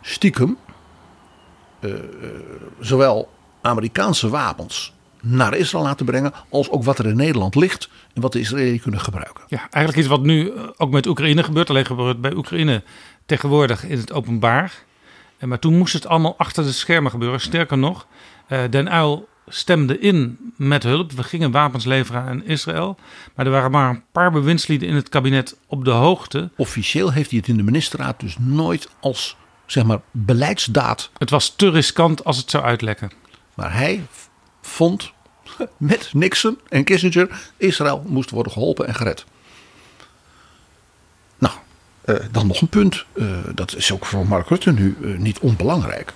stiekem 0.01 0.59
zowel 2.81 3.33
Amerikaanse 3.61 4.29
wapens 4.29 4.93
naar 5.21 5.55
Israël 5.55 5.85
laten 5.85 6.07
brengen. 6.07 6.33
Als 6.49 6.71
ook 6.71 6.85
wat 6.85 6.99
er 6.99 7.07
in 7.07 7.17
Nederland 7.17 7.55
ligt 7.55 7.89
en 8.15 8.21
wat 8.21 8.33
de 8.33 8.41
Israëliërs 8.41 8.83
kunnen 8.83 9.01
gebruiken. 9.01 9.45
Ja, 9.47 9.59
eigenlijk 9.59 9.97
iets 9.97 10.07
wat 10.07 10.23
nu 10.23 10.53
ook 10.77 10.91
met 10.91 11.07
Oekraïne 11.07 11.43
gebeurt. 11.43 11.71
Alleen 11.71 11.87
gebeurt 11.87 12.21
bij 12.21 12.35
Oekraïne 12.35 12.83
tegenwoordig 13.27 13.85
in 13.85 13.99
het 13.99 14.13
openbaar. 14.13 14.85
Maar 15.41 15.59
toen 15.59 15.79
moest 15.79 15.93
het 15.93 16.07
allemaal 16.07 16.35
achter 16.39 16.65
de 16.65 16.73
schermen 16.73 17.11
gebeuren. 17.11 17.41
Sterker 17.41 17.79
nog, 17.79 18.07
Den 18.49 18.93
Uyl 18.93 19.29
stemde 19.49 19.99
in 19.99 20.39
met 20.57 20.83
hulp. 20.83 21.13
We 21.13 21.23
gingen 21.23 21.51
wapens 21.51 21.85
leveren 21.85 22.23
aan 22.23 22.45
Israël. 22.45 22.97
Maar 23.35 23.47
er 23.47 23.53
waren 23.53 23.71
maar 23.71 23.91
een 23.91 24.03
paar 24.13 24.33
bewindslieden 24.33 24.89
in 24.89 24.95
het 24.95 25.09
kabinet 25.09 25.57
op 25.67 25.85
de 25.85 25.91
hoogte. 25.91 26.51
Officieel 26.57 27.13
heeft 27.13 27.31
hij 27.31 27.39
het 27.39 27.49
in 27.49 27.57
de 27.57 27.63
ministerraad 27.63 28.21
dus 28.21 28.37
nooit 28.39 28.89
als 29.01 29.37
zeg 29.67 29.85
maar 29.85 30.01
beleidsdaad. 30.11 31.11
Het 31.19 31.31
was 31.31 31.57
te 31.57 31.71
riskant 31.71 32.25
als 32.25 32.37
het 32.37 32.51
zou 32.51 32.65
uitlekken. 32.65 33.11
Maar 33.55 33.75
hij 33.75 34.07
vond 34.61 35.13
met 35.77 36.11
Nixon 36.13 36.59
en 36.69 36.85
Kissinger 36.85 37.51
Israël 37.57 38.05
moest 38.07 38.31
worden 38.31 38.53
geholpen 38.53 38.87
en 38.87 38.95
gered. 38.95 39.25
Nou, 41.39 41.55
eh, 42.05 42.17
dan 42.31 42.47
nog 42.47 42.61
een 42.61 42.69
punt. 42.69 43.05
Eh, 43.13 43.27
dat 43.55 43.77
is 43.77 43.93
ook 43.93 44.07
voor 44.07 44.27
Mark 44.27 44.49
Rutte 44.49 44.73
nu 44.73 44.97
eh, 45.03 45.19
niet 45.19 45.39
onbelangrijk. 45.39 46.13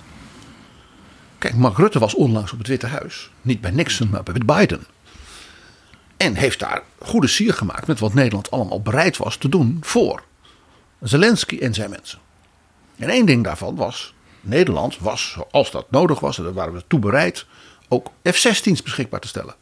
Kijk, 1.39 1.55
Mark 1.55 1.77
Rutte 1.77 1.99
was 1.99 2.15
onlangs 2.15 2.51
op 2.51 2.57
het 2.57 2.67
Witte 2.67 2.87
Huis. 2.87 3.29
Niet 3.41 3.61
bij 3.61 3.71
Nixon, 3.71 4.09
maar 4.09 4.23
bij 4.23 4.33
Biden. 4.45 4.85
En 6.17 6.35
heeft 6.35 6.59
daar 6.59 6.83
goede 6.99 7.27
sier 7.27 7.53
gemaakt 7.53 7.87
met 7.87 7.99
wat 7.99 8.13
Nederland 8.13 8.51
allemaal 8.51 8.81
bereid 8.81 9.17
was 9.17 9.37
te 9.37 9.49
doen 9.49 9.77
voor 9.81 10.23
Zelensky 10.99 11.57
en 11.57 11.73
zijn 11.73 11.89
mensen. 11.89 12.19
En 12.95 13.09
één 13.09 13.25
ding 13.25 13.43
daarvan 13.43 13.75
was, 13.75 14.13
Nederland 14.41 14.97
was, 14.97 15.37
als 15.51 15.71
dat 15.71 15.91
nodig 15.91 16.19
was, 16.19 16.37
en 16.37 16.43
daar 16.43 16.53
waren 16.53 16.73
we 16.73 16.83
toe 16.87 16.99
bereid, 16.99 17.45
ook 17.87 18.11
F-16's 18.23 18.83
beschikbaar 18.83 19.19
te 19.19 19.27
stellen. 19.27 19.55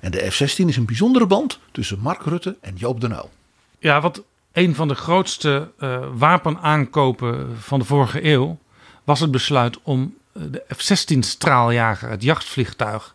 En 0.00 0.10
de 0.10 0.30
F-16 0.30 0.64
is 0.66 0.76
een 0.76 0.86
bijzondere 0.86 1.26
band 1.26 1.58
tussen 1.72 1.98
Mark 1.98 2.22
Rutte 2.22 2.56
en 2.60 2.76
Joop 2.76 3.00
den 3.00 3.10
Uyl. 3.10 3.30
Ja, 3.78 4.00
wat 4.00 4.22
een 4.52 4.74
van 4.74 4.88
de 4.88 4.94
grootste 4.94 5.70
uh, 5.78 6.06
wapenaankopen 6.14 7.56
van 7.58 7.78
de 7.78 7.84
vorige 7.84 8.24
eeuw 8.24 8.58
was 9.04 9.20
het 9.20 9.30
besluit 9.30 9.78
om 9.82 10.14
de 10.34 10.64
F-16 10.76 11.18
straaljager, 11.18 12.10
het 12.10 12.22
jachtvliegtuig, 12.22 13.14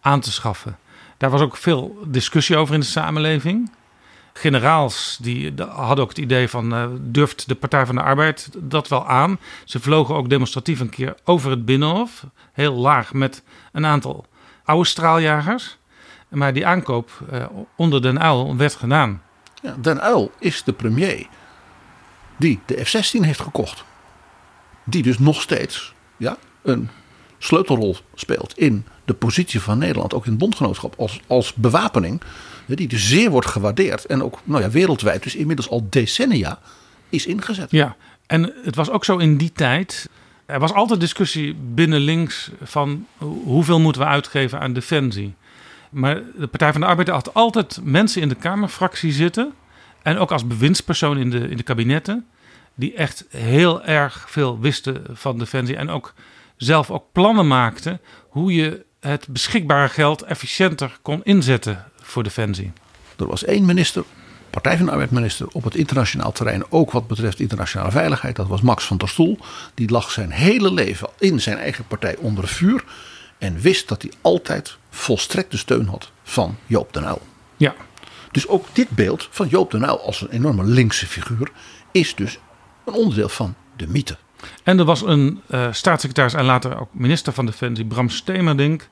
aan 0.00 0.20
te 0.20 0.32
schaffen. 0.32 0.78
Daar 1.16 1.30
was 1.30 1.40
ook 1.40 1.56
veel 1.56 1.98
discussie 2.06 2.56
over 2.56 2.74
in 2.74 2.80
de 2.80 2.86
samenleving. 2.86 3.70
Generaals 4.32 5.18
die 5.20 5.54
hadden 5.68 6.04
ook 6.04 6.08
het 6.08 6.18
idee 6.18 6.48
van 6.48 6.74
uh, 6.74 6.86
durft 7.00 7.48
de 7.48 7.54
Partij 7.54 7.86
van 7.86 7.94
de 7.94 8.02
Arbeid 8.02 8.48
dat 8.56 8.88
wel 8.88 9.06
aan. 9.06 9.38
Ze 9.64 9.80
vlogen 9.80 10.14
ook 10.14 10.28
demonstratief 10.28 10.80
een 10.80 10.88
keer 10.88 11.14
over 11.24 11.50
het 11.50 11.64
Binnenhof, 11.64 12.26
heel 12.52 12.74
laag 12.74 13.12
met 13.12 13.42
een 13.72 13.86
aantal 13.86 14.26
oude 14.64 14.88
straaljagers. 14.88 15.78
Maar 16.28 16.52
die 16.52 16.66
aankoop 16.66 17.10
uh, 17.32 17.44
onder 17.76 18.02
Den 18.02 18.24
Uyl 18.24 18.56
werd 18.56 18.74
gedaan. 18.74 19.22
Ja, 19.62 19.76
Den 19.80 20.04
Uyl 20.04 20.32
is 20.38 20.62
de 20.62 20.72
premier 20.72 21.26
die 22.36 22.60
de 22.66 22.84
F-16 22.84 23.20
heeft 23.20 23.40
gekocht. 23.40 23.84
Die 24.84 25.02
dus 25.02 25.18
nog 25.18 25.42
steeds 25.42 25.94
ja, 26.16 26.36
een 26.62 26.88
sleutelrol 27.38 27.96
speelt 28.14 28.58
in 28.58 28.84
de 29.04 29.14
positie 29.14 29.60
van 29.60 29.78
Nederland, 29.78 30.14
ook 30.14 30.24
in 30.24 30.30
het 30.30 30.40
bondgenootschap, 30.40 30.94
als, 30.98 31.20
als 31.26 31.54
bewapening, 31.54 32.20
die 32.66 32.88
dus 32.88 33.08
zeer 33.08 33.30
wordt 33.30 33.46
gewaardeerd 33.46 34.04
en 34.04 34.22
ook 34.22 34.38
nou 34.44 34.62
ja, 34.62 34.70
wereldwijd, 34.70 35.22
dus 35.22 35.34
inmiddels 35.34 35.68
al 35.68 35.86
decennia, 35.90 36.58
is 37.08 37.26
ingezet. 37.26 37.70
Ja, 37.70 37.96
en 38.26 38.52
het 38.64 38.74
was 38.74 38.90
ook 38.90 39.04
zo 39.04 39.16
in 39.16 39.36
die 39.36 39.52
tijd. 39.52 40.08
Er 40.46 40.60
was 40.60 40.72
altijd 40.72 41.00
discussie 41.00 41.54
binnen 41.74 42.00
links 42.00 42.50
van 42.62 43.06
hoeveel 43.44 43.80
moeten 43.80 44.02
we 44.02 44.08
uitgeven 44.08 44.60
aan 44.60 44.72
defensie. 44.72 45.34
Maar 45.90 46.22
de 46.38 46.46
Partij 46.46 46.72
van 46.72 46.80
de 46.80 46.86
Arbeid 46.86 47.08
had 47.08 47.34
altijd 47.34 47.80
mensen 47.82 48.22
in 48.22 48.28
de 48.28 48.34
Kamerfractie 48.34 49.12
zitten. 49.12 49.52
En 50.02 50.18
ook 50.18 50.32
als 50.32 50.46
bewindspersoon 50.46 51.18
in 51.18 51.30
de, 51.30 51.48
in 51.48 51.56
de 51.56 51.62
kabinetten. 51.62 52.26
Die 52.74 52.94
echt 52.94 53.24
heel 53.28 53.84
erg 53.84 54.24
veel 54.30 54.60
wisten 54.60 55.04
van 55.12 55.38
defensie. 55.38 55.76
En 55.76 55.90
ook 55.90 56.14
zelf 56.58 56.90
ook 56.90 57.04
plannen 57.12 57.46
maakten 57.46 58.00
hoe 58.28 58.54
je 58.54 58.84
het 59.00 59.26
beschikbare 59.28 59.88
geld 59.88 60.22
efficiënter 60.22 60.98
kon 61.02 61.20
inzetten 61.24 61.84
voor 62.00 62.22
defensie. 62.22 62.72
Er 63.16 63.26
was 63.26 63.44
één 63.44 63.64
minister, 63.64 64.04
Partij 64.50 64.76
van 64.76 64.86
de 64.86 64.92
Arbeid 64.92 65.10
minister, 65.10 65.48
op 65.52 65.64
het 65.64 65.74
internationaal 65.74 66.32
terrein, 66.32 66.64
ook 66.68 66.90
wat 66.90 67.06
betreft 67.06 67.40
internationale 67.40 67.90
veiligheid. 67.90 68.36
Dat 68.36 68.46
was 68.46 68.60
Max 68.60 68.84
van 68.84 68.96
der 68.96 69.08
Stoel. 69.08 69.38
Die 69.74 69.90
lag 69.90 70.10
zijn 70.10 70.30
hele 70.30 70.72
leven 70.72 71.08
in 71.18 71.40
zijn 71.40 71.58
eigen 71.58 71.86
partij 71.86 72.16
onder 72.16 72.48
vuur. 72.48 72.84
En 73.38 73.60
wist 73.60 73.88
dat 73.88 74.02
hij 74.02 74.12
altijd 74.20 74.76
volstrekte 74.90 75.58
steun 75.58 75.86
had 75.86 76.10
van 76.22 76.56
Joop 76.66 76.92
den 76.92 77.04
Uyl. 77.04 77.22
Ja. 77.56 77.74
Dus 78.30 78.48
ook 78.48 78.66
dit 78.72 78.90
beeld 78.90 79.28
van 79.30 79.48
Joop 79.48 79.70
den 79.70 79.82
Uyl 79.82 80.00
als 80.00 80.20
een 80.20 80.30
enorme 80.30 80.64
linkse 80.64 81.06
figuur 81.06 81.50
is 81.92 82.14
dus 82.14 82.38
een 82.84 82.94
onderdeel 82.94 83.28
van 83.28 83.54
de 83.76 83.86
mythe. 83.86 84.16
En 84.62 84.78
er 84.78 84.84
was 84.84 85.02
een 85.02 85.40
uh, 85.50 85.72
staatssecretaris 85.72 86.34
en 86.34 86.44
later 86.44 86.80
ook 86.80 86.88
minister 86.92 87.32
van 87.32 87.46
Defensie, 87.46 87.84
Bram 87.84 88.08
Stemerdink, 88.08 88.88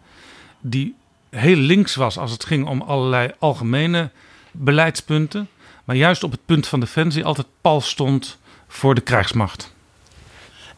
die 0.60 0.94
heel 1.30 1.56
links 1.56 1.94
was 1.94 2.18
als 2.18 2.30
het 2.30 2.44
ging 2.44 2.66
om 2.66 2.82
allerlei 2.82 3.30
algemene 3.38 4.10
beleidspunten. 4.50 5.48
Maar 5.84 5.96
juist 5.96 6.22
op 6.22 6.30
het 6.30 6.44
punt 6.44 6.66
van 6.66 6.80
defensie 6.80 7.24
altijd 7.24 7.46
pal 7.60 7.80
stond 7.80 8.38
voor 8.68 8.94
de 8.94 9.00
krijgsmacht. 9.00 9.74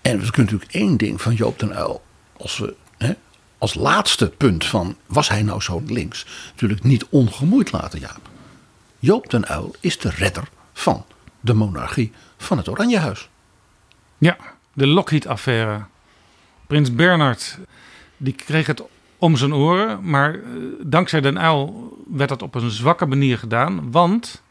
En 0.03 0.20
we 0.20 0.31
kunnen 0.31 0.53
natuurlijk 0.53 0.73
één 0.73 0.97
ding 0.97 1.23
van 1.23 1.35
Joop 1.35 1.59
den 1.59 1.70
Uyl, 1.70 2.03
als 2.36 2.59
we 2.59 2.74
hè, 2.99 3.12
als 3.59 3.74
laatste 3.74 4.28
punt 4.28 4.65
van 4.65 4.97
was 5.07 5.28
hij 5.28 5.43
nou 5.43 5.61
zo 5.61 5.82
links, 5.86 6.27
natuurlijk 6.51 6.82
niet 6.82 7.07
ongemoeid 7.09 7.73
laten, 7.73 8.01
Jaap. 8.01 8.28
Joop 8.99 9.31
den 9.31 9.51
Uyl 9.51 9.74
is 9.81 9.99
de 9.99 10.11
redder 10.11 10.49
van 10.73 11.05
de 11.40 11.55
monarchie 11.55 12.12
van 12.36 12.57
het 12.57 12.69
Oranjehuis. 12.69 13.28
Ja, 14.19 14.36
de 14.79 14.87
Lockheed-affaire. 14.87 15.85
Prins 16.67 16.95
Bernard 16.95 17.59
die 18.17 18.33
kreeg 18.33 18.67
het 18.67 18.83
om 19.19 19.37
zijn 19.37 19.55
oren, 19.55 20.11
maar 20.11 20.35
uh, 20.35 20.43
dankzij 20.83 21.21
Den 21.21 21.37
Uyl 21.37 21.97
werd 22.13 22.29
dat 22.29 22.43
op 22.43 22.55
een 22.55 22.71
zwakke 22.71 23.07
manier 23.07 23.39
gedaan, 23.39 23.91
want 23.91 24.43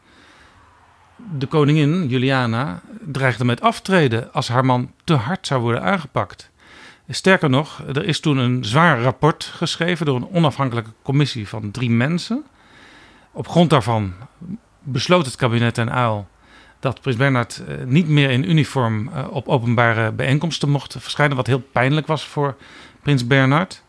de 1.38 1.46
koningin 1.46 2.08
Juliana 2.08 2.80
dreigde 3.00 3.44
met 3.44 3.60
aftreden 3.60 4.32
als 4.32 4.48
haar 4.48 4.64
man 4.64 4.92
te 5.04 5.14
hard 5.14 5.46
zou 5.46 5.60
worden 5.60 5.82
aangepakt. 5.82 6.50
Sterker 7.08 7.50
nog, 7.50 7.82
er 7.86 8.04
is 8.04 8.20
toen 8.20 8.36
een 8.36 8.64
zwaar 8.64 9.02
rapport 9.02 9.44
geschreven 9.44 10.06
door 10.06 10.16
een 10.16 10.30
onafhankelijke 10.32 10.92
commissie 11.02 11.48
van 11.48 11.70
drie 11.70 11.90
mensen. 11.90 12.44
Op 13.32 13.48
grond 13.48 13.70
daarvan 13.70 14.12
besloot 14.82 15.26
het 15.26 15.36
kabinet 15.36 15.74
Den 15.74 15.98
Uyl 15.98 16.26
dat 16.80 17.00
Prins 17.00 17.16
Bernhard 17.16 17.62
uh, 17.68 17.84
niet 17.84 18.08
meer 18.08 18.30
in 18.30 18.50
uniform 18.50 19.08
uh, 19.08 19.26
op 19.30 19.48
openbare 19.48 20.12
bijeenkomsten 20.12 20.68
mocht 20.68 20.96
verschijnen, 20.98 21.36
wat 21.36 21.46
heel 21.46 21.62
pijnlijk 21.72 22.06
was 22.06 22.24
voor 22.24 22.56
Prins 23.02 23.26
Bernhard. 23.26 23.82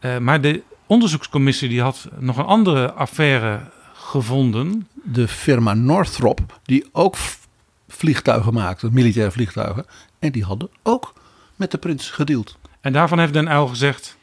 Uh, 0.00 0.18
maar 0.18 0.40
de 0.40 0.62
onderzoekscommissie 0.86 1.68
die 1.68 1.82
had 1.82 2.08
nog 2.18 2.36
een 2.36 2.44
andere 2.44 2.92
affaire 2.92 3.60
gevonden. 3.94 4.88
De 4.92 5.28
firma 5.28 5.74
Northrop, 5.74 6.60
die 6.64 6.88
ook 6.92 7.16
vliegtuigen 7.88 8.54
maakte, 8.54 8.88
militaire 8.92 9.32
vliegtuigen, 9.32 9.86
en 10.18 10.32
die 10.32 10.44
hadden 10.44 10.70
ook 10.82 11.12
met 11.56 11.70
de 11.70 11.78
prins 11.78 12.10
gedeeld. 12.10 12.58
En 12.80 12.92
daarvan 12.92 13.18
heeft 13.18 13.32
Den 13.32 13.48
Uyl 13.48 13.66
gezegd: 13.66 14.16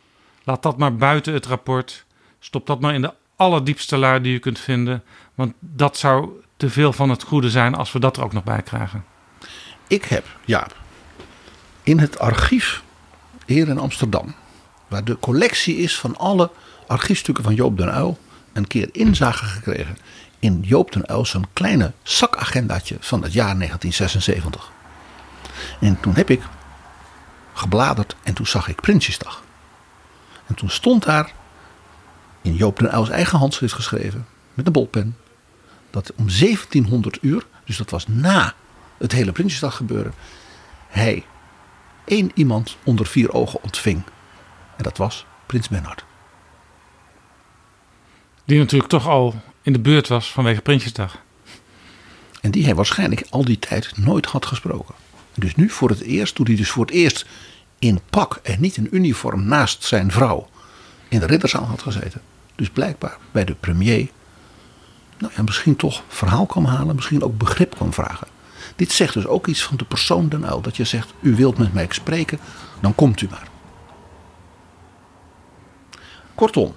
laat 0.44 0.64
dat 0.64 0.78
maar 0.78 0.96
buiten 0.96 1.34
het 1.34 1.46
rapport. 1.46 2.06
Stop 2.40 2.68
dat 2.68 2.80
maar 2.80 2.94
in 2.94 3.02
de 3.02 3.14
allerdiepste 3.36 3.98
laar 3.98 4.22
die 4.22 4.32
je 4.32 4.40
kunt 4.40 4.60
vinden. 4.60 5.04
Want 5.36 5.54
dat 5.60 5.98
zou 5.98 6.30
te 6.58 6.70
veel 6.70 6.94
van 6.94 7.10
het 7.10 7.24
goede 7.24 7.50
zijn 7.50 7.76
als 7.76 7.92
we 7.92 8.00
dat 8.00 8.18
er 8.18 8.24
ook 8.24 8.34
nog 8.34 8.44
bij 8.44 8.62
krijgen. 8.62 9.06
Ik 9.88 10.06
heb, 10.06 10.26
Jaap, 10.46 10.76
in 11.84 12.00
het 12.00 12.20
archief 12.20 12.84
hier 13.46 13.68
in 13.68 13.80
Amsterdam, 13.80 14.36
waar 14.88 15.04
de 15.04 15.20
collectie 15.20 15.78
is 15.78 16.00
van 16.00 16.18
alle 16.18 16.52
archiefstukken 16.88 17.44
van 17.44 17.56
Joop 17.56 17.78
den 17.78 17.96
Uyl, 17.98 18.18
een 18.54 18.68
keer 18.68 18.90
inzage 18.92 19.46
gekregen 19.46 19.98
in 20.40 20.62
Joop 20.62 20.92
den 20.92 21.12
Uyl 21.12 21.26
zijn 21.26 21.48
kleine 21.54 21.92
zakagendaatje 22.04 22.98
van 23.00 23.24
het 23.24 23.34
jaar 23.34 23.58
1976. 23.58 24.72
En 25.80 26.00
toen 26.00 26.16
heb 26.16 26.30
ik 26.30 26.42
gebladerd 27.54 28.16
en 28.24 28.34
toen 28.34 28.48
zag 28.48 28.68
ik 28.68 28.82
Prinsjesdag. 28.82 29.44
En 30.46 30.56
toen 30.56 30.70
stond 30.70 31.04
daar 31.04 31.32
in 32.42 32.56
Joop 32.56 32.80
den 32.80 32.94
Uyls 32.94 33.10
eigen 33.10 33.40
handschrift 33.40 33.74
geschreven, 33.74 34.28
met 34.54 34.66
een 34.66 34.72
bolpen, 34.72 35.18
dat 35.90 36.12
om 36.16 36.26
1700 36.26 37.18
uur, 37.22 37.46
dus 37.66 37.78
dat 37.78 37.90
was 37.90 38.08
na 38.08 38.54
het 38.98 39.12
hele 39.12 39.32
Prinsjesdag 39.32 39.76
gebeuren, 39.76 40.14
hij 40.88 41.26
één 42.06 42.32
iemand 42.34 42.78
onder 42.84 43.06
vier 43.06 43.34
ogen 43.34 43.64
ontving. 43.64 44.04
En 44.78 44.84
dat 44.84 44.98
was 44.98 45.26
Prins 45.46 45.70
Bernhard. 45.70 46.06
Die 48.46 48.60
natuurlijk 48.60 48.90
toch 48.90 49.08
al 49.08 49.42
in 49.62 49.74
de 49.74 49.80
buurt 49.80 50.08
was 50.08 50.32
vanwege 50.32 50.62
Prinsjesdag. 50.62 51.22
En 52.42 52.52
die 52.52 52.64
hij 52.64 52.76
waarschijnlijk 52.76 53.26
al 53.30 53.46
die 53.46 53.60
tijd 53.60 53.98
nooit 53.98 54.26
had 54.26 54.46
gesproken. 54.46 54.96
Dus 55.34 55.56
nu 55.56 55.70
voor 55.70 55.90
het 55.90 56.02
eerst, 56.02 56.36
toen 56.36 56.46
hij 56.46 56.56
dus 56.56 56.70
voor 56.70 56.86
het 56.86 56.94
eerst 56.94 57.26
in 57.80 58.00
pak 58.10 58.40
en 58.44 58.62
niet 58.62 58.78
in 58.78 58.88
uniform 58.92 59.48
naast 59.48 59.84
zijn 59.84 60.12
vrouw 60.12 60.50
in 61.08 61.20
de 61.20 61.26
ridderzaal 61.26 61.66
had 61.66 61.82
gezeten. 61.82 62.22
Dus 62.56 62.70
blijkbaar 62.70 63.18
bij 63.32 63.46
de 63.46 63.56
premier 63.56 64.08
nou 65.18 65.34
ja, 65.36 65.44
misschien 65.44 65.76
toch 65.76 66.04
verhaal 66.08 66.46
kwam 66.46 66.66
halen, 66.66 66.96
misschien 66.96 67.24
ook 67.24 67.38
begrip 67.38 67.76
kwam 67.76 67.94
vragen. 67.94 68.28
Dit 68.76 68.92
zegt 68.92 69.14
dus 69.14 69.28
ook 69.28 69.48
iets 69.48 69.64
van 69.64 69.78
de 69.78 69.86
persoon 69.86 70.30
Den 70.30 70.44
Uyl. 70.44 70.62
Dat 70.62 70.78
je 70.78 70.84
zegt, 70.84 71.14
u 71.20 71.36
wilt 71.36 71.58
met 71.58 71.74
mij 71.74 71.88
spreken, 71.90 72.40
dan 72.80 72.96
komt 72.96 73.22
u 73.22 73.28
maar. 73.30 73.48
Kortom, 76.36 76.76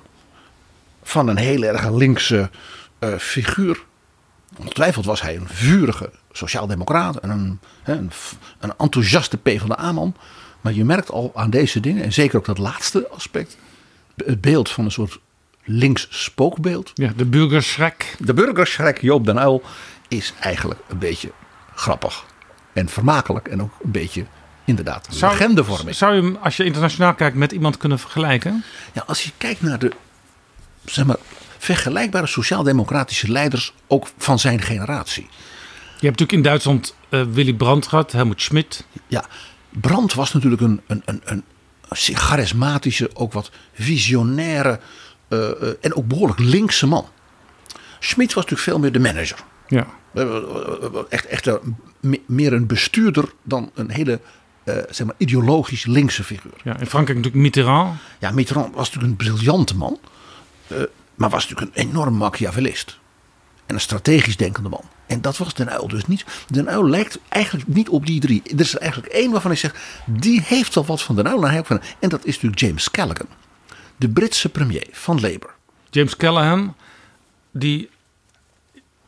van 1.02 1.28
een 1.28 1.36
heel 1.36 1.62
erg 1.62 1.90
linkse 1.90 2.50
eh, 2.98 3.14
figuur. 3.14 3.84
Ongetwijfeld 4.56 5.04
was 5.04 5.22
hij 5.22 5.36
een 5.36 5.48
vurige 5.48 6.10
sociaaldemocraat 6.32 7.16
en 7.16 7.30
een, 7.30 7.60
een, 7.84 8.10
een 8.58 8.72
enthousiaste 8.78 9.36
PvdA-man. 9.36 10.14
Maar 10.60 10.72
je 10.72 10.84
merkt 10.84 11.10
al 11.10 11.30
aan 11.34 11.50
deze 11.50 11.80
dingen, 11.80 12.04
en 12.04 12.12
zeker 12.12 12.38
ook 12.38 12.44
dat 12.44 12.58
laatste 12.58 13.08
aspect, 13.08 13.56
het 14.16 14.40
beeld 14.40 14.70
van 14.70 14.84
een 14.84 14.90
soort 14.90 15.18
links 15.70 16.06
spookbeeld. 16.10 16.90
Ja, 16.94 17.12
de 17.16 17.24
burgerschrek. 17.24 18.16
De 18.18 18.34
burgerschrek 18.34 19.00
Joop 19.00 19.26
den 19.26 19.36
Uyl 19.36 19.62
is 20.08 20.32
eigenlijk 20.40 20.80
een 20.88 20.98
beetje 20.98 21.32
grappig 21.74 22.24
en 22.72 22.88
vermakelijk 22.88 23.48
en 23.48 23.62
ook 23.62 23.72
een 23.82 23.90
beetje 23.90 24.24
inderdaad 24.64 25.08
Zou- 25.10 25.32
legendevorming. 25.32 25.96
Zou 25.96 26.14
je 26.14 26.22
hem, 26.22 26.38
als 26.42 26.56
je 26.56 26.64
internationaal 26.64 27.14
kijkt, 27.14 27.36
met 27.36 27.52
iemand 27.52 27.76
kunnen 27.76 27.98
vergelijken? 27.98 28.64
Ja, 28.92 29.02
als 29.06 29.22
je 29.24 29.30
kijkt 29.38 29.62
naar 29.62 29.78
de 29.78 29.92
zeg 30.84 31.04
maar, 31.04 31.16
vergelijkbare 31.58 32.26
sociaal-democratische 32.26 33.32
leiders, 33.32 33.72
ook 33.86 34.08
van 34.18 34.38
zijn 34.38 34.60
generatie. 34.62 35.28
Je 36.00 36.06
hebt 36.06 36.20
natuurlijk 36.20 36.32
in 36.32 36.42
Duitsland 36.42 36.94
eh, 37.08 37.22
Willy 37.22 37.52
Brandt 37.54 37.86
gehad, 37.86 38.12
Helmut 38.12 38.42
Schmidt. 38.42 38.84
Ja, 39.06 39.24
Brandt 39.68 40.14
was 40.14 40.32
natuurlijk 40.32 40.62
een, 40.62 40.80
een, 40.86 41.02
een, 41.04 41.20
een 41.24 41.44
charismatische, 41.96 43.10
ook 43.14 43.32
wat 43.32 43.50
visionaire 43.72 44.80
en 45.80 45.94
ook 45.94 46.06
behoorlijk 46.06 46.38
linkse 46.38 46.86
man. 46.86 47.08
Schmidt 47.98 48.32
was 48.34 48.44
natuurlijk 48.44 48.70
veel 48.70 48.78
meer 48.78 48.92
de 48.92 48.98
manager. 49.00 49.38
Ja. 49.68 49.86
Eh, 50.14 50.26
Echt, 51.08 51.26
echt 51.26 51.46
een- 51.46 51.76
me- 52.00 52.20
meer 52.26 52.52
een 52.52 52.66
bestuurder 52.66 53.32
dan 53.42 53.70
een 53.74 53.90
hele 53.90 54.20
eh, 54.64 54.76
zeg 54.90 55.06
maar, 55.06 55.14
ideologisch 55.18 55.86
linkse 55.86 56.24
figuur. 56.24 56.52
Ja, 56.64 56.78
in 56.78 56.86
Frankrijk 56.86 57.18
natuurlijk 57.18 57.44
Mitterrand. 57.44 57.98
Ja, 58.18 58.30
Mitterrand 58.30 58.74
was 58.74 58.90
natuurlijk 58.92 59.20
een 59.22 59.26
briljante 59.26 59.76
man. 59.76 59.98
eh, 60.66 60.76
maar 61.14 61.30
was 61.30 61.48
natuurlijk 61.48 61.76
een 61.76 61.88
enorm 61.88 62.14
machiavellist. 62.14 62.98
En 63.66 63.74
een 63.74 63.80
strategisch 63.80 64.36
denkende 64.36 64.68
man. 64.68 64.82
En 65.06 65.20
dat 65.20 65.36
was 65.36 65.54
Den 65.54 65.68
Uyl 65.72 65.88
dus 65.88 66.06
niet. 66.06 66.24
Den 66.48 66.68
Uyl 66.68 66.88
lijkt 66.88 67.18
eigenlijk 67.28 67.68
niet 67.68 67.88
op 67.88 68.06
die 68.06 68.20
drie. 68.20 68.42
Er 68.44 68.60
is 68.60 68.74
er 68.74 68.80
eigenlijk 68.80 69.12
één 69.12 69.30
waarvan 69.30 69.50
ik 69.50 69.58
zeg, 69.58 69.74
die 70.06 70.40
heeft 70.44 70.76
al 70.76 70.84
wat 70.84 71.02
van 71.02 71.16
Den 71.16 71.26
Uyl. 71.26 71.40
Nou, 71.40 71.64
En 71.98 72.08
dat 72.08 72.24
is 72.24 72.34
natuurlijk 72.34 72.60
James 72.60 72.90
Callaghan. 72.90 73.26
De 74.00 74.08
Britse 74.08 74.48
premier 74.48 74.86
van 74.90 75.20
Labour. 75.20 75.54
James 75.90 76.16
Callaghan, 76.16 76.74
die 77.50 77.90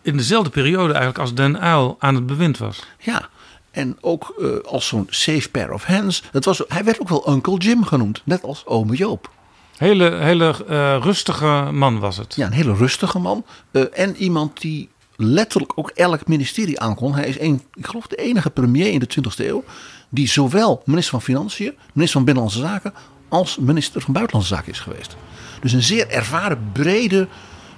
in 0.02 0.16
dezelfde 0.16 0.51
periode 0.51 0.93
eigenlijk 0.93 1.19
als 1.19 1.35
Den 1.35 1.64
Uyl 1.64 1.97
aan 1.98 2.14
het 2.14 2.27
bewind 2.27 2.59
was. 2.59 2.82
Ja, 2.98 3.28
en 3.70 3.97
ook 4.01 4.35
eh, 4.39 4.70
als 4.73 4.86
zo'n 4.86 5.06
safe 5.09 5.51
pair 5.51 5.73
of 5.73 5.85
hands. 5.85 6.23
Het 6.32 6.44
was, 6.44 6.62
hij 6.69 6.85
werd 6.85 7.01
ook 7.01 7.09
wel 7.09 7.31
Uncle 7.31 7.56
Jim 7.56 7.85
genoemd. 7.85 8.23
Net 8.24 8.43
als 8.43 8.66
ome 8.66 8.97
Joop. 8.97 9.31
Hele, 9.77 10.14
hele 10.14 10.64
eh, 10.69 10.98
rustige 11.01 11.69
man 11.73 11.98
was 11.98 12.16
het. 12.16 12.35
Ja, 12.35 12.47
een 12.47 12.52
hele 12.52 12.74
rustige 12.74 13.19
man. 13.19 13.44
Eh, 13.70 13.82
en 13.93 14.16
iemand 14.16 14.60
die 14.60 14.89
letterlijk 15.16 15.73
ook 15.74 15.90
elk 15.90 16.27
ministerie 16.27 16.81
aankon. 16.81 17.14
Hij 17.14 17.28
is 17.28 17.40
een, 17.40 17.62
ik 17.74 17.86
geloof 17.86 18.06
de 18.06 18.16
enige 18.16 18.51
premier 18.51 18.93
in 18.93 18.98
de 18.98 19.09
20e 19.09 19.47
eeuw. 19.47 19.64
die 20.09 20.28
zowel 20.28 20.82
minister 20.85 21.10
van 21.10 21.23
Financiën, 21.23 21.74
minister 21.93 22.16
van 22.16 22.24
Binnenlandse 22.24 22.60
Zaken. 22.60 22.93
Als 23.33 23.57
minister 23.59 24.01
van 24.01 24.13
Buitenlandse 24.13 24.55
Zaken 24.55 24.73
is 24.73 24.81
geweest. 24.81 25.17
Dus 25.61 25.73
een 25.73 25.83
zeer 25.83 26.09
ervaren, 26.09 26.71
brede, 26.73 27.29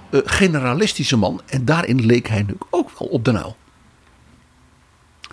eh, 0.09 0.19
generalistische 0.25 1.17
man. 1.17 1.41
En 1.45 1.65
daarin 1.65 2.05
leek 2.05 2.27
hij 2.27 2.43
nu 2.43 2.57
ook 2.69 2.99
wel 2.99 3.07
op 3.07 3.25
Den 3.25 3.35
Uyl. 3.35 3.55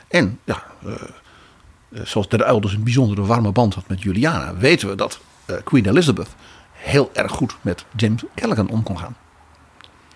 En 0.08 0.38
ja, 0.44 0.62
eh, 0.84 0.92
eh, 0.92 2.00
zoals 2.04 2.28
Den 2.28 2.40
Uyl 2.40 2.60
dus 2.60 2.72
een 2.72 2.84
bijzondere 2.84 3.22
warme 3.22 3.52
band 3.52 3.74
had 3.74 3.88
met 3.88 4.02
Juliana. 4.02 4.56
weten 4.56 4.88
we 4.88 4.94
dat 4.94 5.20
Queen 5.64 5.86
Elizabeth 5.86 6.28
heel 6.72 7.10
erg 7.12 7.32
goed 7.32 7.56
met 7.60 7.84
James 7.96 8.22
Callaghan 8.34 8.68
om 8.68 8.82
kon 8.82 8.98
gaan. 8.98 9.16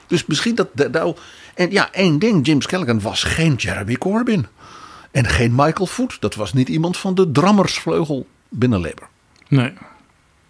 Dus 0.07 0.27
misschien 0.27 0.55
dat 0.55 0.69
de 0.73 0.91
Uyl... 0.93 1.19
En 1.55 1.71
ja, 1.71 1.93
één 1.93 2.19
ding. 2.19 2.47
James 2.47 2.67
Callaghan 2.67 3.01
was 3.01 3.23
geen 3.23 3.55
Jeremy 3.55 3.97
Corbyn. 3.97 4.47
En 5.11 5.27
geen 5.27 5.55
Michael 5.55 5.87
Foot. 5.87 6.21
Dat 6.21 6.35
was 6.35 6.53
niet 6.53 6.69
iemand 6.69 6.97
van 6.97 7.15
de 7.15 7.33
drammersvleugel 7.33 8.27
binnen 8.49 8.81
Labour. 8.81 9.09
Nee. 9.49 9.73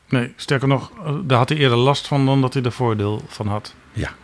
Nee, 0.08 0.32
sterker 0.36 0.68
nog, 0.68 0.90
eh, 1.04 1.14
daar 1.24 1.38
had 1.38 1.48
hij 1.48 1.58
eerder 1.58 1.78
last 1.78 2.06
van 2.06 2.26
dan 2.26 2.40
dat 2.40 2.54
hij 2.54 2.62
er 2.62 2.72
voordeel 2.72 3.22
van 3.26 3.46
had. 3.46 3.74
Ja. 3.92 4.14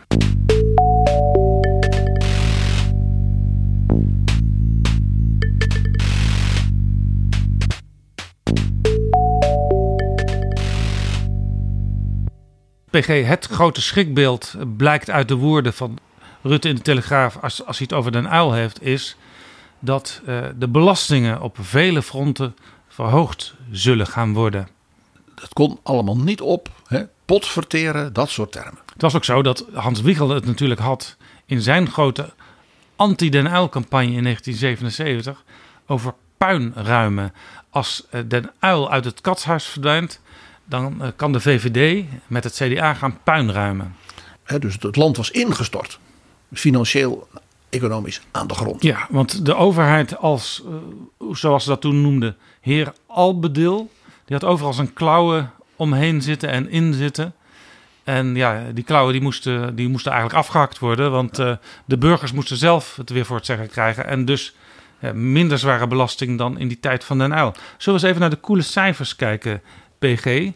PG, 12.89 13.25
het 13.25 13.45
grote 13.45 13.81
schrikbeeld 13.81 14.55
blijkt 14.77 15.09
uit 15.09 15.27
de 15.27 15.35
woorden 15.35 15.73
van 15.73 15.97
Rutte 16.41 16.69
in 16.69 16.75
de 16.75 16.81
Telegraaf, 16.81 17.37
als, 17.41 17.65
als 17.65 17.77
hij 17.77 17.87
het 17.89 17.97
over 17.97 18.11
Den 18.11 18.33
Uyl 18.33 18.53
heeft, 18.53 18.83
is 18.83 19.15
dat 19.79 20.21
eh, 20.25 20.45
de 20.55 20.67
belastingen 20.67 21.41
op 21.41 21.57
vele 21.61 22.01
fronten 22.01 22.55
verhoogd 22.87 23.55
zullen 23.71 24.07
gaan 24.07 24.33
worden. 24.33 24.67
Dat 25.43 25.53
kon 25.53 25.79
allemaal 25.83 26.17
niet 26.17 26.41
op. 26.41 26.69
Hè? 26.87 27.03
Pot 27.25 27.47
verteren, 27.47 28.13
dat 28.13 28.29
soort 28.29 28.51
termen. 28.51 28.79
Het 28.93 29.01
was 29.01 29.15
ook 29.15 29.23
zo 29.23 29.41
dat 29.41 29.65
Hans 29.73 30.01
Wiegel 30.01 30.29
het 30.29 30.45
natuurlijk 30.45 30.79
had 30.79 31.17
in 31.45 31.61
zijn 31.61 31.89
grote 31.89 32.33
anti-Den 32.95 33.45
Uyl-campagne 33.45 34.11
in 34.11 34.23
1977 34.23 35.43
over 35.85 36.13
puinruimen. 36.37 37.33
Als 37.69 38.05
eh, 38.09 38.21
Den 38.27 38.51
Uyl 38.59 38.91
uit 38.91 39.05
het 39.05 39.21
katshuis 39.21 39.65
verdwijnt, 39.65 40.19
dan 40.65 41.01
eh, 41.01 41.07
kan 41.15 41.31
de 41.31 41.39
VVD 41.39 42.05
met 42.27 42.43
het 42.43 42.53
CDA 42.53 42.93
gaan 42.93 43.17
puinruimen. 43.23 43.95
Hè, 44.43 44.59
dus 44.59 44.77
het 44.79 44.95
land 44.95 45.17
was 45.17 45.31
ingestort. 45.31 45.99
Financieel, 46.53 47.27
economisch 47.69 48.21
aan 48.31 48.47
de 48.47 48.53
grond. 48.53 48.83
Ja, 48.83 49.07
want 49.09 49.45
de 49.45 49.55
overheid 49.55 50.17
als, 50.17 50.63
eh, 50.67 51.27
zoals 51.31 51.63
ze 51.63 51.69
dat 51.69 51.81
toen 51.81 52.01
noemden, 52.01 52.37
heer 52.61 52.93
Albedil, 53.05 53.91
die 54.25 54.35
had 54.37 54.43
overal 54.43 54.73
zijn 54.73 54.93
klauwen 54.93 55.51
omheen 55.75 56.21
zitten 56.21 56.49
en 56.49 56.69
inzitten. 56.69 57.33
En 58.03 58.35
ja, 58.35 58.63
die 58.73 58.83
klauwen 58.83 59.13
die 59.13 59.21
moesten, 59.21 59.75
die 59.75 59.89
moesten 59.89 60.11
eigenlijk 60.11 60.41
afgehakt 60.41 60.79
worden, 60.79 61.11
want 61.11 61.39
eh, 61.39 61.55
de 61.85 61.97
burgers 61.97 62.31
moesten 62.31 62.57
zelf 62.57 62.95
het 62.95 63.09
weer 63.09 63.25
voor 63.25 63.35
het 63.35 63.45
zeggen 63.45 63.69
krijgen. 63.69 64.05
En 64.05 64.25
dus 64.25 64.55
minder 65.13 65.59
zware 65.59 65.87
belasting 65.87 66.37
dan 66.37 66.57
in 66.57 66.67
die 66.67 66.79
tijd 66.79 67.03
van 67.03 67.17
Den 67.17 67.31
Uyl. 67.31 67.51
Zullen 67.53 67.59
we 67.77 67.91
eens 67.91 68.03
even 68.03 68.19
naar 68.19 68.29
de 68.29 68.35
koele 68.35 68.61
cijfers 68.61 69.15
kijken, 69.15 69.61
PG? 69.99 70.51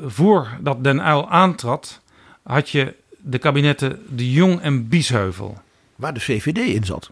Voordat 0.00 0.84
Den 0.84 0.98
Uyl 0.98 1.30
aantrad, 1.30 2.00
had 2.42 2.70
je 2.70 2.94
de 3.18 3.38
kabinetten 3.38 4.02
De 4.08 4.32
Jong 4.32 4.60
en 4.60 4.88
Biesheuvel. 4.88 5.60
Waar 5.96 6.14
de 6.14 6.20
VVD 6.20 6.58
in 6.58 6.84
zat. 6.84 7.10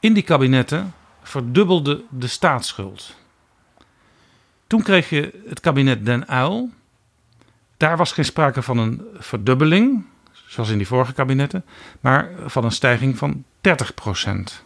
In 0.00 0.12
die 0.12 0.22
kabinetten 0.22 0.94
verdubbelde 1.22 2.02
de 2.10 2.26
staatsschuld. 2.26 3.16
Toen 4.72 4.82
kreeg 4.82 5.10
je 5.10 5.42
het 5.48 5.60
kabinet 5.60 6.06
Den 6.06 6.24
Uyl. 6.30 6.70
Daar 7.76 7.96
was 7.96 8.12
geen 8.12 8.24
sprake 8.24 8.62
van 8.62 8.78
een 8.78 9.02
verdubbeling, 9.18 10.04
zoals 10.46 10.70
in 10.70 10.76
die 10.76 10.86
vorige 10.86 11.12
kabinetten, 11.12 11.64
maar 12.00 12.30
van 12.46 12.64
een 12.64 12.72
stijging 12.72 13.18
van 13.18 13.44
30 13.60 13.94
procent. 13.94 14.64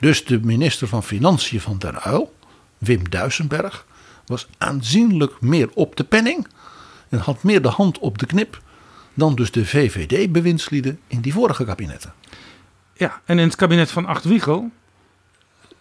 Dus 0.00 0.24
de 0.24 0.40
minister 0.40 0.88
van 0.88 1.02
Financiën 1.02 1.60
van 1.60 1.78
Den 1.78 1.98
Uyl, 2.06 2.34
Wim 2.78 3.10
Duisenberg, 3.10 3.86
was 4.26 4.48
aanzienlijk 4.58 5.40
meer 5.40 5.70
op 5.74 5.96
de 5.96 6.04
penning 6.04 6.48
en 7.08 7.18
had 7.18 7.42
meer 7.42 7.62
de 7.62 7.68
hand 7.68 7.98
op 7.98 8.18
de 8.18 8.26
knip 8.26 8.62
dan 9.14 9.34
dus 9.34 9.50
de 9.50 9.66
VVD-bewindslieden 9.66 11.00
in 11.06 11.20
die 11.20 11.32
vorige 11.32 11.64
kabinetten. 11.64 12.12
Ja, 12.94 13.20
en 13.24 13.38
in 13.38 13.46
het 13.46 13.56
kabinet 13.56 13.90
van 13.90 14.06
Acht 14.06 14.24
Wiegel 14.24 14.70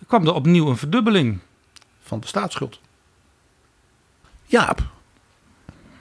kwam 0.08 0.28
er 0.28 0.34
opnieuw 0.34 0.70
een 0.70 0.78
verdubbeling. 0.78 1.40
Van 2.04 2.20
de 2.20 2.28
staatsschuld. 2.28 2.82
Jaap, 4.54 4.84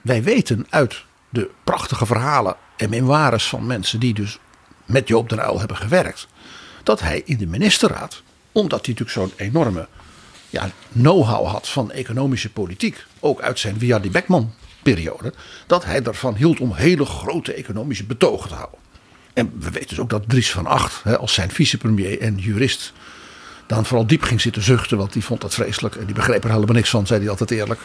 wij 0.01 0.23
weten 0.23 0.65
uit 0.69 1.03
de 1.29 1.49
prachtige 1.63 2.05
verhalen 2.05 2.55
en 2.77 2.89
memoires 2.89 3.47
van 3.47 3.65
mensen 3.65 3.99
die 3.99 4.13
dus 4.13 4.39
met 4.85 5.07
Joop 5.07 5.29
den 5.29 5.39
Uyl 5.39 5.59
hebben 5.59 5.77
gewerkt, 5.77 6.27
dat 6.83 6.99
hij 6.99 7.21
in 7.25 7.37
de 7.37 7.47
ministerraad, 7.47 8.21
omdat 8.51 8.85
hij 8.85 8.95
natuurlijk 8.95 9.09
zo'n 9.09 9.47
enorme 9.47 9.87
ja, 10.49 10.69
know-how 10.91 11.47
had 11.47 11.69
van 11.69 11.91
economische 11.91 12.51
politiek, 12.51 13.05
ook 13.19 13.41
uit 13.41 13.59
zijn 13.59 13.79
Via 13.79 13.99
die 13.99 14.11
Beckman 14.11 14.53
periode, 14.83 15.33
dat 15.67 15.85
hij 15.85 16.03
ervan 16.03 16.35
hield 16.35 16.59
om 16.59 16.73
hele 16.73 17.05
grote 17.05 17.53
economische 17.53 18.05
betogen 18.05 18.49
te 18.49 18.55
houden. 18.55 18.79
En 19.33 19.53
we 19.59 19.71
weten 19.71 19.89
dus 19.89 19.99
ook 19.99 20.09
dat 20.09 20.29
Dries 20.29 20.51
van 20.51 20.65
Acht, 20.65 21.17
als 21.17 21.33
zijn 21.33 21.51
vicepremier 21.51 22.21
en 22.21 22.37
jurist, 22.37 22.93
dan 23.67 23.85
vooral 23.85 24.07
diep 24.07 24.21
ging 24.21 24.41
zitten 24.41 24.63
zuchten, 24.63 24.97
want 24.97 25.13
die 25.13 25.23
vond 25.23 25.41
dat 25.41 25.53
vreselijk 25.53 25.95
en 25.95 26.05
die 26.05 26.15
begreep 26.15 26.43
er 26.43 26.51
helemaal 26.51 26.75
niks 26.75 26.89
van, 26.89 27.07
zei 27.07 27.19
hij 27.19 27.29
altijd 27.29 27.51
eerlijk. 27.51 27.79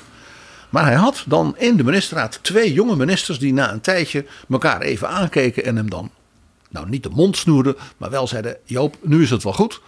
Maar 0.71 0.85
hij 0.85 0.95
had 0.95 1.25
dan 1.27 1.55
in 1.59 1.77
de 1.77 1.85
ministerraad 1.85 2.39
twee 2.43 2.73
jonge 2.73 2.97
ministers 2.97 3.39
die 3.39 3.53
na 3.53 3.73
een 3.73 3.81
tijdje 3.81 4.25
elkaar 4.51 4.81
even 4.81 5.09
aankeken 5.09 5.65
en 5.65 5.77
hem 5.77 5.91
dan, 5.91 6.11
nou 6.71 6.89
niet 6.89 7.03
de 7.03 7.11
mond 7.11 7.37
snoerden, 7.37 7.77
maar 7.97 8.11
wel 8.11 8.27
zeiden: 8.27 8.57
Joop, 8.65 8.97
nu 9.03 9.23
is 9.23 9.31
het 9.31 9.43
wel 9.43 9.53
goed. 9.53 9.81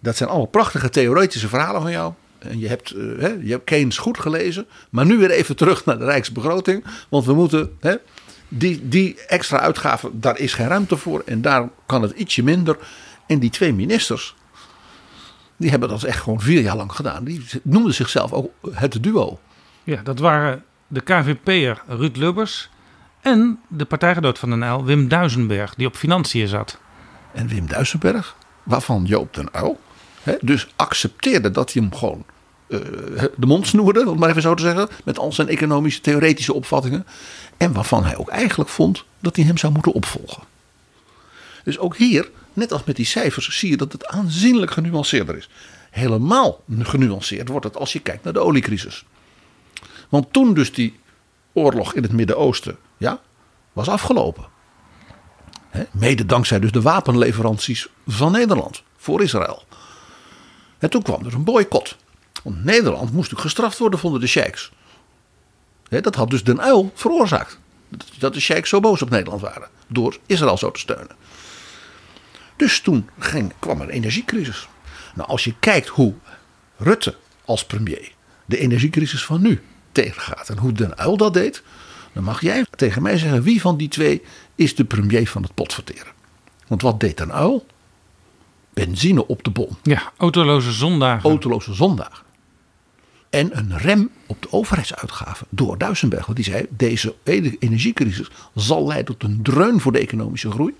Dat 0.00 0.16
zijn 0.16 0.28
allemaal 0.28 0.48
prachtige 0.48 0.88
theoretische 0.88 1.48
verhalen 1.48 1.82
van 1.82 1.90
jou. 1.90 2.12
En 2.38 2.58
je 2.58 2.68
hebt, 2.68 2.90
eh, 2.90 3.02
hè, 3.18 3.28
je 3.28 3.50
hebt 3.50 3.64
Keynes 3.64 3.98
goed 3.98 4.18
gelezen. 4.18 4.66
Maar 4.90 5.06
nu 5.06 5.18
weer 5.18 5.30
even 5.30 5.56
terug 5.56 5.84
naar 5.84 5.98
de 5.98 6.04
Rijksbegroting. 6.04 6.84
Want 7.08 7.24
we 7.24 7.34
moeten 7.34 7.76
hè, 7.80 7.94
die, 8.48 8.88
die 8.88 9.16
extra 9.26 9.58
uitgaven, 9.58 10.20
daar 10.20 10.38
is 10.38 10.52
geen 10.52 10.68
ruimte 10.68 10.96
voor. 10.96 11.22
En 11.26 11.42
daar 11.42 11.68
kan 11.86 12.02
het 12.02 12.12
ietsje 12.12 12.42
minder. 12.42 12.78
En 13.26 13.38
die 13.38 13.50
twee 13.50 13.72
ministers, 13.72 14.34
die 15.56 15.70
hebben 15.70 15.88
dat 15.88 16.02
echt 16.02 16.20
gewoon 16.20 16.40
vier 16.40 16.60
jaar 16.60 16.76
lang 16.76 16.92
gedaan. 16.92 17.24
Die 17.24 17.44
noemden 17.62 17.94
zichzelf 17.94 18.32
ook 18.32 18.50
het 18.70 19.02
duo. 19.02 19.38
Ja, 19.84 20.02
dat 20.02 20.18
waren 20.18 20.64
de 20.86 21.00
KVP'er 21.00 21.82
Ruud 21.86 22.16
Lubbers 22.16 22.70
en 23.20 23.60
de 23.68 23.84
partijgenoot 23.84 24.38
van 24.38 24.50
Den 24.50 24.62
Uyl, 24.62 24.84
Wim 24.84 25.08
Duisenberg, 25.08 25.74
die 25.74 25.86
op 25.86 25.96
financiën 25.96 26.48
zat. 26.48 26.78
En 27.32 27.48
Wim 27.48 27.66
Duisenberg, 27.66 28.36
waarvan 28.62 29.04
Joop 29.04 29.34
den 29.34 29.48
Uyl 29.56 29.80
hè, 30.22 30.34
dus 30.40 30.68
accepteerde 30.76 31.50
dat 31.50 31.72
hij 31.72 31.82
hem 31.82 31.94
gewoon 31.94 32.24
eh, 32.66 32.78
de 33.36 33.46
mond 33.46 33.66
snoerde, 33.66 34.10
om 34.10 34.18
maar 34.18 34.28
even 34.28 34.42
zo 34.42 34.54
te 34.54 34.62
zeggen, 34.62 34.88
met 35.04 35.18
al 35.18 35.32
zijn 35.32 35.48
economische 35.48 36.00
theoretische 36.00 36.54
opvattingen. 36.54 37.06
En 37.56 37.72
waarvan 37.72 38.04
hij 38.04 38.16
ook 38.16 38.28
eigenlijk 38.28 38.70
vond 38.70 39.04
dat 39.20 39.36
hij 39.36 39.44
hem 39.44 39.58
zou 39.58 39.72
moeten 39.72 39.92
opvolgen. 39.92 40.42
Dus 41.64 41.78
ook 41.78 41.96
hier, 41.96 42.30
net 42.52 42.72
als 42.72 42.84
met 42.84 42.96
die 42.96 43.06
cijfers, 43.06 43.58
zie 43.58 43.70
je 43.70 43.76
dat 43.76 43.92
het 43.92 44.06
aanzienlijk 44.06 44.72
genuanceerder 44.72 45.36
is. 45.36 45.48
Helemaal 45.90 46.62
genuanceerd 46.78 47.48
wordt 47.48 47.64
het 47.64 47.76
als 47.76 47.92
je 47.92 48.00
kijkt 48.00 48.24
naar 48.24 48.32
de 48.32 48.40
oliecrisis. 48.40 49.04
Want 50.14 50.32
toen 50.32 50.54
dus 50.54 50.72
die 50.72 51.00
oorlog 51.52 51.94
in 51.94 52.02
het 52.02 52.12
Midden-Oosten 52.12 52.76
ja, 52.96 53.20
was 53.72 53.88
afgelopen. 53.88 54.44
Mede 55.90 56.26
dankzij 56.26 56.60
dus 56.60 56.72
de 56.72 56.82
wapenleveranties 56.82 57.88
van 58.06 58.32
Nederland 58.32 58.82
voor 58.96 59.22
Israël. 59.22 59.64
En 60.78 60.90
toen 60.90 61.02
kwam 61.02 61.26
er 61.26 61.34
een 61.34 61.44
boycott. 61.44 61.96
Want 62.42 62.64
Nederland 62.64 63.02
moest 63.02 63.14
natuurlijk 63.14 63.40
gestraft 63.40 63.78
worden, 63.78 63.98
vonden 63.98 64.20
de 64.20 64.26
sheiks. 64.26 64.72
Dat 65.88 66.14
had 66.14 66.30
dus 66.30 66.44
Den 66.44 66.60
Uil 66.60 66.90
veroorzaakt. 66.94 67.58
Dat 68.18 68.34
de 68.34 68.40
sheiks 68.40 68.68
zo 68.68 68.80
boos 68.80 69.02
op 69.02 69.10
Nederland 69.10 69.40
waren. 69.40 69.68
Door 69.86 70.18
Israël 70.26 70.58
zo 70.58 70.70
te 70.70 70.80
steunen. 70.80 71.16
Dus 72.56 72.80
toen 72.80 73.10
ging, 73.18 73.52
kwam 73.58 73.80
er 73.80 73.86
een 73.86 73.94
energiecrisis. 73.94 74.68
Nou, 75.14 75.28
als 75.28 75.44
je 75.44 75.54
kijkt 75.58 75.88
hoe 75.88 76.14
Rutte 76.76 77.16
als 77.44 77.64
premier 77.64 78.12
de 78.44 78.58
energiecrisis 78.58 79.24
van 79.24 79.42
nu 79.42 79.62
tegengaat. 79.94 80.48
En 80.48 80.58
hoe 80.58 80.72
Den 80.72 80.98
Uil 80.98 81.16
dat 81.16 81.34
deed. 81.34 81.62
Dan 82.12 82.24
mag 82.24 82.40
jij 82.40 82.66
tegen 82.70 83.02
mij 83.02 83.18
zeggen 83.18 83.42
wie 83.42 83.60
van 83.60 83.76
die 83.76 83.88
twee 83.88 84.22
is 84.54 84.74
de 84.74 84.84
premier 84.84 85.28
van 85.28 85.42
het 85.42 85.54
potverteren. 85.54 86.12
Want 86.66 86.82
wat 86.82 87.00
deed 87.00 87.16
Den 87.16 87.32
Uil? 87.32 87.66
Benzine 88.74 89.26
op 89.26 89.44
de 89.44 89.50
bon. 89.50 89.68
Ja, 89.82 90.12
autoloze 90.16 90.72
zondagen. 90.72 91.28
Autoloze 91.30 91.74
zondagen. 91.74 92.24
En 93.30 93.58
een 93.58 93.78
rem 93.78 94.10
op 94.26 94.42
de 94.42 94.52
overheidsuitgaven 94.52 95.46
door 95.50 95.78
Duisenberg. 95.78 96.26
Want 96.26 96.36
die 96.36 96.46
zei, 96.46 96.66
deze 96.70 97.14
energiecrisis 97.58 98.30
zal 98.54 98.86
leiden 98.86 99.16
tot 99.18 99.30
een 99.30 99.42
dreun 99.42 99.80
voor 99.80 99.92
de 99.92 99.98
economische 99.98 100.50
groei. 100.50 100.74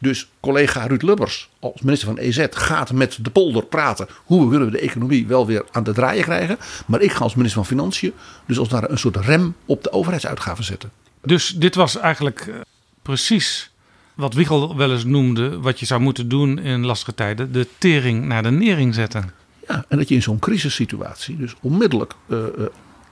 Dus 0.00 0.28
collega 0.40 0.86
Ruud 0.86 1.02
Lubbers 1.02 1.48
als 1.58 1.80
minister 1.80 2.08
van 2.08 2.18
EZ 2.18 2.46
gaat 2.50 2.92
met 2.92 3.18
de 3.20 3.30
polder 3.30 3.64
praten. 3.64 4.08
Hoe 4.24 4.50
willen 4.50 4.66
we 4.66 4.72
de 4.72 4.80
economie 4.80 5.26
wel 5.26 5.46
weer 5.46 5.64
aan 5.70 5.82
de 5.82 5.92
draaien 5.92 6.24
krijgen. 6.24 6.58
Maar 6.86 7.00
ik 7.00 7.12
ga 7.12 7.22
als 7.22 7.34
minister 7.34 7.64
van 7.64 7.76
Financiën 7.76 8.12
dus 8.46 8.58
als 8.58 8.68
daar 8.68 8.90
een 8.90 8.98
soort 8.98 9.16
rem 9.16 9.54
op 9.66 9.82
de 9.82 9.92
overheidsuitgaven 9.92 10.64
zetten. 10.64 10.90
Dus 11.22 11.48
dit 11.48 11.74
was 11.74 11.96
eigenlijk 11.96 12.46
eh, 12.46 12.54
precies 13.02 13.70
wat 14.14 14.34
Wiegel 14.34 14.76
wel 14.76 14.92
eens 14.92 15.04
noemde. 15.04 15.60
Wat 15.60 15.80
je 15.80 15.86
zou 15.86 16.00
moeten 16.00 16.28
doen 16.28 16.58
in 16.58 16.84
lastige 16.86 17.14
tijden. 17.14 17.52
De 17.52 17.66
tering 17.78 18.24
naar 18.24 18.42
de 18.42 18.50
nering 18.50 18.94
zetten. 18.94 19.32
Ja, 19.68 19.84
en 19.88 19.98
dat 19.98 20.08
je 20.08 20.14
in 20.14 20.22
zo'n 20.22 20.38
crisissituatie 20.38 21.36
dus 21.36 21.54
onmiddellijk 21.60 22.12
uh, 22.26 22.38
uh, 22.38 22.66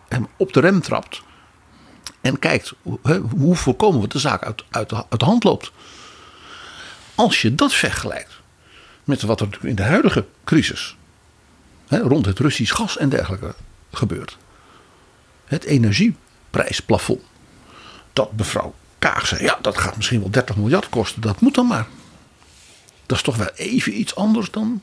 hem 0.09 0.27
op 0.37 0.53
de 0.53 0.61
rem 0.61 0.81
trapt. 0.81 1.23
En 2.21 2.39
kijkt 2.39 2.73
hoe 3.39 3.57
voorkomen 3.57 3.95
we 3.95 4.01
dat 4.01 4.13
de 4.13 4.19
zaak 4.19 4.45
uit, 4.45 4.65
uit, 4.71 4.93
uit 4.93 5.21
de 5.21 5.25
hand 5.25 5.45
loopt. 5.45 5.73
Als 7.19 7.43
je 7.43 7.55
dat 7.55 7.75
vergelijkt 7.75 8.41
met 9.05 9.23
wat 9.23 9.41
er 9.41 9.49
in 9.63 9.75
de 9.75 9.83
huidige 9.83 10.27
crisis 10.45 10.97
hè, 11.87 11.99
rond 11.99 12.27
het 12.27 12.39
Russisch 12.39 12.75
gas 12.75 12.97
en 12.97 13.09
dergelijke 13.09 13.55
gebeurt. 13.93 14.37
Het 15.45 15.65
energieprijsplafond. 15.65 17.23
Dat 18.13 18.33
mevrouw 18.37 18.75
Kaag 18.99 19.27
zei, 19.27 19.43
ja 19.43 19.59
dat 19.63 19.79
gaat 19.79 19.97
misschien 19.97 20.21
wel 20.21 20.31
30 20.31 20.57
miljard 20.57 20.89
kosten. 20.89 21.21
Dat 21.21 21.41
moet 21.41 21.55
dan 21.55 21.67
maar. 21.67 21.87
Dat 23.07 23.17
is 23.17 23.23
toch 23.23 23.37
wel 23.37 23.51
even 23.55 23.99
iets 24.01 24.15
anders 24.15 24.51
dan 24.51 24.83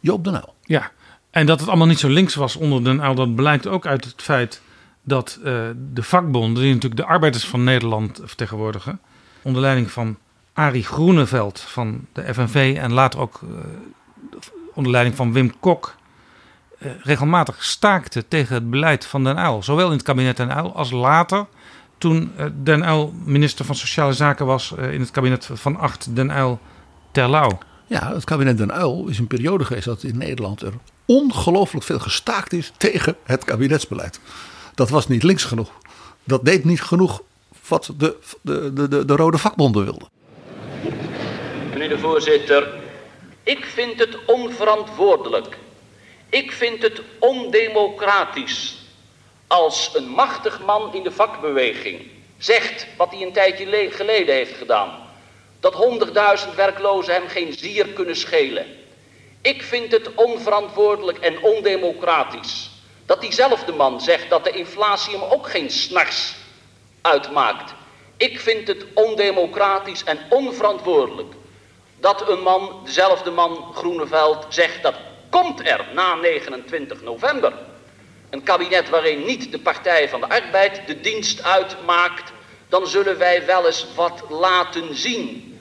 Joop 0.00 0.24
den 0.24 0.34
Uyl. 0.34 0.54
Ja, 0.62 0.90
en 1.30 1.46
dat 1.46 1.60
het 1.60 1.68
allemaal 1.68 1.86
niet 1.86 1.98
zo 1.98 2.08
links 2.08 2.34
was 2.34 2.56
onder 2.56 2.84
den 2.84 3.00
Uyl. 3.00 3.14
Dat 3.14 3.34
blijkt 3.34 3.66
ook 3.66 3.86
uit 3.86 4.04
het 4.04 4.22
feit 4.22 4.62
dat 5.02 5.38
uh, 5.38 5.44
de 5.92 6.02
vakbonden, 6.02 6.62
die 6.62 6.72
natuurlijk 6.74 7.00
de 7.00 7.06
arbeiders 7.06 7.44
van 7.44 7.64
Nederland 7.64 8.20
vertegenwoordigen. 8.24 9.00
Onder 9.42 9.62
leiding 9.62 9.90
van 9.90 10.18
Arie 10.58 10.84
Groeneveld 10.84 11.60
van 11.60 12.06
de 12.12 12.34
FNV 12.34 12.76
en 12.80 12.92
later 12.92 13.20
ook 13.20 13.40
uh, 13.44 13.50
onder 14.74 14.92
leiding 14.92 15.16
van 15.16 15.32
Wim 15.32 15.52
Kok 15.60 15.96
uh, 16.78 16.90
regelmatig 17.02 17.64
staakte 17.64 18.28
tegen 18.28 18.54
het 18.54 18.70
beleid 18.70 19.06
van 19.06 19.24
Den 19.24 19.38
Uyl. 19.38 19.62
Zowel 19.62 19.86
in 19.86 19.92
het 19.92 20.02
kabinet 20.02 20.36
Den 20.36 20.56
Uyl 20.56 20.74
als 20.74 20.90
later 20.90 21.46
toen 21.98 22.32
uh, 22.38 22.46
Den 22.62 22.82
Uyl 22.82 23.14
minister 23.24 23.64
van 23.64 23.74
Sociale 23.74 24.12
Zaken 24.12 24.46
was 24.46 24.72
in 24.72 25.00
het 25.00 25.10
kabinet 25.10 25.50
van 25.52 25.76
Acht 25.76 26.16
Den 26.16 26.30
Uyl 26.30 26.58
Terlouw. 27.12 27.58
Ja, 27.86 28.14
het 28.14 28.24
kabinet 28.24 28.58
Den 28.58 28.76
Uyl 28.76 29.06
is 29.08 29.18
een 29.18 29.26
periode 29.26 29.64
geweest 29.64 29.86
dat 29.86 30.02
in 30.02 30.18
Nederland 30.18 30.62
er 30.62 30.72
ongelooflijk 31.04 31.84
veel 31.84 31.98
gestaakt 31.98 32.52
is 32.52 32.72
tegen 32.76 33.16
het 33.22 33.44
kabinetsbeleid. 33.44 34.20
Dat 34.74 34.88
was 34.88 35.08
niet 35.08 35.22
links 35.22 35.44
genoeg. 35.44 35.70
Dat 36.24 36.44
deed 36.44 36.64
niet 36.64 36.82
genoeg 36.82 37.22
wat 37.68 37.92
de, 37.96 38.16
de, 38.42 38.88
de, 38.88 39.04
de 39.04 39.16
rode 39.16 39.38
vakbonden 39.38 39.84
wilden. 39.84 40.08
De 41.88 41.98
voorzitter, 41.98 42.68
ik 43.42 43.64
vind 43.64 43.98
het 43.98 44.24
onverantwoordelijk. 44.24 45.56
Ik 46.28 46.52
vind 46.52 46.82
het 46.82 47.00
ondemocratisch 47.18 48.76
als 49.46 49.90
een 49.94 50.08
machtig 50.08 50.60
man 50.60 50.94
in 50.94 51.02
de 51.02 51.10
vakbeweging 51.10 52.10
zegt 52.38 52.86
wat 52.96 53.10
hij 53.10 53.22
een 53.22 53.32
tijdje 53.32 53.90
geleden 53.90 54.34
heeft 54.34 54.56
gedaan. 54.56 54.90
Dat 55.60 55.74
honderdduizend 55.74 56.54
werklozen 56.54 57.14
hem 57.14 57.28
geen 57.28 57.52
zier 57.52 57.86
kunnen 57.86 58.16
schelen. 58.16 58.66
Ik 59.42 59.62
vind 59.62 59.92
het 59.92 60.14
onverantwoordelijk 60.14 61.18
en 61.18 61.42
ondemocratisch 61.42 62.70
dat 63.06 63.20
diezelfde 63.20 63.72
man 63.72 64.00
zegt 64.00 64.30
dat 64.30 64.44
de 64.44 64.50
inflatie 64.50 65.12
hem 65.12 65.22
ook 65.30 65.48
geen 65.48 65.70
snars 65.70 66.34
uitmaakt. 67.00 67.74
Ik 68.16 68.40
vind 68.40 68.68
het 68.68 68.84
ondemocratisch 68.94 70.04
en 70.04 70.18
onverantwoordelijk 70.28 71.36
dat 72.00 72.28
een 72.28 72.42
man, 72.42 72.80
dezelfde 72.84 73.30
man 73.30 73.72
Groeneveld, 73.74 74.46
zegt 74.48 74.82
dat 74.82 74.94
komt 75.30 75.68
er 75.68 75.86
na 75.92 76.14
29 76.14 77.02
november. 77.02 77.52
Een 78.30 78.42
kabinet 78.42 78.88
waarin 78.88 79.24
niet 79.24 79.50
de 79.50 79.58
Partij 79.58 80.08
van 80.08 80.20
de 80.20 80.28
Arbeid 80.28 80.86
de 80.86 81.00
dienst 81.00 81.42
uitmaakt, 81.42 82.32
dan 82.68 82.86
zullen 82.86 83.18
wij 83.18 83.46
wel 83.46 83.66
eens 83.66 83.86
wat 83.94 84.22
laten 84.28 84.96
zien. 84.96 85.60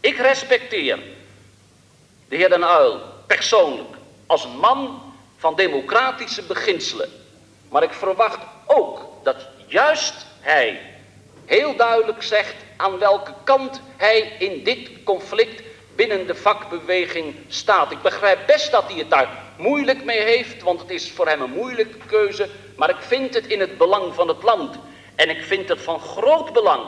Ik 0.00 0.16
respecteer 0.16 0.98
de 2.28 2.36
heer 2.36 2.48
Den 2.48 2.62
Uyl 2.62 3.00
persoonlijk 3.26 3.96
als 4.26 4.44
een 4.44 4.56
man 4.56 5.12
van 5.38 5.56
democratische 5.56 6.42
beginselen. 6.42 7.08
Maar 7.68 7.82
ik 7.82 7.92
verwacht 7.92 8.38
ook 8.66 9.00
dat 9.22 9.36
juist 9.66 10.14
hij 10.40 10.80
heel 11.44 11.76
duidelijk 11.76 12.22
zegt 12.22 12.54
aan 12.76 12.98
welke 12.98 13.32
kant 13.44 13.80
hij 13.96 14.32
in 14.38 14.64
dit 14.64 14.90
conflict 15.04 15.62
binnen 15.94 16.26
de 16.26 16.34
vakbeweging 16.34 17.34
staat. 17.48 17.92
Ik 17.92 18.02
begrijp 18.02 18.38
best 18.46 18.70
dat 18.70 18.84
hij 18.88 18.98
het 18.98 19.10
daar 19.10 19.28
moeilijk 19.56 20.04
mee 20.04 20.20
heeft, 20.20 20.62
want 20.62 20.80
het 20.80 20.90
is 20.90 21.10
voor 21.10 21.28
hem 21.28 21.40
een 21.42 21.50
moeilijke 21.50 21.98
keuze. 22.06 22.48
Maar 22.76 22.90
ik 22.90 23.00
vind 23.00 23.34
het 23.34 23.46
in 23.46 23.60
het 23.60 23.78
belang 23.78 24.14
van 24.14 24.28
het 24.28 24.42
land. 24.42 24.78
En 25.14 25.30
ik 25.30 25.42
vind 25.42 25.68
het 25.68 25.80
van 25.80 26.00
groot 26.00 26.52
belang 26.52 26.82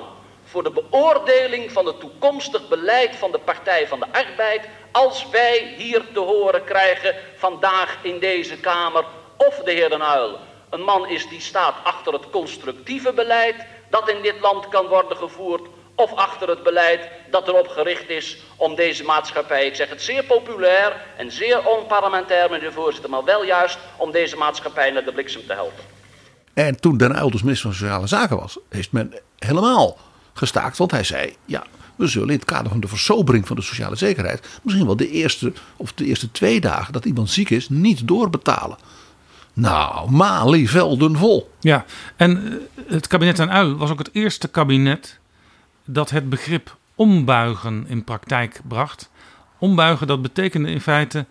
voor 0.44 0.62
de 0.62 0.70
beoordeling 0.70 1.72
van 1.72 1.86
het 1.86 2.00
toekomstig 2.00 2.68
beleid 2.68 3.16
van 3.16 3.32
de 3.32 3.38
Partij 3.38 3.88
van 3.88 4.00
de 4.00 4.06
Arbeid. 4.12 4.68
Als 4.92 5.26
wij 5.30 5.74
hier 5.76 6.02
te 6.12 6.20
horen 6.20 6.64
krijgen 6.64 7.14
vandaag 7.36 7.98
in 8.02 8.18
deze 8.18 8.56
Kamer 8.56 9.04
of 9.36 9.54
de 9.64 9.72
heer 9.72 9.88
Den 9.88 10.00
Uyl 10.00 10.38
een 10.70 10.82
man 10.82 11.08
is 11.08 11.28
die 11.28 11.40
staat 11.40 11.74
achter 11.84 12.12
het 12.12 12.30
constructieve 12.30 13.12
beleid 13.12 13.54
dat 13.90 14.08
in 14.08 14.22
dit 14.22 14.40
land 14.40 14.68
kan 14.68 14.86
worden 14.86 15.16
gevoerd 15.16 15.66
of 15.96 16.12
achter 16.14 16.48
het 16.48 16.62
beleid 16.62 17.08
dat 17.30 17.48
erop 17.48 17.68
gericht 17.68 18.08
is 18.08 18.38
om 18.56 18.74
deze 18.74 19.04
maatschappij, 19.04 19.66
ik 19.66 19.74
zeg 19.74 19.88
het 19.88 20.02
zeer 20.02 20.24
populair 20.24 21.06
en 21.16 21.32
zeer 21.32 21.66
onparlementair, 21.66 22.50
meneer 22.50 22.68
de 22.68 22.74
voorzitter, 22.74 23.10
maar 23.10 23.24
wel 23.24 23.44
juist 23.44 23.78
om 23.96 24.10
deze 24.10 24.36
maatschappij 24.36 24.90
naar 24.90 25.04
de 25.04 25.12
bliksem 25.12 25.46
te 25.46 25.52
helpen. 25.52 25.84
En 26.54 26.80
toen 26.80 26.96
Den 26.96 27.16
Uyl 27.16 27.30
dus 27.30 27.42
minister 27.42 27.70
van 27.70 27.78
Sociale 27.78 28.06
Zaken 28.06 28.36
was, 28.36 28.58
heeft 28.68 28.92
men 28.92 29.14
helemaal 29.38 29.98
gestaakt, 30.32 30.76
want 30.76 30.90
hij 30.90 31.04
zei, 31.04 31.36
ja, 31.44 31.64
we 31.96 32.06
zullen 32.06 32.28
in 32.28 32.34
het 32.34 32.44
kader 32.44 32.70
van 32.70 32.80
de 32.80 32.88
versobering 32.88 33.46
van 33.46 33.56
de 33.56 33.62
sociale 33.62 33.96
zekerheid 33.96 34.60
misschien 34.62 34.86
wel 34.86 34.96
de 34.96 35.10
eerste 35.10 35.52
of 35.76 35.92
de 35.92 36.04
eerste 36.04 36.30
twee 36.30 36.60
dagen 36.60 36.92
dat 36.92 37.04
iemand 37.04 37.30
ziek 37.30 37.50
is 37.50 37.68
niet 37.68 38.08
doorbetalen. 38.08 38.76
Nou, 39.52 40.10
Malieveld 40.10 41.16
vol. 41.16 41.50
Ja, 41.60 41.84
en 42.16 42.60
eh, 42.74 42.84
het 42.92 43.06
kabinet 43.06 43.40
aan 43.40 43.50
Uil 43.50 43.76
was 43.76 43.90
ook 43.90 43.98
het 43.98 44.10
eerste 44.12 44.48
kabinet 44.48 45.18
dat 45.86 46.10
het 46.10 46.28
begrip 46.28 46.76
ombuigen 46.94 47.84
in 47.88 48.04
praktijk 48.04 48.60
bracht. 48.68 49.10
Ombuigen, 49.58 50.06
dat 50.06 50.22
betekende 50.22 50.70
in 50.70 50.80
feite 50.80 51.26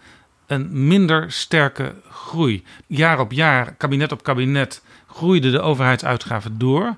een 0.47 0.87
minder 0.87 1.31
sterke 1.31 1.95
groei. 2.09 2.63
Jaar 2.87 3.19
op 3.19 3.31
jaar, 3.31 3.73
kabinet 3.73 4.11
op 4.11 4.23
kabinet, 4.23 4.81
groeiden 5.07 5.51
de 5.51 5.61
overheidsuitgaven 5.61 6.57
door. 6.57 6.95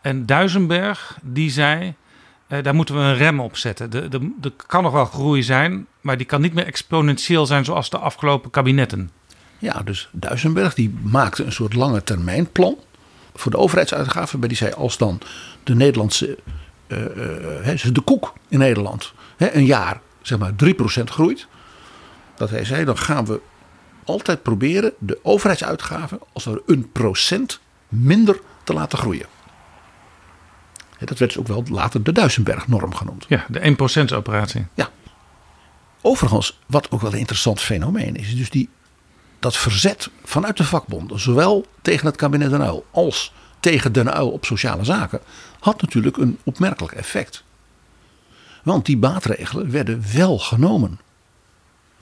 En 0.00 0.26
Duisenberg, 0.26 1.18
die 1.22 1.50
zei, 1.50 1.94
eh, 2.46 2.62
daar 2.62 2.74
moeten 2.74 2.94
we 2.94 3.00
een 3.00 3.16
rem 3.16 3.40
op 3.40 3.56
zetten. 3.56 3.92
Er 4.42 4.52
kan 4.66 4.82
nog 4.82 4.92
wel 4.92 5.04
groei 5.04 5.42
zijn, 5.42 5.86
maar 6.00 6.16
die 6.16 6.26
kan 6.26 6.40
niet 6.40 6.54
meer 6.54 6.66
exponentieel 6.66 7.46
zijn 7.46 7.64
zoals 7.64 7.90
de 7.90 7.98
afgelopen 7.98 8.50
kabinetten. 8.50 9.10
Ja, 9.58 9.82
dus 9.82 10.08
Duisenberg 10.12 10.74
die 10.74 10.94
maakte 11.02 11.44
een 11.44 11.52
soort 11.52 11.74
lange 11.74 12.02
termijn 12.02 12.52
plan 12.52 12.76
voor 13.34 13.50
de 13.50 13.56
overheidsuitgaven. 13.56 14.40
Bij 14.40 14.48
die 14.48 14.56
zei 14.56 14.72
als 14.72 14.98
dan 14.98 15.20
de 15.62 15.74
Nederlandse, 15.74 16.38
de 16.86 18.02
koek 18.04 18.32
in 18.48 18.58
Nederland, 18.58 19.12
een 19.36 19.64
jaar 19.64 20.00
zeg 20.22 20.38
maar 20.38 20.52
3% 20.64 21.04
groeit. 21.04 21.46
Dat 22.36 22.50
hij 22.50 22.64
zei 22.64 22.84
dan 22.84 22.98
gaan 22.98 23.24
we 23.24 23.40
altijd 24.04 24.42
proberen 24.42 24.92
de 24.98 25.18
overheidsuitgaven 25.22 26.18
als 26.32 26.46
er 26.46 26.62
een 26.66 26.92
procent 26.92 27.60
minder 27.88 28.40
te 28.64 28.72
laten 28.72 28.98
groeien. 28.98 29.26
Dat 30.98 31.18
werd 31.18 31.32
dus 31.32 31.40
ook 31.40 31.46
wel 31.46 31.64
later 31.68 32.02
de 32.02 32.12
Duisenberg-norm 32.12 32.94
genoemd. 32.94 33.24
Ja, 33.28 33.46
de 33.48 33.76
1%-operatie. 34.04 34.66
Ja. 34.74 34.90
Overigens, 36.02 36.60
wat 36.66 36.90
ook 36.90 37.00
wel 37.00 37.12
een 37.12 37.18
interessant 37.18 37.60
fenomeen 37.60 38.16
is, 38.16 38.36
dus 38.36 38.50
die 38.50 38.68
dat 39.38 39.56
verzet 39.56 40.10
vanuit 40.24 40.56
de 40.56 40.64
vakbonden, 40.64 41.20
zowel 41.20 41.66
tegen 41.82 42.06
het 42.06 42.16
kabinet 42.16 42.50
Den 42.50 42.60
Uyl 42.60 42.86
als 42.90 43.32
tegen 43.60 43.92
Den 43.92 44.16
Uyl 44.16 44.30
op 44.30 44.44
sociale 44.44 44.84
zaken, 44.84 45.20
had 45.64 45.80
natuurlijk 45.80 46.16
een 46.16 46.38
opmerkelijk 46.42 46.92
effect. 46.92 47.44
Want 48.62 48.86
die 48.86 48.96
maatregelen 48.96 49.70
werden 49.70 50.04
wel 50.14 50.38
genomen. 50.38 51.00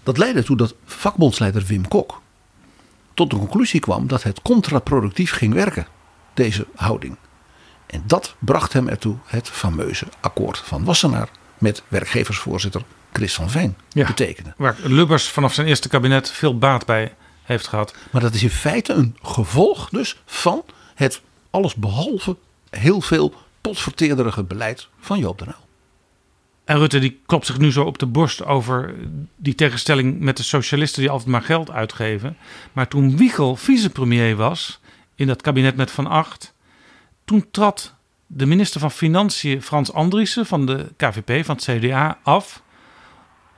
Dat 0.02 0.18
leidde 0.18 0.38
ertoe 0.38 0.56
dat 0.56 0.74
vakbondsleider 0.84 1.64
Wim 1.64 1.88
Kok 1.88 2.20
tot 3.14 3.30
de 3.30 3.36
conclusie 3.36 3.80
kwam 3.80 4.06
dat 4.06 4.22
het 4.22 4.42
contraproductief 4.42 5.32
ging 5.32 5.54
werken, 5.54 5.86
deze 6.34 6.66
houding. 6.74 7.16
En 7.86 8.02
dat 8.06 8.34
bracht 8.38 8.72
hem 8.72 8.88
ertoe 8.88 9.16
het 9.24 9.48
fameuze 9.48 10.06
akkoord 10.20 10.58
van 10.58 10.84
Wassenaar 10.84 11.28
met 11.58 11.82
werkgeversvoorzitter 11.88 12.82
Chris 13.12 13.34
van 13.34 13.50
Veen 13.50 13.76
ja, 13.88 14.06
te 14.06 14.14
tekenen. 14.14 14.54
Waar 14.56 14.76
Lubbers 14.82 15.28
vanaf 15.28 15.54
zijn 15.54 15.66
eerste 15.66 15.88
kabinet 15.88 16.30
veel 16.30 16.58
baat 16.58 16.86
bij 16.86 17.14
heeft 17.42 17.66
gehad. 17.66 17.94
Maar 18.10 18.22
dat 18.22 18.34
is 18.34 18.42
in 18.42 18.50
feite 18.50 18.92
een 18.92 19.16
gevolg 19.22 19.88
dus 19.88 20.22
van 20.26 20.64
het 20.94 21.20
allesbehalve 21.50 22.36
heel 22.70 23.00
veel 23.00 23.34
potverteerderige 23.62 24.42
beleid 24.42 24.88
van 25.00 25.18
Joop 25.18 25.38
den 25.38 25.48
Uyl. 25.48 25.70
En 26.64 26.78
Rutte 26.78 26.98
die 26.98 27.20
klopt 27.26 27.46
zich 27.46 27.58
nu 27.58 27.72
zo 27.72 27.84
op 27.84 27.98
de 27.98 28.06
borst 28.06 28.44
over 28.44 28.94
die 29.36 29.54
tegenstelling 29.54 30.20
met 30.20 30.36
de 30.36 30.42
socialisten 30.42 31.00
die 31.00 31.10
altijd 31.10 31.28
maar 31.28 31.42
geld 31.42 31.70
uitgeven. 31.70 32.36
Maar 32.72 32.88
toen 32.88 33.16
Wiegel 33.16 33.56
vicepremier 33.56 34.36
was 34.36 34.80
in 35.14 35.26
dat 35.26 35.42
kabinet 35.42 35.76
met 35.76 35.90
Van 35.90 36.06
Acht, 36.06 36.54
toen 37.24 37.46
trad 37.50 37.94
de 38.26 38.46
minister 38.46 38.80
van 38.80 38.90
Financiën 38.90 39.62
Frans 39.62 39.92
Andriessen 39.92 40.46
van 40.46 40.66
de 40.66 40.86
KVP, 40.96 41.44
van 41.44 41.56
het 41.56 41.64
CDA, 41.64 42.18
af. 42.22 42.62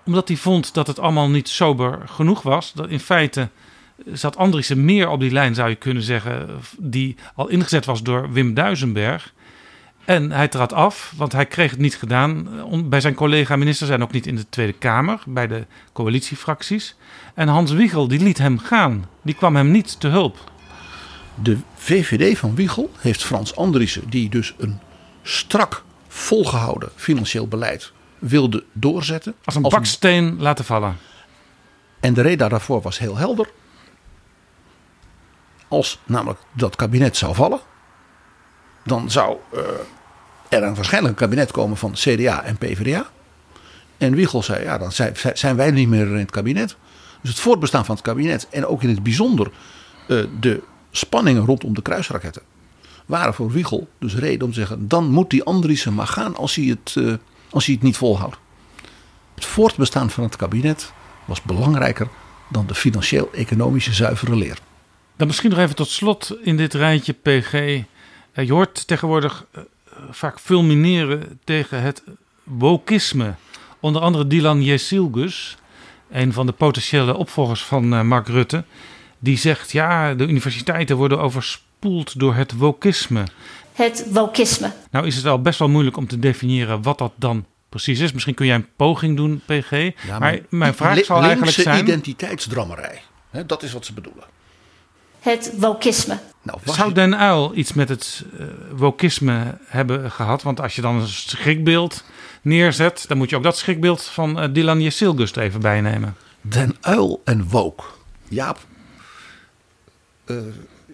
Omdat 0.04 0.28
hij 0.28 0.36
vond 0.36 0.74
dat 0.74 0.86
het 0.86 0.98
allemaal 0.98 1.30
niet 1.30 1.48
sober 1.48 2.02
genoeg 2.08 2.42
was. 2.42 2.72
Dat 2.72 2.88
in 2.88 3.00
feite 3.00 3.48
zat 4.12 4.36
Andriessen 4.36 4.84
meer 4.84 5.08
op 5.08 5.20
die 5.20 5.30
lijn, 5.30 5.54
zou 5.54 5.68
je 5.68 5.74
kunnen 5.74 6.02
zeggen, 6.02 6.48
die 6.78 7.16
al 7.34 7.48
ingezet 7.48 7.84
was 7.84 8.02
door 8.02 8.32
Wim 8.32 8.54
Duisenberg. 8.54 9.32
En 10.04 10.30
hij 10.30 10.48
trad 10.48 10.72
af, 10.72 11.12
want 11.16 11.32
hij 11.32 11.46
kreeg 11.46 11.70
het 11.70 11.80
niet 11.80 11.96
gedaan 11.96 12.48
bij 12.88 13.00
zijn 13.00 13.14
collega-ministers 13.14 13.90
en 13.90 14.02
ook 14.02 14.12
niet 14.12 14.26
in 14.26 14.36
de 14.36 14.48
Tweede 14.48 14.72
Kamer, 14.72 15.22
bij 15.26 15.46
de 15.46 15.66
coalitiefracties. 15.92 16.96
En 17.34 17.48
Hans 17.48 17.72
Wiegel, 17.72 18.08
die 18.08 18.20
liet 18.20 18.38
hem 18.38 18.58
gaan. 18.58 19.08
Die 19.22 19.34
kwam 19.34 19.56
hem 19.56 19.70
niet 19.70 20.00
te 20.00 20.08
hulp. 20.08 20.52
De 21.42 21.58
VVD 21.74 22.38
van 22.38 22.54
Wiegel 22.54 22.90
heeft 22.98 23.24
Frans 23.24 23.56
Andriessen, 23.56 24.10
die 24.10 24.28
dus 24.28 24.54
een 24.58 24.78
strak 25.22 25.84
volgehouden 26.08 26.90
financieel 26.94 27.48
beleid 27.48 27.92
wilde 28.18 28.64
doorzetten. 28.72 29.34
Als 29.44 29.54
een 29.54 29.62
baksteen 29.62 30.36
laten 30.40 30.64
vallen. 30.64 30.96
En 32.00 32.14
de 32.14 32.20
reden 32.20 32.48
daarvoor 32.48 32.80
was 32.80 32.98
heel 32.98 33.16
helder. 33.16 33.48
Als 35.68 35.98
namelijk 36.04 36.40
dat 36.52 36.76
kabinet 36.76 37.16
zou 37.16 37.34
vallen, 37.34 37.60
dan 38.84 39.10
zou 39.10 39.36
uh, 39.54 39.60
er 40.48 40.62
een 40.62 40.74
waarschijnlijk 40.74 41.20
een 41.20 41.26
kabinet 41.26 41.50
komen 41.50 41.76
van 41.76 41.92
CDA 41.92 42.42
en 42.42 42.56
PvdA. 42.56 43.06
En 43.98 44.14
Wiegel 44.14 44.42
zei, 44.42 44.64
ja, 44.64 44.78
dan 44.78 44.92
zijn 45.34 45.56
wij 45.56 45.70
niet 45.70 45.88
meer 45.88 46.06
in 46.06 46.16
het 46.16 46.30
kabinet. 46.30 46.76
Dus 47.20 47.30
het 47.30 47.40
voortbestaan 47.40 47.84
van 47.84 47.94
het 47.94 48.04
kabinet 48.04 48.48
en 48.50 48.66
ook 48.66 48.82
in 48.82 48.88
het 48.88 49.02
bijzonder 49.02 49.50
uh, 50.08 50.24
de 50.40 50.62
spanningen 50.90 51.44
rondom 51.44 51.74
de 51.74 51.82
kruisraketten 51.82 52.42
waren 53.06 53.34
voor 53.34 53.50
Wiegel 53.50 53.88
dus 53.98 54.14
reden 54.14 54.46
om 54.46 54.52
te 54.52 54.58
zeggen: 54.58 54.88
dan 54.88 55.10
moet 55.10 55.30
die 55.30 55.44
Andriessen 55.44 55.94
maar 55.94 56.06
gaan 56.06 56.36
als 56.36 56.54
hij 56.54 56.64
het, 56.64 56.94
uh, 56.98 57.14
als 57.50 57.66
hij 57.66 57.74
het 57.74 57.82
niet 57.82 57.96
volhoudt. 57.96 58.36
Het 59.34 59.44
voortbestaan 59.44 60.10
van 60.10 60.24
het 60.24 60.36
kabinet 60.36 60.92
was 61.24 61.42
belangrijker 61.42 62.08
dan 62.48 62.66
de 62.66 62.74
financieel-economische 62.74 63.92
zuivere 63.92 64.36
leer. 64.36 64.58
Dan 65.16 65.26
misschien 65.26 65.50
nog 65.50 65.58
even 65.58 65.76
tot 65.76 65.88
slot 65.88 66.36
in 66.42 66.56
dit 66.56 66.74
rijtje 66.74 67.12
PG. 67.12 67.82
Je 68.34 68.52
hoort 68.52 68.86
tegenwoordig 68.86 69.46
uh, 69.56 69.62
vaak 70.10 70.40
fulmineren 70.40 71.40
tegen 71.44 71.82
het 71.82 72.02
wokisme. 72.42 73.34
Onder 73.80 74.02
andere 74.02 74.26
Dylan 74.26 74.62
Jesilgus, 74.62 75.56
een 76.10 76.32
van 76.32 76.46
de 76.46 76.52
potentiële 76.52 77.16
opvolgers 77.16 77.64
van 77.64 77.94
uh, 77.94 78.02
Mark 78.02 78.28
Rutte 78.28 78.64
die 79.24 79.38
zegt 79.38 79.72
ja, 79.72 80.14
de 80.14 80.26
universiteiten 80.26 80.96
worden 80.96 81.20
overspoeld 81.20 82.18
door 82.18 82.34
het 82.34 82.56
wokisme. 82.56 83.24
Het 83.72 84.06
wokisme. 84.10 84.72
Nou 84.90 85.06
is 85.06 85.16
het 85.16 85.26
al 85.26 85.40
best 85.40 85.58
wel 85.58 85.68
moeilijk 85.68 85.96
om 85.96 86.06
te 86.06 86.18
definiëren 86.18 86.82
wat 86.82 86.98
dat 86.98 87.12
dan 87.16 87.44
precies 87.68 88.00
is. 88.00 88.12
Misschien 88.12 88.34
kun 88.34 88.46
jij 88.46 88.54
een 88.54 88.68
poging 88.76 89.16
doen, 89.16 89.42
PG. 89.46 89.70
Ja, 90.06 90.18
maar, 90.18 90.40
mijn 90.48 90.74
vraag 90.74 91.04
zal 91.04 91.22
eigenlijk 91.22 91.52
zijn... 91.52 91.84
identiteitsdrammerij. 91.84 93.02
Hè, 93.30 93.46
dat 93.46 93.62
is 93.62 93.72
wat 93.72 93.84
ze 93.86 93.92
bedoelen. 93.92 94.24
Het 95.24 95.52
wokisme. 95.56 96.18
Nou, 96.42 96.58
Zou 96.64 96.92
Den 96.92 97.16
Uil 97.16 97.52
iets 97.54 97.72
met 97.72 97.88
het 97.88 98.24
uh, 98.40 98.46
wokisme 98.76 99.58
hebben 99.66 100.10
gehad? 100.10 100.42
Want 100.42 100.60
als 100.60 100.74
je 100.76 100.82
dan 100.82 100.94
een 100.94 101.08
schrikbeeld 101.08 102.04
neerzet... 102.42 103.04
dan 103.08 103.16
moet 103.16 103.30
je 103.30 103.36
ook 103.36 103.42
dat 103.42 103.56
schrikbeeld 103.56 104.02
van 104.02 104.42
uh, 104.42 104.54
Dylan 104.54 104.80
Jesilgust 104.80 105.36
even 105.36 105.60
bijnemen. 105.60 106.16
Den 106.40 106.76
Uil 106.80 107.20
en 107.24 107.48
wok. 107.48 107.98
Jaap, 108.28 108.58
uh, 110.26 110.36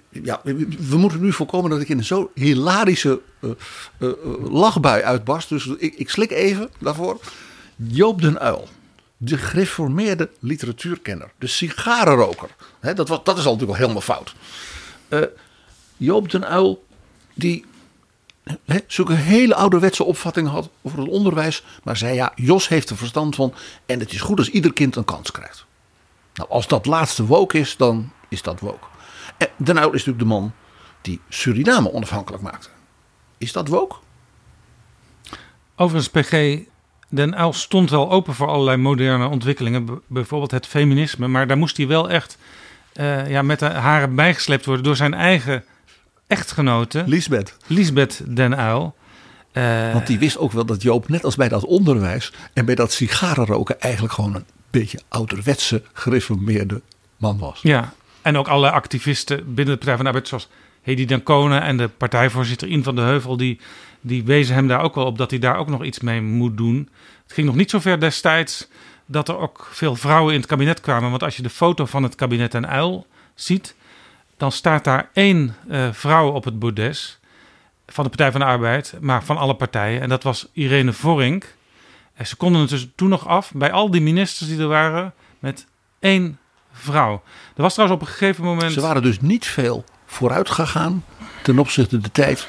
ja, 0.09 0.41
we 0.89 0.97
moeten 0.97 1.21
nu 1.21 1.33
voorkomen 1.33 1.71
dat 1.71 1.81
ik 1.81 1.89
in 1.89 1.99
een 1.99 2.05
zo 2.05 2.31
hilarische 2.35 3.21
uh, 3.41 3.51
uh, 3.99 4.13
lachbui 4.51 5.03
uitbarst. 5.03 5.49
Dus 5.49 5.67
ik, 5.67 5.95
ik, 5.95 6.11
slik 6.11 6.31
even 6.31 6.71
daarvoor. 6.79 7.21
Joop 7.77 8.23
den 8.23 8.39
Uil, 8.39 8.69
de 9.23 9.39
gereformeerde 9.39 10.31
literatuurkenner, 10.39 11.33
de 11.39 11.47
sigarenroker. 11.47 12.49
Dat, 12.81 12.97
dat 13.09 13.39
is 13.39 13.47
al 13.47 13.53
natuurlijk 13.53 13.71
al 13.71 13.75
helemaal 13.75 14.01
fout. 14.01 14.35
Joop 15.97 16.31
den 16.31 16.45
Uil, 16.47 16.85
die 17.35 17.65
zulke 18.87 19.13
hele 19.13 19.55
ouderwetse 19.55 20.05
opvattingen 20.05 20.51
had 20.51 20.69
over 20.83 20.99
het 20.99 21.09
onderwijs. 21.09 21.65
Maar 21.83 21.97
zei 21.97 22.15
ja, 22.15 22.33
Jos 22.35 22.69
heeft 22.69 22.91
er 22.91 22.97
verstand 22.97 23.35
van 23.35 23.55
en 23.87 23.99
het 23.99 24.13
is 24.13 24.21
goed 24.21 24.39
als 24.39 24.51
ieder 24.51 24.73
kind 24.73 24.97
een 24.97 25.05
kans 25.05 25.31
krijgt. 25.31 25.65
Nou, 26.35 26.49
als 26.49 26.67
dat 26.67 26.87
laatste 26.87 27.27
woke 27.27 27.59
is, 27.59 27.77
dan 27.77 28.13
is 28.29 28.43
dat 28.43 28.61
woke. 28.61 28.87
En 29.37 29.49
Den 29.57 29.77
Uyl 29.77 29.87
is 29.87 30.05
natuurlijk 30.05 30.19
de 30.19 30.25
man 30.25 30.53
die 31.01 31.21
Suriname 31.29 31.93
onafhankelijk 31.93 32.43
maakte. 32.43 32.69
Is 33.39 33.53
dat 33.53 33.69
woke? 33.69 33.97
Overigens, 35.77 36.09
PG, 36.09 36.59
Den 37.11 37.41
Uyl 37.41 37.53
stond 37.53 37.91
wel 37.91 38.11
open 38.11 38.35
voor 38.35 38.49
allerlei 38.49 38.77
moderne 38.77 39.29
ontwikkelingen. 39.29 40.01
Bijvoorbeeld 40.07 40.51
het 40.51 40.67
feminisme. 40.67 41.29
Maar 41.29 41.47
daar 41.47 41.59
moest 41.59 41.77
hij 41.77 41.87
wel 41.87 42.11
echt 42.11 42.39
uh, 42.95 43.31
ja, 43.31 43.43
met 43.43 43.59
de 43.59 43.67
haren 43.67 44.15
bijgesleept 44.15 44.65
worden 44.65 44.85
door 44.85 44.97
zijn 44.97 45.15
eigen 45.15 45.65
echtgenote. 46.27 47.03
Lisbeth. 47.07 47.57
Lisbeth 47.67 48.37
Den 48.37 48.59
Uyl. 48.59 48.95
Uh, 49.53 49.93
Want 49.93 50.07
die 50.07 50.19
wist 50.19 50.39
ook 50.39 50.53
wel 50.53 50.65
dat 50.65 50.83
Joop, 50.83 51.09
net 51.09 51.25
als 51.25 51.37
bij 51.37 51.49
dat 51.49 51.65
onderwijs 51.65 52.33
en 52.53 52.65
bij 52.65 52.75
dat 52.75 52.93
sigarenroken, 52.93 53.81
eigenlijk 53.81 54.15
gewoon 54.15 54.35
een 54.35 54.45
beetje 54.71 55.01
ouderwetse, 55.09 55.83
gereformeerde 55.93 56.81
man 57.17 57.39
was. 57.39 57.61
Ja, 57.63 57.93
en 58.23 58.37
ook 58.37 58.49
allerlei 58.49 58.75
activisten 58.75 59.55
binnen 59.55 59.75
de 59.75 59.79
Partij 59.79 59.95
van 59.95 60.05
de 60.05 60.11
Arbeid, 60.11 60.29
zoals 60.29 60.49
Hedy 60.83 61.05
Dancona 61.05 61.63
en 61.63 61.77
de 61.77 61.89
partijvoorzitter 61.89 62.69
In 62.69 62.83
van 62.83 62.95
de 62.95 63.01
Heuvel... 63.01 63.37
Die, 63.37 63.61
die 64.01 64.25
wezen 64.25 64.55
hem 64.55 64.69
daar 64.69 64.83
ook 64.83 64.95
wel 64.95 65.05
op 65.05 65.19
dat 65.19 65.31
hij 65.31 65.39
daar 65.39 65.57
ook 65.57 65.69
nog 65.69 65.85
iets 65.85 66.01
mee 66.01 66.23
moet 66.23 66.57
doen. 66.57 66.89
Het 67.23 67.33
ging 67.33 67.47
nog 67.47 67.57
niet 67.57 67.71
zo 67.71 67.79
ver 67.79 68.01
destijds 68.01 68.69
dat 69.07 69.29
er 69.29 69.39
ook 69.39 69.69
veel 69.73 69.97
vrouwen 69.97 70.33
in 70.33 70.41
het 70.41 70.49
kabinet 70.49 70.81
kwamen. 70.81 71.11
Want 71.11 71.23
als 71.23 71.37
je 71.37 71.43
de 71.43 71.51
foto 71.51 71.87
van 71.87 72.03
het 72.03 72.15
kabinet 72.15 72.55
en 72.55 72.69
uil 72.69 73.07
ziet... 73.35 73.75
dan 74.37 74.53
staat 74.53 74.85
daar 74.85 75.11
één 75.13 75.57
uh, 75.69 75.89
vrouw 75.93 76.31
op 76.31 76.45
het 76.45 76.59
bordes 76.59 77.19
van 77.87 78.05
de 78.05 78.11
Partij 78.11 78.31
van 78.31 78.41
de 78.41 78.47
Arbeid... 78.47 78.95
maar 79.01 79.25
van 79.25 79.37
alle 79.37 79.55
partijen. 79.55 80.01
En 80.01 80.09
dat 80.09 80.23
was 80.23 80.49
Irene 80.53 80.93
Vorink... 80.93 81.59
En 82.21 82.27
ze 82.27 82.37
konden 82.37 82.61
het 82.61 82.71
dus 82.71 82.87
toen 82.95 83.09
nog 83.09 83.27
af, 83.27 83.53
bij 83.55 83.73
al 83.73 83.91
die 83.91 84.01
ministers 84.01 84.49
die 84.49 84.59
er 84.59 84.69
waren, 84.69 85.15
met 85.39 85.67
één 85.99 86.39
vrouw. 86.73 87.23
Er 87.57 87.63
was 87.63 87.75
trouwens 87.75 88.01
op 88.01 88.07
een 88.09 88.15
gegeven 88.15 88.45
moment. 88.45 88.73
Ze 88.73 88.81
waren 88.81 89.03
dus 89.03 89.21
niet 89.21 89.47
veel 89.47 89.85
vooruit 90.07 90.51
gegaan 90.51 91.05
ten 91.43 91.59
opzichte 91.59 91.99
de 91.99 92.11
tijd 92.13 92.49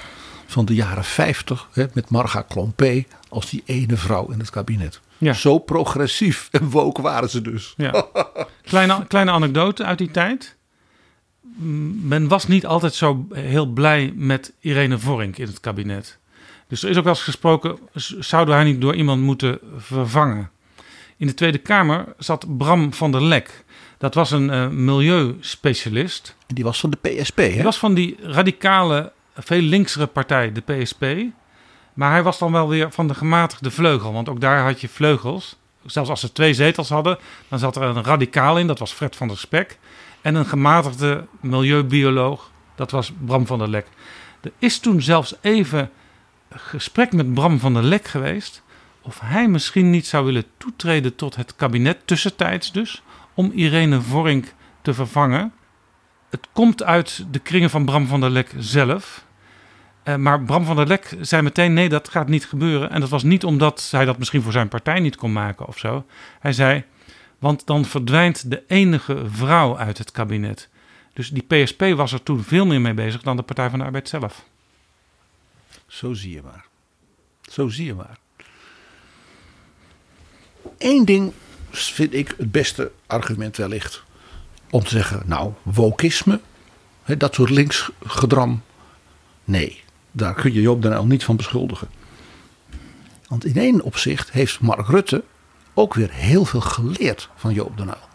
van 0.52 0.66
de 0.66 0.76
jaren 0.76 1.04
50 1.04 1.70
hè, 1.74 1.86
met 1.94 2.10
Marga 2.10 2.42
Klompé 2.42 3.06
als 3.30 3.50
die 3.50 3.64
ene 3.66 3.98
vrouw 3.98 4.32
in 4.32 4.40
het 4.40 4.50
kabinet. 4.50 5.02
Ja. 5.18 5.34
Zo 5.34 5.60
progressief 5.60 6.48
en 6.52 6.70
woke 6.70 7.02
waren 7.02 7.30
ze 7.30 7.42
dus. 7.42 7.74
Ja. 7.78 8.06
Kleine, 8.62 9.06
kleine 9.08 9.32
anekdote 9.32 9.84
uit 9.84 9.98
die 9.98 10.12
tijd. 10.12 10.56
Men 12.02 12.28
was 12.28 12.48
niet 12.48 12.66
altijd 12.66 12.94
zo 12.94 13.28
heel 13.34 13.66
blij 13.66 14.14
met 14.16 14.54
Irene 14.60 15.00
Vorink 15.00 15.38
in 15.38 15.48
het 15.48 15.60
kabinet. 15.60 16.18
Dus 16.68 16.84
er 16.84 16.90
is 16.90 16.98
ook 16.98 17.04
wel 17.04 17.14
eens 17.14 17.24
gesproken, 17.24 17.78
zouden 18.20 18.56
haar 18.56 18.64
niet 18.64 18.82
door 18.82 18.96
iemand 18.96 19.22
moeten 19.22 19.60
vervangen? 19.78 20.50
In 21.18 21.28
de 21.28 21.34
Tweede 21.34 21.58
Kamer 21.58 22.06
zat 22.18 22.58
Bram 22.58 22.94
van 22.94 23.12
der 23.12 23.24
Lek. 23.24 23.64
Dat 23.98 24.14
was 24.14 24.32
een 24.32 24.50
uh, 24.50 24.68
milieuspecialist. 24.68 26.36
En 26.48 26.56
die 26.56 26.64
was 26.64 26.80
van 26.80 26.90
de 26.90 26.98
PSP, 26.98 27.38
hè? 27.38 27.52
Die 27.52 27.64
was 27.64 27.78
van 27.78 27.94
die 27.94 28.18
radicale, 28.22 29.12
veel 29.44 29.62
linksere 29.62 30.08
partij, 30.08 30.52
de 30.52 30.62
PSP. 30.62 31.06
Maar 31.94 32.12
hij 32.12 32.24
was 32.24 32.40
dan 32.40 32.52
wel 32.52 32.68
weer 32.68 32.92
van 32.92 33.08
de 33.08 33.14
gematigde 33.14 33.72
vleugel. 33.72 34.14
Want 34.14 34.30
ook 34.30 34.42
daar 34.42 34.64
had 34.64 34.82
je 34.82 34.90
vleugels. 34.90 35.58
Zelfs 35.86 36.10
als 36.10 36.20
ze 36.20 36.32
twee 36.32 36.54
zetels 36.54 36.90
hadden, 36.90 37.18
dan 37.48 37.60
zat 37.60 37.76
er 37.76 37.82
een 37.82 38.04
radicaal 38.04 38.58
in. 38.58 38.68
Dat 38.68 38.80
was 38.80 38.92
Fred 38.92 39.16
van 39.16 39.28
der 39.28 39.38
Spek. 39.38 39.80
En 40.22 40.36
een 40.36 40.46
gematigde 40.46 41.28
milieubioloog. 41.40 42.52
Dat 42.76 42.92
was 42.92 43.14
Bram 43.26 43.48
van 43.48 43.58
der 43.60 43.70
Lek. 43.70 43.88
Er 44.42 44.52
is 44.60 44.80
toen 44.80 45.02
zelfs 45.02 45.36
even 45.42 45.92
gesprek 46.50 47.12
met 47.12 47.34
Bram 47.34 47.60
van 47.60 47.74
der 47.74 47.84
Lek 47.84 48.08
geweest. 48.08 48.64
Of 49.02 49.20
hij 49.20 49.48
misschien 49.48 49.90
niet 49.90 50.08
zou 50.08 50.26
willen 50.26 50.46
toetreden 50.58 51.16
tot 51.16 51.36
het 51.36 51.56
kabinet, 51.56 52.08
tussentijds 52.08 52.72
dus, 52.72 53.02
om 53.34 53.52
Irene 53.52 54.02
Vorink 54.02 54.54
te 54.82 54.94
vervangen. 54.94 55.54
Het 56.30 56.48
komt 56.52 56.84
uit 56.84 57.26
de 57.32 57.40
kringen 57.40 57.70
van 57.70 57.86
Bram 57.86 58.08
van 58.08 58.20
der 58.20 58.30
Lek 58.30 58.54
zelf. 58.58 59.26
Uh, 60.04 60.16
maar 60.16 60.44
Bram 60.44 60.66
van 60.66 60.76
der 60.76 60.88
Lek 60.88 61.18
zei 61.22 61.42
meteen: 61.42 61.74
nee, 61.74 61.90
dat 61.90 62.10
gaat 62.10 62.28
niet 62.28 62.46
gebeuren. 62.46 62.90
En 62.90 63.00
dat 63.00 63.10
was 63.10 63.24
niet 63.24 63.44
omdat 63.44 63.88
hij 63.92 64.06
dat 64.06 64.18
misschien 64.18 64.42
voor 64.42 64.52
zijn 64.52 64.68
partij 64.68 65.00
niet 65.00 65.16
kon 65.16 65.34
maken 65.34 65.68
of 65.68 65.78
zo. 65.78 66.06
Hij 66.40 66.54
zei: 66.54 66.84
want 67.40 67.66
dan 67.66 67.86
verdwijnt 67.86 68.50
de 68.50 68.64
enige 68.68 69.24
vrouw 69.32 69.78
uit 69.78 69.98
het 69.98 70.12
kabinet. 70.12 70.70
Dus 71.14 71.30
die 71.30 71.44
PSP 71.44 71.82
was 71.82 72.12
er 72.12 72.24
toen 72.24 72.44
veel 72.44 72.66
meer 72.66 72.82
mee 72.82 72.94
bezig 72.94 73.22
dan 73.22 73.36
de 73.36 73.42
Partij 73.42 73.70
van 73.70 73.80
de 73.80 73.86
Arbeid 73.86 74.10
zelf. 74.10 74.46
Zo 75.88 76.14
zie 76.14 76.32
je 76.32 76.42
maar. 76.42 76.66
Zo 77.42 77.70
zie 77.70 77.86
je 77.86 77.94
maar. 77.94 78.18
Eén 80.78 81.06
ding 81.06 81.34
vind 81.72 82.14
ik 82.14 82.34
het 82.38 82.52
beste 82.52 82.92
argument 83.08 83.58
wellicht. 83.58 84.04
Om 84.70 84.84
te 84.84 84.90
zeggen, 84.90 85.24
nou, 85.26 85.54
wokisme, 85.64 86.40
dat 87.18 87.34
soort 87.34 87.50
linksgedram. 87.50 88.64
Nee, 89.44 89.84
daar 90.12 90.34
kun 90.34 90.54
je 90.54 90.62
Joop 90.62 90.82
den 90.82 90.92
Uyl 90.92 91.06
niet 91.06 91.24
van 91.24 91.36
beschuldigen. 91.36 91.90
Want 93.28 93.46
in 93.46 93.58
één 93.58 93.82
opzicht 93.82 94.32
heeft 94.32 94.60
Mark 94.60 94.88
Rutte 94.88 95.24
ook 95.74 95.94
weer 95.94 96.12
heel 96.12 96.46
veel 96.46 96.62
geleerd 96.62 97.30
van 97.36 97.54
Joop 97.54 97.78
den 97.78 97.88
Uyl. 97.88 98.10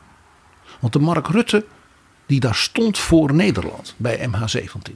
Want 0.80 0.92
de 0.92 0.98
Mark 0.98 1.26
Rutte 1.28 1.64
die 2.26 2.40
daar 2.40 2.54
stond 2.54 2.98
voor 2.98 3.34
Nederland 3.34 3.94
bij 3.96 4.28
MH17. 4.28 4.92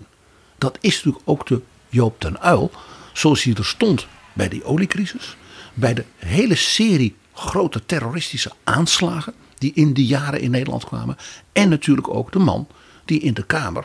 Dat 0.58 0.78
is 0.80 0.94
natuurlijk 0.94 1.22
ook 1.24 1.46
de 1.46 1.62
Joop 1.88 2.20
den 2.20 2.36
Uyl, 2.44 2.70
zoals 3.12 3.42
hij 3.42 3.54
er 3.54 3.64
stond 3.64 4.06
bij 4.32 4.48
die 4.48 4.64
oliecrisis, 4.64 5.36
bij 5.74 5.94
de 5.94 6.04
hele 6.16 6.54
serie 6.54 7.16
grote 7.32 7.86
terroristische 7.86 8.52
aanslagen 8.64 9.34
die 9.58 9.72
in 9.74 9.92
die 9.92 10.06
jaren 10.06 10.40
in 10.40 10.50
Nederland 10.50 10.84
kwamen, 10.84 11.16
en 11.52 11.68
natuurlijk 11.68 12.08
ook 12.08 12.32
de 12.32 12.38
man 12.38 12.68
die 13.04 13.20
in 13.20 13.34
de 13.34 13.44
Kamer 13.44 13.84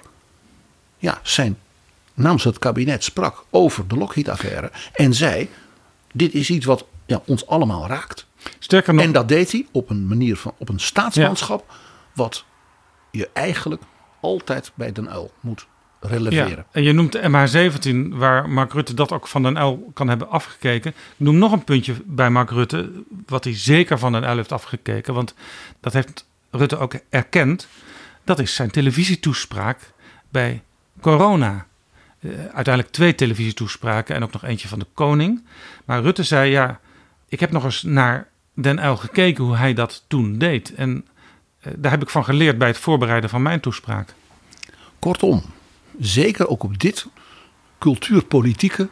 ja, 0.98 1.20
zijn 1.24 1.58
namens 2.16 2.44
het 2.44 2.60
kabinet 2.60 3.04
sprak 3.04 3.46
over 3.50 3.88
de 3.88 3.96
Lockheed-affaire 3.96 4.72
en 4.94 5.14
zei: 5.14 5.50
dit 6.14 6.34
is 6.34 6.50
iets 6.50 6.66
wat 6.66 6.86
ja, 7.06 7.22
ons 7.26 7.48
allemaal 7.48 7.88
raakt. 7.88 8.28
Sterker 8.60 8.94
nog, 8.94 9.04
en 9.04 9.12
dat 9.12 9.28
deed 9.28 9.52
hij 9.52 9.68
op 9.72 9.90
een 9.90 10.08
manier 10.08 10.38
van 10.38 10.54
op 10.58 10.70
een 10.70 10.80
staatsmanschap 10.80 11.74
wat 12.14 12.46
je 13.12 13.30
eigenlijk 13.34 13.82
altijd 14.20 14.72
bij 14.76 14.92
Den 14.92 15.08
Uyl 15.08 15.32
moet 15.40 15.68
releveren. 16.00 16.50
Ja, 16.58 16.66
en 16.72 16.84
je 16.84 16.92
noemt 16.92 17.12
de 17.12 17.22
MH17, 18.12 18.18
waar 18.18 18.50
Mark 18.50 18.74
Rutte 18.74 18.94
dat 18.94 19.12
ook 19.12 19.28
van 19.28 19.44
Den 19.44 19.58
Uyl 19.58 19.92
kan 19.94 20.08
hebben 20.08 20.30
afgekeken. 20.30 20.92
Ik 20.92 20.96
noem 21.18 21.38
nog 21.38 21.52
een 21.52 21.64
puntje 21.64 21.96
bij 22.06 22.30
Mark 22.30 22.50
Rutte, 22.50 22.92
wat 23.26 23.44
hij 23.44 23.58
zeker 23.58 24.00
van 24.00 24.12
Den 24.12 24.24
Uyl 24.24 24.36
heeft 24.36 24.52
afgekeken. 24.52 25.14
Want 25.14 25.34
dat 25.80 25.94
heeft 25.94 26.28
Rutte 26.52 26.78
ook 26.78 26.94
erkend. 27.10 27.68
Dat 28.24 28.40
is 28.40 28.56
zijn 28.56 28.72
televisietoespraak 28.72 29.94
bij 30.30 30.64
corona. 31.02 31.66
Uh, 32.26 32.38
uiteindelijk 32.40 32.94
twee 32.94 33.16
televisietoespraken 33.16 34.16
en 34.16 34.24
ook 34.24 34.32
nog 34.32 34.44
eentje 34.44 34.68
van 34.68 34.80
de 34.80 34.88
koning. 34.94 35.44
Maar 35.86 36.02
Rutte 36.02 36.24
zei, 36.24 36.52
ja, 36.52 36.80
ik 37.28 37.40
heb 37.40 37.52
nog 37.52 37.64
eens 37.64 37.84
naar 37.84 38.28
Den 38.54 38.84
Uyl 38.84 38.98
gekeken 38.98 39.44
hoe 39.44 39.56
hij 39.56 39.74
dat 39.74 40.04
toen 40.08 40.38
deed. 40.38 40.74
En 40.76 41.06
uh, 41.68 41.74
daar 41.78 41.92
heb 41.92 42.02
ik 42.02 42.10
van 42.10 42.24
geleerd 42.24 42.58
bij 42.58 42.68
het 42.68 42.78
voorbereiden 42.78 43.30
van 43.30 43.42
mijn 43.42 43.60
toespraak. 43.60 44.14
Kortom, 45.00 45.44
zeker 46.00 46.48
ook 46.48 46.64
op 46.64 46.80
dit 46.80 47.08
cultuurpolitieke 47.80 48.88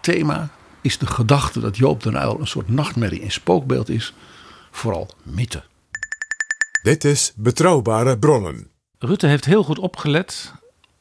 thema 0.00 0.48
is 0.80 0.98
de 0.98 1.06
gedachte 1.06 1.60
dat 1.60 1.76
Joop 1.76 2.02
den 2.02 2.14
Uyl 2.14 2.40
een 2.40 2.46
soort 2.46 2.68
nachtmerrie 2.68 3.20
in 3.20 3.32
spookbeeld 3.32 3.88
is, 3.88 4.14
vooral 4.70 5.10
mythe. 5.22 5.62
Dit 6.82 7.04
is 7.04 7.32
Betrouwbare 7.36 8.18
Bronnen. 8.18 8.70
Rutte 8.98 9.26
heeft 9.26 9.44
heel 9.44 9.62
goed 9.62 9.78
opgelet 9.78 10.52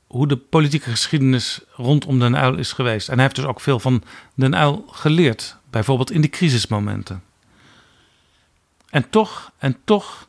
hoe 0.10 0.28
de 0.28 0.38
politieke 0.38 0.90
geschiedenis 0.90 1.62
rondom 1.76 2.20
Den 2.20 2.36
Uyl 2.36 2.58
is 2.58 2.72
geweest. 2.72 3.08
En 3.08 3.14
hij 3.14 3.24
heeft 3.24 3.36
dus 3.36 3.46
ook 3.46 3.62
veel 3.62 3.80
van 3.80 4.04
Den 4.34 4.54
Uyl 4.54 4.86
geleerd, 4.88 5.58
bijvoorbeeld 5.70 6.12
in 6.12 6.22
die 6.22 6.30
crisismomenten. 6.30 7.24
En 8.90 9.10
toch, 9.10 9.52
en 9.58 9.78
toch 9.84 10.28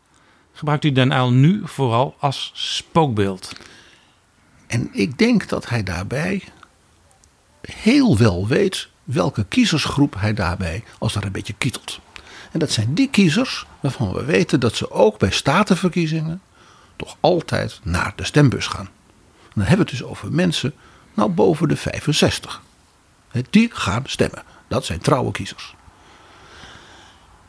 gebruikt 0.52 0.82
hij 0.82 0.92
Den 0.92 1.12
Uyl 1.12 1.30
nu 1.30 1.60
vooral 1.64 2.16
als 2.18 2.52
spookbeeld. 2.54 3.52
En 4.66 4.88
ik 4.92 5.18
denk 5.18 5.48
dat 5.48 5.68
hij 5.68 5.82
daarbij 5.82 6.42
heel 7.60 8.18
wel 8.18 8.46
weet 8.46 8.88
welke 9.04 9.44
kiezersgroep 9.44 10.14
hij 10.18 10.34
daarbij 10.34 10.84
als 10.98 11.12
daar 11.12 11.24
een 11.24 11.32
beetje 11.32 11.54
kietelt. 11.58 12.00
En 12.52 12.58
dat 12.58 12.70
zijn 12.70 12.94
die 12.94 13.10
kiezers 13.10 13.66
waarvan 13.80 14.12
we 14.12 14.24
weten 14.24 14.60
dat 14.60 14.74
ze 14.74 14.90
ook 14.90 15.18
bij 15.18 15.30
statenverkiezingen 15.30 16.40
toch 16.96 17.16
altijd 17.20 17.80
naar 17.82 18.12
de 18.16 18.24
stembus 18.24 18.66
gaan. 18.66 18.88
Dan 19.54 19.64
hebben 19.64 19.86
we 19.86 19.90
het 19.92 20.00
dus 20.00 20.08
over 20.08 20.32
mensen 20.32 20.74
nou 21.14 21.30
boven 21.30 21.68
de 21.68 21.76
65. 21.76 22.62
Die 23.50 23.70
gaan 23.72 24.02
stemmen. 24.06 24.42
Dat 24.68 24.84
zijn 24.84 24.98
trouwe 24.98 25.32
kiezers. 25.32 25.74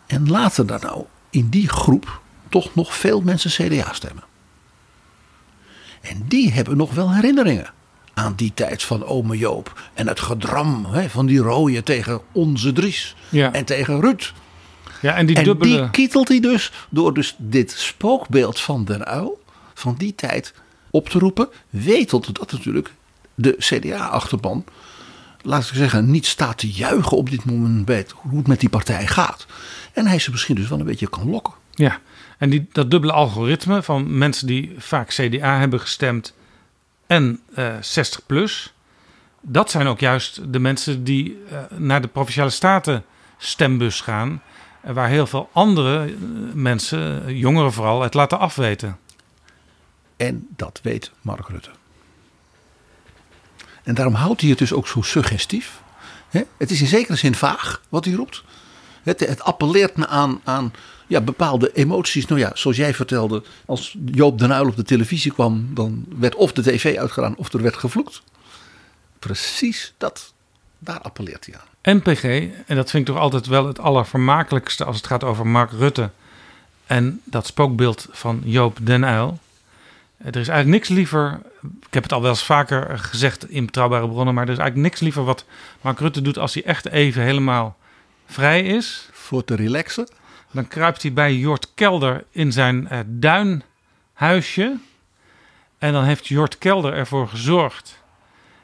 En 0.07 0.30
laten 0.30 0.68
daar 0.68 0.82
nou 0.82 1.06
in 1.30 1.49
die 1.49 1.69
groep 1.69 2.22
toch 2.49 2.76
nog 2.76 2.95
veel 2.95 3.22
mensen 3.22 3.52
CDA 3.52 3.94
stemmen. 3.94 4.23
En 6.02 6.23
die 6.28 6.52
hebben 6.52 6.78
nog 6.78 6.94
wel 6.94 7.14
herinneringen 7.14 7.73
aan 8.14 8.34
die 8.36 8.52
tijd 8.53 8.84
van 8.84 9.06
ome 9.06 9.38
Joop. 9.38 9.82
En 9.94 10.07
het 10.07 10.19
gedram 10.19 10.86
hè, 10.86 11.10
van 11.10 11.26
die 11.26 11.40
rooien 11.40 11.84
tegen 11.84 12.22
onze 12.32 12.72
Dries. 12.72 13.15
Ja. 13.30 13.53
En 13.53 13.65
tegen 13.65 14.02
Ruud. 14.02 14.34
Ja, 15.02 15.15
en 15.15 15.26
die 15.26 15.36
en 15.36 15.44
dubbele... 15.44 15.78
die 15.78 15.90
kietelt 15.90 16.28
hij 16.28 16.40
dus 16.40 16.72
door 16.90 17.14
dus 17.14 17.36
dit 17.38 17.72
spookbeeld 17.72 18.60
van 18.60 18.86
Den 18.86 19.06
Uil 19.06 19.44
van 19.73 19.95
die 19.98 20.15
tijd 20.15 20.53
op 20.91 21.09
te 21.09 21.19
roepen. 21.19 21.49
Wetend 21.69 22.35
dat 22.35 22.51
natuurlijk 22.51 22.93
de 23.35 23.55
CDA-achterban, 23.57 24.65
laat 25.41 25.61
ik 25.61 25.76
zeggen, 25.76 26.11
niet 26.11 26.26
staat 26.26 26.57
te 26.57 26.72
juichen 26.72 27.18
op 27.18 27.30
dit 27.30 27.45
moment 27.45 27.85
bij 27.85 28.05
hoe 28.15 28.38
het 28.38 28.47
met 28.47 28.59
die 28.59 28.69
partij 28.69 29.07
gaat. 29.07 29.45
En 29.93 30.07
hij 30.07 30.19
ze 30.19 30.31
misschien 30.31 30.55
dus 30.55 30.69
wel 30.69 30.80
een 30.80 30.85
beetje 30.85 31.09
kan 31.09 31.30
lokken. 31.30 31.53
Ja, 31.72 31.99
en 32.38 32.49
die, 32.49 32.68
dat 32.72 32.91
dubbele 32.91 33.13
algoritme 33.13 33.84
van 33.84 34.18
mensen 34.18 34.47
die 34.47 34.76
vaak 34.77 35.09
CDA 35.09 35.59
hebben 35.59 35.80
gestemd 35.80 36.34
en 37.07 37.39
uh, 37.57 37.73
60 37.81 38.26
plus. 38.26 38.73
Dat 39.41 39.72
zijn 39.72 39.88
ook 39.88 39.99
juist 39.99 40.53
de 40.53 40.59
mensen 40.59 41.03
die 41.03 41.38
uh, 41.51 41.59
naar 41.77 42.01
de 42.01 42.07
provinciale 42.07 42.49
staten 42.49 43.03
stembus 43.38 44.01
gaan. 44.01 44.41
Uh, 44.85 44.91
waar 44.93 45.07
heel 45.07 45.27
veel 45.27 45.49
andere 45.53 46.03
eh, 46.03 46.11
mensen, 46.53 47.35
jongeren 47.38 47.73
vooral, 47.73 48.01
het 48.01 48.13
laten 48.13 48.39
afweten. 48.39 48.97
En 50.22 50.48
dat 50.56 50.80
weet 50.84 51.11
Mark 51.22 51.48
Rutte. 51.48 51.69
En 53.84 53.95
daarom 53.95 54.14
houdt 54.14 54.41
hij 54.41 54.49
het 54.49 54.60
dus 54.60 54.73
ook 54.73 54.88
zo 54.88 55.02
suggestief. 55.02 55.81
Het 56.57 56.72
is 56.72 56.81
in 56.81 56.88
zekere 56.88 57.18
zin 57.18 57.35
vaag 57.35 57.81
wat 57.89 58.06
hij 58.06 58.14
roept. 58.14 58.43
Het, 59.03 59.41
appelleert 59.41 59.95
me 59.95 60.07
aan, 60.07 60.41
aan 60.43 60.73
ja, 61.07 61.22
bepaalde 61.22 61.73
emoties. 61.73 62.26
Nou 62.26 62.39
ja, 62.39 62.52
zoals 62.53 62.77
jij 62.77 62.93
vertelde, 62.93 63.43
als 63.65 63.98
Joop 64.06 64.39
den 64.39 64.52
Uyl 64.52 64.68
op 64.68 64.76
de 64.76 64.84
televisie 64.84 65.31
kwam, 65.31 65.69
dan 65.73 66.06
werd 66.19 66.35
of 66.35 66.52
de 66.52 66.61
tv 66.61 66.98
uitgedaan 66.98 67.38
of 67.38 67.53
er 67.53 67.61
werd 67.61 67.77
gevloekt. 67.77 68.22
Precies 69.19 69.93
dat. 69.98 70.34
Daar 70.80 71.02
appelleert 71.02 71.45
hij 71.45 71.56
aan. 71.60 71.98
NPG, 71.98 72.23
en 72.65 72.76
dat 72.76 72.89
vind 72.89 73.07
ik 73.07 73.14
toch 73.14 73.23
altijd 73.23 73.45
wel 73.45 73.68
het 73.68 73.80
allervermakelijkste 73.80 74.85
als 74.85 74.95
het 74.95 75.07
gaat 75.07 75.23
over 75.23 75.48
Mark 75.48 75.72
Rutte 75.72 76.10
en 76.85 77.22
dat 77.23 77.45
spookbeeld 77.45 78.07
van 78.11 78.41
Joop 78.43 78.77
den 78.81 79.03
Uyl. 79.03 79.39
Er 80.23 80.35
is 80.35 80.48
eigenlijk 80.48 80.68
niks 80.68 80.88
liever, 80.88 81.41
ik 81.61 81.93
heb 81.93 82.03
het 82.03 82.11
al 82.11 82.22
wel 82.22 82.30
eens 82.30 82.43
vaker 82.43 82.99
gezegd 82.99 83.49
in 83.49 83.65
betrouwbare 83.65 84.07
bronnen, 84.07 84.34
maar 84.34 84.43
er 84.43 84.52
is 84.52 84.57
eigenlijk 84.57 84.89
niks 84.89 85.02
liever 85.02 85.23
wat 85.23 85.45
Mark 85.81 85.99
Rutte 85.99 86.22
doet 86.22 86.38
als 86.38 86.53
hij 86.53 86.64
echt 86.64 86.88
even 86.88 87.22
helemaal 87.22 87.77
vrij 88.26 88.64
is. 88.64 89.10
Voor 89.11 89.43
te 89.43 89.56
relaxen. 89.56 90.07
Dan 90.52 90.68
kruipt 90.68 91.02
hij 91.02 91.14
bij 91.14 91.35
Jort 91.35 91.73
Kelder 91.76 92.23
in 92.31 92.52
zijn 92.52 92.88
uh, 92.91 92.99
duinhuisje. 93.06 94.77
En 95.77 95.93
dan 95.93 96.03
heeft 96.03 96.27
Jort 96.27 96.57
Kelder 96.57 96.93
ervoor 96.93 97.27
gezorgd 97.27 97.99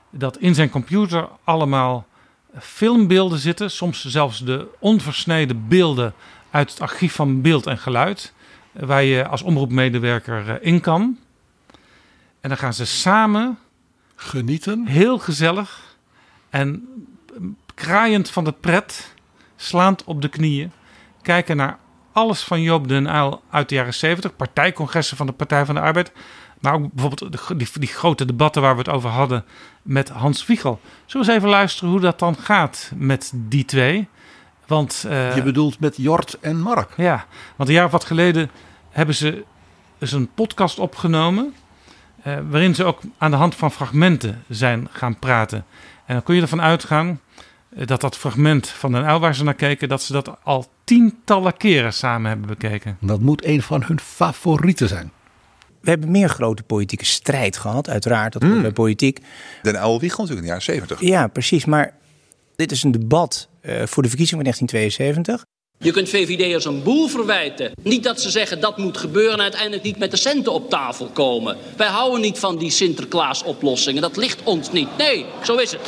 dat 0.10 0.38
in 0.38 0.56
zijn 0.56 0.70
computer 0.70 1.28
allemaal 1.44 2.08
filmbeelden 2.60 3.40
zitten. 3.40 3.72
Soms 3.72 4.06
zelfs 4.06 4.40
de 4.40 4.68
onversneden 4.80 5.68
beelden 5.68 6.14
uit 6.52 6.70
het 6.70 6.82
archief 6.82 7.14
van 7.14 7.42
beeld 7.42 7.66
en 7.66 7.78
geluid. 7.78 8.34
Waar 8.72 9.04
je 9.04 9.28
als 9.28 9.42
omroepmedewerker 9.42 10.50
eh, 10.50 10.56
in 10.68 10.82
kan. 10.82 11.18
En 12.42 12.50
dan 12.50 12.58
gaan 12.58 12.74
ze 12.74 12.86
samen 12.86 13.58
genieten. 14.16 14.88
Heel 14.88 15.18
gezellig 15.18 15.98
en 16.50 16.88
kraaiend 17.74 18.30
van 18.30 18.44
de 18.44 18.52
pret, 18.52 19.14
slaand 19.56 20.04
op 20.04 20.22
de 20.22 20.30
knieën, 20.30 20.72
kijken 21.22 21.58
naar 21.58 21.78
alles 22.12 22.42
van 22.42 22.62
Joop 22.62 22.88
den 22.88 23.16
Uyl 23.16 23.42
uit 23.50 23.70
de 23.70 23.76
jaren 23.76 23.94
70, 23.94 24.36
partijcongressen 24.36 25.18
van 25.18 25.26
de 25.26 25.32
Partij 25.32 25.66
van 25.66 25.76
de 25.76 25.82
Arbeid, 25.82 26.12
maar 26.60 26.74
ook 26.74 26.94
bijvoorbeeld 26.94 27.32
de, 27.32 27.56
die, 27.56 27.68
die, 27.74 27.88
grote 27.88 28.26
debatten 28.26 28.62
waar 28.62 28.74
we 28.74 28.80
het 28.80 28.90
over 28.90 29.10
hadden 29.10 29.46
met 29.82 30.10
Hans 30.10 30.46
Wiegel. 30.46 30.80
Zullen 31.06 31.26
we 31.26 31.34
eens 31.34 31.42
even 31.42 31.56
luisteren 31.56 31.90
hoe 31.90 32.00
dat 32.00 32.20
dan 32.20 32.36
gaat 32.36 32.92
met 32.96 33.32
die 33.36 33.66
twee? 33.66 34.08
Want, 34.68 35.04
uh, 35.08 35.36
Je 35.36 35.44
bedoelt 35.44 35.80
met 35.80 35.98
Jort 35.98 36.38
en 36.40 36.60
Mark? 36.60 36.94
Ja, 36.98 37.26
want 37.56 37.70
een 37.70 37.76
jaar 37.76 37.86
of 37.86 37.92
wat 37.92 38.06
geleden 38.06 38.50
hebben 38.90 39.16
ze 39.16 39.44
eens 40.00 40.12
een 40.12 40.30
podcast 40.34 40.80
opgenomen. 40.80 41.54
Uh, 42.28 42.38
waarin 42.50 42.76
ze 42.76 42.84
ook 42.84 43.02
aan 43.18 43.32
de 43.32 43.38
hand 43.38 43.56
van 43.56 43.72
fragmenten 43.72 44.44
zijn 44.50 44.88
gaan 44.92 45.20
praten. 45.20 45.66
En 46.06 46.14
dan 46.14 46.24
kun 46.24 46.36
je 46.36 46.42
ervan 46.42 46.62
uitgaan 46.62 47.20
dat 47.86 48.02
dat 48.02 48.18
fragment 48.18 48.68
van 48.68 48.92
Den 48.92 49.04
Uyl 49.04 49.20
waar 49.20 49.36
ze 49.36 49.44
naar 49.44 49.54
keken, 49.54 49.90
dat 49.90 50.02
ze 50.02 50.14
dat 50.14 50.38
al 50.44 50.66
tientallen 50.84 51.58
keren 51.58 51.94
samen 51.94 52.30
hebben 52.30 52.48
bekeken. 52.48 52.98
Dat 53.02 53.20
moet 53.20 53.46
een 53.46 53.62
van 53.62 53.84
hun 53.84 54.00
favorieten 54.00 54.88
zijn. 54.88 55.12
We 55.82 55.90
hebben 55.90 56.12
meer 56.12 56.30
grote 56.30 56.64
politieke 56.64 57.06
strijd 57.06 57.58
gehad, 57.58 57.90
uiteraard. 57.90 58.34
Dat 58.34 58.42
mm. 58.42 58.62
bij 58.62 58.72
politiek. 58.72 59.20
Den 59.62 59.76
Uyl 59.76 60.00
Wiegel 60.00 60.24
natuurlijk 60.24 60.30
in 60.30 60.42
de 60.42 60.48
jaren 60.48 60.62
70. 60.62 61.02
Ja, 61.02 61.28
precies. 61.28 61.66
Maar 61.66 61.94
dit 62.56 62.72
is 62.72 62.84
een 62.84 62.92
debat 62.92 63.50
uh, 63.62 63.86
voor 63.86 64.04
de 64.04 64.10
verkiezing 64.10 64.42
van 64.42 64.52
1972. 64.52 65.46
Je 65.80 65.92
kunt 65.92 66.10
VVD'ers 66.10 66.66
een 66.66 66.84
boel 66.84 67.08
verwijten. 67.08 67.72
Niet 67.84 68.04
dat 68.04 68.22
ze 68.22 68.30
zeggen 68.30 68.60
dat 68.60 68.78
moet 68.78 68.98
gebeuren 68.98 69.34
en 69.34 69.42
uiteindelijk 69.42 69.84
niet 69.84 69.98
met 69.98 70.12
de 70.12 70.18
centen 70.18 70.52
op 70.52 70.70
tafel 70.70 71.08
komen. 71.08 71.58
Wij 71.76 71.88
houden 71.88 72.22
niet 72.22 72.40
van 72.40 72.58
die 72.58 72.72
Sinterklaas-oplossingen. 72.72 74.02
Dat 74.02 74.18
ligt 74.18 74.44
ons 74.44 74.72
niet. 74.72 74.98
Nee, 74.98 75.26
zo 75.44 75.56
is 75.56 75.72
het. 75.72 75.82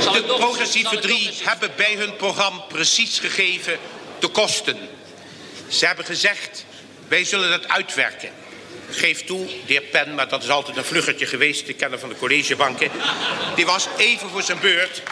Zal 0.00 0.12
de 0.12 0.22
progressieve 0.22 0.98
drie 0.98 1.30
hebben 1.42 1.70
bij 1.76 1.94
hun 1.98 2.16
programma 2.16 2.58
precies 2.58 3.18
gegeven 3.18 3.78
de 4.18 4.28
kosten. 4.28 4.76
Ze 5.68 5.86
hebben 5.86 6.04
gezegd, 6.04 6.64
wij 7.08 7.24
zullen 7.24 7.50
dat 7.50 7.68
uitwerken. 7.68 8.30
Geef 8.90 9.24
toe, 9.24 9.46
de 9.46 9.52
heer 9.66 9.82
Pen, 9.82 10.14
maar 10.14 10.28
dat 10.28 10.42
is 10.42 10.50
altijd 10.50 10.76
een 10.76 10.84
vluggertje 10.84 11.26
geweest, 11.26 11.66
de 11.66 11.72
kenner 11.72 11.98
van 11.98 12.08
de 12.08 12.16
collegebanken. 12.16 12.90
Die 13.54 13.66
was 13.66 13.86
even 13.96 14.28
voor 14.28 14.42
zijn 14.42 14.58
beurt, 14.60 15.02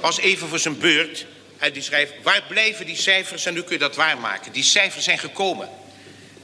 was 0.00 0.18
even 0.18 0.48
voor 0.48 0.58
zijn 0.58 0.78
beurt 0.78 1.26
en 1.64 1.72
die 1.72 1.82
schrijft, 1.82 2.12
waar 2.22 2.42
blijven 2.48 2.86
die 2.86 2.96
cijfers 2.96 3.46
en 3.46 3.54
nu 3.54 3.62
kun 3.62 3.72
je 3.72 3.78
dat 3.78 3.96
waarmaken. 3.96 4.52
Die 4.52 4.62
cijfers 4.62 5.04
zijn 5.04 5.18
gekomen. 5.18 5.68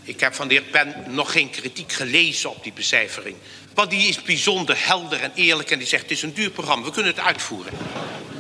Ik 0.02 0.20
heb 0.20 0.34
van 0.34 0.48
de 0.48 0.54
heer 0.54 0.62
Pen 0.62 0.94
nog 1.08 1.32
geen 1.32 1.50
kritiek 1.50 1.92
gelezen 1.92 2.50
op 2.50 2.62
die 2.62 2.72
becijfering. 2.72 3.36
Want 3.74 3.90
die 3.90 4.08
is 4.08 4.22
bijzonder 4.22 4.76
helder 4.78 5.20
en 5.20 5.32
eerlijk 5.34 5.70
en 5.70 5.78
die 5.78 5.86
zegt, 5.86 6.02
het 6.02 6.10
is 6.10 6.22
een 6.22 6.34
duur 6.34 6.50
programma, 6.50 6.84
we 6.84 6.92
kunnen 6.92 7.12
het 7.12 7.20
uitvoeren. 7.20 7.72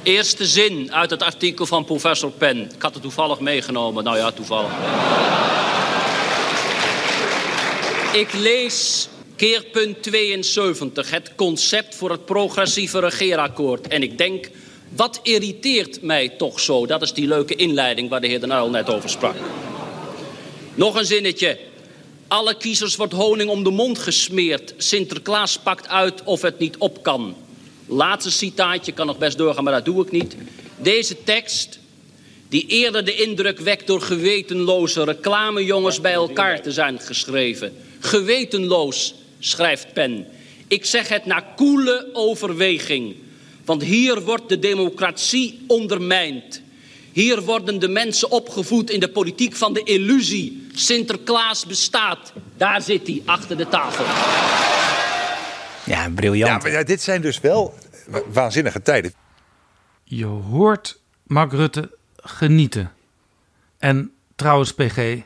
Eerste 0.02 0.46
zin 0.46 0.92
uit 0.92 1.10
het 1.10 1.22
artikel 1.22 1.66
van 1.66 1.84
professor 1.84 2.30
Pen. 2.30 2.70
Ik 2.74 2.82
had 2.82 2.94
het 2.94 3.02
toevallig 3.02 3.40
meegenomen. 3.40 4.04
Nou 4.04 4.16
ja, 4.16 4.30
toevallig. 4.30 4.72
Ik 8.12 8.32
lees 8.32 9.08
keerpunt 9.36 10.02
72, 10.02 11.10
het 11.10 11.34
concept 11.34 11.94
voor 11.94 12.10
het 12.10 12.24
progressieve 12.24 13.00
regeerakkoord. 13.00 13.88
En 13.88 14.02
ik 14.02 14.18
denk, 14.18 14.48
wat 14.96 15.20
irriteert 15.22 16.02
mij 16.02 16.28
toch 16.28 16.60
zo? 16.60 16.86
Dat 16.86 17.02
is 17.02 17.12
die 17.12 17.26
leuke 17.26 17.54
inleiding 17.54 18.08
waar 18.08 18.20
de 18.20 18.26
heer 18.26 18.40
Den 18.40 18.50
Uyl 18.50 18.70
net 18.70 18.90
over 18.90 19.10
sprak. 19.10 19.34
Nog 20.74 20.94
een 20.94 21.06
zinnetje. 21.06 21.58
Alle 22.28 22.56
kiezers 22.56 22.96
wordt 22.96 23.12
honing 23.12 23.50
om 23.50 23.64
de 23.64 23.70
mond 23.70 23.98
gesmeerd. 23.98 24.74
Sinterklaas 24.76 25.58
pakt 25.58 25.88
uit 25.88 26.22
of 26.24 26.42
het 26.42 26.58
niet 26.58 26.76
op 26.76 27.02
kan. 27.02 27.34
Laatste 27.86 28.30
citaatje, 28.30 28.92
kan 28.92 29.06
nog 29.06 29.18
best 29.18 29.38
doorgaan, 29.38 29.64
maar 29.64 29.72
dat 29.72 29.84
doe 29.84 30.02
ik 30.04 30.10
niet. 30.10 30.36
Deze 30.76 31.22
tekst, 31.24 31.78
die 32.48 32.66
eerder 32.66 33.04
de 33.04 33.14
indruk 33.14 33.58
wekt 33.58 33.86
door 33.86 34.00
gewetenloze 34.00 35.04
reclamejongens 35.04 36.00
bij 36.00 36.12
elkaar 36.12 36.62
te 36.62 36.72
zijn 36.72 36.98
geschreven. 37.00 37.76
Gewetenloos, 38.00 39.14
schrijft 39.38 39.92
Pen. 39.92 40.26
Ik 40.68 40.84
zeg 40.84 41.08
het 41.08 41.24
na 41.24 41.40
koele 41.40 42.08
overweging. 42.12 43.14
Want 43.70 43.82
hier 43.82 44.20
wordt 44.20 44.48
de 44.48 44.58
democratie 44.58 45.64
ondermijnd. 45.66 46.62
Hier 47.12 47.42
worden 47.42 47.78
de 47.78 47.88
mensen 47.88 48.30
opgevoed 48.30 48.90
in 48.90 49.00
de 49.00 49.10
politiek 49.10 49.56
van 49.56 49.72
de 49.72 49.82
illusie. 49.82 50.66
Sinterklaas 50.74 51.66
bestaat. 51.66 52.32
Daar 52.56 52.82
zit 52.82 53.06
hij, 53.06 53.22
achter 53.24 53.56
de 53.56 53.68
tafel. 53.68 54.04
Ja, 55.92 56.10
briljant. 56.14 56.62
Ja, 56.62 56.68
maar 56.68 56.78
ja, 56.78 56.84
dit 56.84 57.02
zijn 57.02 57.20
dus 57.20 57.40
wel 57.40 57.74
waanzinnige 58.32 58.82
tijden. 58.82 59.12
Je 60.04 60.24
hoort 60.24 61.00
Mark 61.22 61.52
Rutte 61.52 61.96
genieten. 62.16 62.92
En 63.78 64.12
trouwens, 64.36 64.74
PG, 64.74 65.16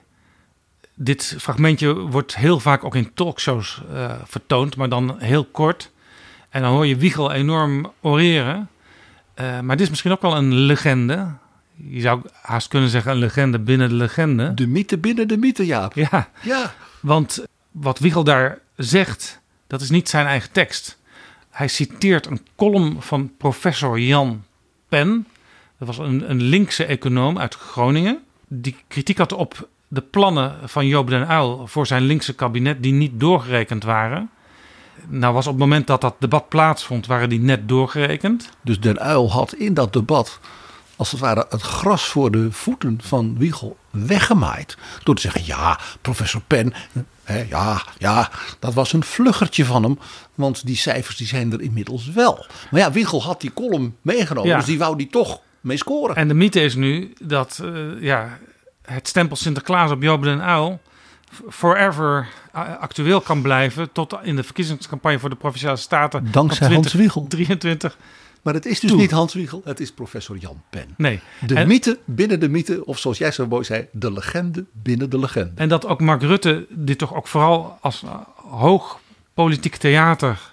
dit 0.94 1.36
fragmentje 1.38 1.94
wordt 1.94 2.36
heel 2.36 2.60
vaak 2.60 2.84
ook 2.84 2.94
in 2.94 3.14
talkshows 3.14 3.82
uh, 3.90 4.14
vertoond, 4.24 4.76
maar 4.76 4.88
dan 4.88 5.20
heel 5.20 5.44
kort. 5.44 5.92
En 6.54 6.62
dan 6.62 6.72
hoor 6.72 6.86
je 6.86 6.96
Wiegel 6.96 7.32
enorm 7.32 7.92
oreren. 8.00 8.68
Uh, 9.40 9.60
maar 9.60 9.76
dit 9.76 9.84
is 9.84 9.88
misschien 9.88 10.12
ook 10.12 10.22
wel 10.22 10.36
een 10.36 10.54
legende. 10.54 11.26
Je 11.74 12.00
zou 12.00 12.22
haast 12.42 12.68
kunnen 12.68 12.88
zeggen 12.88 13.12
een 13.12 13.18
legende 13.18 13.58
binnen 13.58 13.88
de 13.88 13.94
legende. 13.94 14.54
De 14.54 14.66
mythe 14.66 14.98
binnen 14.98 15.28
de 15.28 15.36
mythe, 15.36 15.66
Jaap. 15.66 15.94
Ja, 15.94 16.28
ja. 16.42 16.74
want 17.00 17.44
wat 17.70 17.98
Wiegel 17.98 18.24
daar 18.24 18.58
zegt, 18.76 19.40
dat 19.66 19.80
is 19.80 19.90
niet 19.90 20.08
zijn 20.08 20.26
eigen 20.26 20.52
tekst. 20.52 20.98
Hij 21.50 21.68
citeert 21.68 22.26
een 22.26 22.46
column 22.56 23.02
van 23.02 23.36
professor 23.36 24.00
Jan 24.00 24.44
Pen. 24.88 25.26
Dat 25.78 25.88
was 25.88 25.98
een, 25.98 26.30
een 26.30 26.42
linkse 26.42 26.84
econoom 26.84 27.38
uit 27.38 27.54
Groningen. 27.54 28.22
Die 28.48 28.76
kritiek 28.88 29.18
had 29.18 29.32
op 29.32 29.68
de 29.88 30.02
plannen 30.02 30.56
van 30.68 30.86
Joop 30.86 31.08
den 31.08 31.30
Uyl 31.30 31.66
voor 31.66 31.86
zijn 31.86 32.02
linkse 32.02 32.34
kabinet 32.34 32.82
die 32.82 32.92
niet 32.92 33.20
doorgerekend 33.20 33.84
waren. 33.84 34.30
Nou 35.08 35.34
was 35.34 35.46
op 35.46 35.52
het 35.52 35.60
moment 35.60 35.86
dat 35.86 36.00
dat 36.00 36.14
debat 36.18 36.48
plaatsvond, 36.48 37.06
waren 37.06 37.28
die 37.28 37.40
net 37.40 37.68
doorgerekend. 37.68 38.50
Dus 38.60 38.80
Den 38.80 39.06
Uyl 39.06 39.30
had 39.30 39.52
in 39.54 39.74
dat 39.74 39.92
debat 39.92 40.38
als 40.96 41.10
het 41.10 41.20
ware 41.20 41.46
het 41.48 41.62
gras 41.62 42.04
voor 42.04 42.30
de 42.30 42.52
voeten 42.52 42.98
van 43.02 43.38
Wiegel 43.38 43.76
weggemaaid. 43.90 44.76
Door 45.02 45.14
te 45.14 45.20
zeggen, 45.20 45.42
ja, 45.44 45.78
professor 46.00 46.40
Pen, 46.46 46.72
hè, 47.24 47.42
ja, 47.48 47.82
ja, 47.98 48.30
dat 48.58 48.74
was 48.74 48.92
een 48.92 49.04
vluggertje 49.04 49.64
van 49.64 49.82
hem. 49.82 49.98
Want 50.34 50.66
die 50.66 50.76
cijfers 50.76 51.16
die 51.16 51.26
zijn 51.26 51.52
er 51.52 51.60
inmiddels 51.60 52.06
wel. 52.10 52.46
Maar 52.70 52.80
ja, 52.80 52.92
Wiegel 52.92 53.22
had 53.22 53.40
die 53.40 53.52
column 53.52 53.96
meegenomen, 54.02 54.50
Ja. 54.50 54.56
dus 54.56 54.66
die 54.66 54.78
wou 54.78 54.96
die 54.96 55.08
toch 55.10 55.40
mee 55.60 55.76
scoren. 55.76 56.16
En 56.16 56.28
de 56.28 56.34
mythe 56.34 56.60
is 56.60 56.74
nu 56.74 57.12
dat 57.22 57.60
eh, 57.62 58.02
ja, 58.02 58.38
het 58.82 59.08
stempel 59.08 59.36
Sinterklaas 59.36 59.90
op 59.90 60.02
Joop 60.02 60.22
den 60.22 60.48
Uyl 60.48 60.80
forever 61.48 62.28
eh, 62.52 62.78
actueel 62.78 63.20
kan 63.20 63.42
blijven 63.42 63.92
tot 63.92 64.16
in 64.22 64.36
de 64.36 64.42
verkiezingscampagne 64.42 65.18
voor 65.18 65.30
de 65.30 65.36
Provinciale 65.36 65.76
Staten. 65.76 66.28
Dankzij 66.30 66.66
van 66.66 66.74
Hans 66.76 66.92
Wiegel. 66.92 67.26
23. 67.28 67.96
Maar 68.42 68.54
het 68.54 68.66
is 68.66 68.80
dus 68.80 68.90
toe. 68.90 69.00
niet 69.00 69.10
Hans 69.10 69.34
Wiegel, 69.34 69.60
het 69.64 69.80
is 69.80 69.92
professor 69.92 70.36
Jan 70.36 70.62
Pen. 70.70 70.94
Nee. 70.96 71.20
De 71.46 71.54
En- 71.54 71.66
mythe 71.68 71.98
binnen 72.04 72.40
de 72.40 72.48
mythe, 72.48 72.84
of 72.86 72.98
zoals 72.98 73.18
jij 73.18 73.30
zo 73.32 73.46
mooi 73.46 73.64
zei, 73.64 73.86
de 73.92 74.12
legende 74.12 74.64
binnen 74.72 75.10
de 75.10 75.18
legende. 75.18 75.52
En 75.54 75.68
dat 75.68 75.86
ook 75.86 76.00
Mark 76.00 76.22
Rutte 76.22 76.66
dit 76.70 76.98
toch 76.98 77.14
ook 77.14 77.26
vooral 77.28 77.78
als 77.80 78.02
eh, 78.02 78.10
hoog 78.50 79.00
politiek 79.34 79.76
theater 79.76 80.52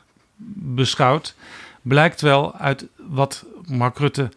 beschouwt. 0.56 1.36
blijkt 1.82 2.22
wel 2.22 2.56
uit 2.56 2.86
wat 2.96 3.46
Mark 3.68 3.98
Rutte 3.98 4.30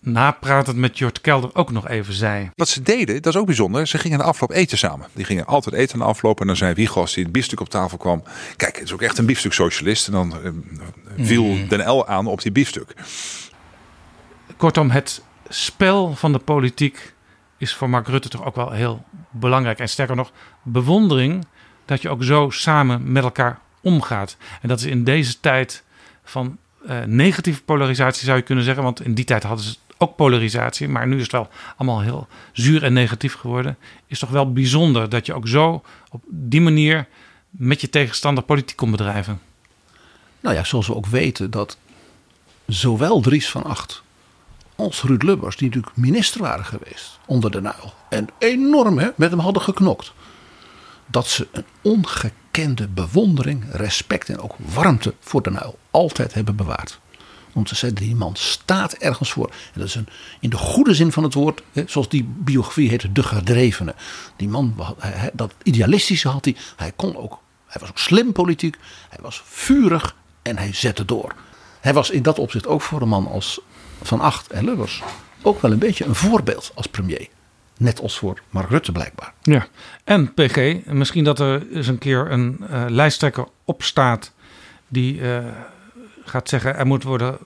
napratend 0.00 0.76
met 0.76 0.98
Jort 0.98 1.20
Kelder 1.20 1.50
ook 1.52 1.70
nog 1.70 1.88
even 1.88 2.14
zei. 2.14 2.50
Wat 2.54 2.68
ze 2.68 2.82
deden, 2.82 3.22
dat 3.22 3.34
is 3.34 3.40
ook 3.40 3.46
bijzonder. 3.46 3.86
Ze 3.86 3.98
gingen 3.98 4.18
de 4.18 4.24
afloop 4.24 4.50
eten 4.50 4.78
samen. 4.78 5.08
Die 5.12 5.24
gingen 5.24 5.46
altijd 5.46 5.74
eten 5.74 5.94
aan 5.94 6.00
de 6.00 6.12
afloop. 6.12 6.40
En 6.40 6.46
dan 6.46 6.56
zei 6.56 6.74
Wiegos, 6.74 7.14
die 7.14 7.22
het 7.22 7.32
biefstuk 7.32 7.60
op 7.60 7.68
tafel 7.68 7.98
kwam. 7.98 8.22
Kijk, 8.56 8.74
het 8.74 8.84
is 8.84 8.92
ook 8.92 9.02
echt 9.02 9.18
een 9.18 9.26
biefstuk-socialist. 9.26 10.06
En 10.06 10.12
dan 10.12 10.42
eh, 10.44 10.50
viel 11.16 11.44
Mm. 11.44 11.68
Den 11.68 11.90
L 11.90 12.06
aan 12.06 12.26
op 12.26 12.42
die 12.42 12.52
biefstuk. 12.52 12.94
Kortom, 14.56 14.90
het 14.90 15.22
spel 15.48 16.14
van 16.14 16.32
de 16.32 16.38
politiek 16.38 17.12
is 17.58 17.74
voor 17.74 17.90
Mark 17.90 18.08
Rutte 18.08 18.28
toch 18.28 18.44
ook 18.44 18.54
wel 18.54 18.70
heel 18.70 19.04
belangrijk. 19.30 19.78
En 19.78 19.88
sterker 19.88 20.16
nog, 20.16 20.32
bewondering 20.62 21.46
dat 21.84 22.02
je 22.02 22.08
ook 22.08 22.24
zo 22.24 22.50
samen 22.50 23.12
met 23.12 23.22
elkaar 23.22 23.58
omgaat. 23.80 24.36
En 24.62 24.68
dat 24.68 24.78
is 24.78 24.84
in 24.84 25.04
deze 25.04 25.40
tijd 25.40 25.82
van 26.24 26.58
eh, 26.86 27.02
negatieve 27.04 27.62
polarisatie 27.62 28.24
zou 28.24 28.36
je 28.36 28.42
kunnen 28.42 28.64
zeggen. 28.64 28.82
Want 28.82 29.04
in 29.04 29.14
die 29.14 29.24
tijd 29.24 29.42
hadden 29.42 29.64
ze 29.64 29.76
ook 29.98 30.16
polarisatie. 30.16 30.88
Maar 30.88 31.06
nu 31.06 31.16
is 31.16 31.22
het 31.22 31.32
wel 31.32 31.48
allemaal 31.76 32.00
heel 32.00 32.28
zuur 32.52 32.82
en 32.82 32.92
negatief 32.92 33.34
geworden. 33.34 33.76
Is 34.06 34.18
toch 34.18 34.30
wel 34.30 34.52
bijzonder 34.52 35.08
dat 35.08 35.26
je 35.26 35.34
ook 35.34 35.48
zo 35.48 35.82
op 36.10 36.22
die 36.28 36.60
manier 36.60 37.06
met 37.50 37.80
je 37.80 37.90
tegenstander 37.90 38.44
politiek 38.44 38.76
kon 38.76 38.90
bedrijven. 38.90 39.40
Nou 40.40 40.54
ja, 40.54 40.64
zoals 40.64 40.86
we 40.86 40.94
ook 40.94 41.06
weten 41.06 41.50
dat 41.50 41.78
zowel 42.66 43.20
Dries 43.20 43.50
van 43.50 43.64
Acht 43.64 44.02
als 44.76 45.02
Ruud 45.02 45.22
Lubbers, 45.22 45.56
die 45.56 45.68
natuurlijk 45.68 45.96
minister 45.96 46.40
waren 46.40 46.64
geweest 46.64 47.18
onder 47.26 47.50
de 47.50 47.60
Nuil. 47.60 47.94
En 48.08 48.28
enorm 48.38 48.98
hè, 48.98 49.08
met 49.16 49.30
hem 49.30 49.38
hadden 49.38 49.62
geknokt. 49.62 50.12
Dat 51.06 51.26
ze 51.26 51.48
een 51.52 51.64
ongekende 51.82 52.88
bewondering, 52.88 53.64
respect 53.72 54.28
en 54.28 54.40
ook 54.40 54.54
warmte 54.58 55.14
voor 55.20 55.42
de 55.42 55.50
Nuil 55.50 55.78
altijd 55.90 56.34
hebben 56.34 56.56
bewaard. 56.56 57.00
Om 57.52 57.64
te 57.64 57.74
zeggen, 57.74 57.98
die 57.98 58.14
man 58.14 58.36
staat 58.36 58.92
ergens 58.92 59.32
voor. 59.32 59.46
En 59.46 59.80
dat 59.80 59.88
is 59.88 59.94
een, 59.94 60.08
in 60.40 60.50
de 60.50 60.56
goede 60.56 60.94
zin 60.94 61.12
van 61.12 61.22
het 61.22 61.34
woord, 61.34 61.62
zoals 61.86 62.08
die 62.08 62.24
biografie 62.24 62.88
heette, 62.88 63.12
de 63.12 63.22
gedrevene. 63.22 63.94
Die 64.36 64.48
man, 64.48 64.74
dat 65.32 65.54
idealistische 65.62 66.28
had 66.28 66.44
hij. 66.44 66.56
Hij 66.76 66.92
kon 66.96 67.16
ook, 67.16 67.38
hij 67.66 67.80
was 67.80 67.90
ook 67.90 67.98
slim 67.98 68.32
politiek. 68.32 68.76
Hij 69.08 69.18
was 69.22 69.42
vurig 69.44 70.16
en 70.42 70.58
hij 70.58 70.72
zette 70.72 71.04
door. 71.04 71.34
Hij 71.80 71.94
was 71.94 72.10
in 72.10 72.22
dat 72.22 72.38
opzicht 72.38 72.66
ook 72.66 72.82
voor 72.82 73.02
een 73.02 73.08
man 73.08 73.26
als 73.26 73.60
Van 74.02 74.20
Acht 74.20 74.50
en 74.50 74.64
Lubbers 74.64 75.02
ook 75.42 75.60
wel 75.60 75.72
een 75.72 75.78
beetje 75.78 76.04
een 76.04 76.14
voorbeeld 76.14 76.72
als 76.74 76.86
premier. 76.86 77.28
Net 77.76 78.00
als 78.00 78.18
voor 78.18 78.40
Mark 78.50 78.70
Rutte 78.70 78.92
blijkbaar. 78.92 79.32
Ja, 79.42 79.66
en 80.04 80.34
PG, 80.34 80.84
misschien 80.86 81.24
dat 81.24 81.38
er 81.38 81.72
eens 81.72 81.86
een 81.86 81.98
keer 81.98 82.30
een 82.30 82.66
eh, 82.68 82.84
lijsttrekker 82.88 83.46
opstaat 83.64 84.32
die 84.88 85.20
eh, 85.20 85.44
gaat 86.30 86.48
zeggen 86.48 86.76
er 86.76 86.86
moet 86.86 87.02
worden 87.02 87.38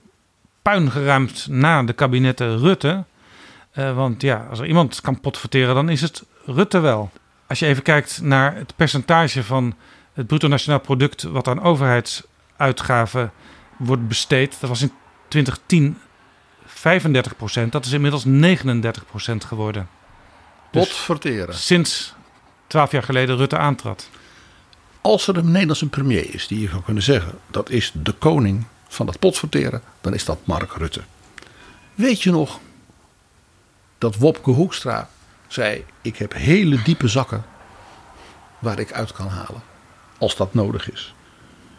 puin 0.61 0.91
geruimd 0.91 1.47
na 1.49 1.83
de 1.83 1.93
kabinetten 1.93 2.59
Rutte. 2.59 3.03
Eh, 3.71 3.95
want 3.95 4.21
ja, 4.21 4.47
als 4.49 4.59
er 4.59 4.65
iemand 4.65 5.01
kan 5.01 5.19
potverteren, 5.19 5.75
dan 5.75 5.89
is 5.89 6.01
het 6.01 6.23
Rutte 6.45 6.79
wel. 6.79 7.11
Als 7.47 7.59
je 7.59 7.65
even 7.65 7.83
kijkt 7.83 8.21
naar 8.21 8.55
het 8.55 8.75
percentage 8.75 9.43
van 9.43 9.75
het 10.13 10.27
bruto 10.27 10.47
nationaal 10.47 10.79
product 10.79 11.23
wat 11.23 11.47
aan 11.47 11.61
overheidsuitgaven 11.61 13.31
wordt 13.77 14.07
besteed, 14.07 14.57
dat 14.59 14.69
was 14.69 14.81
in 14.81 14.91
2010 15.27 15.97
35 16.65 17.35
procent. 17.35 17.71
Dat 17.71 17.85
is 17.85 17.91
inmiddels 17.91 18.25
39 18.25 19.05
procent 19.05 19.43
geworden. 19.43 19.89
Dus 20.71 20.87
Potverteren. 20.87 21.55
Sinds 21.55 22.13
12 22.67 22.91
jaar 22.91 23.03
geleden 23.03 23.37
Rutte 23.37 23.57
aantrad. 23.57 24.09
Als 25.01 25.27
er 25.27 25.37
een 25.37 25.51
Nederlandse 25.51 25.89
premier 25.89 26.33
is 26.33 26.47
die 26.47 26.59
je 26.61 26.67
zou 26.67 26.81
kunnen 26.83 27.03
zeggen 27.03 27.33
dat 27.47 27.69
is 27.69 27.91
de 27.93 28.11
koning 28.11 28.65
van 28.95 29.07
het 29.07 29.19
potverteren, 29.19 29.81
dan 30.01 30.13
is 30.13 30.25
dat 30.25 30.39
Mark 30.43 30.71
Rutte. 30.71 31.01
Weet 31.95 32.21
je 32.21 32.31
nog 32.31 32.59
dat 33.97 34.15
Wopke 34.15 34.51
Hoekstra 34.51 35.09
zei: 35.47 35.85
Ik 36.01 36.17
heb 36.17 36.33
hele 36.33 36.81
diepe 36.81 37.07
zakken 37.07 37.45
waar 38.59 38.79
ik 38.79 38.91
uit 38.91 39.11
kan 39.11 39.27
halen 39.27 39.61
als 40.17 40.35
dat 40.35 40.53
nodig 40.53 40.91
is. 40.91 41.13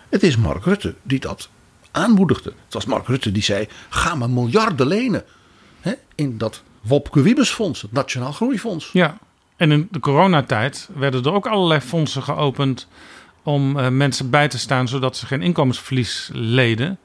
Het 0.08 0.22
is 0.22 0.36
Mark 0.36 0.64
Rutte 0.64 0.94
die 1.02 1.20
dat 1.20 1.48
aanmoedigde. 1.90 2.52
Het 2.64 2.74
was 2.74 2.84
Mark 2.84 3.06
Rutte 3.06 3.32
die 3.32 3.42
zei: 3.42 3.68
Ga 3.88 4.14
maar 4.14 4.30
miljarden 4.30 4.86
lenen 4.86 5.24
hè, 5.80 5.92
in 6.14 6.38
dat 6.38 6.62
Wopke 6.80 7.22
Wiebesfonds, 7.22 7.82
het 7.82 7.92
Nationaal 7.92 8.32
Groeifonds. 8.32 8.90
Ja, 8.92 9.18
en 9.56 9.72
in 9.72 9.88
de 9.90 10.00
coronatijd 10.00 10.88
werden 10.94 11.24
er 11.24 11.32
ook 11.32 11.46
allerlei 11.46 11.80
fondsen 11.80 12.22
geopend 12.22 12.88
om 13.42 13.78
eh, 13.78 13.88
mensen 13.88 14.30
bij 14.30 14.48
te 14.48 14.58
staan 14.58 14.88
zodat 14.88 15.16
ze 15.16 15.26
geen 15.26 15.42
inkomensverlies 15.42 16.30
leden. 16.32 16.98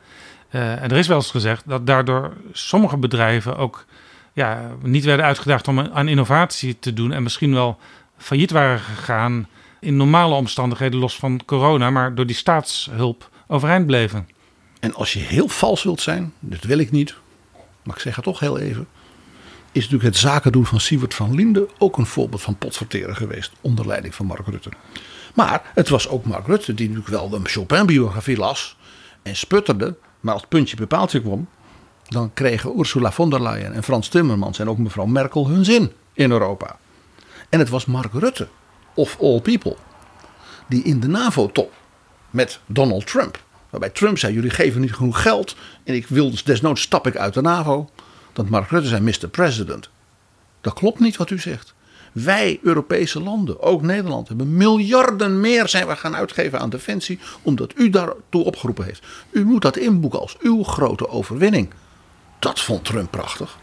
Eh, 0.51 0.81
en 0.81 0.91
er 0.91 0.97
is 0.97 1.07
wel 1.07 1.17
eens 1.17 1.31
gezegd 1.31 1.63
dat 1.67 1.87
daardoor 1.87 2.33
sommige 2.51 2.97
bedrijven 2.97 3.57
ook 3.57 3.85
ja, 4.33 4.71
niet 4.81 5.03
werden 5.03 5.25
uitgedaagd 5.25 5.67
om 5.67 5.79
aan 5.79 6.07
innovatie 6.07 6.79
te 6.79 6.93
doen 6.93 7.11
en 7.11 7.23
misschien 7.23 7.53
wel 7.53 7.79
failliet 8.17 8.51
waren 8.51 8.79
gegaan 8.79 9.47
in 9.79 9.95
normale 9.95 10.35
omstandigheden 10.35 10.99
los 10.99 11.15
van 11.15 11.41
corona, 11.45 11.89
maar 11.89 12.15
door 12.15 12.25
die 12.25 12.35
staatshulp 12.35 13.29
overeind 13.47 13.85
bleven. 13.85 14.29
En 14.79 14.93
als 14.93 15.13
je 15.13 15.19
heel 15.19 15.47
vals 15.47 15.83
wilt 15.83 16.01
zijn, 16.01 16.33
dat 16.39 16.63
wil 16.63 16.77
ik 16.77 16.91
niet, 16.91 17.15
maar 17.83 17.95
ik 17.95 18.01
zeg 18.01 18.15
het 18.15 18.23
toch 18.23 18.39
heel 18.39 18.59
even. 18.59 18.87
Is 19.71 19.81
natuurlijk 19.81 20.13
het 20.13 20.17
zaken 20.17 20.51
doen 20.51 20.65
van 20.65 20.79
Siewert 20.79 21.13
van 21.13 21.35
Linden 21.35 21.67
ook 21.77 21.97
een 21.97 22.05
voorbeeld 22.05 22.41
van 22.41 22.57
potverteren 22.57 23.15
geweest. 23.15 23.51
Onder 23.61 23.87
leiding 23.87 24.15
van 24.15 24.25
Mark 24.25 24.47
Rutte. 24.47 24.69
Maar 25.35 25.71
het 25.73 25.89
was 25.89 26.07
ook 26.07 26.25
Mark 26.25 26.47
Rutte 26.47 26.73
die 26.73 26.89
natuurlijk 26.89 27.15
wel 27.15 27.33
een 27.33 27.47
Chopin-biografie 27.47 28.37
las. 28.37 28.77
En 29.21 29.35
sputterde. 29.35 29.95
Maar 30.21 30.33
als 30.33 30.41
het 30.41 30.51
puntje 30.51 30.75
bij 30.75 30.85
paaltje 30.85 31.21
kwam. 31.21 31.47
Dan 32.07 32.33
kregen 32.33 32.79
Ursula 32.79 33.11
von 33.11 33.29
der 33.29 33.41
Leyen 33.41 33.73
en 33.73 33.83
Frans 33.83 34.07
Timmermans 34.07 34.59
en 34.59 34.69
ook 34.69 34.77
mevrouw 34.77 35.05
Merkel 35.05 35.47
hun 35.47 35.65
zin 35.65 35.91
in 36.13 36.31
Europa. 36.31 36.77
En 37.49 37.59
het 37.59 37.69
was 37.69 37.85
Mark 37.85 38.13
Rutte, 38.13 38.47
of 38.95 39.17
all 39.19 39.41
people, 39.41 39.75
die 40.67 40.83
in 40.83 40.99
de 40.99 41.07
NAVO-top 41.07 41.73
met 42.29 42.59
Donald 42.65 43.07
Trump. 43.07 43.43
Waarbij 43.69 43.89
Trump 43.89 44.17
zei: 44.17 44.33
Jullie 44.33 44.49
geven 44.49 44.81
niet 44.81 44.93
genoeg 44.93 45.21
geld. 45.21 45.55
En 45.83 45.93
ik 45.93 46.07
wil 46.07 46.31
dus 46.31 46.43
desnoods 46.43 46.81
stap 46.81 47.07
ik 47.07 47.17
uit 47.17 47.33
de 47.33 47.41
NAVO. 47.41 47.89
Dat 48.33 48.49
Mark 48.49 48.69
Rutte 48.69 48.87
zei: 48.87 49.01
Mr. 49.01 49.27
President. 49.27 49.89
Dat 50.61 50.73
klopt 50.73 50.99
niet 50.99 51.17
wat 51.17 51.29
u 51.29 51.39
zegt. 51.39 51.73
Wij 52.11 52.59
Europese 52.61 53.21
landen, 53.21 53.61
ook 53.61 53.81
Nederland, 53.81 54.27
hebben 54.27 54.57
miljarden 54.57 55.39
meer 55.39 55.67
zijn 55.67 55.87
we 55.87 55.95
gaan 55.95 56.15
uitgeven 56.15 56.59
aan 56.59 56.69
defensie. 56.69 57.19
Omdat 57.41 57.73
u 57.75 57.89
daartoe 57.89 58.43
opgeroepen 58.43 58.85
heeft. 58.85 59.05
U 59.29 59.45
moet 59.45 59.61
dat 59.61 59.77
inboeken 59.77 60.19
als 60.19 60.37
uw 60.39 60.63
grote 60.63 61.09
overwinning. 61.09 61.69
Dat 62.39 62.59
vond 62.59 62.85
Trump 62.85 63.11
prachtig. 63.11 63.57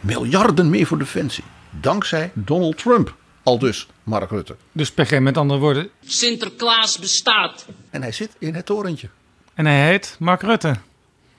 Miljarden 0.00 0.70
meer 0.70 0.86
voor 0.86 0.98
defensie. 0.98 1.44
Dankzij 1.70 2.30
Donald 2.34 2.78
Trump. 2.78 3.14
Al 3.42 3.58
dus 3.58 3.86
Mark 4.02 4.30
Rutte. 4.30 4.56
Dus 4.72 4.92
PG 4.92 5.18
met 5.18 5.36
andere 5.36 5.60
woorden. 5.60 5.90
Sinterklaas 6.04 6.98
bestaat. 6.98 7.66
En 7.90 8.02
hij 8.02 8.12
zit 8.12 8.30
in 8.38 8.54
het 8.54 8.66
torentje. 8.66 9.08
En 9.54 9.66
hij 9.66 9.86
heet 9.86 10.16
Mark 10.18 10.42
Rutte. 10.42 10.76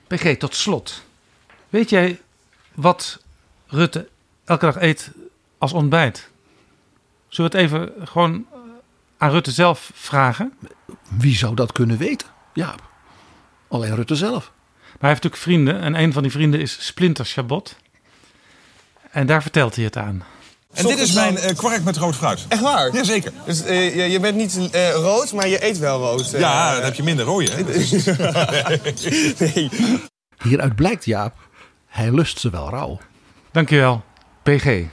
PG, 0.06 0.36
tot 0.36 0.54
slot. 0.54 1.02
Weet 1.68 1.90
jij 1.90 2.20
wat 2.74 3.22
Rutte 3.66 4.08
elke 4.44 4.64
dag 4.64 4.80
eet 4.80 5.10
als 5.62 5.72
ontbijt? 5.72 6.30
Zullen 7.28 7.50
we 7.50 7.58
het 7.58 7.66
even 7.66 7.92
gewoon 8.08 8.46
aan 9.18 9.30
Rutte 9.30 9.50
zelf 9.50 9.90
vragen? 9.94 10.52
Wie 11.08 11.36
zou 11.36 11.54
dat 11.54 11.72
kunnen 11.72 11.98
weten? 11.98 12.28
Ja, 12.54 12.74
alleen 13.68 13.94
Rutte 13.94 14.16
zelf. 14.16 14.52
Maar 14.52 15.00
hij 15.00 15.10
heeft 15.10 15.22
natuurlijk 15.22 15.42
vrienden. 15.42 15.80
En 15.80 16.02
een 16.02 16.12
van 16.12 16.22
die 16.22 16.30
vrienden 16.30 16.60
is 16.60 16.86
Splinter 16.86 17.24
Chabot. 17.24 17.76
En 19.10 19.26
daar 19.26 19.42
vertelt 19.42 19.74
hij 19.74 19.84
het 19.84 19.96
aan. 19.96 20.24
En 20.72 20.86
dit 20.86 20.98
is 20.98 21.12
mijn 21.12 21.36
eh, 21.36 21.56
kwark 21.56 21.84
met 21.84 21.96
rood 21.96 22.16
fruit. 22.16 22.44
Echt 22.48 22.60
waar? 22.60 22.94
Jazeker. 22.94 23.32
Dus 23.46 23.62
eh, 23.62 23.96
je, 23.96 24.10
je 24.10 24.20
bent 24.20 24.36
niet 24.36 24.70
eh, 24.70 24.90
rood, 24.90 25.32
maar 25.32 25.48
je 25.48 25.64
eet 25.64 25.78
wel 25.78 25.98
rood. 25.98 26.30
Ja, 26.30 26.74
dan 26.74 26.82
heb 26.84 26.94
je 26.94 27.02
minder 27.02 27.24
rode. 27.24 27.50
Hè? 27.50 27.62
nee. 29.44 29.70
Hieruit 30.42 30.74
blijkt 30.74 31.04
Jaap, 31.04 31.34
hij 31.86 32.12
lust 32.12 32.38
ze 32.38 32.50
wel 32.50 32.70
rauw. 32.70 32.98
Dankjewel, 33.50 34.04
PG. 34.42 34.84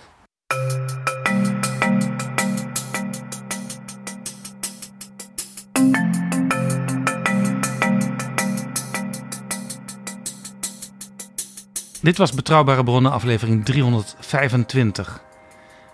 Dit 12.01 12.17
was 12.17 12.31
Betrouwbare 12.31 12.83
Bronnen, 12.83 13.11
aflevering 13.11 13.65
325. 13.65 15.21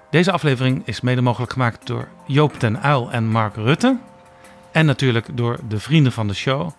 Deze 0.10 0.32
aflevering 0.32 0.82
is 0.86 1.02
mede 1.02 1.22
mogelijk 1.22 1.52
gemaakt 1.52 1.88
door 1.88 2.08
Joop 2.26 2.60
den 2.60 2.82
Uil 2.82 3.12
en 3.12 3.28
Mark 3.28 3.56
Rutte. 3.56 3.98
En 4.72 4.86
natuurlijk 4.86 5.38
door 5.38 5.60
de 5.68 5.80
vrienden 5.80 6.12
van 6.12 6.28
de 6.28 6.34
show. 6.34 6.72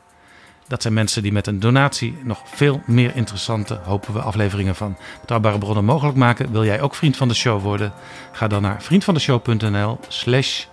Dat 0.69 0.83
zijn 0.83 0.95
mensen 0.95 1.23
die 1.23 1.33
met 1.33 1.47
een 1.47 1.61
donatie 1.61 2.19
nog 2.25 2.43
veel 2.45 2.83
meer 2.87 3.17
interessante, 3.17 3.81
hopen 3.85 4.13
we, 4.13 4.21
afleveringen 4.21 4.75
van 4.75 4.97
Betrouwbare 5.21 5.59
Bronnen 5.59 5.85
mogelijk 5.85 6.17
maken. 6.17 6.53
Wil 6.53 6.65
jij 6.65 6.81
ook 6.81 6.95
vriend 6.95 7.17
van 7.17 7.29
de 7.29 7.35
show 7.35 7.63
worden? 7.63 7.93
Ga 8.33 8.47
dan 8.47 8.63
naar 8.63 8.83
vriendvandeshow.nl 8.83 9.99
slash 10.09 10.65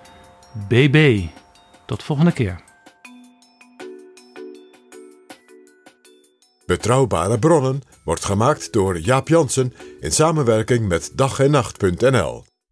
bb. 0.67 1.21
Tot 1.85 2.03
volgende 2.03 2.31
keer. 2.31 2.61
Betrouwbare 6.65 7.39
bronnen 7.39 7.81
wordt 8.03 8.25
gemaakt 8.25 8.73
door 8.73 8.99
Jaap 8.99 9.27
Jansen 9.27 9.73
in 9.99 10.11
samenwerking 10.11 10.87
met 10.87 11.11
dag 11.15 11.35
en. 11.35 12.52